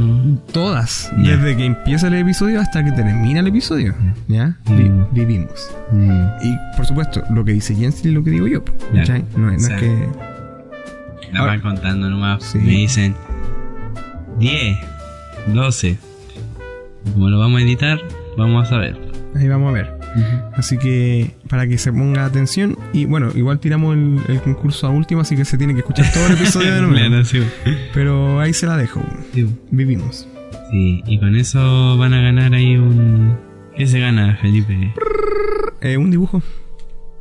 Todas, 0.53 1.13
Ya. 1.23 1.37
desde 1.37 1.57
que 1.57 1.65
empieza 1.67 2.09
el 2.09 2.15
episodio 2.15 2.61
hasta 2.61 2.85
que 2.85 2.91
termina 2.91 3.39
el 3.39 3.47
episodio, 3.47 3.95
¿ya? 4.27 4.59
Vi- 4.69 4.89
Mm. 4.91 5.07
vivimos. 5.13 5.71
Mm, 5.93 6.11
Y 6.43 6.57
por 6.77 6.85
supuesto, 6.85 7.23
lo 7.31 7.45
que 7.45 7.53
dice 7.53 7.77
Jensen 7.77 8.11
y 8.11 8.15
lo 8.15 8.25
que 8.25 8.31
digo 8.31 8.49
yo. 8.49 8.65
¿cachai? 8.93 9.25
No, 9.37 9.51
es- 9.53 9.63
no 9.63 9.67
O 9.67 9.69
sea, 9.69 9.77
es 9.77 9.83
que. 9.83 10.09
La 11.33 11.43
van 11.47 11.61
contando 11.61 12.11
nomás. 12.11 12.43
Sí. 12.43 12.59
Me 12.59 12.73
dicen 12.73 13.15
10, 14.41 14.79
12. 15.55 15.97
Como 17.13 17.29
lo 17.29 17.39
vamos 17.39 17.61
a 17.61 17.65
editar, 17.65 18.01
vamos 18.37 18.67
a 18.67 18.71
saber. 18.71 18.99
Ahí 19.35 19.49
vamos 19.49 19.71
a 19.71 19.73
ver. 19.73 19.99
Así 20.55 20.77
que 20.77 21.31
para 21.49 21.67
que 21.67 21.79
se 21.79 21.93
ponga 21.93 22.25
atención. 22.25 22.77
Y 22.93 23.07
bueno, 23.07 23.31
igual 23.35 23.59
tiramos 23.61 23.95
el, 23.97 24.21
el 24.29 24.41
concurso 24.43 24.87
a 24.87 24.91
último, 24.91 25.23
así 25.23 25.37
que 25.37 25.45
se 25.45 25.57
tiene 25.57 25.73
que 25.75 25.81
escuchar 25.81 26.13
todo 26.13 26.27
el 26.27 26.33
episodio 26.37 26.75
de 26.75 26.83
nuevo. 26.83 27.25
Sí. 27.25 27.43
Pero 27.95 28.41
ahí 28.41 28.53
se 28.53 28.67
la 28.67 28.77
dejo. 28.77 29.03
Sí. 29.33 29.47
Vivimos. 29.71 30.29
Sí, 30.71 31.03
y 31.07 31.19
con 31.19 31.37
eso 31.37 31.97
van 31.99 32.15
a 32.15 32.23
ganar 32.23 32.55
ahí 32.55 32.77
un. 32.77 33.37
¿Qué 33.77 33.87
se 33.87 34.01
gana, 34.01 34.37
Felipe? 34.41 34.95
Eh, 35.81 35.97
un 35.97 36.11
dibujo. 36.11 36.43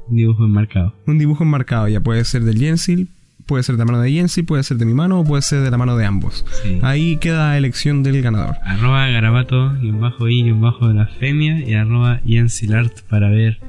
Un 0.07 0.15
dibujo 0.17 0.43
enmarcado. 0.45 0.93
Un 1.07 1.17
dibujo 1.17 1.43
enmarcado. 1.43 1.87
Ya 1.87 2.01
puede 2.01 2.23
ser 2.25 2.43
del 2.43 2.57
Jensil, 2.59 3.09
puede 3.45 3.63
ser 3.63 3.75
de 3.75 3.79
la 3.79 3.85
mano 3.85 4.01
de 4.01 4.11
Jensil, 4.11 4.45
puede 4.45 4.63
ser 4.63 4.77
de 4.77 4.85
mi 4.85 4.93
mano 4.93 5.19
o 5.19 5.23
puede 5.23 5.41
ser 5.41 5.61
de 5.61 5.71
la 5.71 5.77
mano 5.77 5.97
de 5.97 6.05
ambos. 6.05 6.45
Sí. 6.63 6.79
Ahí 6.81 7.17
queda 7.17 7.57
elección 7.57 8.03
del 8.03 8.21
ganador. 8.21 8.55
Arroba 8.65 9.07
garabato 9.07 9.75
y 9.81 9.89
un 9.89 10.01
bajo 10.01 10.29
y 10.29 10.51
un 10.51 10.61
bajo 10.61 10.87
de 10.87 10.93
la 10.95 11.07
femia 11.07 11.59
y 11.59 11.73
arroba 11.73 12.21
Jensilart 12.25 13.01
para 13.09 13.29
ver 13.29 13.59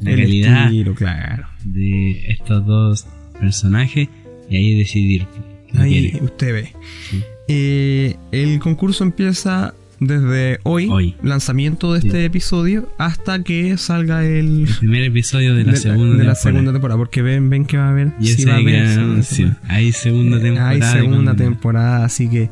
la 0.00 0.12
el 0.12 0.20
calidad 0.20 0.64
estilo, 0.66 0.94
claro. 0.94 1.46
de 1.64 2.30
estos 2.30 2.64
dos 2.66 3.06
personajes 3.38 4.08
y 4.48 4.56
ahí 4.56 4.78
decidir. 4.78 5.26
Ahí 5.76 6.10
quiere. 6.10 6.24
usted 6.24 6.52
ve. 6.52 6.72
Sí. 7.10 7.22
Eh, 7.48 8.16
el 8.30 8.58
concurso 8.58 9.04
empieza 9.04 9.74
desde 10.00 10.60
hoy, 10.62 10.88
Hoy. 10.90 11.14
lanzamiento 11.22 11.92
de 11.92 11.98
este 12.00 12.24
episodio, 12.24 12.88
hasta 12.98 13.42
que 13.42 13.76
salga 13.76 14.24
el 14.24 14.66
El 14.68 14.74
primer 14.78 15.02
episodio 15.04 15.54
de 15.54 15.64
la 15.64 15.72
de 15.72 15.78
segunda 15.78 16.04
de 16.04 16.24
la 16.24 16.34
temporada. 16.34 16.34
segunda 16.36 16.72
temporada, 16.72 16.98
porque 16.98 17.22
ven, 17.22 17.50
ven 17.50 17.64
que 17.66 17.76
va 17.78 17.86
a 17.88 17.90
haber. 17.90 18.12
Y 18.20 18.26
sí 18.28 18.44
va 18.44 18.54
a 18.54 18.56
haber 18.58 18.74
gran 18.74 19.22
segunda 19.24 19.58
temporada. 19.60 19.74
Hay 19.74 19.92
segunda 19.92 20.36
Eh, 20.36 20.40
temporada. 20.40 20.70
Hay 20.70 20.82
segunda 21.00 22.04
así 22.04 22.28
que 22.30 22.50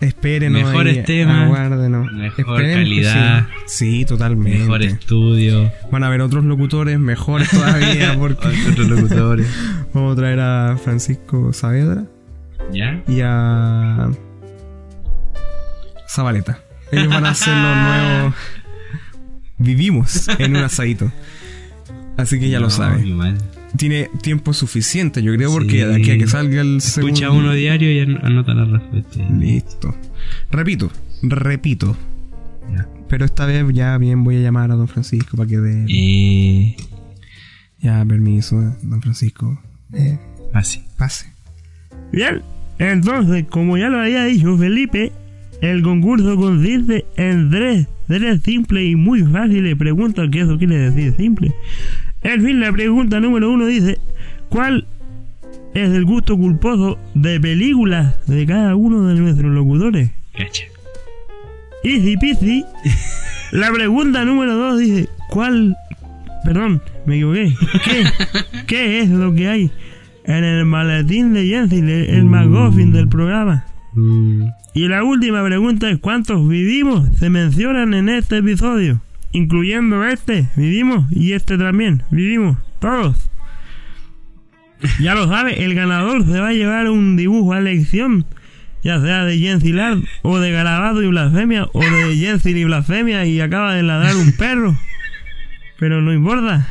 espérenos. 0.00 0.62
Mejores 0.62 0.98
ahí, 0.98 1.04
temas, 1.04 1.44
aguárdenos. 1.44 2.12
mejor 2.12 2.40
Esperemos 2.40 2.74
calidad, 2.76 3.46
Sí, 3.66 3.98
sí, 3.98 4.04
totalmente. 4.04 4.58
Mejor 4.60 4.82
estudio. 4.82 5.70
Van 5.92 6.02
a 6.04 6.06
haber 6.08 6.22
otros 6.22 6.44
locutores 6.44 6.98
mejores 6.98 7.50
todavía, 7.50 8.16
porque 8.18 8.48
Otros 8.70 8.88
locutores. 8.88 9.46
vamos 9.94 10.14
a 10.14 10.16
traer 10.16 10.40
a 10.40 10.76
Francisco 10.82 11.52
Saavedra 11.52 12.04
¿Ya? 12.72 13.02
y 13.08 13.20
a 13.22 14.10
Zabaleta. 16.14 16.60
Ellos 16.92 17.08
van 17.08 17.24
a 17.26 17.30
hacer 17.30 17.54
los 17.56 17.76
nuevos. 17.76 18.34
Vivimos 19.58 20.26
en 20.38 20.56
un 20.56 20.62
asadito. 20.64 21.10
Así 22.16 22.38
que 22.40 22.48
ya 22.48 22.58
lo 22.60 22.66
No, 22.66 22.70
sabe. 22.70 23.04
Tiene 23.76 24.10
tiempo 24.22 24.52
suficiente, 24.52 25.22
yo 25.22 25.32
creo, 25.34 25.50
Sí. 25.50 25.54
porque 25.58 25.86
de 25.86 25.94
aquí 25.96 26.10
a 26.10 26.18
que 26.18 26.26
salga 26.26 26.60
el 26.60 26.78
Escucha 26.78 27.14
segundo. 27.26 27.44
uno 27.44 27.52
diario 27.52 27.92
y 27.92 28.00
an- 28.00 28.18
anota 28.24 28.52
la 28.54 28.64
respuesta. 28.64 29.22
Listo. 29.30 29.94
Repito, 30.50 30.90
repito. 31.22 31.96
Ya. 32.72 32.88
Pero 33.08 33.24
esta 33.24 33.46
vez 33.46 33.64
ya 33.72 33.96
bien 33.98 34.24
voy 34.24 34.36
a 34.36 34.40
llamar 34.40 34.70
a 34.72 34.74
don 34.74 34.88
Francisco 34.88 35.36
para 35.36 35.48
que 35.48 35.58
dé. 35.58 35.86
Eh, 35.88 36.76
Ya, 37.78 38.04
permiso, 38.04 38.56
don 38.82 39.00
Francisco. 39.00 39.58
Eh, 39.94 40.18
así. 40.52 40.84
pase. 40.98 41.32
Bien, 42.12 42.42
entonces, 42.78 43.44
como 43.48 43.78
ya 43.78 43.88
lo 43.88 44.00
había 44.00 44.24
dicho 44.24 44.58
Felipe, 44.58 45.12
el 45.60 45.82
concurso 45.82 46.36
consiste 46.36 47.04
en 47.16 47.50
tres, 47.50 47.86
tres 48.08 48.42
simples 48.42 48.90
y 48.90 48.96
muy 48.96 49.22
fáciles 49.24 49.76
preguntas, 49.76 50.28
que 50.30 50.40
eso 50.40 50.58
quiere 50.58 50.90
decir 50.90 51.14
simple. 51.16 51.54
En 52.22 52.42
fin, 52.42 52.60
la 52.60 52.72
pregunta 52.72 53.20
número 53.20 53.50
uno 53.50 53.66
dice, 53.66 53.98
¿cuál 54.48 54.86
es 55.74 55.90
el 55.90 56.04
gusto 56.04 56.36
culposo 56.36 56.98
de 57.14 57.40
películas 57.40 58.14
de 58.26 58.46
cada 58.46 58.74
uno 58.74 59.06
de 59.06 59.20
nuestros 59.20 59.52
locutores? 59.52 60.10
Cacha. 60.36 60.64
Easy 61.82 62.16
peasy. 62.16 62.64
La 63.52 63.72
pregunta 63.72 64.24
número 64.24 64.54
dos 64.54 64.78
dice, 64.78 65.08
¿cuál... 65.28 65.76
Perdón, 66.44 66.80
me 67.04 67.16
equivoqué. 67.16 67.52
¿Qué, 67.84 68.04
qué 68.66 69.00
es 69.00 69.10
lo 69.10 69.34
que 69.34 69.48
hay 69.48 69.70
en 70.24 70.44
el 70.44 70.64
maletín 70.64 71.34
de 71.34 71.46
Jensen, 71.46 71.88
el, 71.88 72.10
el 72.10 72.24
McGuffin 72.24 72.92
del 72.92 73.08
programa? 73.08 73.66
Mm, 73.92 74.44
Y 74.74 74.88
la 74.88 75.02
última 75.02 75.44
pregunta 75.44 75.90
es, 75.90 75.98
¿cuántos 75.98 76.48
vivimos 76.48 77.08
se 77.18 77.30
mencionan 77.30 77.94
en 77.94 78.08
este 78.08 78.38
episodio? 78.38 79.00
Incluyendo 79.32 80.04
este, 80.04 80.48
vivimos, 80.56 81.10
y 81.10 81.32
este 81.32 81.56
también, 81.58 82.02
vivimos, 82.10 82.58
todos. 82.80 83.30
Ya 85.00 85.14
lo 85.14 85.28
sabe, 85.28 85.64
el 85.64 85.74
ganador 85.74 86.24
se 86.24 86.40
va 86.40 86.48
a 86.48 86.52
llevar 86.52 86.88
un 86.88 87.16
dibujo 87.16 87.52
a 87.52 87.58
elección 87.58 88.24
ya 88.82 89.00
sea 89.00 89.24
de 89.24 89.38
Jensi 89.38 89.74
o 90.22 90.38
de 90.38 90.52
Garabato 90.52 91.02
y 91.02 91.06
Blasfemia 91.06 91.66
o 91.72 91.80
de 91.80 92.16
Jensi 92.16 92.50
y 92.50 92.64
Blasfemia 92.64 93.26
y 93.26 93.40
acaba 93.40 93.74
de 93.74 93.82
ladrar 93.82 94.16
un 94.16 94.32
perro. 94.32 94.76
Pero 95.78 96.00
no 96.00 96.12
importa, 96.12 96.66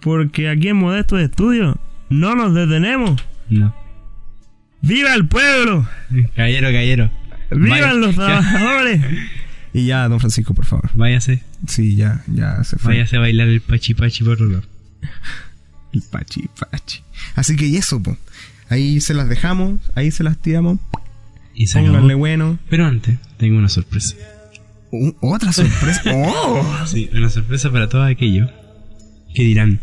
porque 0.00 0.48
aquí 0.48 0.68
en 0.68 0.76
Modesto 0.76 1.18
Estudio 1.18 1.76
no 2.10 2.34
nos 2.34 2.54
detenemos. 2.54 3.22
No. 3.48 3.74
¡Viva 4.86 5.14
el 5.14 5.26
pueblo! 5.26 5.88
Caballero, 6.34 6.68
caballero. 6.68 7.10
¡Vivan 7.50 7.68
Vaya- 7.70 7.92
los 7.94 8.14
trabajadores! 8.14 9.00
Y 9.72 9.86
ya, 9.86 10.08
don 10.08 10.20
Francisco, 10.20 10.54
por 10.54 10.66
favor. 10.66 10.90
Váyase. 10.94 11.42
Sí, 11.66 11.96
ya, 11.96 12.22
ya 12.28 12.62
se 12.64 12.76
fue. 12.78 12.94
Váyase 12.94 13.16
a 13.16 13.20
bailar 13.20 13.48
el 13.48 13.60
pachi 13.60 13.94
pachi 13.94 14.22
por 14.24 14.40
lado. 14.40 14.62
El 15.92 16.02
pachi, 16.02 16.48
pachi. 16.58 17.02
Así 17.36 17.54
que 17.56 17.66
y 17.66 17.76
eso, 17.76 18.02
po. 18.02 18.16
Ahí 18.68 19.00
se 19.00 19.14
las 19.14 19.28
dejamos, 19.28 19.80
ahí 19.94 20.10
se 20.10 20.24
las 20.24 20.36
tiramos. 20.38 20.78
Y 21.54 21.68
se. 21.68 21.78
Pónganle 21.80 22.14
bueno. 22.14 22.58
Pero 22.68 22.84
antes, 22.86 23.16
tengo 23.36 23.58
una 23.58 23.68
sorpresa. 23.68 24.16
Uh, 24.90 25.12
otra 25.20 25.52
sorpresa. 25.52 26.02
¡Oh! 26.14 26.84
Sí, 26.86 27.08
una 27.14 27.30
sorpresa 27.30 27.70
para 27.70 27.88
todos 27.88 28.08
aquellos 28.10 28.50
que 29.34 29.44
dirán 29.44 29.80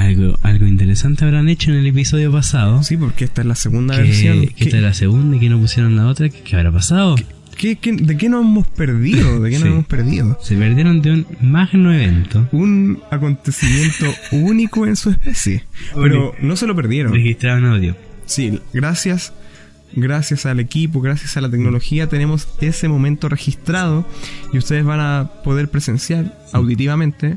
algo, 0.00 0.38
algo 0.42 0.66
interesante 0.66 1.24
habrán 1.24 1.48
hecho 1.48 1.70
en 1.70 1.78
el 1.78 1.86
episodio 1.86 2.32
pasado. 2.32 2.82
Sí, 2.82 2.96
porque 2.96 3.24
esta 3.24 3.42
es 3.42 3.46
la 3.46 3.54
segunda 3.54 3.96
que, 3.96 4.02
versión. 4.02 4.40
que 4.40 4.48
¿Qué, 4.54 4.64
esta 4.64 4.76
es 4.78 4.82
la 4.82 4.94
segunda 4.94 5.36
y 5.36 5.40
que 5.40 5.48
no 5.48 5.58
pusieron 5.60 5.96
la 5.96 6.06
otra. 6.06 6.28
¿Qué, 6.28 6.40
qué 6.42 6.56
habrá 6.56 6.72
pasado? 6.72 7.14
qué- 7.56 7.76
qué- 7.76 7.92
de 7.92 8.16
qué 8.16 8.28
nos 8.28 8.44
hemos 8.44 8.66
perdido? 8.66 9.40
¿De 9.40 9.50
qué 9.50 9.58
nos 9.60 9.68
hemos 9.68 9.86
perdido? 9.86 10.36
Se 10.42 10.56
perdieron 10.56 11.00
de 11.02 11.12
un 11.12 11.26
magno 11.40 11.92
evento 11.94 12.48
Un 12.50 12.98
acontecimiento 13.12 14.06
único 14.32 14.86
en 14.86 14.96
su 14.96 15.10
especie. 15.10 15.64
Pero 15.94 16.34
no 16.42 16.56
se 16.56 16.66
lo 16.66 16.74
perdieron. 16.74 17.12
registrado 17.12 17.58
en 17.58 17.64
audio. 17.66 17.96
Sí, 18.26 18.58
gracias. 18.72 19.32
Gracias 19.96 20.44
al 20.44 20.58
equipo, 20.58 21.00
gracias 21.00 21.36
a 21.36 21.40
la 21.40 21.48
tecnología, 21.48 22.08
tenemos 22.08 22.48
ese 22.60 22.88
momento 22.88 23.28
registrado 23.28 24.04
y 24.52 24.58
ustedes 24.58 24.84
van 24.84 24.98
a 24.98 25.30
poder 25.44 25.68
presenciar 25.68 26.36
auditivamente. 26.52 27.36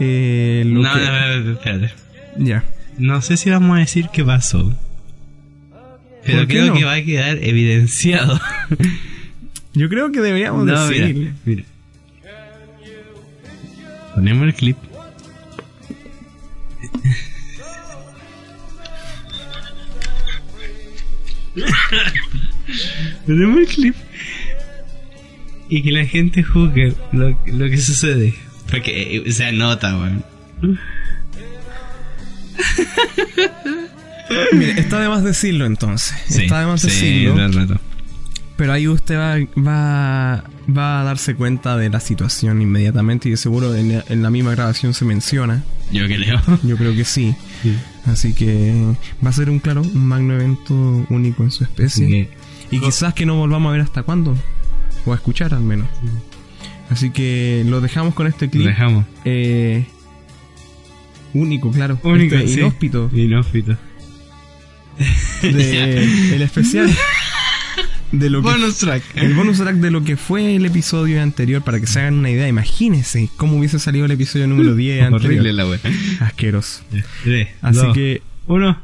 Eh, 0.00 0.62
lo 0.66 0.82
No, 0.82 0.92
que- 0.94 1.00
no, 1.00 1.52
espérate. 1.52 1.92
Ya. 2.38 2.64
No 2.98 3.20
sé 3.22 3.36
si 3.36 3.50
vamos 3.50 3.76
a 3.76 3.80
decir 3.80 4.08
qué 4.12 4.24
pasó. 4.24 4.76
Pero 6.24 6.38
¿Por 6.38 6.46
qué 6.48 6.54
creo 6.54 6.66
no? 6.66 6.74
que 6.74 6.84
va 6.84 6.94
a 6.94 7.02
quedar 7.02 7.38
evidenciado. 7.42 8.40
Yo 9.74 9.88
creo 9.88 10.10
que 10.12 10.20
deberíamos 10.20 10.66
No, 10.66 10.86
mira, 10.88 11.06
decir. 11.06 11.32
mira. 11.44 11.64
Ponemos 14.14 14.46
el 14.48 14.54
clip. 14.54 14.76
Ponemos 23.26 23.58
el 23.60 23.66
clip. 23.66 23.94
Y 25.68 25.82
que 25.82 25.92
la 25.92 26.04
gente 26.06 26.42
juzgue 26.42 26.94
lo, 27.12 27.38
lo 27.46 27.68
que 27.70 27.76
sucede. 27.76 28.34
Porque 28.70 29.22
eh, 29.26 29.32
se 29.32 29.44
anota, 29.46 29.96
weón. 29.96 30.24
Mira, 34.52 34.72
está 34.72 35.00
de 35.00 35.08
más 35.08 35.24
decirlo 35.24 35.64
entonces. 35.66 36.14
Sí, 36.28 36.42
está 36.42 36.60
de 36.60 36.66
más 36.66 36.80
sí, 36.82 36.88
decirlo. 36.88 37.34
todo 37.34 37.46
el 37.46 37.52
rato. 37.54 37.80
Pero 38.56 38.72
ahí 38.72 38.88
usted 38.88 39.16
va, 39.16 39.36
va, 39.62 40.44
va 40.76 41.00
a 41.00 41.04
darse 41.04 41.34
cuenta 41.36 41.76
de 41.76 41.88
la 41.90 42.00
situación 42.00 42.60
inmediatamente 42.60 43.28
y 43.28 43.32
de 43.32 43.36
seguro 43.36 43.74
en, 43.74 43.96
la- 43.98 44.04
en 44.08 44.22
la 44.22 44.30
misma 44.30 44.50
grabación 44.50 44.94
se 44.94 45.04
menciona. 45.04 45.62
Yo 45.92 46.06
creo. 46.06 46.40
Yo 46.64 46.76
creo 46.76 46.94
que 46.94 47.04
sí. 47.04 47.34
Sí. 47.62 47.76
Así 48.06 48.34
que 48.34 48.74
va 49.24 49.30
a 49.30 49.32
ser 49.32 49.48
un 49.48 49.60
claro, 49.60 49.82
un 49.82 50.04
magno 50.06 50.34
evento 50.34 50.74
único 51.08 51.44
en 51.44 51.50
su 51.52 51.62
especie. 51.64 52.08
Que, 52.08 52.30
Y 52.72 52.80
quizás 52.80 53.14
que 53.14 53.24
no 53.26 53.36
volvamos 53.36 53.70
a 53.70 53.72
ver 53.72 53.80
hasta 53.82 54.02
cuándo. 54.02 54.36
O 55.06 55.12
a 55.12 55.14
escuchar 55.14 55.54
al 55.54 55.60
menos. 55.62 55.86
Así 56.90 57.10
que 57.10 57.64
lo 57.66 57.80
dejamos 57.80 58.14
con 58.14 58.26
este 58.26 58.46
lo 58.46 58.50
clip. 58.52 58.66
dejamos. 58.66 59.04
eh, 59.24 59.86
único, 61.34 61.70
claro. 61.70 61.98
Único, 62.02 62.34
Este 62.36 62.48
sí. 62.48 62.60
inhóspito. 62.60 63.10
Inhóspito. 63.12 63.76
De, 65.42 66.02
el 66.34 66.42
especial. 66.42 66.90
De 68.10 68.30
lo 68.30 68.42
que 68.42 68.48
Bonus 68.48 68.78
track. 68.78 69.02
el 69.16 69.34
bonus 69.34 69.58
track 69.58 69.76
de 69.76 69.90
lo 69.90 70.02
que 70.02 70.16
fue 70.16 70.56
el 70.56 70.64
episodio 70.64 71.22
anterior 71.22 71.62
para 71.62 71.78
que 71.78 71.86
se 71.86 72.00
hagan 72.00 72.14
una 72.14 72.30
idea. 72.30 72.48
Imagínense 72.48 73.28
cómo 73.36 73.58
hubiese 73.58 73.78
salido 73.78 74.06
el 74.06 74.10
episodio 74.12 74.46
número 74.46 74.74
10 74.74 75.02
anterior. 75.12 75.40
Horrible 75.40 75.52
la 75.52 75.66
wea. 75.68 75.78
Asqueroso. 76.20 76.82
Tres, 77.22 77.48
Así 77.60 77.78
dos, 77.80 77.94
que 77.94 78.22
uno. 78.46 78.80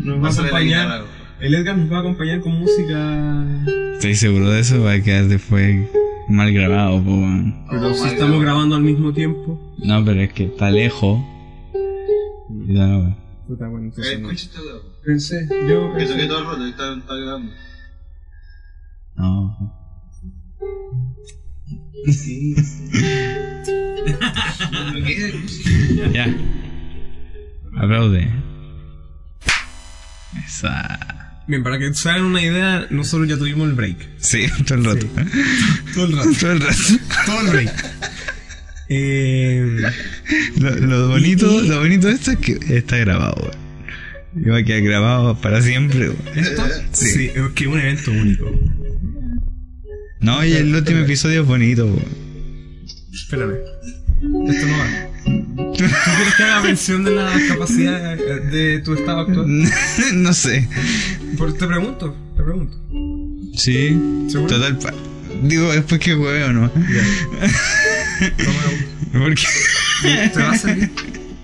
nos 0.00 0.22
va 0.22 0.28
a 0.28 0.32
acompañar. 0.32 1.04
El 1.40 1.54
Edgar 1.54 1.76
nos 1.76 1.92
va 1.92 1.98
a 1.98 2.00
acompañar 2.00 2.40
con 2.40 2.58
música. 2.58 3.44
Estoy 3.94 4.14
seguro 4.14 4.50
de 4.50 4.60
eso, 4.60 4.82
va 4.82 4.92
a 4.92 5.00
quedar 5.02 5.26
después 5.26 5.86
mal 6.28 6.52
grabado, 6.52 7.02
po. 7.02 7.22
Pero 7.70 7.94
si 7.94 8.08
estamos 8.08 8.40
grabando 8.42 8.76
al 8.76 8.82
mismo 8.82 9.12
tiempo. 9.12 9.74
No, 9.78 10.04
pero 10.04 10.20
es 10.22 10.32
que 10.32 10.44
está 10.44 10.70
lejos. 10.70 11.20
Y 12.66 12.74
da 12.74 12.86
la 12.86 12.98
wea. 12.98 13.16
Puta, 13.46 13.68
bueno, 13.68 13.86
entonces 13.86 14.20
no. 14.20 14.30
Escucha 14.30 14.58
esta 14.58 14.62
weá. 14.62 14.82
Pensé, 15.04 15.48
yo 15.68 15.92
Que 15.92 15.98
pensé. 15.98 16.12
toqué 16.14 16.26
todo 16.26 16.38
el 16.40 16.46
rato, 16.46 16.66
está, 16.66 16.94
está 16.96 17.14
grabando. 17.14 17.52
No. 19.16 19.72
Ya. 26.12 26.26
Aplaude. 27.76 28.30
Esa. 30.44 31.15
Bien, 31.48 31.62
para 31.62 31.78
que 31.78 31.94
se 31.94 32.08
hagan 32.10 32.24
una 32.24 32.42
idea, 32.42 32.86
nosotros 32.90 33.28
ya 33.28 33.36
tuvimos 33.36 33.68
el 33.68 33.74
break. 33.74 33.96
Sí, 34.18 34.46
todo 34.66 34.78
el 34.78 34.84
rato. 34.84 35.06
Todo 35.94 36.06
el 36.06 36.12
rato. 36.16 36.30
Todo 36.40 36.52
el 36.52 36.60
rato. 36.60 36.78
Todo 37.26 37.40
el 37.42 37.46
break. 37.48 37.84
Eh, 38.88 39.80
Lo, 40.60 40.70
lo 40.76 41.08
bonito, 41.08 41.62
Y- 41.62 41.68
lo 41.68 41.78
bonito 41.80 42.06
de 42.08 42.14
esto 42.14 42.32
es 42.32 42.38
que 42.38 42.58
está 42.76 42.96
grabado. 42.98 43.50
Y 44.34 44.48
va 44.48 44.58
a 44.58 44.62
quedar 44.64 44.82
grabado 44.82 45.40
para 45.40 45.62
siempre. 45.62 46.12
¿Esto? 46.34 46.62
Sí. 46.92 47.30
es 47.34 47.48
que 47.54 47.64
es 47.64 47.70
un 47.70 47.78
evento 47.80 48.10
único. 48.10 48.50
No, 50.20 50.44
y 50.44 50.52
el 50.52 50.74
último 50.74 51.00
episodio 51.00 51.42
es 51.42 51.46
bonito. 51.46 51.88
Espérame. 53.12 53.54
Esto 54.48 54.66
no 54.66 54.78
va. 54.78 55.05
¿Tú 55.26 55.84
quieres 55.84 56.34
que 56.36 56.42
haga 56.42 56.62
mención 56.62 57.04
de 57.04 57.10
la 57.12 57.32
capacidad 57.48 58.14
eh, 58.18 58.40
de 58.50 58.78
tu 58.80 58.94
estado 58.94 59.20
actual? 59.20 59.46
no 60.14 60.32
sé. 60.32 60.68
Por- 61.36 61.52
te 61.56 61.66
pregunto, 61.66 62.16
te 62.36 62.42
pregunto. 62.42 62.78
Sí. 63.56 63.98
¿Seguro? 64.28 64.54
Total. 64.54 64.78
pa- 64.78 64.94
Digo, 65.42 65.70
después 65.72 66.00
que 66.00 66.14
huevo, 66.14 66.52
¿no? 66.52 66.70
Toma, 66.70 66.82
Porque 69.12 69.42
¿Te 70.32 70.40
va 70.40 70.52
a 70.52 70.58
salir? 70.58 70.90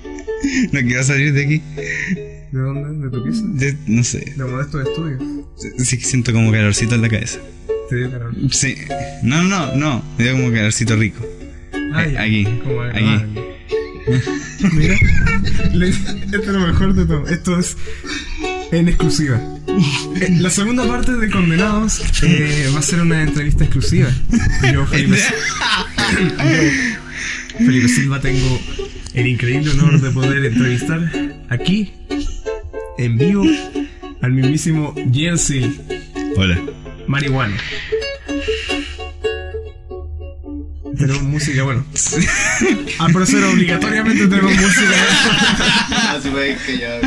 no 0.72 0.80
quiero 0.80 1.04
salir 1.04 1.32
de 1.34 1.44
aquí. 1.44 1.62
¿De 2.52 2.58
dónde? 2.60 3.06
¿De 3.06 3.10
tu 3.10 3.22
pieza? 3.24 3.42
De- 3.46 3.76
no 3.86 4.02
sé. 4.04 4.32
De 4.36 4.44
Modesto 4.44 4.80
Estudios. 4.80 5.22
Sí 5.78 5.98
que 5.98 6.04
siento 6.04 6.32
como 6.32 6.50
calorcito 6.52 6.94
en 6.94 7.02
la 7.02 7.08
cabeza. 7.08 7.38
Te 7.90 7.96
dio 7.96 8.10
calor. 8.10 8.34
Sí. 8.50 8.76
No, 9.22 9.42
no, 9.42 9.74
no. 9.76 10.02
Me 10.16 10.24
dio 10.24 10.32
como 10.34 10.50
calorcito 10.52 10.96
rico. 10.96 11.24
Ah, 11.94 12.06
ya. 12.06 12.22
aquí, 12.22 12.44
Como 12.64 12.80
aquí. 12.82 12.98
agradable. 12.98 13.51
Mira, 14.72 14.94
esto 14.94 16.36
es 16.40 16.46
lo 16.46 16.66
mejor 16.66 16.94
de 16.94 17.04
todo. 17.06 17.26
Esto 17.28 17.58
es 17.58 17.76
en 18.72 18.88
exclusiva. 18.88 19.40
Eh, 20.20 20.36
La 20.40 20.50
segunda 20.50 20.86
parte 20.86 21.12
de 21.12 21.30
Condenados 21.30 22.00
eh, 22.22 22.70
va 22.74 22.80
a 22.80 22.82
ser 22.82 23.00
una 23.00 23.22
entrevista 23.22 23.64
exclusiva. 23.64 24.10
Yo, 24.72 24.86
Felipe, 24.86 25.18
yo, 26.18 27.58
Felipe 27.64 27.88
Silva, 27.88 28.20
tengo 28.20 28.60
el 29.14 29.26
increíble 29.26 29.70
honor 29.72 30.00
de 30.00 30.10
poder 30.10 30.44
entrevistar 30.44 31.10
aquí, 31.48 31.92
en 32.98 33.18
vivo, 33.18 33.44
al 34.20 34.32
mismísimo 34.32 34.94
Jersey 35.12 35.78
Hola. 36.36 36.58
Marihuana. 37.06 37.56
Tenemos 40.96 41.22
música, 41.34 41.62
bueno. 41.62 41.84
Al 42.98 43.12
profesor 43.12 43.44
obligatoriamente 43.44 44.26
tenemos 44.26 44.54
música. 44.54 44.94
Así 46.16 46.28
fue 46.30 46.56
que 46.66 46.78
ya. 46.78 47.00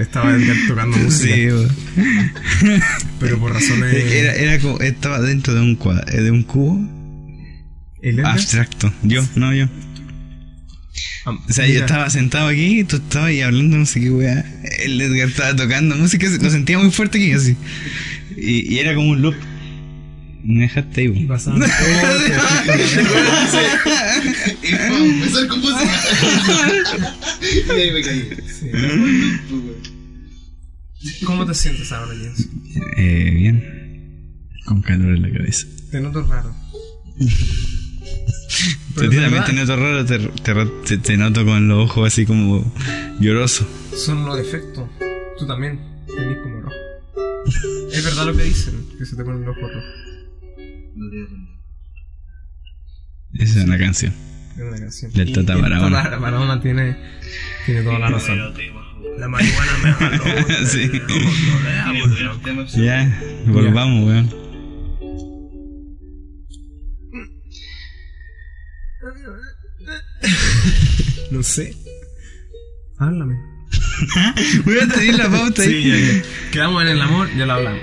Estaba 0.00 0.34
Edgar 0.34 0.56
tocando 0.68 0.96
música, 0.98 1.34
Sí, 1.34 1.48
pero 3.18 3.38
por 3.38 3.52
razones. 3.52 3.94
Era, 3.94 4.34
era 4.34 4.58
como, 4.58 4.78
estaba 4.80 5.20
dentro 5.20 5.54
de 5.54 5.60
un 5.60 5.76
cuadro, 5.76 6.04
de 6.22 6.30
un 6.30 6.42
cubo 6.42 6.78
abstracto. 8.24 8.92
Yo, 9.02 9.22
no 9.34 9.54
yo. 9.54 9.66
Ah, 11.26 11.32
O 11.48 11.52
sea, 11.52 11.66
yo 11.66 11.80
estaba 11.80 12.08
sentado 12.10 12.48
aquí, 12.48 12.84
tú 12.84 12.96
estabas 12.96 13.28
ahí 13.28 13.42
hablando 13.42 13.76
no 13.76 13.86
sé 13.86 14.00
qué 14.00 14.10
weá. 14.10 14.44
El 14.82 15.00
Edgar 15.00 15.28
estaba 15.28 15.54
tocando 15.54 15.96
música, 15.96 16.26
lo 16.40 16.50
sentía 16.50 16.78
muy 16.78 16.90
fuerte 16.90 17.18
aquí, 17.18 17.32
así. 17.32 17.56
Y, 18.36 18.74
y 18.74 18.78
era 18.78 18.94
como 18.94 19.10
un 19.10 19.22
loop. 19.22 19.34
Me 20.42 20.62
dejaste 20.62 21.00
ahí, 21.02 21.06
y. 21.08 21.10
Y 21.20 21.26
pum, 24.88 25.10
empezar 25.22 25.46
con 25.48 25.60
música. 25.60 26.00
y 27.68 27.70
ahí 27.70 27.90
me 27.92 28.02
caí. 28.02 28.28
¿Cómo 31.24 31.46
te 31.46 31.54
sientes 31.54 31.90
ahora, 31.92 32.12
Jens? 32.14 32.48
Eh, 32.96 33.30
bien. 33.34 33.64
Con 34.66 34.82
calor 34.82 35.16
en 35.16 35.22
la 35.22 35.30
cabeza. 35.32 35.66
Te 35.90 36.00
noto 36.00 36.22
raro. 36.22 36.54
Pero 38.96 39.10
también 39.10 39.44
te 39.44 39.52
noto 39.52 39.76
raro, 39.76 40.04
te, 40.04 40.18
te- 40.18 40.66
te- 40.86 40.98
te 40.98 41.16
noto 41.16 41.44
con 41.44 41.68
los 41.68 41.88
ojos 41.90 42.08
así 42.12 42.26
como 42.26 42.72
lloroso. 43.20 43.66
Son 43.96 44.24
los 44.26 44.38
efectos. 44.38 44.88
Tú 45.38 45.46
también 45.46 45.78
tenés 46.06 46.38
como 46.42 46.60
rojo. 46.60 46.74
es 47.92 48.04
verdad 48.04 48.26
lo 48.26 48.36
que 48.36 48.42
dicen, 48.44 48.74
que 48.98 49.06
se 49.06 49.16
te 49.16 49.24
ponen 49.24 49.44
los 49.44 49.56
ojos 49.56 49.70
rojos. 49.72 49.94
Sentido. 50.94 51.28
Esa 53.34 53.58
es 53.60 53.64
una 53.64 53.78
canción. 53.78 54.12
Es 54.56 54.62
una 54.62 54.78
canción. 54.78 55.12
Del 55.12 55.32
Tata 55.32 55.56
Barahona. 55.56 56.02
Tata 56.02 56.18
Barahona 56.18 56.60
tiene, 56.60 56.96
tiene 57.66 57.82
toda 57.82 57.98
la 57.98 58.10
razón. 58.10 58.54
La 59.18 59.28
marihuana 59.28 59.72
me 59.82 59.92
jaló. 59.92 60.24
Sí. 60.66 60.90
Ya, 62.76 63.20
volvamos, 63.46 64.06
weón. 64.06 64.30
No 71.30 71.42
sé. 71.44 71.76
Háblame. 72.98 73.34
Voy 74.64 74.78
a 74.78 74.88
tener 74.88 75.14
la 75.14 75.30
pauta 75.30 75.62
Sí, 75.62 75.88
ya, 75.88 75.96
ya. 75.96 76.22
Quedamos 76.50 76.82
en 76.82 76.88
el 76.88 77.00
amor, 77.00 77.28
ya 77.36 77.46
lo 77.46 77.52
hablamos. 77.52 77.82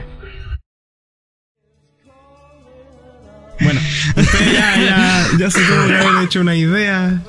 Bueno, 3.60 3.82
usted 4.16 4.54
ya, 4.54 4.76
ya, 4.80 5.28
ya 5.40 5.50
se 5.52 5.60
tuvo 5.62 5.88
que 5.88 5.94
haber 5.98 6.24
hecho 6.26 6.42
una 6.42 6.56
idea. 6.56 7.22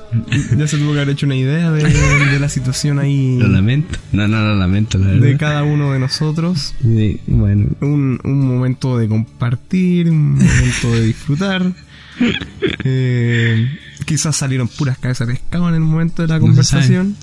Ya 0.56 0.66
se 0.68 0.76
tuvo 0.76 0.92
que 0.92 1.00
haber 1.00 1.10
hecho 1.14 1.26
una 1.26 1.36
idea 1.36 1.70
de, 1.70 1.82
de 1.84 2.38
la 2.38 2.48
situación 2.48 2.98
ahí 2.98 3.38
Lo 3.38 3.48
lamento. 3.48 3.98
No, 4.12 4.28
no 4.28 4.40
lo 4.40 4.54
lamento, 4.56 4.98
la 4.98 5.06
de 5.08 5.18
verdad. 5.20 5.38
cada 5.38 5.62
uno 5.62 5.92
de 5.92 5.98
nosotros. 5.98 6.74
Sí, 6.82 7.20
bueno. 7.26 7.66
Un, 7.80 8.20
un 8.24 8.46
momento 8.46 8.98
de 8.98 9.08
compartir, 9.08 10.10
un 10.10 10.34
momento 10.34 10.92
de 10.94 11.02
disfrutar. 11.06 11.62
Eh, 12.84 13.68
quizás 14.04 14.36
salieron 14.36 14.68
puras 14.68 14.98
cabezas 14.98 15.26
de 15.28 15.34
pescado 15.34 15.68
en 15.68 15.74
el 15.76 15.80
momento 15.80 16.22
de 16.22 16.28
la 16.28 16.34
No 16.36 16.42
conversación. 16.42 17.16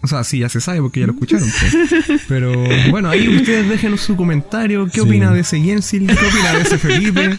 O 0.00 0.06
sea, 0.06 0.22
sí, 0.22 0.38
ya 0.38 0.48
se 0.48 0.60
sabe 0.60 0.80
porque 0.80 1.00
ya 1.00 1.06
lo 1.06 1.12
escucharon. 1.14 1.48
pues. 1.60 2.20
Pero 2.28 2.52
bueno, 2.90 3.08
ahí 3.10 3.28
ustedes 3.36 3.68
déjenos 3.68 4.00
su 4.00 4.14
comentario. 4.16 4.86
¿Qué 4.86 4.92
Sí. 4.92 5.00
opina 5.00 5.32
de 5.32 5.40
ese 5.40 5.60
Yensil? 5.60 6.06
¿Qué 6.06 6.12
opina 6.26 6.52
de 6.54 6.60
ese 6.62 6.78
Felipe? 6.78 7.38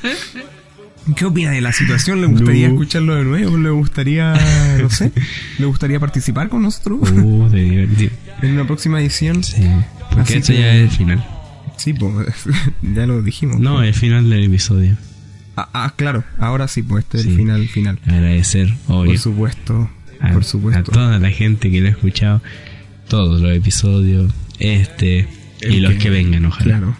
¿Qué 1.15 1.25
opina 1.25 1.51
de 1.51 1.61
la 1.61 1.71
situación? 1.71 2.21
¿Le 2.21 2.27
gustaría 2.27 2.67
No. 2.67 2.73
escucharlo 2.73 3.15
de 3.15 3.23
nuevo? 3.23 3.57
¿Le 3.57 3.69
gustaría, 3.69 4.33
no 4.81 4.89
sé, 4.89 5.11
le 5.57 5.65
gustaría 5.65 5.99
participar 5.99 6.49
con 6.49 6.61
nosotros 6.63 6.99
Uh, 7.11 7.49
de 7.49 7.61
divertido. 7.63 8.11
en 8.41 8.51
una 8.51 8.65
próxima 8.67 8.99
edición? 9.01 9.43
Sí. 9.43 9.63
Porque 10.11 10.41
que- 10.41 10.53
ya 10.59 10.75
es 10.75 10.83
el 10.83 10.89
final. 10.89 11.25
Sí, 11.77 11.93
pues 11.93 12.27
ya 12.81 13.05
lo 13.05 13.21
dijimos. 13.21 13.59
No, 13.59 13.81
el 13.83 13.93
final 13.93 14.29
del 14.29 14.43
episodio. 14.43 14.97
Ah, 15.55 15.69
ah, 15.73 15.93
claro, 15.95 16.23
ahora 16.39 16.67
sí, 16.67 16.83
pues 16.83 17.03
este 17.05 17.17
es 17.19 17.23
Sí. 17.23 17.29
el 17.31 17.35
final, 17.37 17.67
final. 17.67 17.99
Agradecer, 18.05 18.73
obvio. 18.87 19.11
Por 19.11 19.17
supuesto, 19.19 19.89
a, 20.21 20.29
por 20.31 20.41
a 20.41 20.45
supuesto. 20.45 20.91
toda 20.91 21.19
la 21.19 21.29
gente 21.31 21.69
que 21.71 21.81
lo 21.81 21.87
ha 21.87 21.91
escuchado. 21.91 22.41
Todos 23.07 23.41
los 23.41 23.51
episodios. 23.55 24.33
Este. 24.59 25.27
y 25.61 25.79
los 25.79 25.93
que, 25.95 26.09
vengan, 26.09 26.45
ojalá. 26.45 26.63
Claro. 26.79 26.95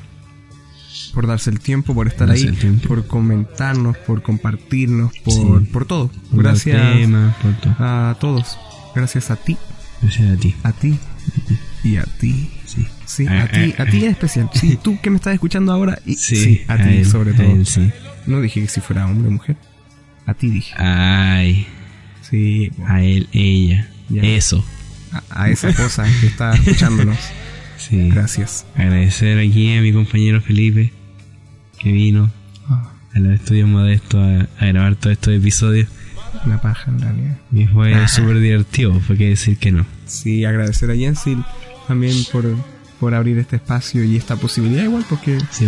Por 1.14 1.28
darse 1.28 1.50
el 1.50 1.60
tiempo, 1.60 1.94
por 1.94 2.08
estar 2.08 2.30
ahí, 2.30 2.46
por 2.88 3.06
comentarnos, 3.08 3.98
por 3.98 4.22
compartirnos, 4.22 5.12
por, 5.24 5.34
Sí. 5.62 5.66
por 5.72 5.86
todo. 5.86 6.10
Por 6.32 6.44
Gracias 6.44 6.98
temas, 6.98 7.36
por 7.38 7.54
todo. 7.60 7.76
a 7.80 8.18
todos. 8.20 8.58
Gracias 8.96 9.32
a 9.32 9.36
ti, 9.36 9.58
Gracias 10.02 10.32
a 10.32 10.38
ti. 10.40 10.56
a 10.64 10.72
ti 10.72 11.00
y 11.84 11.96
a 11.98 12.04
ti. 12.04 12.50
Sí. 12.66 12.86
Sí, 13.06 13.28
A- 13.28 13.44
a 13.44 13.48
ti, 13.48 13.74
a- 13.78 13.84
a 13.84 13.86
ti 13.88 14.06
en 14.06 14.12
especial. 14.12 14.50
Sí, 14.54 14.78
tú 14.82 15.00
que 15.02 15.10
me 15.10 15.16
estás 15.18 15.34
escuchando 15.34 15.72
ahora. 15.74 16.00
Y, 16.06 16.16
sí, 16.16 16.36
Sí, 16.36 16.62
a 16.68 16.78
ti 16.78 16.90
él, 16.98 17.06
sobre 17.06 17.34
todo. 17.34 17.50
él, 17.52 17.66
sí. 17.66 17.90
No 18.28 18.40
dije 18.42 18.62
que 18.62 18.68
si 18.68 18.80
fuera 18.82 19.06
hombre 19.08 19.28
o 19.30 19.32
mujer. 19.32 19.58
A 20.28 20.34
ti 20.36 20.50
dije. 20.50 20.74
Ay, 20.78 21.66
Sí, 22.22 22.72
a 22.86 23.02
él, 23.02 23.28
ella. 23.32 23.90
Ya. 24.10 24.22
Eso. 24.22 24.64
a, 25.12 25.24
a 25.46 25.50
esa 25.50 25.74
cosa 25.74 26.06
que 26.22 26.28
está 26.28 26.54
escuchándonos. 26.54 27.18
Sí. 27.80 28.10
Gracias. 28.10 28.66
Agradecer 28.76 29.40
aquí 29.40 29.74
a 29.76 29.82
mi 29.82 29.94
compañero 29.94 30.42
Felipe 30.42 30.92
que 31.80 31.92
vino 31.92 32.30
Ah, 32.70 32.92
a 33.16 33.20
los 33.20 33.34
estudios 33.40 33.68
modestos 33.68 34.20
a, 34.22 34.48
a 34.64 34.68
grabar 34.68 34.96
todos 34.96 35.14
estos 35.14 35.34
episodios. 35.34 35.88
una 36.46 36.62
paja 36.62 36.92
en 36.92 37.00
realidad. 37.02 37.38
Y 37.52 37.66
fue 37.68 38.08
súper 38.08 38.40
divertido, 38.40 39.00
fue 39.00 39.18
que 39.18 39.30
decir 39.30 39.58
que 39.58 39.72
no. 39.72 39.86
Sí, 40.06 40.46
agradecer 40.46 40.92
a 40.92 40.96
Jensil 40.96 41.44
también 41.88 42.16
por, 42.32 42.46
por 43.00 43.14
abrir 43.16 43.38
este 43.40 43.56
espacio 43.56 44.04
y 44.04 44.16
esta 44.18 44.36
posibilidad 44.36 44.84
igual 44.84 45.04
porque 45.10 45.40
Sí. 45.52 45.66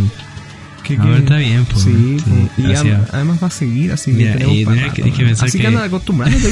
que, 0.83 0.97
Ahora 0.97 1.13
que- 1.15 1.19
está 1.23 1.37
bien, 1.37 1.65
pues, 1.65 1.83
sí, 1.83 2.17
sí, 2.23 2.49
pues, 2.57 2.83
y 2.83 2.89
además 3.11 3.41
va 3.41 3.47
a 3.47 3.51
seguir 3.51 3.91
así 3.91 4.11
que 4.11 4.17
Mira, 4.17 4.33
tenemos 4.33 4.55
y 4.55 4.65
para 4.65 4.93
que- 4.93 5.03
hay 5.03 5.11
que 5.11 5.21
¿no? 5.23 5.27
pensar 5.29 5.47
así 5.47 5.57
que, 5.57 5.61
que- 5.63 5.67
anda 5.67 5.83
acostumbrándote 5.83 6.49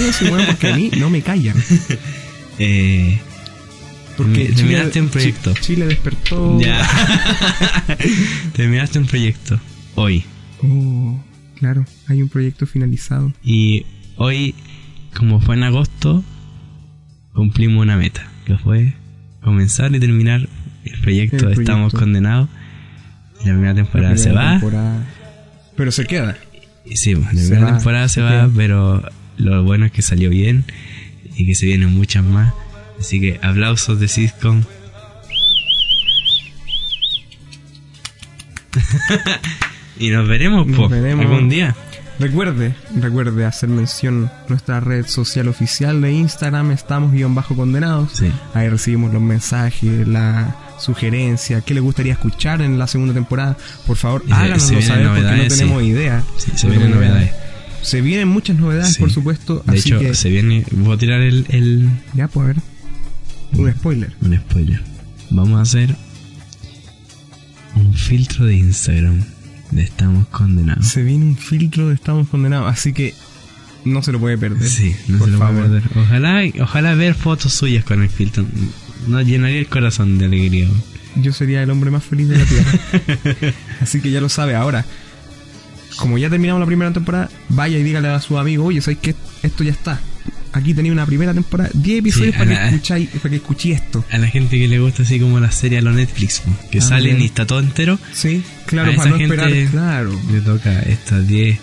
porque 0.48 0.68
a 0.72 0.76
mí 0.76 0.92
no 0.98 1.10
me 1.10 1.22
callan 1.22 1.56
Eh, 2.62 3.20
porque 4.24 4.46
Te 4.56 4.64
miraste 4.64 5.02
un 5.02 5.10
proyecto. 5.10 5.54
Chi- 5.56 5.62
Chile 5.62 5.86
despertó 5.88 6.60
ya. 6.60 6.88
Terminaste 8.56 9.00
un 9.00 9.06
proyecto 9.06 9.60
hoy. 9.96 10.24
Oh, 10.62 11.20
claro 11.58 11.86
hay 12.08 12.22
un 12.22 12.28
proyecto 12.30 12.66
finalizado 12.68 13.32
Y 13.44 13.86
hoy, 14.18 14.56
como 15.18 15.40
fue 15.42 15.56
en 15.56 15.64
agosto, 15.64 16.24
cumplimos 17.34 17.82
una 17.84 17.96
meta, 17.98 18.28
que 18.46 18.58
fue 18.58 18.94
comenzar 19.42 19.94
y 19.96 20.00
terminar 20.00 20.48
el 20.86 21.02
proyecto, 21.02 21.36
El 21.38 21.42
proyecto. 21.42 21.62
Estamos 21.62 21.94
Condenados. 21.94 22.50
La 23.40 23.44
primera 23.54 23.74
temporada 23.74 24.12
La 24.12 24.18
se 24.18 24.32
va. 24.34 24.62
pero 25.78 25.92
se 25.94 26.06
queda 26.06 26.38
sí, 26.94 27.14
la 27.16 27.32
Se 27.32 27.38
primera 27.48 27.66
va, 27.66 27.72
temporada 27.78 28.08
se 28.10 28.16
se 28.16 28.22
va, 28.22 28.30
queda. 28.32 28.50
pero 28.56 29.04
lo 29.38 29.64
bueno 29.64 29.86
es 29.86 29.92
que 29.94 30.02
salió 30.02 30.30
bien 30.30 30.66
y 31.38 31.46
que 31.46 31.56
se 31.56 31.66
vienen 31.68 31.94
muchas 31.94 32.24
más. 32.26 32.54
Así 33.00 33.20
que 33.22 33.40
aplausos 33.42 34.00
de 34.00 34.08
Sitcom. 34.08 34.64
y 40.00 40.10
nos 40.10 40.28
veremos, 40.28 40.68
Nos 40.68 40.78
po, 40.78 40.90
veremos. 40.90 41.26
algún 41.26 41.50
día. 41.50 41.76
Recuerde, 42.20 42.76
recuerde 42.96 43.46
hacer 43.46 43.70
mención 43.70 44.30
nuestra 44.50 44.82
red 44.82 45.06
social 45.08 45.48
oficial 45.48 46.02
de 46.02 46.12
Instagram, 46.12 46.72
estamos 46.72 47.14
guion 47.14 47.34
bajo 47.34 47.56
condenados. 47.56 48.12
Sí. 48.14 48.30
Ahí 48.54 48.68
recibimos 48.68 49.14
los 49.14 49.22
mensajes, 49.22 50.06
la 50.06 50.54
sugerencia, 50.80 51.62
qué 51.62 51.74
le 51.74 51.80
gustaría 51.80 52.12
escuchar 52.14 52.62
en 52.62 52.78
la 52.78 52.88
segunda 52.88 53.14
temporada. 53.14 53.56
Por 53.88 53.96
favor, 53.96 54.24
se- 54.28 54.34
háganoslo 54.34 54.82
se 54.82 54.88
saber 54.88 55.08
porque 55.08 55.22
no 55.22 55.48
tenemos 55.48 55.82
sí. 55.82 55.88
idea. 55.88 56.24
Sí, 56.36 56.52
se 56.56 56.68
vienen 56.68 56.92
novedades. 56.92 57.32
Se 57.82 58.02
vienen 58.02 58.28
muchas 58.28 58.58
novedades, 58.58 58.98
por 58.98 59.10
supuesto. 59.10 59.64
De 59.66 59.78
así 59.80 59.88
hecho, 59.88 60.00
que, 60.00 60.14
se 60.14 60.30
viene. 60.30 60.66
Voy 60.72 60.96
a 60.96 60.98
tirar 60.98 61.22
el, 61.22 61.46
el- 61.48 61.88
ya, 62.14 62.28
pues 62.28 62.44
a 62.44 62.48
ver. 62.48 62.58
Un 63.54 63.72
spoiler. 63.72 64.14
un 64.22 64.36
spoiler. 64.38 64.82
Vamos 65.32 65.60
a 65.60 65.62
hacer 65.62 65.96
un 67.76 67.94
filtro 67.94 68.46
de 68.46 68.56
Instagram 68.56 69.24
de 69.72 69.84
Estamos 69.84 70.28
Condenados. 70.28 70.88
Se 70.88 71.04
viene 71.04 71.26
un 71.26 71.38
filtro 71.38 71.90
de 71.90 71.96
Estamos 71.96 72.28
Condenados, 72.30 72.72
así 72.72 72.94
que 72.94 73.14
no 73.86 74.02
se 74.02 74.12
lo 74.12 74.20
puede 74.20 74.38
perder. 74.38 74.68
Sí, 74.68 74.96
no 75.08 75.24
se 75.24 75.32
lo 75.32 75.38
favor. 75.40 75.64
perder. 75.64 75.84
Ojalá, 75.96 76.42
ojalá 76.62 76.96
ver 76.96 77.14
fotos 77.16 77.54
suyas 77.54 77.84
con 77.84 78.02
el 78.02 78.10
filtro. 78.10 78.46
Nos 79.08 79.26
llenaría 79.26 79.60
el 79.60 79.68
corazón 79.68 80.18
de 80.18 80.26
alegría. 80.26 80.68
yo 81.16 81.32
sería 81.34 81.64
el 81.64 81.70
hombre 81.70 81.92
más 81.92 82.04
feliz 82.04 82.28
de 82.30 82.38
la 82.38 82.46
tierra. 82.46 83.54
Así 83.82 84.02
que 84.02 84.12
ya 84.12 84.22
lo 84.22 84.30
sabe. 84.30 84.56
Ahora, 84.56 84.86
como 85.98 86.18
ya 86.18 86.30
terminamos 86.30 86.60
la 86.60 86.66
primera 86.66 86.92
temporada, 86.92 87.30
vaya 87.50 87.78
y 87.78 87.84
dígale 87.84 88.10
a 88.10 88.20
su 88.22 88.38
amigo, 88.38 88.66
oye, 88.66 88.82
¿sabes 88.82 89.00
qué? 89.02 89.16
Esto 89.44 89.64
ya 89.64 89.72
está. 89.72 90.00
Aquí 90.52 90.74
tenía 90.74 90.92
una 90.92 91.06
primera 91.06 91.34
temporada, 91.34 91.70
10 91.74 92.00
episodios 92.00 92.34
Sí, 92.34 92.40
para, 92.40 92.50
que 92.52 92.56
la- 92.56 92.70
escucháis, 92.70 93.10
para 93.10 93.30
que 93.30 93.36
escuché 93.36 93.72
esto. 93.74 94.04
A 94.12 94.18
la 94.18 94.28
gente 94.28 94.58
que 94.58 94.68
le 94.68 94.80
gusta 94.80 95.04
así 95.04 95.20
como 95.20 95.40
las 95.40 95.54
series 95.56 95.82
a 95.82 95.86
los 95.86 95.96
Netflix, 95.96 96.42
que 96.72 96.80
Ah, 96.80 96.82
salen 96.82 97.04
bien. 97.18 97.22
y 97.22 97.26
está 97.26 97.46
todo 97.46 97.60
entero, 97.60 98.00
Sí, 98.14 98.44
claro, 98.66 98.92
A 98.92 98.96
para 98.96 99.10
esa 99.10 99.18
no 99.18 99.24
esperar, 99.24 99.52
claro. 99.70 100.20
le 100.32 100.42
toca 100.42 100.80
estas 100.82 101.28
10. 101.28 101.60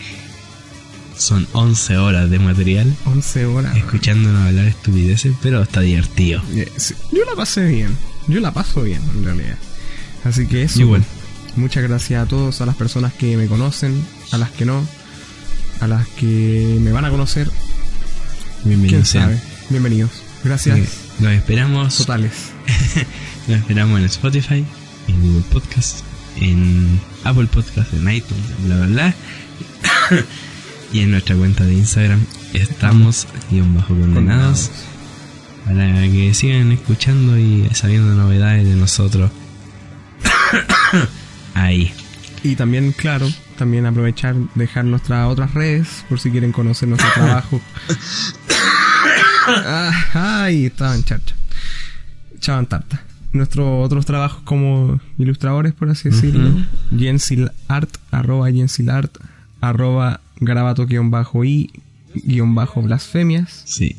Son 1.17 1.47
11 1.53 1.97
horas 1.97 2.29
de 2.31 2.39
material 2.39 2.95
11 3.07 3.47
horas. 3.47 3.75
escuchándonos 3.77 4.47
hablar 4.47 4.67
estupideces, 4.67 5.33
pero 5.43 5.63
está 5.63 5.81
divertido. 5.81 6.43
Eh, 6.55 6.71
Yo 7.11 7.25
la 7.25 7.35
pasé 7.35 7.65
bien. 7.67 7.97
Yo 8.29 8.39
la 8.41 8.53
paso 8.53 8.83
bien, 8.83 9.01
en 9.17 9.25
realidad. 9.25 9.57
Así 10.25 10.47
que 10.47 10.63
eso. 10.65 10.81
Igual. 10.81 11.03
Muchas 11.57 11.83
gracias 11.85 12.23
a 12.23 12.27
todos, 12.29 12.61
a 12.61 12.67
las 12.67 12.77
personas 12.77 13.15
que 13.15 13.37
me 13.39 13.47
conocen, 13.47 14.05
a 14.31 14.37
las 14.39 14.51
que 14.51 14.67
no, 14.67 14.87
a 15.81 15.87
las 15.87 16.07
que 16.09 16.77
me 16.81 16.93
van 16.93 17.07
a 17.07 17.11
conocer. 17.11 17.51
¿Quién 18.67 18.81
Bienvenidos 18.81 19.09
sean. 19.09 19.25
sabe? 19.27 19.41
Bienvenidos. 19.71 20.11
Gracias. 20.43 20.79
Los 21.21 21.33
esperamos. 21.33 21.99
Totales. 21.99 22.33
Los 23.49 23.59
esperamos 23.59 24.01
en 24.01 24.05
Spotify, 24.07 24.65
en 25.07 25.21
Google 25.21 25.45
Podcast, 25.53 26.01
en 26.41 27.01
Apple 27.23 27.47
Podcast, 27.47 27.95
en 27.95 28.11
iTunes, 28.11 28.45
bla 28.65 28.77
bla 28.79 28.87
bla. 28.87 29.15
y 30.93 30.99
en 31.01 31.13
nuestra 31.13 31.37
cuenta 31.37 31.63
de 31.65 31.75
Instagram 31.75 32.25
estamos 32.55 33.29
guion 33.51 33.73
bajo 33.77 33.95
condenados. 33.95 34.73
Para 35.65 36.03
que 36.03 36.35
sigan 36.35 36.73
escuchando 36.73 37.39
y 37.39 37.69
sabiendo 37.73 38.15
novedades 38.15 38.65
de 38.65 38.75
nosotros 38.75 39.31
Ahí. 41.55 41.93
Y 42.43 42.57
también, 42.57 42.91
claro, 42.93 43.29
también 43.57 43.87
aprovechar, 43.87 44.35
dejar 44.55 44.85
nuestras 44.85 45.29
otras 45.31 45.55
redes 45.55 46.05
por 46.09 46.21
si 46.21 46.31
quieren 46.31 46.53
conocer 46.53 46.89
nuestro 46.89 47.11
trabajo. 47.15 47.61
Ah, 49.49 49.93
ay, 50.45 50.67
estaban 50.67 51.03
charcha. 51.05 51.35
Echaban 52.37 52.67
tarta. 52.67 53.03
Nuestros 53.33 53.85
otros 53.85 54.07
trabajos 54.07 54.43
como 54.45 55.01
ilustradores, 55.19 55.73
por 55.75 55.91
así 55.91 56.11
decirlo. 56.11 56.51
Jensil 56.97 57.51
Art, 57.69 57.91
arroba 58.11 58.51
Jensil 58.51 58.89
Art, 58.91 59.17
arroba 59.61 60.21
grabato 60.41 60.87
guion 60.87 61.11
bajo 61.11 61.45
y 61.45 61.71
guion 62.15 62.55
bajo 62.55 62.83
blasfemias. 62.83 63.63
Sí. 63.67 63.97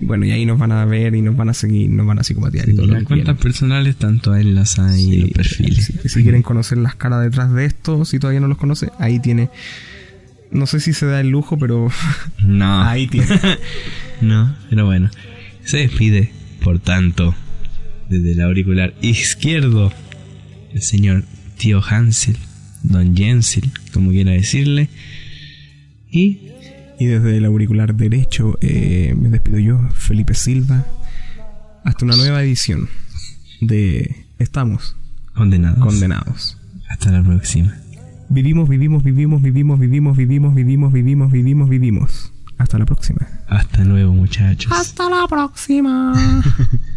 Bueno, 0.00 0.24
y 0.26 0.30
ahí 0.30 0.46
nos 0.46 0.58
van 0.58 0.72
a 0.72 0.84
ver 0.84 1.14
y 1.14 1.22
nos 1.22 1.36
van 1.36 1.48
a 1.48 1.54
seguir, 1.54 1.90
nos 1.90 2.06
van 2.06 2.18
a 2.20 2.22
psicopatear 2.24 2.68
y 2.68 2.74
todo 2.76 2.86
lo 2.86 2.94
Las 2.94 3.02
cuentas 3.04 3.36
personales, 3.38 3.96
tanto 3.96 4.32
ahí 4.32 4.44
las 4.44 4.78
hay 4.78 5.02
Sí, 5.04 5.16
los 5.18 5.30
perfiles. 5.30 5.92
que 6.02 6.08
si 6.08 6.22
quieren 6.22 6.42
conocer 6.42 6.78
las 6.78 6.94
caras 6.94 7.22
detrás 7.22 7.52
de 7.52 7.64
esto, 7.64 8.04
si 8.04 8.18
todavía 8.18 8.40
no 8.40 8.48
los 8.48 8.58
conoce, 8.58 8.90
ahí 8.98 9.18
tiene. 9.20 9.50
No 10.50 10.66
sé 10.66 10.80
si 10.80 10.92
se 10.92 11.04
da 11.06 11.20
el 11.20 11.28
lujo, 11.30 11.58
pero 11.58 11.90
No. 12.44 12.82
ahí 12.84 13.06
tiene. 13.06 13.26
No, 14.20 14.56
pero 14.70 14.84
bueno. 14.86 15.10
Se 15.64 15.76
despide, 15.78 16.30
por 16.62 16.78
tanto, 16.80 17.34
desde 18.08 18.32
el 18.32 18.40
auricular 18.40 18.94
izquierdo, 19.02 19.92
el 20.74 20.82
señor 20.82 21.24
tío 21.56 21.80
Hansel, 21.82 22.36
don 22.82 23.16
Jensel, 23.16 23.70
como 23.92 24.10
quiera 24.10 24.32
decirle. 24.32 24.88
Y 26.10 26.48
y 26.98 27.06
desde 27.06 27.36
el 27.36 27.44
auricular 27.44 27.94
derecho 27.94 28.58
eh, 28.60 29.14
me 29.16 29.28
despido 29.28 29.58
yo, 29.58 29.80
Felipe 29.94 30.34
Silva, 30.34 30.84
hasta 31.84 32.04
una 32.04 32.16
nueva 32.16 32.42
edición 32.42 32.88
de 33.60 34.26
Estamos 34.38 34.96
Condenados. 35.34 35.78
Condenados. 35.78 36.58
Hasta 36.88 37.12
la 37.12 37.22
próxima. 37.22 37.76
Vivimos, 38.28 38.68
vivimos, 38.68 39.04
vivimos, 39.04 39.40
vivimos, 39.40 39.78
vivimos, 39.78 40.16
vivimos, 40.16 40.54
vivimos, 40.54 40.92
vivimos, 40.92 41.30
vivimos, 41.32 41.68
vivimos. 41.68 42.32
Hasta 42.58 42.78
la 42.78 42.84
próxima. 42.84 43.26
Hasta 43.46 43.84
luego, 43.84 44.12
muchachos. 44.12 44.72
Hasta 44.72 45.08
la 45.08 45.28
próxima. 45.28 46.12